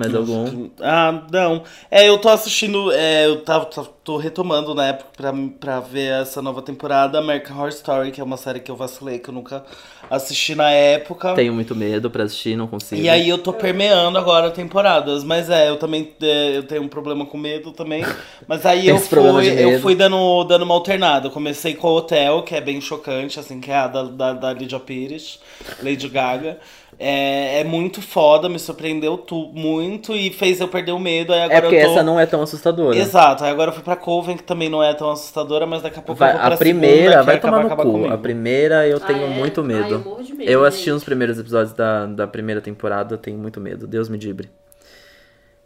Mais 0.02 0.14
algum? 0.14 0.68
Ah, 0.80 1.22
não. 1.30 1.62
É, 1.90 2.08
eu 2.08 2.18
tô 2.18 2.28
assistindo, 2.28 2.90
é, 2.92 3.26
eu 3.26 3.40
tava, 3.42 3.66
tô, 3.66 3.84
tô 3.84 4.16
retomando 4.16 4.78
época 4.80 5.10
pra, 5.16 5.32
pra 5.60 5.80
ver 5.80 6.22
essa 6.22 6.42
nova 6.42 6.62
temporada, 6.62 7.18
American 7.18 7.56
Horror 7.56 7.68
Story, 7.68 8.10
que 8.10 8.20
é 8.20 8.24
uma 8.24 8.36
série 8.36 8.60
que 8.60 8.70
eu 8.70 8.76
vacilei, 8.76 9.18
que 9.18 9.28
eu 9.28 9.34
nunca 9.34 9.64
assisti 10.10 10.54
na 10.54 10.70
época. 10.70 11.34
Tenho 11.34 11.52
muito 11.52 11.74
medo 11.74 12.10
pra 12.10 12.24
assistir, 12.24 12.56
não 12.56 12.66
consigo. 12.66 13.00
E 13.00 13.08
aí 13.08 13.28
eu 13.28 13.38
tô 13.38 13.52
permeando 13.52 14.18
agora 14.18 14.50
temporadas, 14.50 15.24
mas 15.24 15.48
é, 15.48 15.68
eu 15.68 15.76
também 15.76 16.12
é, 16.20 16.56
eu 16.56 16.62
tenho 16.64 16.82
um 16.82 16.88
problema 16.88 17.24
com 17.24 17.38
medo 17.38 17.72
também. 17.72 18.04
Mas 18.46 18.66
aí 18.66 18.88
eu 18.88 18.98
fui, 18.98 19.48
eu 19.48 19.80
fui 19.80 19.94
dando, 19.94 20.44
dando 20.44 20.62
uma 20.62 20.74
alternada. 20.74 21.28
Eu 21.28 21.30
comecei 21.30 21.74
com 21.74 21.88
o 21.88 21.96
Hotel, 21.96 22.42
que 22.42 22.54
é 22.54 22.60
bem 22.60 22.80
chocante, 22.80 23.38
assim, 23.38 23.60
que 23.60 23.70
é 23.70 23.76
a 23.76 23.86
da, 23.86 24.02
da, 24.02 24.32
da 24.32 24.52
Lydia 24.52 24.80
Pires, 24.80 25.38
Lady 25.82 26.08
Gaga. 26.08 26.58
É, 27.04 27.60
é 27.60 27.64
muito 27.64 28.00
foda, 28.00 28.48
me 28.48 28.58
surpreendeu 28.60 29.18
tu, 29.18 29.50
muito 29.52 30.14
e 30.14 30.30
fez 30.30 30.60
eu 30.60 30.68
perder 30.68 30.92
o 30.92 30.98
medo. 31.00 31.32
Aí 31.32 31.40
agora 31.42 31.58
É 31.58 31.60
porque 31.60 31.74
eu 31.76 31.86
tô... 31.86 31.92
essa 31.94 32.02
não 32.04 32.20
é 32.20 32.26
tão 32.26 32.40
assustadora. 32.42 32.96
Exato, 32.96 33.42
aí 33.42 33.50
agora 33.50 33.70
eu 33.70 33.74
fui 33.74 33.82
pra 33.82 33.96
Coven, 33.96 34.36
que 34.36 34.44
também 34.44 34.68
não 34.68 34.80
é 34.82 34.94
tão 34.94 35.10
assustadora, 35.10 35.66
mas 35.66 35.82
daqui 35.82 35.98
a 35.98 36.02
pouco 36.02 36.18
Vai- 36.20 36.30
eu 36.30 36.34
vou 36.34 36.44
pra 36.46 36.54
a 36.54 36.58
primeira 36.58 37.10
segunda, 37.10 37.22
vai 37.24 37.40
tomar 37.40 37.64
no 37.64 37.70
cu. 37.70 37.76
comigo. 37.82 38.12
A 38.14 38.18
primeira 38.18 38.86
eu 38.86 39.00
tenho 39.00 39.24
Ah, 39.26 39.30
é? 39.30 39.34
muito 39.34 39.60
Ai, 39.62 39.66
medo. 39.66 39.94
eu 39.94 39.98
morro 40.00 40.22
de 40.22 40.32
medo, 40.32 40.48
eu 40.50 40.64
assisti 40.64 40.86
gente. 40.86 40.94
os 40.98 41.04
primeiros 41.04 41.38
episódios 41.38 41.72
da, 41.74 42.06
da 42.06 42.26
primeira 42.28 42.60
temporada, 42.60 43.14
eu 43.14 43.18
tenho 43.18 43.36
muito 43.36 43.60
medo. 43.60 43.86
Deus 43.88 44.08
me 44.08 44.16
dibre. 44.16 44.48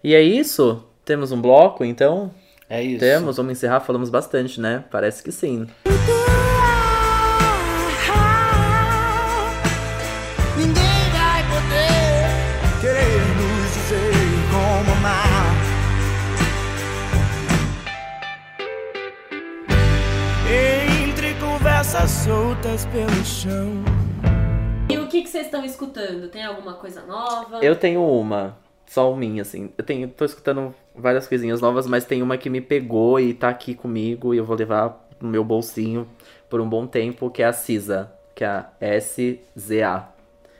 E 0.02 0.14
é 0.14 0.22
isso? 0.22 0.82
Temos 1.04 1.32
um 1.32 1.40
bloco, 1.40 1.84
então? 1.84 2.30
É 2.68 2.82
isso. 2.82 3.00
Temos, 3.00 3.36
vamos 3.36 3.52
encerrar, 3.52 3.80
falamos 3.80 4.08
bastante, 4.10 4.60
né? 4.60 4.84
Parece 4.90 5.22
que 5.22 5.30
sim. 5.30 5.66
Ninguém 5.84 6.55
conversas 22.06 22.10
soltas 22.10 22.86
pelo 22.86 23.24
chão. 23.24 23.72
E 24.88 24.96
o 24.96 25.08
que, 25.08 25.22
que 25.22 25.28
vocês 25.28 25.46
estão 25.46 25.64
escutando? 25.64 26.28
Tem 26.28 26.44
alguma 26.44 26.74
coisa 26.74 27.02
nova? 27.02 27.58
Eu 27.64 27.74
tenho 27.74 28.04
uma, 28.04 28.56
só 28.86 29.14
minha, 29.14 29.42
assim. 29.42 29.70
Eu 29.76 29.84
tenho, 29.84 30.08
tô 30.08 30.24
escutando 30.24 30.74
várias 30.94 31.26
coisinhas 31.26 31.60
novas, 31.60 31.86
mas 31.86 32.04
tem 32.04 32.22
uma 32.22 32.38
que 32.38 32.48
me 32.48 32.60
pegou 32.60 33.18
e 33.18 33.34
tá 33.34 33.48
aqui 33.48 33.74
comigo 33.74 34.32
e 34.32 34.38
eu 34.38 34.44
vou 34.44 34.56
levar 34.56 35.08
no 35.20 35.28
meu 35.28 35.42
bolsinho 35.42 36.06
por 36.48 36.60
um 36.60 36.68
bom 36.68 36.86
tempo, 36.86 37.30
que 37.30 37.42
é 37.42 37.46
a 37.46 37.52
Cisa, 37.52 38.12
que 38.34 38.44
é 38.44 38.48
a 38.48 38.70
SZA. 39.00 40.08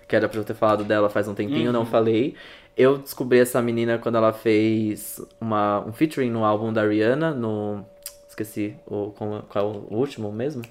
Que 0.08 0.16
era 0.16 0.28
pra 0.28 0.38
eu 0.38 0.44
ter 0.44 0.54
falado 0.54 0.84
dela 0.84 1.08
faz 1.08 1.28
um 1.28 1.34
tempinho, 1.34 1.72
não 1.72 1.86
falei. 1.86 2.34
Eu 2.76 2.98
descobri 2.98 3.38
essa 3.38 3.62
menina 3.62 3.98
quando 3.98 4.16
ela 4.16 4.32
fez 4.32 5.20
uma, 5.40 5.80
um 5.86 5.92
featuring 5.92 6.30
no 6.30 6.44
álbum 6.44 6.72
da 6.72 6.84
Rihanna, 6.84 7.32
no. 7.32 7.84
Esqueci 8.28 8.76
o, 8.86 9.12
qual 9.16 9.46
é 9.54 9.62
o 9.62 9.86
último 9.90 10.30
mesmo? 10.30 10.62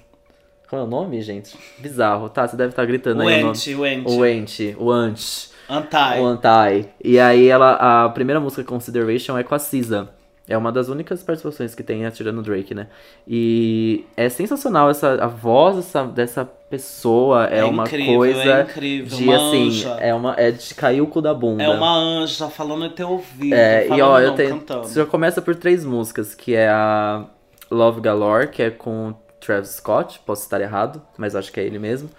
Qual 0.68 0.82
é 0.82 0.84
o 0.84 0.88
nome, 0.88 1.20
gente? 1.22 1.56
Bizarro, 1.78 2.28
tá? 2.28 2.46
Você 2.46 2.56
deve 2.56 2.70
estar 2.70 2.84
gritando 2.84 3.22
O 3.22 3.28
aí 3.28 3.38
o 3.38 3.46
nome. 3.46 3.58
Ente, 3.58 3.74
o 3.74 3.86
Ente. 3.86 4.10
O 4.10 4.26
Ente, 4.26 4.76
o 4.78 4.90
Ant. 4.90 5.50
Antai. 5.68 6.20
O 6.20 6.24
Antai. 6.24 6.88
E 7.02 7.18
aí 7.18 7.48
ela, 7.48 8.04
a 8.04 8.08
primeira 8.08 8.40
música 8.40 8.64
Consideration 8.64 9.38
é 9.38 9.42
com 9.44 9.54
a 9.54 9.58
Cisa. 9.58 10.10
É 10.48 10.56
uma 10.56 10.70
das 10.70 10.88
únicas 10.88 11.24
participações 11.24 11.74
que 11.74 11.82
tem 11.82 12.08
tirando 12.10 12.38
o 12.38 12.42
Drake, 12.42 12.72
né? 12.72 12.86
E 13.26 14.04
é 14.16 14.28
sensacional 14.28 14.88
essa 14.88 15.14
a 15.14 15.26
voz 15.26 15.74
dessa, 15.74 16.04
dessa 16.04 16.44
pessoa 16.44 17.48
é, 17.50 17.58
É 17.58 17.64
uma 17.64 17.82
incrível, 17.82 18.14
coisa 18.14 18.42
é 18.42 18.62
incrível, 18.62 19.18
de 19.18 19.24
uma 19.24 19.36
assim, 19.36 19.68
anja. 19.68 19.90
é 20.00 20.14
uma 20.14 20.34
é 20.38 20.52
de 20.52 20.74
cair 20.74 21.00
o 21.00 21.08
cu 21.08 21.20
da 21.20 21.34
bunda. 21.34 21.64
É 21.64 21.68
uma 21.68 21.92
anja 21.96 22.48
falando 22.48 22.84
em 22.84 22.90
teu 22.90 23.10
ouvido. 23.10 23.54
É, 23.54 23.88
e 23.88 24.00
ó, 24.00 24.20
eu 24.20 24.34
tenho. 24.36 24.50
cantando. 24.50 24.88
Já 24.88 25.04
começa 25.04 25.42
por 25.42 25.56
três 25.56 25.84
músicas, 25.84 26.32
que 26.32 26.54
é 26.54 26.68
a 26.68 27.24
Love 27.68 28.00
Galore, 28.00 28.48
que 28.48 28.62
é 28.62 28.70
com 28.70 29.14
Travis 29.46 29.70
Scott, 29.70 30.20
posso 30.26 30.42
estar 30.42 30.60
errado, 30.60 31.00
mas 31.16 31.36
acho 31.36 31.52
que 31.52 31.60
é 31.60 31.64
ele 31.64 31.78
mesmo. 31.78 32.10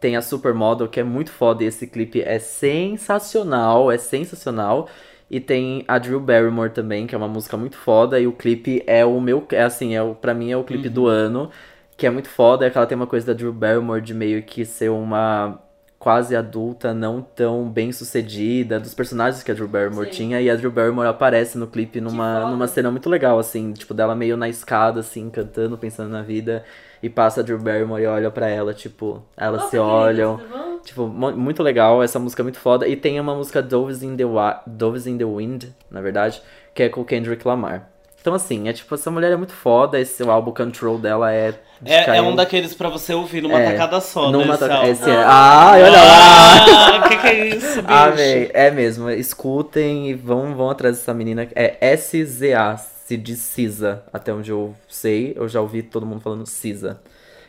Tem 0.00 0.16
a 0.16 0.22
Supermodel, 0.22 0.88
que 0.88 1.00
é 1.00 1.04
muito 1.04 1.30
foda, 1.30 1.64
e 1.64 1.66
esse 1.66 1.86
clipe 1.86 2.20
é 2.20 2.38
sensacional, 2.38 3.90
é 3.90 3.98
sensacional. 3.98 4.88
E 5.30 5.40
tem 5.40 5.84
a 5.88 5.98
Drew 5.98 6.20
Barrymore 6.20 6.70
também, 6.70 7.06
que 7.06 7.14
é 7.14 7.18
uma 7.18 7.28
música 7.28 7.56
muito 7.56 7.76
foda, 7.76 8.20
e 8.20 8.26
o 8.26 8.32
clipe 8.32 8.82
é 8.86 9.04
o 9.04 9.20
meu, 9.20 9.46
é 9.50 9.62
assim, 9.62 9.94
é 9.94 10.02
o, 10.02 10.14
pra 10.14 10.34
mim 10.34 10.50
é 10.50 10.56
o 10.56 10.64
clipe 10.64 10.88
do 10.88 11.06
ano, 11.06 11.50
que 11.96 12.06
é 12.06 12.10
muito 12.10 12.28
foda, 12.28 12.66
é 12.66 12.70
que 12.70 12.76
ela 12.78 12.86
tem 12.86 12.96
uma 12.96 13.06
coisa 13.06 13.26
da 13.26 13.32
Drew 13.32 13.52
Barrymore 13.52 14.02
de 14.02 14.14
meio 14.14 14.42
que 14.42 14.64
ser 14.64 14.90
uma 14.90 15.60
quase 16.06 16.36
adulta, 16.36 16.94
não 16.94 17.20
tão 17.20 17.68
bem 17.68 17.90
sucedida, 17.90 18.78
dos 18.78 18.94
personagens 18.94 19.42
que 19.42 19.50
a 19.50 19.54
Drew 19.54 19.66
Barrymore 19.66 20.06
Sim. 20.06 20.12
tinha, 20.12 20.40
e 20.40 20.48
a 20.48 20.54
Drew 20.54 20.70
Barrymore 20.70 21.08
aparece 21.08 21.58
no 21.58 21.66
clipe 21.66 22.00
numa, 22.00 22.48
numa 22.48 22.68
cena 22.68 22.92
muito 22.92 23.10
legal, 23.10 23.40
assim, 23.40 23.72
tipo, 23.72 23.92
dela 23.92 24.14
meio 24.14 24.36
na 24.36 24.48
escada, 24.48 25.00
assim, 25.00 25.28
cantando, 25.28 25.76
pensando 25.76 26.08
na 26.08 26.22
vida, 26.22 26.62
e 27.02 27.10
passa 27.10 27.40
a 27.40 27.42
Drew 27.42 27.58
Barrymore 27.58 28.04
e 28.04 28.06
olha 28.06 28.30
pra 28.30 28.46
ela, 28.48 28.72
tipo, 28.72 29.20
elas 29.36 29.64
se 29.64 29.78
olham. 29.78 30.36
vamos? 30.48 30.82
Tipo, 30.84 31.08
mu- 31.08 31.36
muito 31.36 31.60
legal, 31.60 32.00
essa 32.00 32.20
música 32.20 32.40
é 32.40 32.44
muito 32.44 32.60
foda. 32.60 32.86
E 32.86 32.94
tem 32.94 33.18
uma 33.18 33.34
música 33.34 33.60
Doves 33.60 34.04
in 34.04 34.16
the, 34.16 34.24
Wa- 34.24 34.62
Doves 34.64 35.08
in 35.08 35.18
the 35.18 35.24
Wind, 35.24 35.64
na 35.90 36.00
verdade, 36.00 36.40
que 36.72 36.84
é 36.84 36.88
com 36.88 37.00
o 37.00 37.04
Kendrick 37.04 37.44
Lamar. 37.44 37.90
Então, 38.20 38.32
assim, 38.32 38.68
é 38.68 38.72
tipo, 38.72 38.94
essa 38.94 39.10
mulher 39.10 39.32
é 39.32 39.36
muito 39.36 39.52
foda, 39.52 39.98
esse 39.98 40.22
o 40.22 40.30
álbum 40.30 40.52
Control 40.52 40.98
dela 40.98 41.32
é. 41.32 41.52
É, 41.84 42.16
é 42.16 42.22
um 42.22 42.34
daqueles 42.34 42.74
pra 42.74 42.88
você 42.88 43.12
ouvir 43.12 43.42
numa 43.42 43.60
É, 43.60 43.70
tacada 43.72 44.00
só, 44.00 44.30
numa 44.30 44.54
né? 44.54 44.56
taca- 44.56 44.88
esse 44.88 45.02
esse 45.02 45.10
é-. 45.10 45.22
Ah, 45.26 45.72
olha 45.74 45.90
lá! 45.90 46.96
Ah, 46.96 47.08
que 47.08 47.16
que 47.18 47.26
é 47.26 47.48
isso, 47.48 47.82
bicho? 47.82 47.92
Amei. 47.92 48.50
É 48.54 48.70
mesmo, 48.70 49.10
escutem 49.10 50.08
e 50.10 50.14
vão, 50.14 50.54
vão 50.54 50.70
atrás 50.70 50.96
dessa 50.98 51.12
menina. 51.12 51.46
É 51.54 51.94
SZA, 51.96 52.76
se 52.78 53.16
diz 53.16 53.38
Cisa, 53.40 54.02
até 54.12 54.32
onde 54.32 54.50
eu 54.50 54.74
sei. 54.88 55.34
Eu 55.36 55.48
já 55.48 55.60
ouvi 55.60 55.82
todo 55.82 56.06
mundo 56.06 56.20
falando 56.22 56.46
Cisa. 56.46 57.00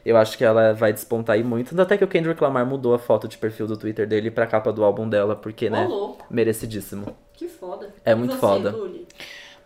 Eu 0.05 0.15
acho 0.15 0.37
que 0.37 0.43
ela 0.45 0.73
vai 0.73 0.93
despontar 0.93 1.35
aí 1.35 1.43
muito. 1.43 1.79
Até 1.81 1.97
que 1.97 2.03
o 2.03 2.07
Kendrick 2.07 2.41
Lamar 2.41 2.65
mudou 2.65 2.93
a 2.93 2.99
foto 2.99 3.27
de 3.27 3.37
perfil 3.37 3.67
do 3.67 3.75
Twitter 3.75 4.07
dele 4.07 4.31
pra 4.31 4.45
capa 4.47 4.71
do 4.71 4.83
álbum 4.83 5.07
dela, 5.07 5.35
porque, 5.35 5.69
né? 5.69 5.85
Merecidíssimo. 6.29 7.15
que 7.33 7.47
foda. 7.47 7.89
É 8.05 8.11
E 8.11 8.15
muito 8.15 8.33
você, 8.35 8.39
foda. 8.39 8.69
Luli? 8.71 9.05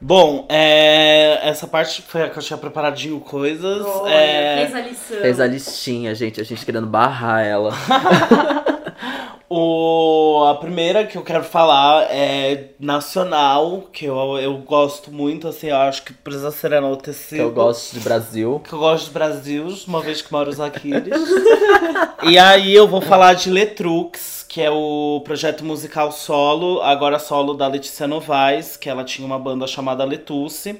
Bom, 0.03 0.47
é, 0.49 1.47
essa 1.47 1.67
parte 1.67 2.01
foi 2.01 2.23
a 2.23 2.29
que 2.29 2.39
eu 2.39 2.41
tinha 2.41 2.57
preparadinho 2.57 3.19
coisas. 3.19 3.85
Olha, 3.85 4.11
é, 4.11 4.65
fez 4.65 4.75
a 4.75 4.81
lição. 4.81 5.17
Fez 5.21 5.39
a 5.39 5.47
listinha, 5.47 6.15
gente. 6.15 6.41
A 6.41 6.43
gente 6.43 6.65
querendo 6.65 6.87
barrar 6.87 7.45
ela. 7.45 7.71
O, 9.53 10.45
a 10.45 10.55
primeira 10.55 11.05
que 11.05 11.17
eu 11.17 11.23
quero 11.23 11.43
falar 11.43 12.03
é 12.03 12.69
nacional, 12.79 13.83
que 13.91 14.05
eu, 14.05 14.37
eu 14.37 14.57
gosto 14.59 15.11
muito, 15.11 15.45
assim, 15.45 15.67
eu 15.67 15.75
acho 15.75 16.03
que 16.03 16.13
precisa 16.13 16.51
ser 16.51 16.71
enaltecido. 16.71 17.35
Que 17.35 17.41
eu 17.41 17.51
gosto 17.51 17.93
de 17.93 17.99
Brasil. 17.99 18.61
Que 18.63 18.71
eu 18.71 18.79
gosto 18.79 19.07
do 19.07 19.11
Brasil, 19.11 19.67
uma 19.85 19.99
vez 19.99 20.21
que 20.21 20.31
moro 20.31 20.49
os 20.49 20.61
Aquiles. 20.61 21.19
e 22.23 22.39
aí 22.39 22.73
eu 22.73 22.87
vou 22.87 23.01
falar 23.01 23.33
de 23.33 23.49
Letrux, 23.49 24.40
que 24.51 24.59
é 24.59 24.69
o 24.69 25.21
projeto 25.23 25.63
musical 25.63 26.11
solo, 26.11 26.81
agora 26.81 27.17
solo 27.19 27.53
da 27.53 27.67
Letícia 27.67 28.05
Novaes, 28.05 28.75
que 28.75 28.89
ela 28.89 29.05
tinha 29.05 29.25
uma 29.25 29.39
banda 29.39 29.65
chamada 29.65 30.03
Letusse. 30.03 30.75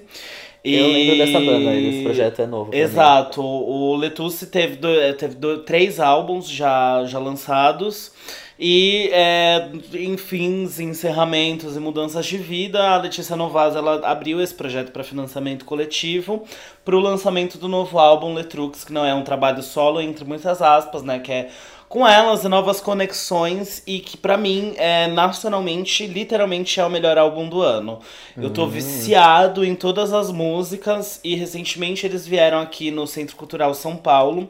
Eu 0.61 0.87
lembro 0.89 1.17
dessa 1.17 1.39
banda, 1.39 1.73
E- 1.73 1.89
esse 1.89 2.03
projeto 2.03 2.41
é 2.41 2.45
novo. 2.45 2.69
pra 2.69 2.77
mim. 2.77 2.83
Exato. 2.83 3.41
O 3.41 3.95
Letusse 3.95 4.47
teve, 4.47 4.77
teve 5.17 5.37
três 5.65 6.01
álbuns 6.01 6.49
já, 6.49 7.05
já 7.05 7.17
lançados. 7.17 8.11
E 8.59 9.09
é, 9.11 9.69
em 9.95 10.15
fins, 10.17 10.79
encerramentos 10.79 11.75
e 11.75 11.79
mudanças 11.79 12.27
de 12.27 12.37
vida, 12.37 12.79
a 12.89 12.97
Letícia 12.97 13.35
Novaz 13.35 13.75
ela 13.75 14.05
abriu 14.05 14.39
esse 14.39 14.53
projeto 14.53 14.91
para 14.91 15.03
financiamento 15.03 15.65
coletivo 15.65 16.43
para 16.83 16.95
o 16.95 16.99
lançamento 16.99 17.57
do 17.57 17.67
novo 17.67 17.99
álbum 17.99 18.33
Letrux, 18.33 18.83
que 18.83 18.93
não 18.93 19.05
é 19.05 19.13
um 19.13 19.23
trabalho 19.23 19.61
solo, 19.61 20.01
entre 20.01 20.25
muitas 20.25 20.61
aspas, 20.61 21.03
né? 21.03 21.19
Que 21.19 21.31
é 21.31 21.49
com 21.91 22.07
elas, 22.07 22.45
novas 22.45 22.79
conexões 22.79 23.83
e 23.85 23.99
que 23.99 24.15
pra 24.15 24.37
mim, 24.37 24.73
é, 24.77 25.07
nacionalmente, 25.07 26.07
literalmente 26.07 26.79
é 26.79 26.85
o 26.85 26.89
melhor 26.89 27.17
álbum 27.17 27.49
do 27.49 27.61
ano. 27.61 27.99
Eu 28.37 28.49
tô 28.49 28.65
viciado 28.65 29.65
em 29.65 29.75
todas 29.75 30.13
as 30.13 30.31
músicas 30.31 31.19
e 31.21 31.35
recentemente 31.35 32.05
eles 32.05 32.25
vieram 32.25 32.61
aqui 32.61 32.91
no 32.91 33.05
Centro 33.05 33.35
Cultural 33.35 33.73
São 33.73 33.97
Paulo 33.97 34.49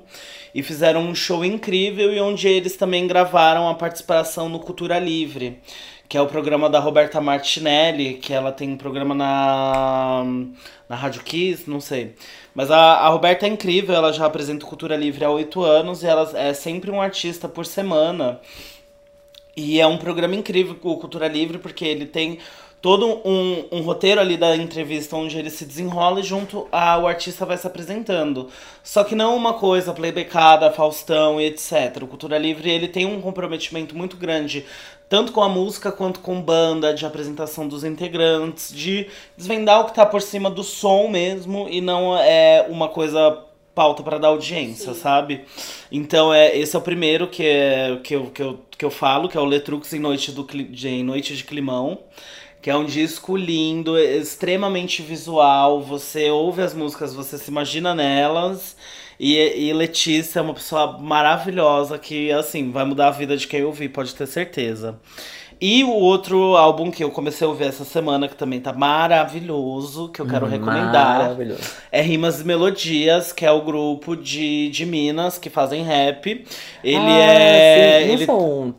e 0.54 0.62
fizeram 0.62 1.02
um 1.02 1.16
show 1.16 1.44
incrível 1.44 2.14
e 2.14 2.22
onde 2.22 2.48
eles 2.48 2.78
também 2.78 3.08
gravaram 3.08 3.68
a 3.68 3.74
participação 3.74 4.48
no 4.48 4.60
Cultura 4.60 5.00
Livre. 5.00 5.60
Que 6.12 6.18
é 6.18 6.22
o 6.22 6.28
programa 6.28 6.70
da 6.70 6.78
Roberta 6.78 7.22
Martinelli, 7.22 8.16
que 8.16 8.34
ela 8.34 8.51
tem 8.51 8.70
um 8.70 8.76
programa 8.76 9.16
na, 9.16 10.26
na 10.89 10.93
Rádio 10.93 11.24
Kiss, 11.24 11.70
não 11.70 11.80
sei. 11.80 12.16
Mas 12.53 12.70
a, 12.70 12.95
a 12.95 13.07
Roberta 13.07 13.45
é 13.45 13.49
incrível, 13.49 13.95
ela 13.95 14.12
já 14.12 14.26
apresenta 14.26 14.66
Cultura 14.66 14.97
Livre 14.97 15.24
há 15.24 15.30
oito 15.30 15.64
anos 15.64 16.03
e 16.03 16.07
ela 16.07 16.30
é 16.38 16.53
sempre 16.53 16.91
um 16.91 17.01
artista 17.01 17.47
por 17.47 17.66
semana. 17.66 18.41
E 19.55 19.80
é 19.80 19.88
um 19.88 19.97
programa 19.97 20.36
incrível, 20.36 20.78
o 20.84 20.97
Cultura 20.97 21.30
Livre, 21.30 21.57
porque 21.59 21.86
ele 21.86 22.05
tem 22.05 22.39
todo 22.82 23.22
um, 23.24 23.66
um 23.72 23.82
roteiro 23.82 24.20
ali 24.20 24.36
da 24.36 24.56
entrevista 24.56 25.16
onde 25.16 25.38
ele 25.38 25.50
se 25.50 25.66
desenrola 25.66 26.20
e 26.20 26.24
junto 26.24 26.68
ao 26.72 27.08
artista 27.08 27.46
vai 27.46 27.58
se 27.58 27.68
apresentando. 27.68 28.50
Só 28.84 29.04
que 29.04 29.14
não 29.14 29.36
uma 29.36 29.54
coisa 29.54 29.93
playbackada, 29.93 30.72
Faustão 30.72 31.39
e 31.39 31.46
etc. 31.46 32.01
O 32.01 32.08
Cultura 32.08 32.38
Livre 32.38 32.70
ele 32.70 32.88
tem 32.88 33.05
um 33.05 33.22
comprometimento 33.22 33.96
muito 33.96 34.18
grande 34.18 34.66
tanto 35.08 35.34
com 35.34 35.42
a 35.42 35.50
música 35.50 35.92
quanto 35.92 36.22
com 36.22 36.42
banda, 36.42 36.93
de 36.93 37.05
apresentação 37.05 37.68
dos 37.68 37.84
integrantes, 37.84 38.74
de 38.74 39.08
desvendar 39.36 39.82
o 39.82 39.86
que 39.86 39.93
tá 39.93 40.05
por 40.05 40.22
cima 40.22 40.50
do 40.50 40.64
som 40.64 41.10
mesmo 41.10 41.68
e 41.70 41.82
não 41.82 42.18
é 42.18 42.66
uma 42.70 42.88
coisa 42.88 43.38
pauta 43.76 44.04
para 44.04 44.18
dar 44.18 44.30
audiência, 44.30 44.93
Sim. 44.93 45.00
sabe? 45.01 45.42
Então 45.92 46.34
é 46.34 46.58
esse 46.58 46.78
é 46.78 46.80
o 46.80 46.82
primeiro 46.82 47.28
que, 47.28 47.46
é, 47.46 48.00
que, 48.01 48.16
eu, 48.16 48.28
que, 48.28 48.42
eu, 48.42 48.60
que 48.78 48.86
eu 48.86 48.89
falo, 48.89 49.28
que 49.28 49.38
é 49.38 49.42
o 49.42 49.46
Letrux 49.46 49.92
em 49.92 50.00
Noite, 50.00 50.32
do, 50.32 50.47
em 50.86 51.04
Noite 51.04 51.36
de 51.36 51.43
Climão. 51.43 52.00
Que 52.62 52.70
é 52.70 52.75
um 52.75 52.86
disco 52.86 53.36
lindo, 53.36 53.97
extremamente 53.97 55.01
visual. 55.01 55.82
Você 55.82 56.29
ouve 56.29 56.62
as 56.62 56.74
músicas, 56.74 57.13
você 57.13 57.38
se 57.38 57.50
imagina 57.50 57.96
nelas. 57.96 58.75
E, 59.20 59.36
e 59.36 59.74
Letícia 59.74 60.39
é 60.39 60.42
uma 60.42 60.54
pessoa 60.54 60.97
maravilhosa 61.00 61.97
que, 61.97 62.32
assim, 62.32 62.71
vai 62.71 62.86
mudar 62.86 63.08
a 63.08 63.12
vida 63.12 63.38
de 63.38 63.47
quem 63.47 63.63
ouvir, 63.63 63.89
pode 63.89 64.16
ter 64.16 64.28
certeza. 64.28 65.00
E 65.59 65.83
o 65.83 65.92
outro 65.92 66.55
álbum 66.58 66.89
que 66.89 67.04
eu 67.04 67.12
comecei 67.12 67.46
a 67.46 67.50
ouvir 67.50 67.66
essa 67.66 67.86
semana, 67.86 68.28
que 68.28 68.36
também 68.36 68.59
tá 68.59 68.74
maravilhoso, 68.74 70.09
que 70.09 70.20
eu 70.20 70.25
quero 70.25 70.47
recomendar, 70.47 71.38
é 71.92 72.01
Rimas 72.01 72.42
e 72.42 72.43
Melodias, 72.43 73.32
que 73.32 73.46
é 73.46 73.51
o 73.51 73.62
grupo 73.62 74.16
de, 74.16 74.70
de 74.70 74.88
Minas 74.88 75.38
que 75.38 75.51
fazem 75.51 75.83
rap. 75.83 76.43
Ele 76.83 76.97
Ah, 76.97 77.20
é. 77.20 78.04
sim, 78.04 78.12
ele... 78.13 78.25
são. 78.25 78.74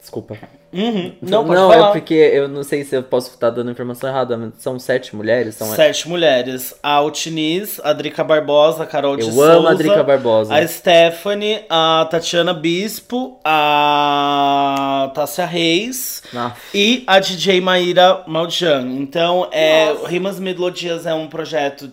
Desculpa. 0.00 0.38
Uhum. 0.74 1.12
Não, 1.22 1.44
pode 1.46 1.60
não 1.60 1.70
falar. 1.70 1.88
é 1.88 1.92
porque 1.92 2.14
eu 2.14 2.48
não 2.48 2.64
sei 2.64 2.82
se 2.82 2.96
eu 2.96 3.02
posso 3.04 3.30
estar 3.30 3.50
dando 3.50 3.70
informação 3.70 4.10
errada, 4.10 4.36
mas 4.36 4.54
são 4.58 4.76
sete 4.76 5.14
mulheres? 5.14 5.54
São 5.54 5.68
Sete 5.68 6.08
mulheres. 6.08 6.74
A 6.82 6.94
Altiniz, 6.94 7.80
a 7.84 7.92
Drica 7.92 8.24
Barbosa, 8.24 8.82
a 8.82 8.86
Carol 8.86 9.16
de 9.16 9.22
Eu 9.22 9.30
Souza. 9.32 9.52
amo 9.52 9.68
a 9.68 9.74
Drica 9.74 10.02
Barbosa. 10.02 10.52
A 10.52 10.66
Stephanie, 10.66 11.60
a 11.70 12.08
Tatiana 12.10 12.52
Bispo, 12.52 13.38
a 13.44 15.12
Tássia 15.14 15.46
Reis 15.46 16.22
Ah, 16.34 16.52
e 16.74 17.04
a 17.06 17.20
DJ 17.20 17.60
Maíra 17.60 18.22
Maljan. 18.26 18.82
Então, 18.98 19.48
é, 19.52 19.92
Nossa. 19.92 20.08
Rimas 20.08 20.38
e 20.38 20.42
Melodias 20.42 21.06
é 21.06 21.14
um 21.14 21.28
projeto 21.28 21.90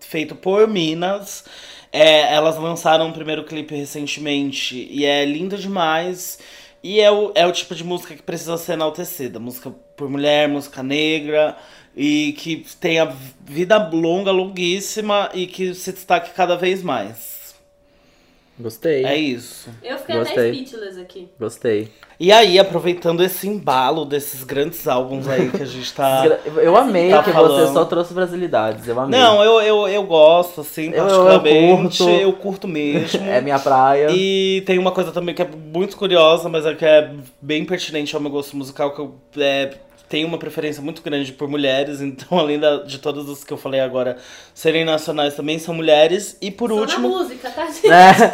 feito 0.00 0.34
por 0.34 0.66
Minas. 0.66 1.44
É, 1.92 2.34
elas 2.34 2.58
lançaram 2.58 3.08
o 3.08 3.12
primeiro 3.12 3.44
clipe 3.44 3.74
recentemente 3.74 4.86
e 4.90 5.04
é 5.04 5.24
lindo 5.24 5.56
demais. 5.56 6.38
E 6.86 7.00
é 7.00 7.10
o, 7.10 7.32
é 7.34 7.44
o 7.44 7.50
tipo 7.50 7.74
de 7.74 7.82
música 7.82 8.14
que 8.14 8.22
precisa 8.22 8.56
ser 8.56 8.74
enaltecida. 8.74 9.40
Música 9.40 9.72
por 9.96 10.08
mulher, 10.08 10.48
música 10.48 10.84
negra. 10.84 11.56
E 11.96 12.32
que 12.38 12.64
tenha 12.78 13.12
vida 13.40 13.76
longa, 13.92 14.30
longuíssima 14.30 15.28
e 15.34 15.48
que 15.48 15.74
se 15.74 15.90
destaque 15.92 16.30
cada 16.30 16.54
vez 16.54 16.84
mais. 16.84 17.56
Gostei. 18.56 19.04
É 19.04 19.16
isso. 19.16 19.68
Eu 19.82 19.98
fiquei 19.98 20.14
até 20.14 20.24
Gostei. 20.24 20.54
speechless 20.54 21.00
aqui. 21.00 21.28
Gostei. 21.40 21.92
E 22.18 22.32
aí, 22.32 22.58
aproveitando 22.58 23.22
esse 23.22 23.46
embalo 23.46 24.06
desses 24.06 24.42
grandes 24.42 24.88
álbuns 24.88 25.28
aí 25.28 25.50
que 25.50 25.62
a 25.62 25.66
gente 25.66 25.92
tá. 25.92 26.24
Eu 26.56 26.74
amei 26.74 27.10
Tá 27.10 27.22
que 27.22 27.30
falando. 27.30 27.66
você 27.66 27.72
só 27.74 27.84
trouxe 27.84 28.14
brasilidades. 28.14 28.88
Eu 28.88 28.98
amei. 28.98 29.20
Não, 29.20 29.44
eu, 29.44 29.60
eu, 29.60 29.88
eu 29.88 30.02
gosto, 30.02 30.62
assim, 30.62 30.86
Eu- 30.92 30.94
eu 30.94 31.04
particularmente. 31.04 31.98
curto. 31.98 32.10
Eu 32.10 32.32
curto 32.32 32.68
mesmo. 32.68 33.20
É 33.28 33.40
minha 33.42 33.58
praia. 33.58 34.08
E 34.10 34.62
tem 34.64 34.78
uma 34.78 34.92
coisa 34.92 35.12
também 35.12 35.34
que 35.34 35.42
é 35.42 35.48
muito 35.74 35.96
curiosa, 35.96 36.48
mas 36.48 36.64
é 36.64 36.74
que 36.74 36.84
é 36.86 37.10
bem 37.40 37.64
pertinente 37.66 38.14
ao 38.16 38.22
meu 38.22 38.30
gosto 38.30 38.56
musical, 38.56 38.94
que 38.94 39.00
eu 39.00 39.14
é, 39.36 39.74
tenho 40.08 40.28
uma 40.28 40.38
preferência 40.38 40.82
muito 40.82 41.02
grande 41.02 41.32
por 41.32 41.48
mulheres, 41.48 42.00
então 42.02 42.38
além 42.38 42.58
da- 42.58 42.78
de 42.84 42.98
todas 42.98 43.28
as 43.28 43.42
que 43.44 43.52
eu 43.52 43.56
falei 43.56 43.80
agora 43.80 44.16
serem 44.54 44.84
nacionais, 44.84 45.34
também 45.34 45.58
são 45.58 45.74
mulheres. 45.74 46.36
E 46.40 46.50
por 46.50 46.70
Só 46.70 46.76
último, 46.76 47.08
na 47.08 47.18
música, 47.18 47.50
tá, 47.50 47.66
gente? 47.66 47.88
É, 47.90 48.32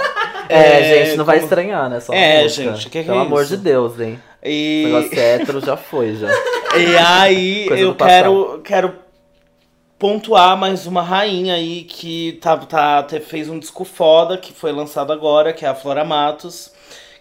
é, 0.49 0.81
É, 1.01 1.05
gente, 1.07 1.16
não 1.16 1.24
vai 1.24 1.36
como- 1.36 1.47
estranhar, 1.47 1.89
né? 1.90 2.01
Só 2.01 2.12
É, 2.12 2.43
música. 2.44 2.73
gente, 2.74 2.85
que 2.85 2.90
que 2.90 2.99
é 2.99 3.03
Pelo 3.05 3.19
amor 3.20 3.43
isso? 3.43 3.57
de 3.57 3.62
Deus, 3.62 3.99
hein? 4.01 4.20
O 4.44 4.49
e, 4.49 4.82
negócio 4.86 5.19
é 5.19 5.35
hétero 5.36 5.61
já 5.65 5.77
foi, 5.77 6.16
já. 6.16 6.28
e 6.77 6.97
aí 6.99 7.65
Coisa 7.69 7.82
eu 7.85 7.94
quero, 7.94 8.61
quero 8.65 8.94
pontuar 9.99 10.57
mais 10.57 10.85
uma 10.86 11.01
rainha 11.01 11.55
aí 11.55 11.85
que 11.85 12.32
tá, 12.43 12.57
tá, 12.57 13.07
fez 13.24 13.49
um 13.49 13.59
disco 13.59 13.85
foda, 13.85 14.36
que 14.36 14.53
foi 14.53 14.73
lançado 14.73 15.12
agora, 15.12 15.53
que 15.53 15.65
é 15.65 15.69
a 15.69 15.74
Flora 15.77 16.05
Matos, 16.05 16.72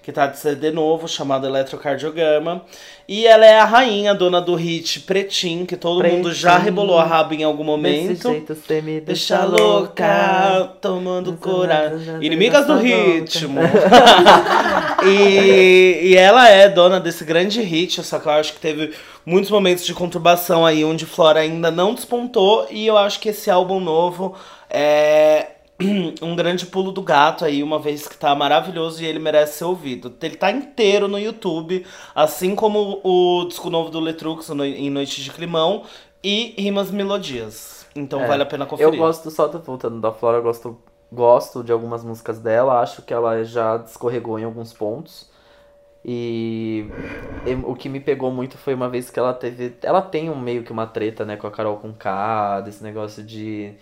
que 0.02 0.12
tá 0.12 0.26
de 0.28 0.40
CD 0.40 0.72
novo, 0.72 1.08
chamado 1.08 1.46
Eletrocardiograma. 1.46 2.64
E 3.08 3.28
ela 3.28 3.46
é 3.46 3.60
a 3.60 3.66
rainha, 3.66 4.14
dona 4.16 4.42
do 4.42 4.56
hit 4.56 5.02
Pretim, 5.02 5.66
que 5.66 5.76
todo 5.76 6.04
mundo 6.04 6.34
já 6.34 6.52
Pretinho. 6.54 6.66
rebolou 6.66 6.98
a 6.98 7.04
raba 7.04 7.36
em 7.36 7.44
algum 7.44 7.64
Desse 7.64 7.68
momento. 8.08 8.30
jeito 8.32 8.56
você 8.56 8.82
me 8.82 9.02
Deixa 9.02 9.38
deixa 9.38 9.46
louca, 9.46 10.74
tomando 10.82 11.34
coragem. 11.34 12.16
Inimigas 12.22 12.66
do 12.66 12.74
Louca. 12.74 12.88
ritmo. 12.88 13.60
e, 15.06 16.10
e 16.10 16.16
ela 16.16 16.48
é 16.50 16.68
dona 16.70 17.00
desse 17.00 17.24
grande 17.24 17.62
hit, 17.62 18.02
só 18.04 18.20
que 18.20 18.28
eu 18.28 18.32
acho 18.32 18.54
que 18.54 18.60
teve 18.60 18.94
muitos 19.26 19.52
momentos 19.52 19.86
de 19.86 19.94
conturbação 19.94 20.66
aí, 20.66 20.84
onde 20.84 21.06
Flora 21.06 21.42
ainda 21.42 21.70
não 21.72 21.94
despontou. 21.94 22.68
E 22.70 22.88
eu 22.88 22.98
acho 22.98 23.20
que 23.20 23.30
esse 23.30 23.50
álbum 23.52 23.80
novo 23.80 24.36
é 24.70 25.48
um 26.22 26.36
grande 26.36 26.66
pulo 26.66 26.92
do 26.92 27.02
gato 27.02 27.46
aí, 27.46 27.64
uma 27.64 27.80
vez 27.80 28.08
que 28.08 28.18
tá 28.18 28.34
maravilhoso 28.36 29.02
e 29.02 29.06
ele 29.06 29.20
merece 29.20 29.60
ser 29.60 29.66
ouvido. 29.66 30.14
Ele 30.22 30.36
tá 30.36 30.52
inteiro 30.52 31.08
no 31.08 31.20
YouTube, 31.20 31.86
assim 32.14 32.56
como 32.56 33.00
o 33.04 33.46
disco 33.48 33.70
novo 33.70 33.90
do 33.90 34.00
Letrux, 34.00 34.50
no- 34.50 34.66
em 34.66 34.90
Noite 34.90 35.24
de 35.24 35.32
Climão, 35.32 35.84
e 36.24 36.54
Rimas 36.58 36.92
Melodias. 36.92 37.86
Então 37.96 38.22
É, 38.22 38.28
vale 38.28 38.44
a 38.44 38.46
pena 38.46 38.66
conferir. 38.66 38.94
Eu 38.94 38.98
gosto, 38.98 39.32
só 39.32 39.48
voltando 39.48 40.00
da 40.00 40.12
Flora, 40.12 40.38
eu 40.38 40.44
gosto, 40.44 40.78
gosto 41.12 41.64
de 41.64 41.72
algumas 41.72 42.04
músicas 42.04 42.40
dela, 42.40 42.80
acho 42.80 43.02
que 43.02 43.14
ela 43.14 43.44
já 43.44 43.78
descorregou 43.78 44.40
em 44.40 44.44
alguns 44.44 44.72
pontos. 44.74 45.30
E 46.04 46.86
o 47.64 47.76
que 47.76 47.88
me 47.88 48.00
pegou 48.00 48.32
muito 48.32 48.58
foi 48.58 48.74
uma 48.74 48.90
vez 48.90 49.12
que 49.12 49.20
ela 49.20 49.34
teve. 49.34 49.76
Ela 49.84 50.02
tem 50.02 50.30
um 50.30 50.40
meio 50.40 50.64
que 50.64 50.72
uma 50.72 50.88
treta, 50.88 51.24
né, 51.26 51.38
com 51.38 51.46
a 51.46 51.52
Carol 51.52 51.78
Conká, 51.78 52.62
desse 52.62 52.82
negócio 52.84 53.24
de. 53.24 53.74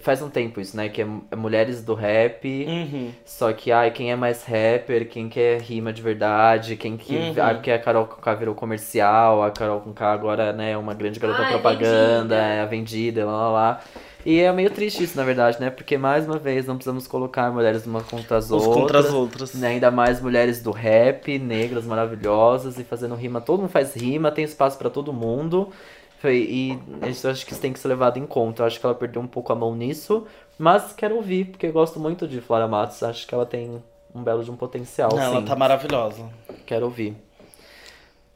Faz 0.00 0.20
um 0.20 0.28
tempo 0.28 0.60
isso, 0.60 0.76
né? 0.76 0.88
Que 0.88 1.02
é, 1.02 1.06
é 1.30 1.36
mulheres 1.36 1.82
do 1.82 1.94
rap. 1.94 2.66
Uhum. 2.68 3.10
Só 3.24 3.52
que, 3.52 3.72
ai, 3.72 3.90
quem 3.90 4.10
é 4.12 4.16
mais 4.16 4.44
rapper, 4.44 5.08
quem 5.08 5.28
quer 5.28 5.60
rima 5.60 5.92
de 5.92 6.02
verdade, 6.02 6.76
quem 6.76 6.96
que. 6.96 7.16
Uhum. 7.16 7.34
Ah, 7.40 7.54
porque 7.54 7.70
a 7.70 7.78
Carol 7.78 8.06
Conká 8.06 8.34
virou 8.34 8.54
comercial, 8.54 9.42
a 9.42 9.50
Carol 9.50 9.80
Conká 9.80 10.12
agora, 10.12 10.52
né, 10.52 10.72
é 10.72 10.76
uma 10.76 10.92
grande 10.94 11.18
garota 11.18 11.42
Ah, 11.42 11.46
é 11.48 11.52
propaganda, 11.52 12.20
vendida. 12.20 12.36
é 12.36 12.60
a 12.60 12.66
vendida, 12.66 13.24
lá 13.24 13.32
lá 13.32 13.48
lá. 13.50 13.80
E 14.26 14.40
é 14.40 14.52
meio 14.52 14.68
triste 14.68 15.02
isso, 15.04 15.16
na 15.16 15.24
verdade, 15.24 15.58
né? 15.60 15.70
Porque, 15.70 15.96
mais 15.96 16.26
uma 16.26 16.38
vez, 16.38 16.66
não 16.66 16.74
precisamos 16.74 17.06
colocar 17.06 17.50
mulheres 17.50 17.86
uma 17.86 18.02
contra 18.02 18.36
as 18.36 18.50
Uns 18.50 18.66
outras. 18.66 18.74
contra 18.74 18.98
as 18.98 19.10
outras. 19.12 19.54
né? 19.54 19.68
Ainda 19.68 19.90
mais 19.90 20.20
mulheres 20.20 20.60
do 20.60 20.70
rap, 20.72 21.38
negras 21.38 21.86
maravilhosas 21.86 22.78
e 22.78 22.84
fazendo 22.84 23.14
rima. 23.14 23.40
Todo 23.40 23.60
mundo 23.60 23.70
faz 23.70 23.94
rima, 23.94 24.30
tem 24.30 24.44
espaço 24.44 24.76
pra 24.76 24.90
todo 24.90 25.12
mundo. 25.12 25.70
Foi- 26.20 26.36
E 26.36 26.78
isso 27.08 27.28
acho 27.28 27.46
que 27.46 27.52
isso 27.52 27.60
tem 27.60 27.72
que 27.72 27.78
ser 27.78 27.88
levado 27.88 28.18
em 28.18 28.26
conta. 28.26 28.62
Eu 28.62 28.66
acho 28.66 28.78
que 28.80 28.84
ela 28.86 28.94
perdeu 28.94 29.22
um 29.22 29.26
pouco 29.26 29.52
a 29.52 29.56
mão 29.56 29.74
nisso, 29.74 30.26
mas 30.58 30.92
quero 30.92 31.16
ouvir, 31.16 31.46
porque 31.46 31.66
eu 31.66 31.72
gosto 31.72 32.00
muito 32.00 32.26
de 32.26 32.40
Flora 32.40 32.66
Matos. 32.66 33.02
Acho 33.02 33.26
que 33.26 33.34
ela 33.34 33.46
tem 33.46 33.82
um 34.14 34.22
belo 34.22 34.42
de 34.42 34.50
um 34.50 34.56
potencial, 34.56 35.10
Não, 35.14 35.22
ela 35.22 35.42
tá 35.42 35.54
maravilhosa. 35.54 36.24
Quero 36.66 36.86
ouvir. 36.86 37.16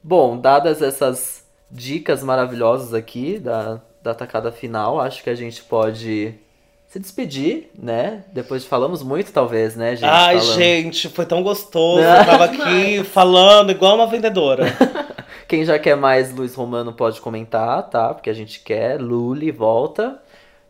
Bom, 0.03 0.37
dadas 0.39 0.83
essas 0.83 1.45
dicas 1.71 2.23
maravilhosas 2.23 2.93
aqui 2.93 3.39
da, 3.39 3.81
da 4.03 4.15
tacada 4.15 4.51
final, 4.53 5.01
acho 5.01 5.23
que 5.23 5.31
a 5.31 5.35
gente 5.35 5.63
pode 5.63 6.35
se 6.89 6.99
despedir, 7.01 7.71
né? 7.79 8.25
Depois 8.35 8.63
de 8.63 8.69
falamos 8.69 9.03
muito, 9.03 9.33
talvez, 9.33 9.75
né, 9.77 9.97
gente? 9.97 10.05
Ai, 10.05 10.39
Falamos. 10.39 10.55
gente, 10.57 11.09
foi 11.09 11.25
tão 11.25 11.43
gostoso. 11.43 12.03
Eu 12.05 12.25
tava 12.27 12.45
aqui 12.45 13.03
falando 13.05 13.71
igual 13.71 13.95
uma 13.95 14.07
vendedora. 14.07 14.67
Quem 15.53 15.67
já 15.67 15.79
quer 15.79 15.99
mais 15.99 16.35
Luiz 16.35 16.55
Romano 16.55 16.95
pode 16.95 17.21
comentar, 17.21 17.91
tá? 17.91 18.15
Porque 18.15 18.31
a 18.31 18.33
gente 18.33 18.61
quer. 18.61 18.99
Luli, 18.99 19.51
volta. 19.51 20.19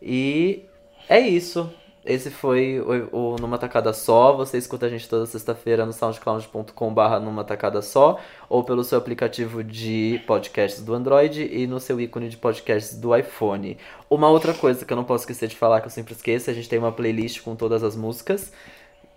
E 0.02 0.64
é 1.08 1.20
isso. 1.20 1.72
Esse 2.04 2.30
foi 2.32 2.80
o, 2.80 3.16
o 3.16 3.36
Numa 3.36 3.58
Tacada 3.58 3.92
Só. 3.92 4.32
Você 4.32 4.58
escuta 4.58 4.86
a 4.86 4.88
gente 4.88 5.08
toda 5.08 5.24
sexta-feira 5.24 5.86
no 5.86 5.92
soundcloud.com/barra 5.92 7.20
Numa 7.20 7.44
Tacada 7.44 7.80
Só, 7.80 8.18
ou 8.48 8.64
pelo 8.64 8.82
seu 8.82 8.98
aplicativo 8.98 9.62
de 9.62 10.20
podcasts 10.26 10.82
do 10.82 10.94
Android 10.94 11.44
e 11.44 11.64
no 11.68 11.78
seu 11.78 12.00
ícone 12.00 12.28
de 12.28 12.36
podcasts 12.36 12.98
do 12.98 13.16
iPhone. 13.16 13.78
Uma 14.10 14.30
outra 14.30 14.52
coisa 14.52 14.84
que 14.84 14.92
eu 14.92 14.96
não 14.96 15.04
posso 15.04 15.22
esquecer 15.22 15.46
de 15.48 15.54
falar, 15.54 15.80
que 15.80 15.86
eu 15.86 15.92
sempre 15.92 16.12
esqueço, 16.12 16.50
a 16.50 16.52
gente 16.52 16.68
tem 16.68 16.80
uma 16.80 16.90
playlist 16.90 17.40
com 17.42 17.54
todas 17.54 17.84
as 17.84 17.94
músicas 17.94 18.52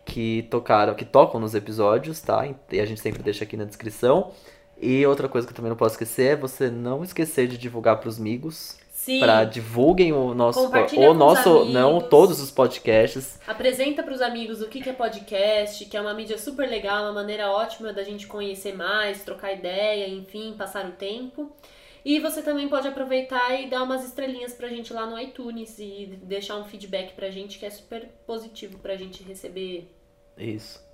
que 0.06 0.44
tocaram, 0.44 0.94
que 0.94 1.04
tocam 1.04 1.40
nos 1.40 1.56
episódios, 1.56 2.22
tá? 2.22 2.48
E 2.72 2.80
a 2.80 2.86
gente 2.86 3.02
sempre 3.02 3.24
deixa 3.24 3.44
aqui 3.44 3.58
na 3.58 3.66
descrição. 3.66 4.32
E 4.81 5.06
outra 5.06 5.30
coisa 5.30 5.47
que 5.47 5.53
eu 5.53 5.56
também 5.56 5.69
não 5.69 5.77
posso 5.77 5.93
esquecer 5.93 6.34
é 6.34 6.35
você 6.35 6.69
não 6.69 7.03
esquecer 7.03 7.47
de 7.47 7.57
divulgar 7.57 7.99
pros 7.99 8.19
amigos. 8.19 8.77
Sim. 8.91 9.19
Pra 9.19 9.43
divulguem 9.43 10.11
o 10.14 10.34
nosso. 10.34 10.60
O 10.61 11.11
os 11.11 11.18
nosso. 11.18 11.65
Não, 11.65 12.02
todos 12.02 12.41
os 12.41 12.49
podcasts. 12.49 13.39
Apresenta 13.45 14.02
pros 14.02 14.19
amigos 14.19 14.61
o 14.61 14.68
que 14.68 14.81
que 14.81 14.89
é 14.89 14.93
podcast, 14.93 15.85
que 15.85 15.95
é 15.95 16.02
uma 16.02 16.14
mídia 16.14 16.39
super 16.39 16.68
legal, 16.68 17.03
uma 17.03 17.14
maneira 17.14 17.52
ótima 17.52 17.93
da 17.93 18.03
gente 18.03 18.26
conhecer 18.26 18.76
mais, 18.76 19.23
trocar 19.23 19.53
ideia, 19.53 20.10
enfim, 20.10 20.56
passar 20.57 20.85
o 20.88 20.93
tempo. 20.93 21.56
E 22.03 22.19
você 22.19 22.43
também 22.43 22.69
pode 22.69 22.88
aproveitar 22.88 23.60
e 23.60 23.68
dar 23.68 23.81
umas 23.81 24.06
estrelinhas 24.06 24.53
pra 24.53 24.69
gente 24.69 24.93
lá 24.93 25.07
no 25.07 25.19
iTunes 25.19 25.77
e 25.80 26.19
deixar 26.22 26.57
um 26.57 26.64
feedback 26.64 27.14
pra 27.14 27.31
gente 27.31 27.57
que 27.57 27.65
é 27.65 27.69
super 27.69 28.07
positivo 28.27 28.77
pra 28.77 28.95
gente 28.95 29.23
receber 29.23 29.91
Isso. 30.38 30.85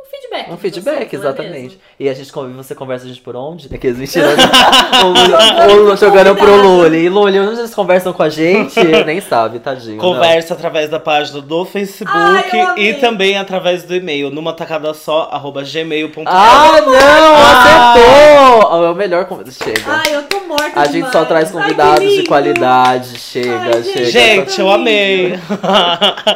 Um 0.00 0.10
feedback. 0.10 0.50
Um 0.52 0.56
feedback, 0.56 1.12
não 1.16 1.20
é 1.22 1.26
exatamente. 1.26 1.80
E 1.98 2.08
a 2.08 2.14
gente 2.14 2.32
convive, 2.32 2.56
você 2.56 2.74
conversa 2.74 3.04
a 3.04 3.08
gente 3.08 3.20
por 3.20 3.36
onde? 3.36 3.72
Aqueles 3.72 3.96
mentiras. 3.98 4.36
o 5.70 5.74
Lula 5.74 5.96
jogando 5.96 6.34
pro 6.34 6.56
Lully. 6.56 7.04
E 7.04 7.08
Lully, 7.08 7.38
onde 7.38 7.60
eles 7.60 7.74
conversam 7.74 8.12
com 8.12 8.22
a 8.22 8.28
gente? 8.28 8.78
Nem 9.06 9.20
sabe, 9.20 9.58
tadinho. 9.58 9.96
não. 9.96 10.02
Conversa 10.04 10.54
através 10.54 10.88
da 10.88 10.98
página 10.98 11.40
do 11.40 11.64
Facebook 11.64 12.10
Ai, 12.14 12.78
e 12.78 12.94
também 12.94 13.36
através 13.36 13.82
do 13.82 13.94
e-mail, 13.94 14.30
numa 14.30 14.52
tacada 14.52 14.92
só, 14.94 15.28
arroba 15.32 15.62
gmail.com. 15.62 16.24
Ah, 16.26 16.80
não! 16.80 16.94
Ah. 16.94 17.92
Acertou! 17.92 18.84
É 18.86 18.90
o 18.90 18.94
melhor. 18.94 19.24
con- 19.26 19.40
Chega. 19.50 19.82
Ai, 19.86 20.14
eu 20.14 20.22
tô 20.24 20.40
morta 20.40 20.80
a 20.80 20.84
gente 20.86 21.04
só 21.10 21.24
demais. 21.24 21.28
traz 21.28 21.46
Ai, 21.48 21.52
convidados 21.62 22.08
que 22.08 22.22
de 22.22 22.28
qualidade. 22.28 23.18
Chega, 23.18 23.50
Ai, 23.74 23.82
gente. 23.82 23.94
chega. 23.96 24.10
Gente, 24.10 24.60
eu 24.60 24.70
amei. 24.70 25.38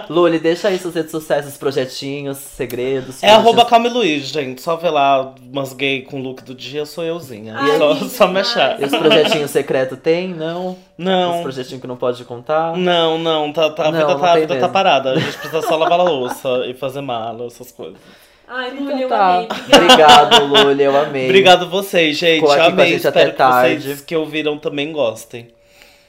Lully, 0.09 0.39
deixa 0.39 0.69
aí 0.69 0.79
suas 0.79 0.95
redes 0.95 1.11
sociais, 1.11 1.47
os 1.47 1.57
projetinhos, 1.57 2.39
segredos. 2.39 3.23
É 3.23 3.31
arroba 3.31 3.54
Calme 3.65 3.89
Luiz, 3.89 4.29
gente. 4.29 4.61
Só 4.63 4.77
ver 4.77 4.91
lá 4.91 5.35
umas 5.53 5.73
gay 5.73 6.03
com 6.03 6.21
look 6.21 6.43
do 6.43 6.55
dia, 6.55 6.85
sou 6.87 7.05
euzinha. 7.05 7.55
Ai, 7.57 7.79
só, 7.79 7.95
só 7.97 8.27
me 8.27 8.35
demais. 8.35 8.49
achar. 8.49 8.81
E 8.81 8.85
os 8.85 8.97
projetinhos 8.97 9.51
secretos 9.51 9.99
tem? 10.03 10.29
Não? 10.29 10.71
Os 10.71 10.77
Não. 10.97 11.43
projetinhos 11.43 11.81
que 11.81 11.87
não 11.87 11.97
pode 11.97 12.25
contar? 12.25 12.77
Não, 12.77 13.19
não, 13.19 13.53
tá, 13.53 13.71
tá, 13.71 13.85
a 13.89 13.93
Não, 13.93 13.99
vida, 14.01 14.13
não 14.15 14.21
tá, 14.21 14.33
a 14.33 14.37
vida 14.39 14.59
tá 14.59 14.69
parada. 14.69 15.11
A 15.13 15.19
gente 15.19 15.37
precisa 15.39 15.63
só 15.63 15.77
lavar 15.77 16.01
a 16.01 16.03
louça 16.05 16.49
e 16.67 16.75
fazer 16.75 17.01
mala, 17.01 17.47
essas 17.47 17.71
coisas. 17.71 17.99
Ai, 18.47 18.71
Então 18.73 18.85
Lully, 18.87 19.03
eu 19.03 19.09
tá. 19.09 19.35
amei. 19.37 19.49
Obrigada. 19.75 20.37
Obrigado, 20.37 20.45
Lully, 20.47 20.83
eu 20.85 20.97
amei. 20.97 21.25
Obrigado 21.27 21.69
vocês, 21.71 22.17
gente. 22.17 22.41
Ficou 22.41 22.51
aqui 22.53 22.59
com 22.61 22.65
a 22.65 22.69
amei. 22.73 22.87
gente 22.87 22.97
Espero 22.99 23.19
até 23.21 23.31
que 23.31 23.37
tarde. 23.39 23.83
vocês 23.83 24.01
que 24.03 24.15
ouviram 24.17 24.59
também 24.59 24.93
gostem. 24.93 25.49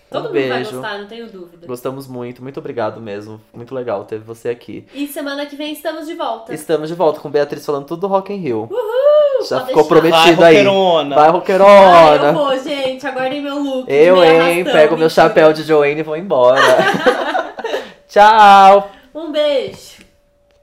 Todo 0.09 0.25
Um 0.29 0.33
mundo 0.33 0.33
vai 0.33 0.49
beijo. 0.49 0.71
gostar, 0.71 0.97
não 0.99 1.07
tenho 1.07 1.27
dúvida. 1.29 1.65
Gostamos 1.67 2.07
muito, 2.07 2.41
muito 2.43 2.59
obrigado 2.59 3.01
mesmo. 3.01 3.41
Muito 3.53 3.73
legal 3.73 4.03
ter 4.05 4.19
você 4.19 4.49
aqui. 4.49 4.85
E 4.93 5.07
semana 5.07 5.45
que 5.45 5.55
vem 5.55 5.73
estamos 5.73 6.05
de 6.05 6.13
volta. 6.13 6.53
Estamos 6.53 6.89
de 6.89 6.95
volta 6.95 7.19
com 7.19 7.29
Beatriz 7.29 7.65
falando 7.65 7.85
tudo 7.85 8.01
do 8.01 8.07
Rock 8.07 8.31
in 8.31 8.37
Rio. 8.37 8.69
Já 9.49 9.57
pode 9.59 9.67
ficou 9.69 9.83
deixar. 9.83 10.01
prometido 10.01 10.41
Vai, 10.41 10.55
aí. 10.57 10.63
roqueirona. 10.63 11.15
Vai, 11.15 11.23
Ai, 11.25 11.29
eu 11.29 11.33
roqueirona. 11.33 12.31
vou, 12.33 12.57
gente. 12.59 13.05
Aguardem 13.05 13.41
meu 13.41 13.59
look. 13.61 13.85
Eu, 13.91 14.23
hein, 14.23 14.39
arrastão, 14.39 14.63
pego 14.73 14.89
meu 14.95 15.07
mentira. 15.07 15.09
chapéu 15.09 15.51
de 15.53 15.63
Joanne 15.63 15.99
e 15.99 16.03
vou 16.03 16.15
embora. 16.15 16.61
Tchau! 18.07 18.91
Um 19.13 19.31
beijo. 19.31 19.94